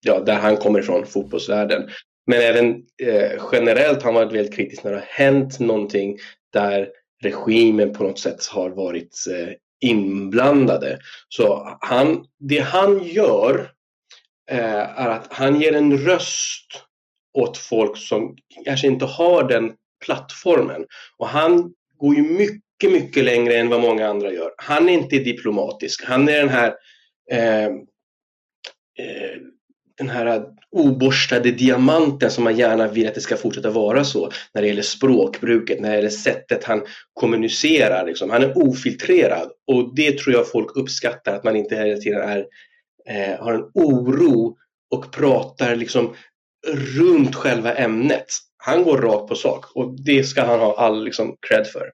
ja, 0.00 0.20
där 0.20 0.36
han 0.36 0.56
kommer 0.56 0.80
ifrån, 0.80 1.06
fotbollsvärlden. 1.06 1.90
Men 2.26 2.40
även 2.40 2.82
eh, 3.02 3.42
generellt 3.52 4.02
har 4.02 4.12
han 4.12 4.14
varit 4.14 4.32
väldigt 4.32 4.54
kritisk 4.54 4.84
när 4.84 4.90
det 4.90 4.96
har 4.96 5.06
hänt 5.06 5.60
någonting 5.60 6.18
där 6.52 6.88
regimen 7.22 7.92
på 7.92 8.04
något 8.04 8.18
sätt 8.18 8.46
har 8.46 8.70
varit 8.70 9.24
eh, 9.30 9.54
inblandade. 9.80 10.98
Så 11.28 11.76
han, 11.80 12.24
det 12.38 12.58
han 12.58 13.04
gör 13.04 13.70
eh, 14.50 15.00
är 15.00 15.08
att 15.08 15.32
han 15.32 15.60
ger 15.60 15.72
en 15.72 15.98
röst 15.98 16.84
åt 17.38 17.58
folk 17.58 17.96
som 17.96 18.36
kanske 18.64 18.86
inte 18.86 19.04
har 19.04 19.48
den 19.48 19.72
plattformen. 20.04 20.86
Och 21.16 21.28
han 21.28 21.72
går 21.98 22.14
ju 22.14 22.22
mycket, 22.22 22.63
mycket 22.82 23.02
mycket 23.02 23.24
längre 23.24 23.54
än 23.54 23.68
vad 23.68 23.80
många 23.80 24.08
andra 24.08 24.32
gör. 24.32 24.50
Han 24.56 24.88
är 24.88 24.92
inte 24.92 25.18
diplomatisk. 25.18 26.04
Han 26.04 26.28
är 26.28 26.38
den 26.38 26.48
här 26.48 26.74
eh, 27.30 27.64
eh, 28.98 29.40
den 29.98 30.08
här 30.10 30.44
oborstade 30.70 31.50
diamanten 31.50 32.30
som 32.30 32.44
man 32.44 32.56
gärna 32.56 32.88
vill 32.88 33.08
att 33.08 33.14
det 33.14 33.20
ska 33.20 33.36
fortsätta 33.36 33.70
vara 33.70 34.04
så 34.04 34.30
när 34.54 34.62
det 34.62 34.68
gäller 34.68 34.82
språkbruket, 34.82 35.80
när 35.80 35.90
det 35.90 35.96
gäller 35.96 36.08
sättet 36.08 36.64
han 36.64 36.82
kommunicerar. 37.12 38.06
Liksom. 38.06 38.30
Han 38.30 38.42
är 38.42 38.68
ofiltrerad 38.68 39.50
och 39.66 39.94
det 39.94 40.18
tror 40.18 40.34
jag 40.34 40.50
folk 40.50 40.76
uppskattar, 40.76 41.34
att 41.34 41.44
man 41.44 41.56
inte 41.56 41.76
hela 41.76 42.00
tiden 42.00 42.20
är, 42.20 42.46
eh, 43.08 43.40
har 43.40 43.54
en 43.54 43.70
oro 43.74 44.56
och 44.90 45.12
pratar 45.12 45.76
liksom 45.76 46.14
runt 46.96 47.34
själva 47.34 47.74
ämnet. 47.74 48.26
Han 48.56 48.82
går 48.82 48.98
rakt 48.98 49.28
på 49.28 49.34
sak 49.34 49.76
och 49.76 50.00
det 50.04 50.24
ska 50.24 50.42
han 50.42 50.60
ha 50.60 50.76
all 50.76 51.04
liksom, 51.04 51.36
cred 51.48 51.66
för. 51.66 51.90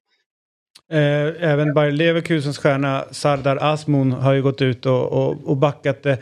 Eh, 0.92 1.50
även 1.50 1.74
Bayer 1.74 1.92
Leverkusens 1.92 2.58
stjärna 2.58 3.04
Sardar 3.10 3.58
Asmun 3.60 4.12
har 4.12 4.32
ju 4.32 4.42
gått 4.42 4.62
ut 4.62 4.86
och, 4.86 5.12
och, 5.12 5.48
och 5.48 5.56
backat 5.56 6.02
det. 6.02 6.18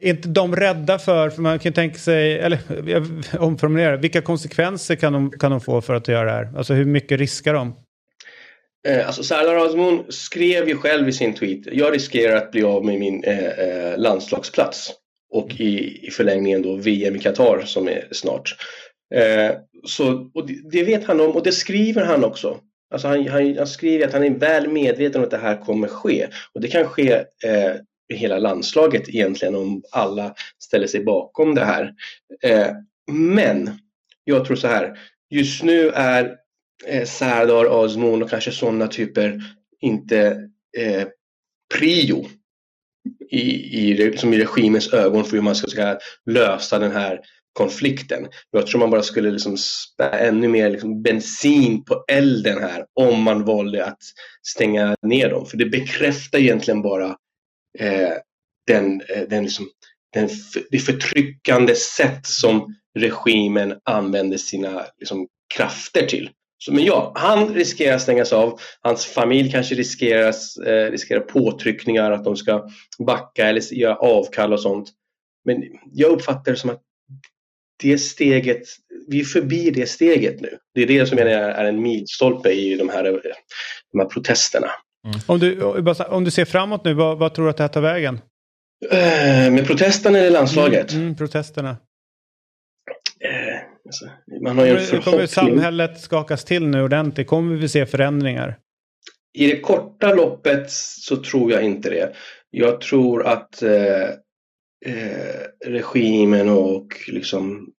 Är 0.00 0.10
inte 0.10 0.28
de 0.28 0.56
rädda 0.56 0.98
för, 0.98 1.30
för 1.30 1.42
man 1.42 1.58
kan 1.58 1.72
tänka 1.72 1.98
sig, 1.98 2.38
eller 2.38 2.58
jag 2.86 3.06
omformulerar, 3.42 3.96
vilka 3.96 4.20
konsekvenser 4.20 4.94
kan 4.94 5.12
de, 5.12 5.30
kan 5.30 5.50
de 5.50 5.60
få 5.60 5.80
för 5.80 5.94
att 5.94 6.08
göra 6.08 6.24
det 6.24 6.30
här? 6.30 6.48
Alltså 6.56 6.74
hur 6.74 6.84
mycket 6.84 7.18
riskar 7.18 7.54
de? 7.54 7.74
Eh, 8.88 9.06
alltså 9.06 9.22
Sardar 9.22 9.66
Asmun 9.66 10.04
skrev 10.08 10.68
ju 10.68 10.76
själv 10.76 11.08
i 11.08 11.12
sin 11.12 11.34
tweet, 11.34 11.60
jag 11.72 11.94
riskerar 11.94 12.36
att 12.36 12.50
bli 12.50 12.62
av 12.62 12.84
med 12.84 12.98
min 12.98 13.24
eh, 13.24 13.46
eh 13.46 13.98
landslagsplats 13.98 14.92
och 15.32 15.60
i, 15.60 16.06
i 16.06 16.10
förlängningen 16.10 16.62
då 16.62 16.76
VM 16.76 17.16
i 17.16 17.18
Qatar 17.18 17.62
som 17.64 17.88
är 17.88 18.08
snart. 18.10 18.56
Eh, 19.14 19.56
så, 19.84 20.30
och 20.34 20.46
det, 20.46 20.70
det, 20.72 20.84
vet 20.84 21.04
han 21.04 21.20
om 21.20 21.30
och 21.30 21.42
det 21.42 21.52
skriver 21.52 22.04
han 22.04 22.24
också. 22.24 22.60
Alltså 22.92 23.08
han, 23.08 23.28
han, 23.28 23.56
han, 23.56 23.66
skriver 23.66 24.06
att 24.06 24.12
han 24.12 24.24
är 24.24 24.30
väl 24.30 24.68
medveten 24.68 25.20
om 25.20 25.24
att 25.24 25.30
det 25.30 25.38
här 25.38 25.64
kommer 25.64 25.88
ske. 25.88 26.28
Och 26.52 26.60
det 26.60 26.68
kan 26.68 26.84
ske 26.84 27.12
eh, 27.44 27.74
hela 28.14 28.38
landslaget 28.38 29.08
egentligen 29.08 29.54
om 29.54 29.82
alla 29.92 30.34
ställer 30.58 30.86
sig 30.86 31.04
bakom 31.04 31.54
det 31.54 31.64
här. 31.64 31.94
Eh, 32.42 32.68
men 33.12 33.70
jag 34.24 34.44
tror 34.44 34.56
så 34.56 34.68
här, 34.68 34.98
just 35.30 35.62
nu 35.62 35.88
är 35.88 36.36
eh, 36.86 37.04
Sardar 37.04 37.84
Azmoun 37.84 38.22
och 38.22 38.30
kanske 38.30 38.50
sådana 38.50 38.86
typer 38.86 39.40
inte 39.80 40.48
eh, 40.78 41.04
prio 41.74 42.26
i, 43.30 43.40
i, 43.90 44.16
som 44.16 44.32
i 44.32 44.38
regimens 44.38 44.92
ögon 44.92 45.24
för 45.24 45.36
hur 45.36 45.42
man 45.42 45.54
ska, 45.54 45.68
ska 45.68 45.98
lösa 46.30 46.78
den 46.78 46.92
här 46.92 47.20
konflikten. 47.52 48.28
Jag 48.50 48.66
tror 48.66 48.80
man 48.80 48.90
bara 48.90 49.02
skulle 49.02 49.30
liksom 49.30 49.56
spä 49.56 50.04
ännu 50.04 50.48
mer 50.48 50.70
liksom 50.70 51.02
bensin 51.02 51.84
på 51.84 52.04
elden 52.08 52.62
här 52.62 52.84
om 53.00 53.22
man 53.22 53.44
valde 53.44 53.84
att 53.84 54.02
stänga 54.46 54.96
ner 55.02 55.30
dem. 55.30 55.46
För 55.46 55.56
det 55.56 55.66
bekräftar 55.66 56.38
egentligen 56.38 56.82
bara 56.82 57.16
eh, 57.78 58.12
den, 58.66 59.00
eh, 59.00 59.22
den, 59.28 59.42
liksom, 59.42 59.68
den, 60.12 60.28
det 60.70 60.78
förtryckande 60.78 61.74
sätt 61.74 62.26
som 62.26 62.74
regimen 62.98 63.74
använder 63.84 64.36
sina 64.36 64.86
liksom, 64.98 65.28
krafter 65.54 66.06
till. 66.06 66.30
Så, 66.64 66.72
men 66.72 66.84
ja, 66.84 67.12
han 67.14 67.54
riskerar 67.54 67.96
att 67.96 68.02
stängas 68.02 68.32
av. 68.32 68.60
Hans 68.80 69.06
familj 69.06 69.50
kanske 69.50 69.74
riskerar, 69.74 70.34
eh, 70.66 70.90
riskerar 70.90 71.20
påtryckningar 71.20 72.10
att 72.10 72.24
de 72.24 72.36
ska 72.36 72.68
backa 73.06 73.48
eller 73.48 73.74
göra 73.74 73.96
avkall 73.96 74.52
och 74.52 74.60
sånt. 74.60 74.90
Men 75.44 75.62
jag 75.92 76.10
uppfattar 76.10 76.52
det 76.52 76.58
som 76.58 76.70
att 76.70 76.82
det 77.82 77.98
steget, 77.98 78.62
vi 79.08 79.20
är 79.20 79.24
förbi 79.24 79.70
det 79.70 79.86
steget 79.86 80.40
nu. 80.40 80.58
Det 80.74 80.82
är 80.82 80.86
det 80.86 81.06
som 81.06 81.18
jag 81.18 81.30
är, 81.30 81.48
är 81.48 81.64
en 81.64 81.82
milstolpe 81.82 82.50
i 82.50 82.76
de 82.76 82.88
här, 82.88 83.04
de 83.92 83.98
här 83.98 84.06
protesterna. 84.06 84.70
Mm. 85.06 85.20
Om, 85.26 85.38
du, 85.38 85.62
om 86.08 86.24
du 86.24 86.30
ser 86.30 86.44
framåt 86.44 86.84
nu, 86.84 86.94
vad, 86.94 87.18
vad 87.18 87.34
tror 87.34 87.44
du 87.44 87.50
att 87.50 87.56
det 87.56 87.62
här 87.62 87.68
tar 87.68 87.80
vägen? 87.80 88.20
Uh, 88.92 89.52
med 89.52 89.66
protesterna 89.66 90.18
eller 90.18 90.30
landslaget? 90.30 90.92
Mm, 90.92 91.04
mm, 91.04 91.16
protesterna. 91.16 91.70
Uh, 91.70 91.76
alltså, 93.86 94.04
man 94.44 94.58
har 94.58 94.66
ju 94.66 94.86
kommer, 94.86 95.02
kommer 95.02 95.26
samhället 95.26 96.00
skakas 96.00 96.44
till 96.44 96.66
nu 96.66 96.82
ordentligt? 96.82 97.26
Kommer 97.26 97.56
vi 97.56 97.68
se 97.68 97.86
förändringar? 97.86 98.58
I 99.38 99.46
det 99.46 99.60
korta 99.60 100.14
loppet 100.14 100.70
så 100.70 101.16
tror 101.16 101.52
jag 101.52 101.62
inte 101.62 101.90
det. 101.90 102.12
Jag 102.50 102.80
tror 102.80 103.26
att 103.26 103.62
Eh, 104.84 105.68
regimen 105.70 106.48
och 106.48 106.86
liksom 107.08 107.72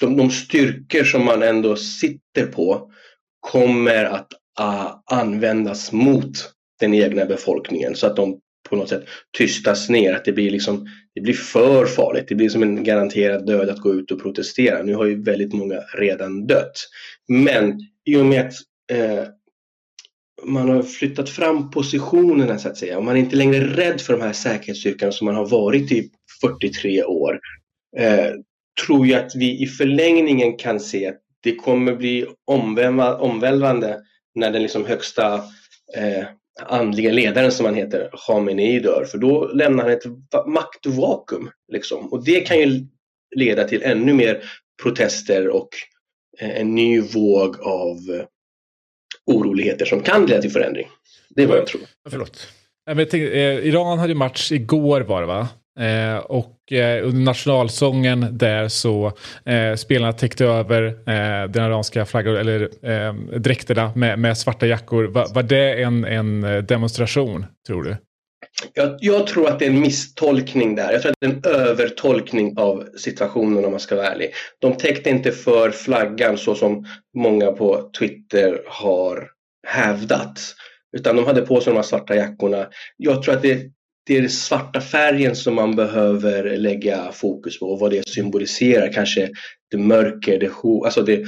de, 0.00 0.16
de 0.16 0.30
styrkor 0.30 1.04
som 1.04 1.24
man 1.24 1.42
ändå 1.42 1.76
sitter 1.76 2.46
på 2.46 2.90
kommer 3.40 4.04
att 4.04 4.28
ah, 4.60 5.02
användas 5.06 5.92
mot 5.92 6.52
den 6.80 6.94
egna 6.94 7.24
befolkningen 7.24 7.94
så 7.94 8.06
att 8.06 8.16
de 8.16 8.40
på 8.68 8.76
något 8.76 8.88
sätt 8.88 9.04
tystas 9.38 9.88
ner. 9.88 10.14
Att 10.14 10.24
det 10.24 10.32
blir, 10.32 10.50
liksom, 10.50 10.86
det 11.14 11.20
blir 11.20 11.34
för 11.34 11.86
farligt. 11.86 12.28
Det 12.28 12.34
blir 12.34 12.48
som 12.48 12.62
en 12.62 12.84
garanterad 12.84 13.46
död 13.46 13.70
att 13.70 13.80
gå 13.80 13.94
ut 13.94 14.10
och 14.10 14.22
protestera. 14.22 14.82
Nu 14.82 14.94
har 14.94 15.04
ju 15.04 15.22
väldigt 15.22 15.52
många 15.52 15.80
redan 15.98 16.46
dött. 16.46 16.88
Men 17.28 17.80
i 18.04 18.16
och 18.16 18.26
med 18.26 18.46
att 18.46 18.54
eh, 18.92 19.24
man 20.44 20.68
har 20.68 20.82
flyttat 20.82 21.28
fram 21.28 21.70
positionerna 21.70 22.58
så 22.58 22.68
att 22.68 22.76
säga 22.76 22.98
och 22.98 23.04
man 23.04 23.16
är 23.16 23.20
inte 23.20 23.36
längre 23.36 23.76
rädd 23.76 24.00
för 24.00 24.12
de 24.12 24.22
här 24.22 24.32
säkerhetsstyrkorna 24.32 25.12
som 25.12 25.24
man 25.24 25.34
har 25.34 25.48
varit 25.48 25.92
i 25.92 26.10
43 26.40 27.04
år. 27.04 27.40
Eh, 27.96 28.30
tror 28.86 29.06
jag 29.06 29.24
att 29.24 29.36
vi 29.36 29.62
i 29.62 29.66
förlängningen 29.66 30.56
kan 30.56 30.80
se 30.80 31.06
att 31.06 31.20
det 31.40 31.54
kommer 31.54 31.94
bli 31.94 32.26
omvälvande 33.18 34.00
när 34.34 34.50
den 34.50 34.62
liksom 34.62 34.86
högsta 34.86 35.34
eh, 35.96 36.24
andliga 36.62 37.12
ledaren 37.12 37.52
som 37.52 37.66
han 37.66 37.74
heter, 37.74 38.10
Khamenei 38.26 38.80
dör. 38.80 39.04
För 39.04 39.18
då 39.18 39.46
lämnar 39.46 39.84
han 39.84 39.92
ett 39.92 40.46
maktvakuum. 40.46 41.50
Liksom. 41.72 42.12
Och 42.12 42.24
det 42.24 42.40
kan 42.40 42.58
ju 42.58 42.86
leda 43.36 43.64
till 43.64 43.82
ännu 43.82 44.12
mer 44.12 44.42
protester 44.82 45.48
och 45.48 45.68
eh, 46.38 46.60
en 46.60 46.74
ny 46.74 47.00
våg 47.00 47.60
av 47.60 47.96
eh, 47.96 48.26
oroligheter 49.26 49.84
som 49.84 50.02
kan 50.02 50.26
leda 50.26 50.42
till 50.42 50.50
förändring. 50.50 50.88
Det 51.28 51.42
är 51.42 51.46
vad 51.46 51.58
jag 51.58 51.66
tror. 51.66 51.82
Förlåt. 52.08 52.48
Jag 52.84 52.96
tänkte, 52.96 53.18
eh, 53.18 53.66
Iran 53.66 53.98
hade 53.98 54.14
match 54.14 54.52
igår 54.52 55.00
var 55.00 55.20
det 55.20 55.26
va? 55.26 55.48
Eh, 55.80 56.16
och 56.16 56.72
eh, 56.72 57.06
under 57.06 57.24
nationalsången 57.24 58.38
där 58.38 58.68
så 58.68 59.12
eh, 59.44 59.74
spelarna 59.76 60.12
täckte 60.12 60.44
över 60.44 60.84
eh, 60.86 61.50
den 61.50 61.66
iranska 61.66 62.06
flaggan, 62.06 62.36
eller 62.36 62.60
eh, 62.82 63.14
dräkterna 63.14 63.92
med, 63.94 64.18
med 64.18 64.38
svarta 64.38 64.66
jackor. 64.66 65.04
Va, 65.04 65.26
var 65.34 65.42
det 65.42 65.82
en, 65.82 66.04
en 66.04 66.44
eh, 66.44 66.62
demonstration, 66.62 67.46
tror 67.66 67.82
du? 67.82 67.96
Jag, 68.72 68.96
jag, 69.00 69.26
tror 69.26 69.48
att 69.48 69.58
det 69.58 69.64
är 69.64 69.70
en 69.70 69.80
misstolkning 69.80 70.74
där. 70.74 70.92
Jag 70.92 71.02
tror 71.02 71.12
att 71.12 71.16
det 71.20 71.26
är 71.26 71.30
en 71.30 71.66
övertolkning 71.68 72.58
av 72.58 72.84
situationen 72.98 73.64
om 73.64 73.70
man 73.70 73.80
ska 73.80 73.96
vara 73.96 74.06
ärlig. 74.06 74.30
De 74.58 74.76
täckte 74.76 75.10
inte 75.10 75.32
för 75.32 75.70
flaggan 75.70 76.38
så 76.38 76.54
som 76.54 76.86
många 77.16 77.52
på 77.52 77.90
Twitter 77.98 78.60
har 78.66 79.28
hävdat. 79.66 80.40
Utan 80.96 81.16
de 81.16 81.26
hade 81.26 81.42
på 81.42 81.60
sig 81.60 81.72
de 81.72 81.76
här 81.76 81.82
svarta 81.82 82.14
jackorna. 82.14 82.66
Jag 82.96 83.22
tror 83.22 83.34
att 83.34 83.42
det, 83.42 83.70
det 84.06 84.16
är 84.16 84.20
den 84.20 84.30
svarta 84.30 84.80
färgen 84.80 85.36
som 85.36 85.54
man 85.54 85.76
behöver 85.76 86.56
lägga 86.56 87.12
fokus 87.12 87.58
på 87.58 87.66
och 87.66 87.80
vad 87.80 87.90
det 87.90 88.08
symboliserar. 88.08 88.92
Kanske 88.92 89.30
det 89.70 89.76
mörker, 89.76 90.38
det, 90.38 90.50
alltså 90.84 91.02
det 91.02 91.24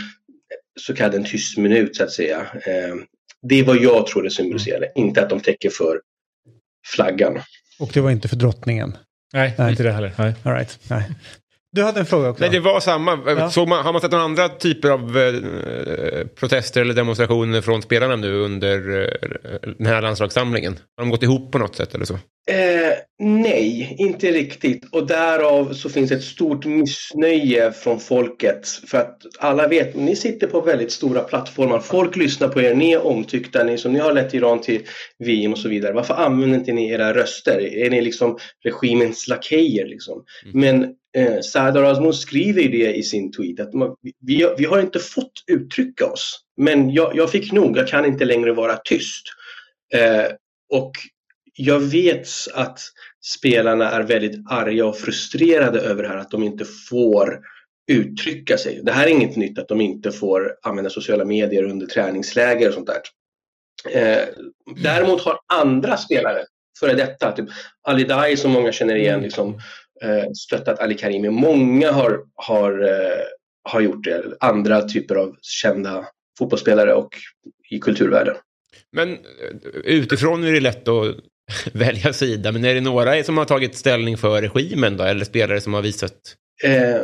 så 0.80 0.94
kallad 0.94 1.14
en 1.14 1.24
tyst 1.24 1.58
minut 1.58 1.96
så 1.96 2.04
att 2.04 2.10
säga. 2.10 2.40
Eh, 2.40 2.94
det 3.42 3.60
är 3.60 3.64
vad 3.64 3.76
jag 3.76 4.06
tror 4.06 4.22
det 4.22 4.30
symboliserade, 4.30 4.92
inte 4.94 5.22
att 5.22 5.30
de 5.30 5.40
täcker 5.40 5.70
för 5.70 6.00
flaggan. 6.94 7.40
Och 7.78 7.90
det 7.94 8.00
var 8.00 8.10
inte 8.10 8.28
för 8.28 8.36
drottningen? 8.36 8.96
Nej, 9.32 9.54
Nej. 9.58 9.70
inte 9.70 9.82
det 9.82 9.92
heller. 9.92 10.12
Nej. 10.18 10.34
All 10.42 10.52
right. 10.52 10.78
Nej. 10.90 11.02
Du 11.72 11.82
hade 11.82 12.00
en 12.00 12.06
fråga 12.06 12.28
också. 12.28 12.40
Nej, 12.40 12.50
det 12.50 12.60
var 12.60 12.80
samma. 12.80 13.18
Ja. 13.26 13.50
Så 13.50 13.66
man, 13.66 13.84
har 13.84 13.92
man 13.92 14.00
sett 14.00 14.10
några 14.10 14.24
andra 14.24 14.48
typer 14.48 14.90
av 14.90 15.18
eh, 15.18 16.26
protester 16.26 16.80
eller 16.80 16.94
demonstrationer 16.94 17.60
från 17.60 17.82
spelarna 17.82 18.16
nu 18.16 18.34
under 18.34 19.00
eh, 19.00 19.72
den 19.78 19.86
här 19.86 20.02
landslagssamlingen? 20.02 20.78
Har 20.96 21.04
de 21.04 21.10
gått 21.10 21.22
ihop 21.22 21.52
på 21.52 21.58
något 21.58 21.76
sätt 21.76 21.94
eller 21.94 22.04
så? 22.04 22.14
Eh, 22.50 22.92
nej, 23.18 23.94
inte 23.98 24.32
riktigt. 24.32 24.88
Och 24.92 25.06
därav 25.06 25.72
så 25.72 25.88
finns 25.88 26.12
ett 26.12 26.24
stort 26.24 26.64
missnöje 26.64 27.72
från 27.72 28.00
folket. 28.00 28.68
För 28.68 28.98
att 28.98 29.16
alla 29.38 29.68
vet, 29.68 29.96
ni 29.96 30.16
sitter 30.16 30.46
på 30.46 30.60
väldigt 30.60 30.92
stora 30.92 31.20
plattformar. 31.20 31.78
Folk 31.78 32.16
lyssnar 32.16 32.48
på 32.48 32.60
er, 32.60 32.74
ni 32.74 32.92
är 32.92 33.06
omtyckta, 33.06 33.64
ni, 33.64 33.78
som 33.78 33.92
ni 33.92 33.98
har 33.98 34.12
lett 34.12 34.34
Iran 34.34 34.60
till 34.60 34.80
VM 35.24 35.52
och 35.52 35.58
så 35.58 35.68
vidare. 35.68 35.92
Varför 35.92 36.14
använder 36.14 36.58
inte 36.58 36.72
ni 36.72 36.90
era 36.90 37.14
röster? 37.14 37.76
Är 37.76 37.90
ni 37.90 38.00
liksom 38.00 38.38
regimens 38.64 39.28
lakejer? 39.28 39.86
Liksom? 39.86 40.24
Mm. 40.44 40.60
Men 40.60 40.94
eh, 41.18 41.40
Sadar 41.40 41.82
Azmoun 41.82 42.14
skriver 42.14 42.68
det 42.68 42.94
i 42.94 43.02
sin 43.02 43.32
tweet 43.32 43.60
att 43.60 43.74
man, 43.74 43.96
vi, 44.20 44.54
vi 44.58 44.64
har 44.64 44.80
inte 44.80 44.98
fått 44.98 45.44
uttrycka 45.46 46.06
oss. 46.06 46.40
Men 46.56 46.90
jag, 46.90 47.16
jag 47.16 47.30
fick 47.30 47.52
nog, 47.52 47.78
jag 47.78 47.88
kan 47.88 48.04
inte 48.04 48.24
längre 48.24 48.52
vara 48.52 48.76
tyst. 48.76 49.26
Eh, 49.94 50.26
och 50.72 50.92
jag 51.54 51.80
vet 51.80 52.28
att 52.54 52.80
spelarna 53.24 53.90
är 53.90 54.02
väldigt 54.02 54.50
arga 54.50 54.86
och 54.86 54.96
frustrerade 54.96 55.80
över 55.80 56.02
det 56.02 56.08
här 56.08 56.16
att 56.16 56.30
de 56.30 56.42
inte 56.42 56.64
får 56.64 57.40
uttrycka 57.88 58.58
sig. 58.58 58.80
Det 58.82 58.92
här 58.92 59.06
är 59.06 59.10
inget 59.10 59.36
nytt 59.36 59.58
att 59.58 59.68
de 59.68 59.80
inte 59.80 60.12
får 60.12 60.54
använda 60.62 60.90
sociala 60.90 61.24
medier 61.24 61.64
under 61.64 61.86
träningsläger 61.86 62.68
och 62.68 62.74
sånt 62.74 62.86
där. 62.86 63.00
Eh, 63.90 64.28
däremot 64.76 65.20
har 65.20 65.38
andra 65.52 65.96
spelare, 65.96 66.44
före 66.80 66.94
detta, 66.94 67.32
typ 67.32 67.48
Ali 67.82 68.04
Dai 68.04 68.36
som 68.36 68.50
många 68.50 68.72
känner 68.72 68.94
igen, 68.94 69.20
liksom, 69.20 69.54
eh, 69.54 69.60
stöttat 70.34 70.80
Ali 70.80 70.94
Karimi. 70.94 71.30
Många 71.30 71.92
har, 71.92 72.20
har, 72.34 72.88
eh, 72.88 73.24
har 73.62 73.80
gjort 73.80 74.04
det. 74.04 74.22
Andra 74.40 74.82
typer 74.82 75.14
av 75.14 75.36
kända 75.42 76.06
fotbollsspelare 76.38 76.94
och 76.94 77.08
i 77.70 77.78
kulturvärlden. 77.78 78.34
Men 78.92 79.12
eh, 79.12 79.18
utifrån 79.84 80.44
är 80.44 80.52
det 80.52 80.60
lätt 80.60 80.88
att 80.88 81.16
välja 81.72 82.12
sida, 82.12 82.52
men 82.52 82.64
är 82.64 82.74
det 82.74 82.80
några 82.80 83.24
som 83.24 83.38
har 83.38 83.44
tagit 83.44 83.74
ställning 83.74 84.16
för 84.16 84.42
regimen 84.42 84.96
då, 84.96 85.04
eller 85.04 85.24
spelare 85.24 85.60
som 85.60 85.74
har 85.74 85.82
visat? 85.82 86.14
Eh, 86.64 87.00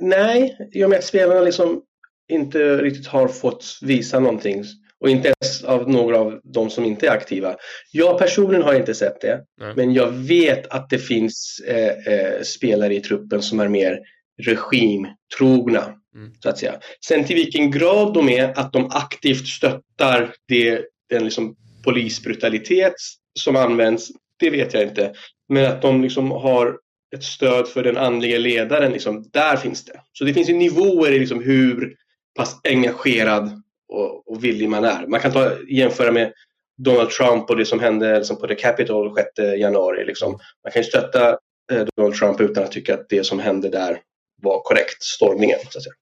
nej, 0.00 0.58
i 0.72 0.84
och 0.84 0.90
med 0.90 0.98
att 0.98 1.04
spelarna 1.04 1.40
liksom 1.40 1.82
inte 2.28 2.76
riktigt 2.76 3.06
har 3.06 3.28
fått 3.28 3.78
visa 3.82 4.20
någonting 4.20 4.64
och 5.00 5.10
inte 5.10 5.28
ens 5.28 5.64
av 5.64 5.90
några 5.90 6.18
av 6.18 6.40
de 6.44 6.70
som 6.70 6.84
inte 6.84 7.06
är 7.06 7.10
aktiva. 7.10 7.56
Jag 7.92 8.18
personligen 8.18 8.62
har 8.62 8.74
inte 8.74 8.94
sett 8.94 9.20
det, 9.20 9.44
Nej. 9.60 9.72
men 9.76 9.94
jag 9.94 10.10
vet 10.10 10.66
att 10.66 10.90
det 10.90 10.98
finns 10.98 11.60
eh, 11.66 12.14
eh, 12.14 12.42
spelare 12.42 12.94
i 12.94 13.00
truppen 13.00 13.42
som 13.42 13.60
är 13.60 13.68
mer 13.68 13.98
regimtrogna. 14.42 15.94
Mm. 16.14 16.32
Så 16.40 16.48
att 16.48 16.58
säga. 16.58 16.74
Sen 17.06 17.24
till 17.24 17.36
vilken 17.36 17.70
grad 17.70 18.14
de 18.14 18.28
är 18.28 18.58
att 18.58 18.72
de 18.72 18.90
aktivt 18.90 19.46
stöttar 19.46 20.34
det, 20.48 20.84
den 21.10 21.24
liksom 21.24 21.56
polisbrutalitet 21.84 22.94
som 23.38 23.56
används, 23.56 24.08
det 24.38 24.50
vet 24.50 24.74
jag 24.74 24.82
inte. 24.82 25.12
Men 25.48 25.72
att 25.72 25.82
de 25.82 26.02
liksom 26.02 26.30
har 26.30 26.78
ett 27.16 27.24
stöd 27.24 27.68
för 27.68 27.82
den 27.82 27.96
andliga 27.96 28.38
ledaren, 28.38 28.92
liksom, 28.92 29.30
där 29.32 29.56
finns 29.56 29.84
det. 29.84 30.00
Så 30.12 30.24
det 30.24 30.34
finns 30.34 30.48
ju 30.48 30.54
nivåer 30.54 31.12
i 31.12 31.18
liksom 31.18 31.42
hur 31.42 31.96
pass 32.36 32.60
engagerad 32.64 33.62
och, 33.88 34.32
och 34.32 34.44
villig 34.44 34.68
man 34.68 34.84
är. 34.84 35.06
Man 35.06 35.20
kan 35.20 35.32
ta, 35.32 35.50
jämföra 35.68 36.12
med 36.12 36.32
Donald 36.78 37.10
Trump 37.10 37.50
och 37.50 37.56
det 37.56 37.64
som 37.64 37.80
hände 37.80 38.16
liksom 38.18 38.36
på 38.36 38.46
The 38.46 38.54
Capitol 38.54 39.16
6 39.16 39.28
januari. 39.58 40.04
Liksom. 40.04 40.38
Man 40.64 40.72
kan 40.72 40.82
ju 40.82 40.88
stötta 40.88 41.28
eh, 41.72 41.86
Donald 41.96 42.14
Trump 42.14 42.40
utan 42.40 42.64
att 42.64 42.72
tycka 42.72 42.94
att 42.94 43.08
det 43.08 43.26
som 43.26 43.38
hände 43.38 43.68
där 43.68 44.00
var 44.42 44.60
korrekt, 44.60 45.02
stormningen. 45.02 45.58
Så 45.70 45.78
att 45.78 45.84
säga. 45.84 45.94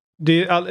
All, 0.48 0.66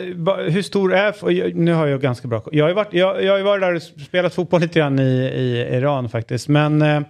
hur 0.49 0.61
stor 0.61 0.93
är... 0.93 1.53
Nu 1.53 1.74
har 1.74 1.88
jag 1.88 2.01
ganska 2.01 2.28
bra 2.28 2.43
Jag 2.51 2.66
har 2.66 2.74
varit, 2.74 2.93
jag, 2.93 3.24
jag 3.24 3.38
har 3.38 3.43
varit 3.43 3.61
där 3.61 3.74
och 3.74 3.82
spelat 3.82 4.34
fotboll 4.34 4.61
lite 4.61 4.80
grann 4.80 4.99
i, 4.99 5.24
i 5.24 5.76
Iran 5.76 6.09
faktiskt. 6.09 6.47
Men 6.47 6.82
eh, 6.82 7.01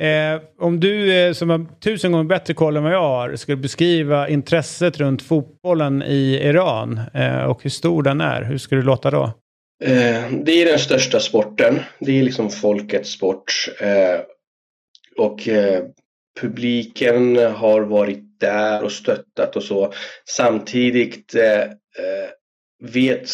eh, 0.00 0.40
om 0.58 0.80
du 0.80 1.12
eh, 1.12 1.32
som 1.32 1.50
har 1.50 1.80
tusen 1.80 2.12
gånger 2.12 2.24
bättre 2.24 2.54
koll 2.54 2.76
än 2.76 2.82
vad 2.82 2.92
jag 2.92 3.02
har 3.02 3.36
skulle 3.36 3.56
beskriva 3.56 4.28
intresset 4.28 4.98
runt 4.98 5.22
fotbollen 5.22 6.02
i 6.02 6.40
Iran 6.42 7.00
eh, 7.14 7.42
och 7.42 7.62
hur 7.62 7.70
stor 7.70 8.02
den 8.02 8.20
är. 8.20 8.42
Hur 8.42 8.58
skulle 8.58 8.80
det 8.80 8.86
låta 8.86 9.10
då? 9.10 9.24
Eh, 9.84 10.30
det 10.44 10.62
är 10.62 10.66
den 10.66 10.78
största 10.78 11.20
sporten. 11.20 11.80
Det 11.98 12.18
är 12.18 12.22
liksom 12.22 12.50
folkets 12.50 13.10
sport. 13.10 13.68
Eh, 13.80 14.20
och 15.16 15.48
eh, 15.48 15.84
publiken 16.40 17.36
har 17.36 17.80
varit 17.80 18.40
där 18.40 18.84
och 18.84 18.92
stöttat 18.92 19.56
och 19.56 19.62
så. 19.62 19.92
Samtidigt 20.28 21.34
eh, 21.34 21.60
eh, 21.62 22.30
vet 22.82 23.30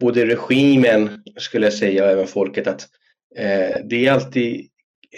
både 0.00 0.26
regimen, 0.26 1.22
skulle 1.36 1.66
jag 1.66 1.72
säga, 1.72 2.04
och 2.04 2.10
även 2.10 2.26
folket 2.26 2.66
att 2.66 2.88
eh, 3.36 3.76
det 3.84 4.06
är 4.06 4.12
alltid 4.12 4.68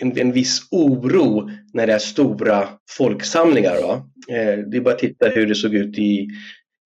en, 0.01 0.19
en 0.19 0.33
viss 0.33 0.61
oro 0.71 1.51
när 1.73 1.87
det 1.87 1.93
är 1.93 1.99
stora 1.99 2.69
folksamlingar. 2.91 3.83
Va? 3.83 4.11
Eh, 4.29 4.59
det 4.59 4.77
är 4.77 4.81
bara 4.81 4.95
att 4.95 5.01
titta 5.01 5.29
hur 5.29 5.47
det 5.47 5.55
såg 5.55 5.75
ut 5.75 5.99
i, 5.99 6.29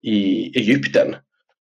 i 0.01 0.51
Egypten. 0.59 1.15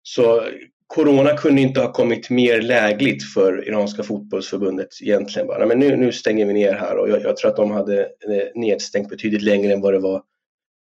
Så 0.03 0.43
Corona 0.87 1.37
kunde 1.37 1.61
inte 1.61 1.81
ha 1.81 1.91
kommit 1.91 2.29
mer 2.29 2.61
lägligt 2.61 3.33
för 3.33 3.67
iranska 3.67 4.03
fotbollsförbundet 4.03 4.87
egentligen. 5.01 5.47
Bara. 5.47 5.65
Men 5.65 5.79
nu, 5.79 5.95
nu 5.95 6.11
stänger 6.11 6.45
vi 6.45 6.53
ner 6.53 6.73
här 6.73 6.97
och 6.97 7.09
jag, 7.09 7.21
jag 7.21 7.37
tror 7.37 7.51
att 7.51 7.57
de 7.57 7.71
hade 7.71 8.01
eh, 8.01 8.47
nedstängt 8.55 9.09
betydligt 9.09 9.41
längre 9.41 9.73
än 9.73 9.81
vad 9.81 9.93
det 9.93 9.99
var 9.99 10.23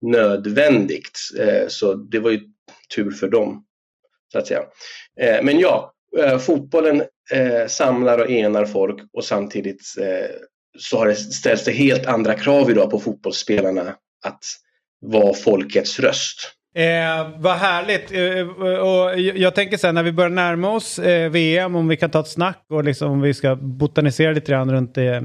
nödvändigt. 0.03 1.19
Eh, 1.41 1.69
så 1.69 1.95
det 1.95 2.19
var 2.19 2.31
ju 2.31 2.41
tur 2.95 3.11
för 3.11 3.29
dem. 3.29 3.65
Så 4.33 4.39
att 4.39 4.47
säga. 4.47 4.63
Eh, 5.21 5.43
men 5.43 5.59
ja, 5.59 5.95
eh, 6.19 6.39
fotbollen 6.39 7.03
eh, 7.33 7.67
samlar 7.69 8.19
och 8.19 8.31
enar 8.31 8.65
folk 8.65 9.03
och 9.13 9.25
samtidigt 9.25 9.83
så 10.79 10.99
har 10.99 11.07
det 11.07 11.15
ställts 11.15 11.65
det 11.65 11.73
helt 11.73 12.07
andra 12.07 12.35
krav 12.35 12.71
idag 12.71 12.91
på 12.91 13.01
fotbollsspelarna 13.01 13.95
att 14.25 14.45
vara 15.01 15.35
folkets 15.35 16.01
röst. 16.01 16.53
Eh, 16.75 17.31
vad 17.37 17.57
härligt. 17.57 18.13
Eh, 18.13 18.49
och 18.77 19.21
jag 19.21 19.55
tänker 19.55 19.77
så 19.77 19.87
här 19.87 19.93
när 19.93 20.03
vi 20.03 20.13
börjar 20.13 20.31
närma 20.31 20.71
oss 20.71 20.99
eh, 20.99 21.31
VM 21.31 21.75
om 21.75 21.89
vi 21.89 21.97
kan 21.97 22.11
ta 22.11 22.21
ett 22.21 22.29
snack 22.29 22.65
och 22.69 22.85
liksom 22.85 23.11
om 23.11 23.21
vi 23.21 23.35
ska 23.35 23.55
botanisera 23.55 24.33
lite 24.33 24.53
grann 24.53 24.73
runt 24.73 24.95
det 24.95 25.25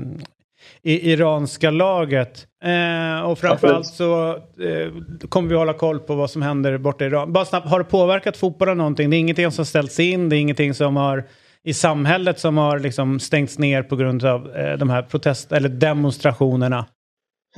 i 0.82 1.12
iranska 1.12 1.72
laget. 1.72 2.48
Eh, 2.64 3.22
och 3.22 3.40
framförallt 3.40 3.88
så 3.88 4.30
eh, 4.36 4.92
kommer 5.30 5.50
vi 5.50 5.56
hålla 5.56 5.74
koll 5.74 6.00
på 6.00 6.16
vad 6.16 6.32
som 6.32 6.42
händer 6.42 6.78
borta 6.78 7.04
i 7.04 7.08
Iran. 7.08 7.34
Bara 7.34 7.46
snabbt, 7.46 7.68
har 7.68 7.80
det 7.80 7.86
påverkat 7.86 8.38
fotbollen 8.38 8.78
någonting? 8.78 9.10
Det 9.10 9.16
är 9.16 9.20
ingenting 9.20 9.52
som 9.52 9.66
ställts 9.66 10.00
in, 10.00 10.30
det 10.30 10.36
är 10.36 10.40
ingenting 10.40 10.74
som 10.74 10.96
har 10.96 11.24
i 11.68 11.74
samhället 11.74 12.40
som 12.40 12.58
har 12.58 12.80
liksom 12.80 13.20
stängts 13.20 13.60
ner 13.60 13.84
på 13.84 13.96
grund 13.96 14.26
av 14.26 14.56
eh, 14.56 14.78
de 14.78 14.90
här 14.90 15.02
protest 15.02 15.52
eller 15.52 15.70
demonstrationerna? 15.70 16.86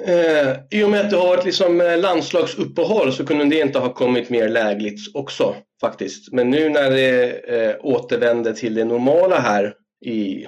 Eh, 0.05 0.79
I 0.79 0.83
och 0.83 0.89
med 0.89 0.99
att 0.99 1.09
det 1.09 1.17
har 1.17 1.27
varit 1.27 1.45
liksom 1.45 1.81
eh, 1.81 1.99
landslagsuppehåll 1.99 3.13
så 3.13 3.25
kunde 3.25 3.45
det 3.45 3.61
inte 3.61 3.79
ha 3.79 3.93
kommit 3.93 4.29
mer 4.29 4.49
lägligt 4.49 5.15
också 5.15 5.55
faktiskt. 5.81 6.33
Men 6.33 6.49
nu 6.49 6.69
när 6.69 6.91
det 6.91 7.31
eh, 7.31 7.75
återvänder 7.79 8.53
till 8.53 8.75
det 8.75 8.85
normala 8.85 9.39
här 9.39 9.73
i 10.05 10.47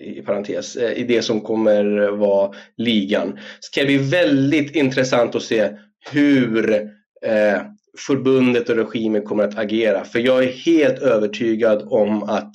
i 0.00 0.22
parentes, 0.22 0.76
eh, 0.76 0.92
i 0.92 1.04
det 1.04 1.22
som 1.22 1.40
kommer 1.40 2.08
vara 2.08 2.54
ligan. 2.76 3.38
Ska 3.60 3.80
det 3.80 3.86
bli 3.86 3.98
väldigt 3.98 4.76
intressant 4.76 5.34
att 5.34 5.42
se 5.42 5.68
hur 6.12 6.72
eh, 7.22 7.62
förbundet 7.98 8.68
och 8.68 8.76
regimen 8.76 9.22
kommer 9.22 9.44
att 9.44 9.58
agera. 9.58 10.04
För 10.04 10.18
jag 10.18 10.44
är 10.44 10.52
helt 10.52 10.98
övertygad 10.98 11.82
om 11.88 12.22
att 12.22 12.52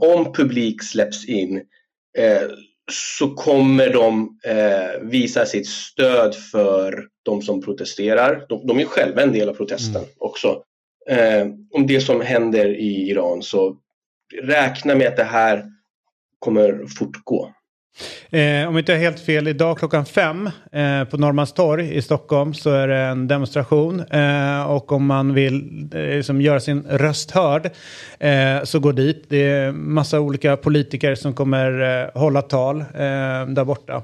om 0.00 0.32
publik 0.32 0.82
släpps 0.82 1.28
in 1.28 1.56
eh, 2.18 2.48
så 2.92 3.34
kommer 3.34 3.92
de 3.92 4.38
eh, 4.44 5.00
visa 5.02 5.46
sitt 5.46 5.68
stöd 5.68 6.34
för 6.34 7.08
de 7.22 7.42
som 7.42 7.62
protesterar. 7.62 8.46
De, 8.48 8.66
de 8.66 8.80
är 8.80 8.84
själva 8.84 9.22
en 9.22 9.32
del 9.32 9.48
av 9.48 9.54
protesten 9.54 9.96
mm. 9.96 10.08
också. 10.18 10.62
Eh, 11.10 11.46
om 11.70 11.86
det 11.86 12.00
som 12.00 12.20
händer 12.20 12.66
i 12.68 13.10
Iran 13.10 13.42
så 13.42 13.76
räkna 14.42 14.94
med 14.94 15.08
att 15.08 15.16
det 15.16 15.24
här 15.24 15.64
kommer 16.38 16.86
fortgå. 16.98 17.52
Eh, 18.30 18.68
om 18.68 18.78
inte 18.78 18.92
jag 18.92 18.98
är 18.98 19.04
helt 19.04 19.20
fel, 19.20 19.48
idag 19.48 19.78
klockan 19.78 20.06
fem 20.06 20.50
eh, 20.72 21.04
på 21.04 21.16
Norrmalmstorg 21.16 21.94
i 21.94 22.02
Stockholm 22.02 22.54
så 22.54 22.70
är 22.70 22.88
det 22.88 22.96
en 22.96 23.28
demonstration. 23.28 24.00
Eh, 24.00 24.70
och 24.70 24.92
om 24.92 25.06
man 25.06 25.34
vill 25.34 25.88
eh, 25.94 26.00
liksom 26.00 26.40
göra 26.40 26.60
sin 26.60 26.82
röst 26.82 27.30
hörd 27.30 27.70
eh, 28.18 28.64
så 28.64 28.78
gå 28.78 28.92
dit. 28.92 29.26
Det 29.28 29.42
är 29.42 29.72
massa 29.72 30.20
olika 30.20 30.56
politiker 30.56 31.14
som 31.14 31.34
kommer 31.34 32.02
eh, 32.02 32.20
hålla 32.20 32.42
tal 32.42 32.80
eh, 32.80 32.84
där 33.48 33.64
borta. 33.64 34.02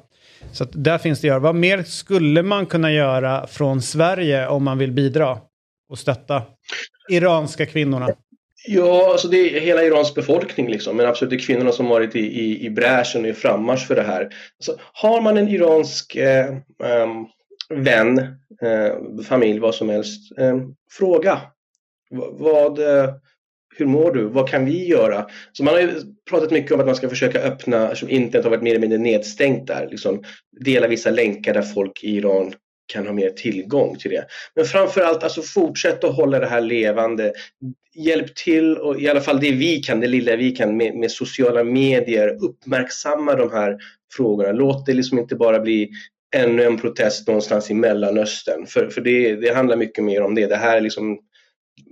Så 0.52 0.64
att 0.64 0.70
där 0.72 0.98
finns 0.98 1.20
det 1.20 1.26
att 1.26 1.28
göra. 1.28 1.38
Vad 1.38 1.54
mer 1.54 1.82
skulle 1.82 2.42
man 2.42 2.66
kunna 2.66 2.92
göra 2.92 3.46
från 3.46 3.82
Sverige 3.82 4.48
om 4.48 4.64
man 4.64 4.78
vill 4.78 4.92
bidra 4.92 5.38
och 5.88 5.98
stötta 5.98 6.42
iranska 7.10 7.66
kvinnorna? 7.66 8.08
Ja, 8.64 9.12
alltså 9.12 9.28
det 9.28 9.56
är 9.56 9.60
hela 9.60 9.84
Irans 9.84 10.14
befolkning 10.14 10.68
liksom, 10.68 10.96
men 10.96 11.06
absolut 11.06 11.30
det 11.30 11.36
är 11.36 11.46
kvinnorna 11.46 11.72
som 11.72 11.88
varit 11.88 12.16
i, 12.16 12.20
i, 12.20 12.66
i 12.66 12.70
bräschen 12.70 13.22
och 13.22 13.28
i 13.28 13.32
frammarsch 13.32 13.86
för 13.86 13.94
det 13.96 14.02
här. 14.02 14.34
Alltså, 14.58 14.76
har 14.92 15.20
man 15.20 15.36
en 15.36 15.48
iransk 15.48 16.16
eh, 16.16 16.56
um, 16.78 17.26
vän, 17.84 18.18
eh, 18.62 19.22
familj, 19.28 19.58
vad 19.58 19.74
som 19.74 19.88
helst, 19.88 20.38
eh, 20.38 20.56
fråga. 20.90 21.40
V 22.10 22.20
vad, 22.30 22.78
eh, 22.78 23.14
hur 23.76 23.86
mår 23.86 24.12
du? 24.12 24.24
Vad 24.24 24.48
kan 24.48 24.64
vi 24.64 24.86
göra? 24.86 25.26
Så 25.52 25.64
man 25.64 25.74
har 25.74 25.80
ju 25.80 25.90
pratat 26.30 26.50
mycket 26.50 26.72
om 26.72 26.80
att 26.80 26.86
man 26.86 26.96
ska 26.96 27.08
försöka 27.08 27.40
öppna, 27.40 27.94
som 27.94 28.10
internet 28.10 28.44
har 28.44 28.50
varit 28.50 28.62
mer 28.62 28.70
eller 28.70 28.80
mindre 28.80 28.98
nedstängt 28.98 29.66
där, 29.66 29.88
liksom, 29.90 30.22
dela 30.60 30.88
vissa 30.88 31.10
länkar 31.10 31.54
där 31.54 31.62
folk 31.62 32.04
i 32.04 32.16
Iran 32.16 32.54
kan 32.86 33.06
ha 33.06 33.12
mer 33.12 33.30
tillgång 33.30 33.96
till 33.98 34.10
det. 34.10 34.24
Men 34.54 34.64
framförallt 34.64 35.22
alltså 35.22 35.42
fortsätt 35.42 36.04
att 36.04 36.16
hålla 36.16 36.38
det 36.38 36.46
här 36.46 36.60
levande. 36.60 37.32
Hjälp 37.94 38.34
till 38.34 38.76
och 38.76 39.00
i 39.00 39.08
alla 39.08 39.20
fall 39.20 39.40
det 39.40 39.50
vi 39.50 39.76
kan, 39.78 40.00
det 40.00 40.06
lilla 40.06 40.36
vi 40.36 40.50
kan 40.50 40.76
med, 40.76 40.94
med 40.94 41.10
sociala 41.10 41.64
medier 41.64 42.44
uppmärksamma 42.44 43.34
de 43.34 43.52
här 43.52 43.78
frågorna. 44.16 44.52
Låt 44.52 44.86
det 44.86 44.92
liksom 44.92 45.18
inte 45.18 45.36
bara 45.36 45.60
bli 45.60 45.90
ännu 46.36 46.62
en 46.62 46.78
protest 46.78 47.26
någonstans 47.26 47.70
i 47.70 47.74
Mellanöstern. 47.74 48.66
För, 48.66 48.88
för 48.88 49.00
det, 49.00 49.36
det 49.36 49.54
handlar 49.54 49.76
mycket 49.76 50.04
mer 50.04 50.22
om 50.22 50.34
det. 50.34 50.46
Det 50.46 50.56
här 50.56 50.76
är 50.76 50.80
liksom 50.80 51.18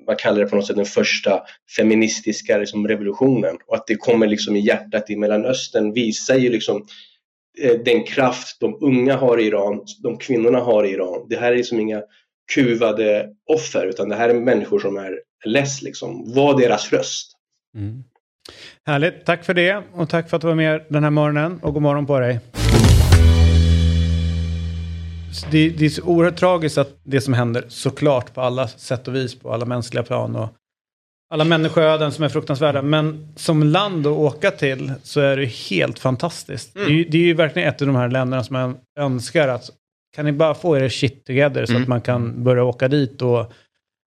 man 0.06 0.16
kallar 0.16 0.40
det 0.40 0.46
på 0.46 0.56
något 0.56 0.66
sätt 0.66 0.76
den 0.76 0.84
första 0.84 1.42
feministiska 1.76 2.58
liksom, 2.58 2.88
revolutionen. 2.88 3.56
Och 3.66 3.76
att 3.76 3.86
det 3.86 3.96
kommer 3.96 4.26
liksom 4.26 4.56
i 4.56 4.60
hjärtat 4.60 5.10
i 5.10 5.16
Mellanöstern 5.16 5.92
visar 5.92 6.36
ju 6.36 6.50
liksom 6.50 6.76
eh, 6.76 6.82
Eh, 7.58 7.78
den 7.84 8.04
kraft 8.04 8.60
de 8.60 8.78
unga 8.80 9.16
har 9.16 9.40
i 9.40 9.46
Iran, 9.46 9.80
de 10.02 10.18
kvinnorna 10.18 10.58
har 10.58 10.84
i 10.84 10.90
Iran. 10.90 11.26
Det 11.28 11.36
här 11.36 11.52
är 11.52 11.56
liksom 11.56 11.80
inga 11.80 12.02
kuvade 12.54 13.28
offer 13.46 13.86
utan 13.86 14.08
det 14.08 14.16
här 14.16 14.28
är 14.28 14.34
människor 14.34 14.78
som 14.78 14.96
är 14.96 15.20
less 15.44 15.82
liksom. 15.82 16.34
Var 16.34 16.60
deras 16.60 16.92
röst. 16.92 17.32
Mm. 17.76 18.04
Härligt, 18.86 19.26
tack 19.26 19.44
för 19.44 19.54
det 19.54 19.82
och 19.92 20.08
tack 20.08 20.30
för 20.30 20.36
att 20.36 20.40
du 20.40 20.48
var 20.48 20.54
med 20.54 20.84
den 20.88 21.04
här 21.04 21.10
morgonen 21.10 21.60
och 21.62 21.74
god 21.74 21.82
morgon 21.82 22.06
på 22.06 22.20
dig. 22.20 22.40
Det, 25.50 25.68
det, 25.68 25.84
är 25.84 25.88
så 25.88 26.02
oerhört 26.02 26.36
tragiskt 26.36 26.78
att 26.78 27.00
det 27.04 27.20
som 27.20 27.34
händer 27.34 27.64
såklart 27.68 28.34
på 28.34 28.40
alla 28.40 28.68
sätt 28.68 29.08
och 29.08 29.14
vis 29.14 29.34
på 29.34 29.52
alla 29.52 29.64
mänskliga 29.64 30.02
plan 30.02 30.36
och 30.36 30.48
alla 31.30 31.44
människoöden 31.44 32.12
som 32.12 32.24
är 32.24 32.28
fruktansvärda. 32.28 32.82
Men 32.82 33.28
som 33.36 33.62
land 33.62 34.06
att 34.06 34.12
åka 34.12 34.50
till 34.50 34.92
så 35.02 35.20
är 35.20 35.36
det 35.36 35.46
helt 35.46 35.98
fantastiskt. 35.98 36.76
Mm. 36.76 36.88
Det, 36.88 37.00
är, 37.00 37.04
det, 37.10 37.18
är 37.18 37.22
ju 37.22 37.34
verkligen 37.34 37.68
ett 37.68 37.80
av 37.80 37.86
de 37.86 37.96
här 37.96 38.08
länderna 38.08 38.44
som 38.44 38.56
jag 38.56 38.74
önskar 38.98 39.48
att 39.48 39.70
kan 40.16 40.24
ni 40.24 40.32
bara 40.32 40.54
få 40.54 40.76
er 40.76 40.88
shit 40.88 41.24
together 41.24 41.66
så 41.66 41.72
mm. 41.72 41.82
att 41.82 41.88
man 41.88 42.00
kan 42.00 42.44
börja 42.44 42.64
åka 42.64 42.88
dit 42.88 43.22
och 43.22 43.52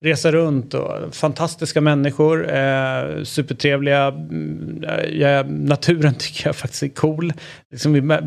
resa 0.05 0.33
runt 0.33 0.75
och 0.75 1.15
fantastiska 1.15 1.81
människor, 1.81 2.55
eh, 2.55 3.23
supertrevliga. 3.23 4.07
Mm, 4.07 4.85
ja, 5.13 5.43
naturen 5.43 6.15
tycker 6.19 6.47
jag 6.47 6.57
faktiskt 6.57 6.83
är 6.83 6.89
cool. 6.89 7.33
Liksom, 7.71 8.19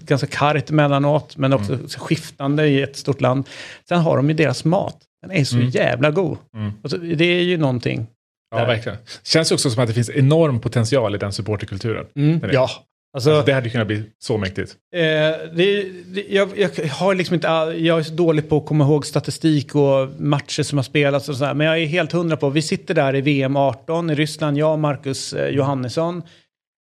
ganska 0.00 0.26
kargt 0.26 0.70
emellanåt, 0.70 1.36
men 1.36 1.52
också 1.52 1.72
mm. 1.72 1.88
skiftande 1.88 2.66
i 2.66 2.82
ett 2.82 2.96
stort 2.96 3.20
land. 3.20 3.48
Sen 3.88 4.00
har 4.00 4.16
de 4.16 4.28
ju 4.28 4.34
deras 4.34 4.64
mat. 4.64 4.96
Den 5.22 5.30
är 5.30 5.44
så 5.44 5.56
mm. 5.56 5.68
jävla 5.68 6.10
god. 6.10 6.38
Mm. 6.54 6.72
Alltså, 6.82 6.98
det 6.98 7.24
är 7.24 7.42
ju 7.42 7.56
någonting. 7.56 8.06
Ja, 8.50 8.64
verkligen. 8.64 8.98
Känns 9.24 9.52
också 9.52 9.70
som 9.70 9.82
att 9.82 9.88
det 9.88 9.94
finns 9.94 10.10
enorm 10.10 10.60
potential 10.60 11.14
i 11.14 11.18
den 11.18 11.32
supporterkulturen. 11.32 12.06
Mm. 12.16 12.50
Ja, 12.52 12.70
Alltså, 13.12 13.30
alltså, 13.30 13.46
det 13.46 13.52
hade 13.52 13.70
kunnat 13.70 13.86
bli 13.86 14.02
så 14.18 14.38
mäktigt. 14.38 14.76
Eh, 14.94 15.00
det, 15.00 15.82
det, 16.14 16.24
jag, 16.28 16.58
jag, 16.58 16.70
har 16.86 17.14
liksom 17.14 17.34
inte 17.34 17.46
jag 17.76 17.98
är 17.98 18.02
så 18.02 18.14
dålig 18.14 18.48
på 18.48 18.56
att 18.56 18.66
komma 18.66 18.84
ihåg 18.84 19.06
statistik 19.06 19.74
och 19.74 20.08
matcher 20.18 20.62
som 20.62 20.78
har 20.78 20.82
spelats 20.82 21.28
och 21.28 21.36
sådär. 21.36 21.54
Men 21.54 21.66
jag 21.66 21.78
är 21.78 21.86
helt 21.86 22.12
hundra 22.12 22.36
på, 22.36 22.50
vi 22.50 22.62
sitter 22.62 22.94
där 22.94 23.16
i 23.16 23.20
VM 23.20 23.56
18 23.56 24.10
i 24.10 24.14
Ryssland, 24.14 24.58
jag 24.58 24.72
och 24.72 24.78
Marcus 24.78 25.32
eh, 25.32 25.48
Johannesson. 25.48 26.22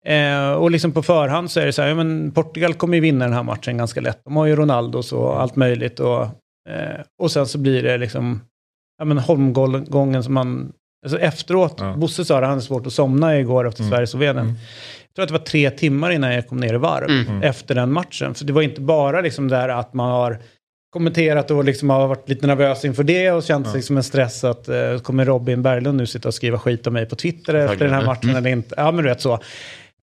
Eh, 0.06 0.52
och 0.52 0.72
liksom 0.72 0.92
på 0.92 1.04
förhand 1.04 1.52
så 1.52 1.60
är 1.60 1.66
det 1.66 1.74
så 1.74 1.82
här, 1.82 1.90
ja, 1.90 1.96
men 1.96 2.32
Portugal 2.32 2.74
kommer 2.74 2.96
ju 2.96 3.02
vinna 3.02 3.26
den 3.26 3.34
här 3.34 3.44
matchen 3.44 3.78
ganska 3.78 4.02
lätt. 4.02 4.22
De 4.24 4.36
har 4.36 4.46
ju 4.46 4.56
Ronaldo 4.56 5.02
och 5.12 5.42
allt 5.42 5.56
möjligt. 5.56 6.00
Och, 6.00 6.22
eh, 6.70 7.02
och 7.22 7.32
sen 7.32 7.48
så 7.48 7.58
blir 7.58 7.84
det 7.84 7.98
liksom, 7.98 8.42
ja 8.98 9.06
men 9.06 9.18
holmgången 9.18 10.24
som 10.24 10.34
man, 10.34 10.72
alltså 11.04 11.20
efteråt, 11.20 11.76
ja. 11.78 11.94
Bosse 11.98 12.26
sa 12.26 12.36
att 12.36 12.42
han 12.42 12.50
hade 12.50 12.62
svårt 12.62 12.88
att 12.88 12.94
somna 12.94 13.40
igår 13.40 13.68
efter 13.68 13.82
mm. 13.82 13.92
Sverige-Slovenien. 13.92 14.46
Mm 14.46 14.56
tror 15.20 15.24
att 15.24 15.30
det 15.30 15.40
var 15.40 15.46
tre 15.46 15.70
timmar 15.70 16.12
innan 16.12 16.34
jag 16.34 16.48
kom 16.48 16.60
ner 16.60 16.74
i 16.74 16.78
varv 16.78 17.10
mm. 17.10 17.44
efter 17.44 17.76
den 17.76 17.92
matchen. 17.92 18.36
För 18.36 18.46
det 18.46 18.54
var 18.54 18.62
inte 18.62 18.82
bara 18.82 19.22
liksom 19.22 19.48
där 19.48 19.70
att 19.70 19.94
man 19.94 20.12
har 20.12 20.38
kommenterat 20.94 21.52
och 21.52 21.64
liksom 21.64 21.90
har 21.90 22.08
varit 22.08 22.30
lite 22.30 22.48
nervös 22.48 22.86
inför 22.86 23.04
det 23.04 23.32
och 23.32 23.44
känt 23.44 23.68
ja. 23.68 23.74
sig 23.74 23.82
som 23.82 23.98
en 23.98 24.04
stress 24.04 24.44
att 24.44 24.70
uh, 24.70 25.00
kommer 25.00 25.26
Robin 25.26 25.62
Berglund 25.62 25.98
nu 25.98 26.08
sitta 26.08 26.28
och 26.28 26.34
skriva 26.34 26.60
skit 26.60 26.88
om 26.88 26.94
mig 26.94 27.06
på 27.06 27.16
Twitter 27.16 27.54
Tack. 27.54 27.72
efter 27.72 27.86
den 27.86 27.94
här 27.94 28.06
matchen 28.06 28.30
mm. 28.30 28.36
eller 28.36 28.50
inte. 28.50 28.76
Ja 28.78 28.92
men 28.92 29.04
du 29.04 29.10
vet 29.10 29.22
så. 29.22 29.40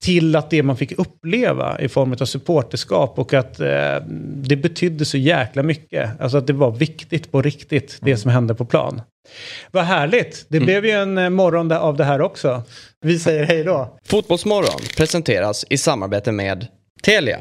Till 0.03 0.36
att 0.36 0.49
det 0.49 0.64
man 0.64 0.78
fick 0.78 0.99
uppleva 0.99 1.80
i 1.80 1.90
form 1.90 2.16
av 2.22 2.26
supporterskap 2.26 3.20
och 3.20 3.34
att 3.34 3.60
eh, 3.60 3.68
det 4.36 4.56
betydde 4.56 5.06
så 5.06 5.18
jäkla 5.18 5.64
mycket. 5.64 6.22
Alltså 6.22 6.38
att 6.38 6.48
det 6.48 6.53
var 6.53 6.72
viktigt 6.72 7.32
på 7.32 7.41
riktigt, 7.41 7.98
det 8.02 8.11
mm. 8.11 8.18
som 8.18 8.32
hände 8.32 8.56
på 8.56 8.66
plan. 8.66 9.02
Vad 9.72 9.84
härligt. 9.84 10.45
Det 10.49 10.57
mm. 10.57 10.65
blev 10.65 10.85
ju 10.85 10.91
en 10.91 11.18
eh, 11.18 11.30
morgon 11.30 11.72
av 11.72 11.97
det 11.97 12.03
här 12.03 12.22
också. 12.22 12.64
Vi 13.01 13.19
säger 13.19 13.43
hej 13.43 13.64
då. 13.64 13.97
Fotbollsmorgon 14.06 14.81
presenteras 14.97 15.65
i 15.69 15.77
samarbete 15.77 16.31
med 16.31 16.68
Telia. 17.03 17.39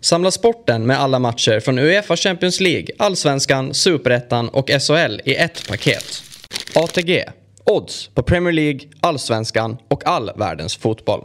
Samla 0.00 0.30
sporten 0.30 0.86
med 0.86 1.00
alla 1.00 1.18
matcher 1.18 1.60
från 1.60 1.78
Uefa 1.78 2.16
Champions 2.16 2.60
League, 2.60 2.86
Allsvenskan, 2.98 3.74
Superettan 3.74 4.48
och 4.48 4.70
SHL 4.70 5.20
i 5.24 5.34
ett 5.34 5.68
paket. 5.68 6.22
ATG. 6.74 7.24
Odds 7.64 8.08
på 8.14 8.22
Premier 8.22 8.52
League, 8.52 8.80
Allsvenskan 9.00 9.76
och 9.88 10.06
all 10.06 10.30
världens 10.36 10.76
fotboll. 10.76 11.24